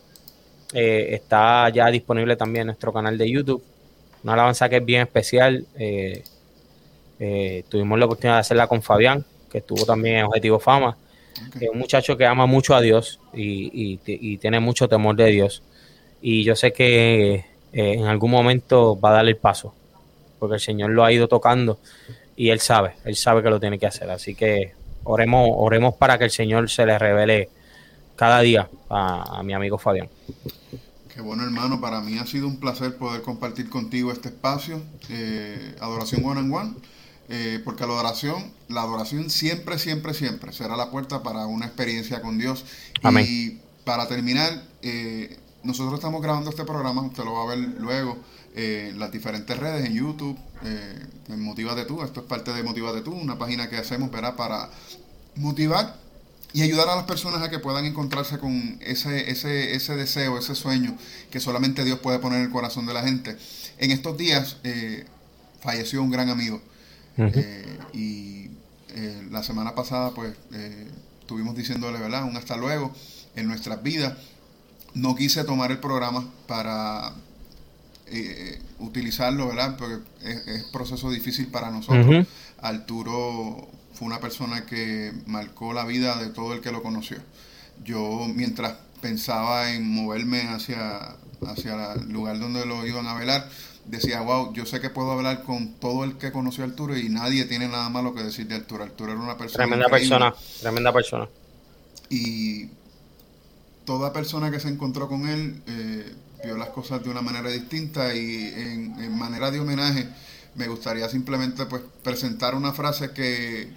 eh, 0.72 1.08
está 1.14 1.68
ya 1.70 1.88
disponible 1.88 2.36
también 2.36 2.62
en 2.62 2.68
nuestro 2.68 2.94
canal 2.94 3.18
de 3.18 3.28
YouTube. 3.28 3.64
Una 4.24 4.34
alabanza 4.34 4.70
que 4.70 4.78
es 4.78 4.86
bien 4.86 5.02
especial. 5.02 5.66
Eh, 5.80 6.24
tuvimos 7.70 7.98
la 7.98 8.06
oportunidad 8.06 8.36
de 8.36 8.42
hacerla 8.42 8.68
con 8.68 8.84
Fabián, 8.84 9.26
que 9.52 9.58
estuvo 9.58 9.84
también 9.84 10.18
en 10.18 10.26
Objetivo 10.26 10.60
Fama. 10.60 10.96
Es 11.60 11.70
un 11.70 11.80
muchacho 11.80 12.16
que 12.16 12.28
ama 12.28 12.46
mucho 12.46 12.76
a 12.76 12.82
Dios 12.82 13.20
y, 13.34 13.98
tiene 14.38 14.60
mucho 14.60 14.88
temor 14.88 15.16
de 15.16 15.26
Dios. 15.32 15.64
Y 16.22 16.44
yo 16.44 16.56
sé 16.56 16.72
que 16.72 17.46
en 17.74 18.06
algún 18.06 18.30
momento 18.30 19.00
va 19.00 19.10
a 19.10 19.14
dar 19.14 19.28
el 19.28 19.38
paso, 19.38 19.74
porque 20.38 20.56
el 20.56 20.62
Señor 20.62 20.92
lo 20.92 21.04
ha 21.04 21.12
ido 21.12 21.28
tocando 21.28 21.80
y 22.36 22.52
él 22.52 22.60
sabe, 22.60 22.94
él 23.06 23.16
sabe 23.16 23.42
que 23.42 23.50
lo 23.50 23.60
tiene 23.60 23.80
que 23.80 23.88
hacer. 23.88 24.12
Así 24.12 24.36
que 24.36 24.78
oremos, 25.04 25.50
oremos 25.54 25.96
para 25.96 26.18
que 26.18 26.26
el 26.26 26.32
Señor 26.32 26.70
se 26.70 26.86
le 26.86 26.98
revele 26.98 27.50
cada 28.16 28.42
día 28.42 28.70
a, 28.90 29.42
mi 29.44 29.54
amigo 29.54 29.78
Fabián. 29.78 30.10
Qué 31.14 31.22
bueno 31.22 31.44
hermano, 31.44 31.80
para 31.80 32.02
mí 32.02 32.18
ha 32.18 32.26
sido 32.26 32.48
un 32.48 32.60
placer 32.60 32.98
poder 32.98 33.22
compartir 33.22 33.70
contigo 33.70 34.12
este 34.12 34.30
espacio, 34.30 34.82
eh, 35.10 35.76
Adoración 35.80 36.24
One 36.26 36.40
and 36.40 36.54
One, 36.54 36.74
eh, 37.30 37.62
porque 37.64 37.86
la 37.86 37.94
adoración, 37.94 38.52
la 38.68 38.82
adoración 38.82 39.30
siempre, 39.30 39.80
siempre, 39.80 40.14
siempre 40.14 40.52
será 40.52 40.76
la 40.76 40.92
puerta 40.92 41.24
para 41.24 41.46
una 41.46 41.66
experiencia 41.66 42.22
con 42.22 42.38
Dios. 42.38 42.66
Amén. 43.04 43.26
Y 43.28 43.58
para 43.86 44.08
terminar, 44.08 44.64
eh, 44.82 45.38
nosotros 45.64 45.96
estamos 45.96 46.22
grabando 46.22 46.50
este 46.50 46.64
programa, 46.66 47.02
usted 47.02 47.24
lo 47.24 47.34
va 47.34 47.44
a 47.44 47.56
ver 47.56 47.60
luego 47.80 48.18
en 48.60 49.00
las 49.00 49.12
diferentes 49.12 49.58
redes, 49.58 49.86
en 49.86 49.94
YouTube, 49.94 50.38
en 50.64 51.42
Motivate 51.42 51.86
Tú, 51.86 52.04
esto 52.04 52.22
es 52.22 52.26
parte 52.26 52.52
de 52.54 52.64
Motivate 52.64 53.02
Tú, 53.02 53.12
una 53.12 53.38
página 53.38 53.70
que 53.70 53.78
hacemos 53.78 54.12
¿verdad? 54.12 54.36
para 54.36 54.70
motivar 55.36 55.96
y 56.52 56.64
ayudar 56.64 56.90
a 56.90 56.96
las 56.96 57.06
personas 57.06 57.42
a 57.42 57.50
que 57.50 57.60
puedan 57.60 57.86
encontrarse 57.86 58.40
con 58.40 58.78
ese, 58.82 59.30
ese, 59.30 59.76
ese 59.76 59.96
deseo, 59.96 60.38
ese 60.38 60.56
sueño 60.56 60.98
que 61.30 61.40
solamente 61.40 61.86
Dios 61.86 62.00
puede 62.00 62.20
poner 62.20 62.40
en 62.40 62.46
el 62.46 62.52
corazón 62.52 62.86
de 62.86 62.94
la 62.94 63.04
gente. 63.04 63.38
En 63.78 63.92
estos 63.92 64.18
días 64.18 64.58
eh, 64.64 65.06
falleció 65.62 66.02
un 66.02 66.10
gran 66.10 66.30
amigo 66.30 66.62
eh, 67.18 67.78
y 67.94 68.50
eh, 68.90 69.28
la 69.30 69.44
semana 69.44 69.76
pasada 69.76 70.12
pues 70.12 70.34
estuvimos 71.22 71.56
diciéndole, 71.56 72.00
¿verdad? 72.00 72.24
Un 72.24 72.36
hasta 72.36 72.58
luego 72.58 72.94
en 73.36 73.48
nuestras 73.48 73.84
vidas. 73.84 74.18
No 74.96 75.16
quise 75.16 75.44
tomar 75.44 75.72
el 75.72 75.78
programa 75.78 76.28
para 76.48 77.14
utilizarlo, 78.80 79.48
¿verdad? 79.48 79.78
Porque 79.78 79.98
es, 80.24 80.66
un 80.66 80.72
proceso 80.72 81.10
difícil 81.12 81.48
para 81.48 81.72
nosotros. 81.72 82.28
Arturo 82.62 83.68
fue 83.94 84.08
una 84.08 84.20
persona 84.20 84.66
que 84.66 85.14
marcó 85.26 85.74
la 85.74 85.86
vida 85.86 86.18
de 86.18 86.30
todo 86.30 86.54
el 86.54 86.62
que 86.62 86.72
lo 86.72 86.82
conoció. 86.82 87.18
Yo 87.84 88.28
mientras 88.34 88.76
pensaba 89.02 89.72
en 89.74 89.90
moverme 89.90 90.42
hacia, 90.50 91.16
hacia 91.48 91.94
el 91.94 92.10
lugar 92.10 92.40
donde 92.40 92.66
lo 92.66 92.86
iban 92.86 93.08
a 93.08 93.14
velar, 93.14 93.50
decía, 93.86 94.22
wow, 94.22 94.54
yo 94.54 94.66
sé 94.66 94.80
que 94.80 94.90
puedo 94.90 95.12
hablar 95.12 95.44
con 95.44 95.74
todo 95.80 96.04
el 96.04 96.18
que 96.18 96.32
conoció 96.32 96.64
a 96.64 96.68
Arturo 96.68 96.98
y 96.98 97.10
nadie 97.10 97.46
tiene 97.46 97.68
nada 97.68 97.90
malo 97.90 98.14
que 98.14 98.24
decir 98.24 98.48
de 98.48 98.56
Arturo. 98.56 98.84
Arturo 98.84 99.12
era 99.12 99.22
una 99.22 99.38
persona. 99.38 99.66
Tremenda 99.66 99.90
persona, 99.90 100.34
tremenda 100.62 100.94
persona. 100.94 101.30
Y 102.10 102.68
toda 103.86 104.14
persona 104.14 104.52
que 104.52 104.60
se 104.60 104.70
encontró 104.70 105.08
con 105.08 105.28
él 105.28 105.62
eh, 105.68 106.14
vio 106.44 106.58
las 106.58 106.70
cosas 106.70 107.04
de 107.04 107.10
una 107.10 107.22
manera 107.22 107.50
distinta 107.50 108.14
y 108.14 108.54
en 108.56 109.18
manera 109.18 109.52
de 109.52 109.60
homenaje 109.60 110.08
me 110.56 110.68
gustaría 110.68 111.08
simplemente 111.10 111.66
pues 111.66 111.82
presentar 112.04 112.56
una 112.56 112.74
frase 112.74 113.12
que 113.12 113.70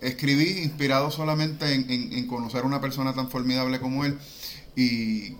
escribí 0.00 0.62
inspirado 0.62 1.10
solamente 1.10 1.74
en, 1.74 2.26
conocer 2.26 2.62
a 2.62 2.66
una 2.66 2.80
persona 2.80 3.14
tan 3.14 3.28
formidable 3.28 3.80
como 3.80 4.04
él 4.04 4.18
y 4.76 5.36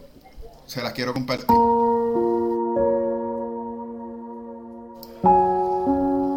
se 0.66 0.82
las 0.82 0.92
quiero 0.92 1.14
compartir. 1.14 1.46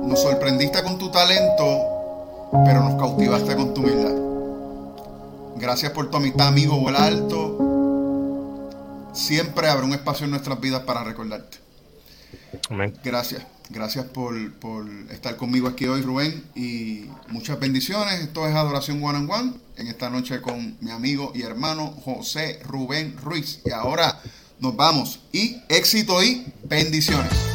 Nos 0.07 0.21
sorprendiste 0.21 0.83
con 0.83 0.97
tu 0.97 1.09
talento, 1.11 2.49
pero 2.65 2.83
nos 2.83 2.95
cautivaste 2.95 3.55
con 3.55 3.73
tu 3.73 3.81
humildad. 3.81 4.13
Gracias 5.57 5.91
por 5.91 6.09
tu 6.09 6.17
amistad, 6.17 6.47
amigo 6.47 6.79
Vuela 6.79 7.05
Alto. 7.05 7.62
Siempre 9.13 9.67
habrá 9.67 9.85
un 9.85 9.93
espacio 9.93 10.25
en 10.25 10.31
nuestras 10.31 10.59
vidas 10.59 10.83
para 10.83 11.03
recordarte. 11.03 11.57
Amén. 12.69 12.93
Gracias. 13.03 13.45
Gracias 13.69 14.05
por, 14.05 14.53
por, 14.55 14.87
estar 15.09 15.37
conmigo 15.37 15.67
aquí 15.67 15.85
hoy, 15.85 16.01
Rubén. 16.01 16.43
Y 16.55 17.05
muchas 17.29 17.59
bendiciones. 17.59 18.21
Esto 18.21 18.47
es 18.47 18.55
Adoración 18.55 19.03
One 19.03 19.19
on 19.19 19.31
One. 19.31 19.53
En 19.77 19.87
esta 19.87 20.09
noche 20.09 20.41
con 20.41 20.77
mi 20.81 20.91
amigo 20.91 21.31
y 21.33 21.43
hermano 21.43 21.87
José 22.03 22.59
Rubén 22.65 23.15
Ruiz. 23.17 23.61
Y 23.65 23.71
ahora 23.71 24.19
nos 24.59 24.75
vamos. 24.75 25.21
Y 25.31 25.57
éxito 25.69 26.21
y 26.23 26.45
bendiciones. 26.63 27.52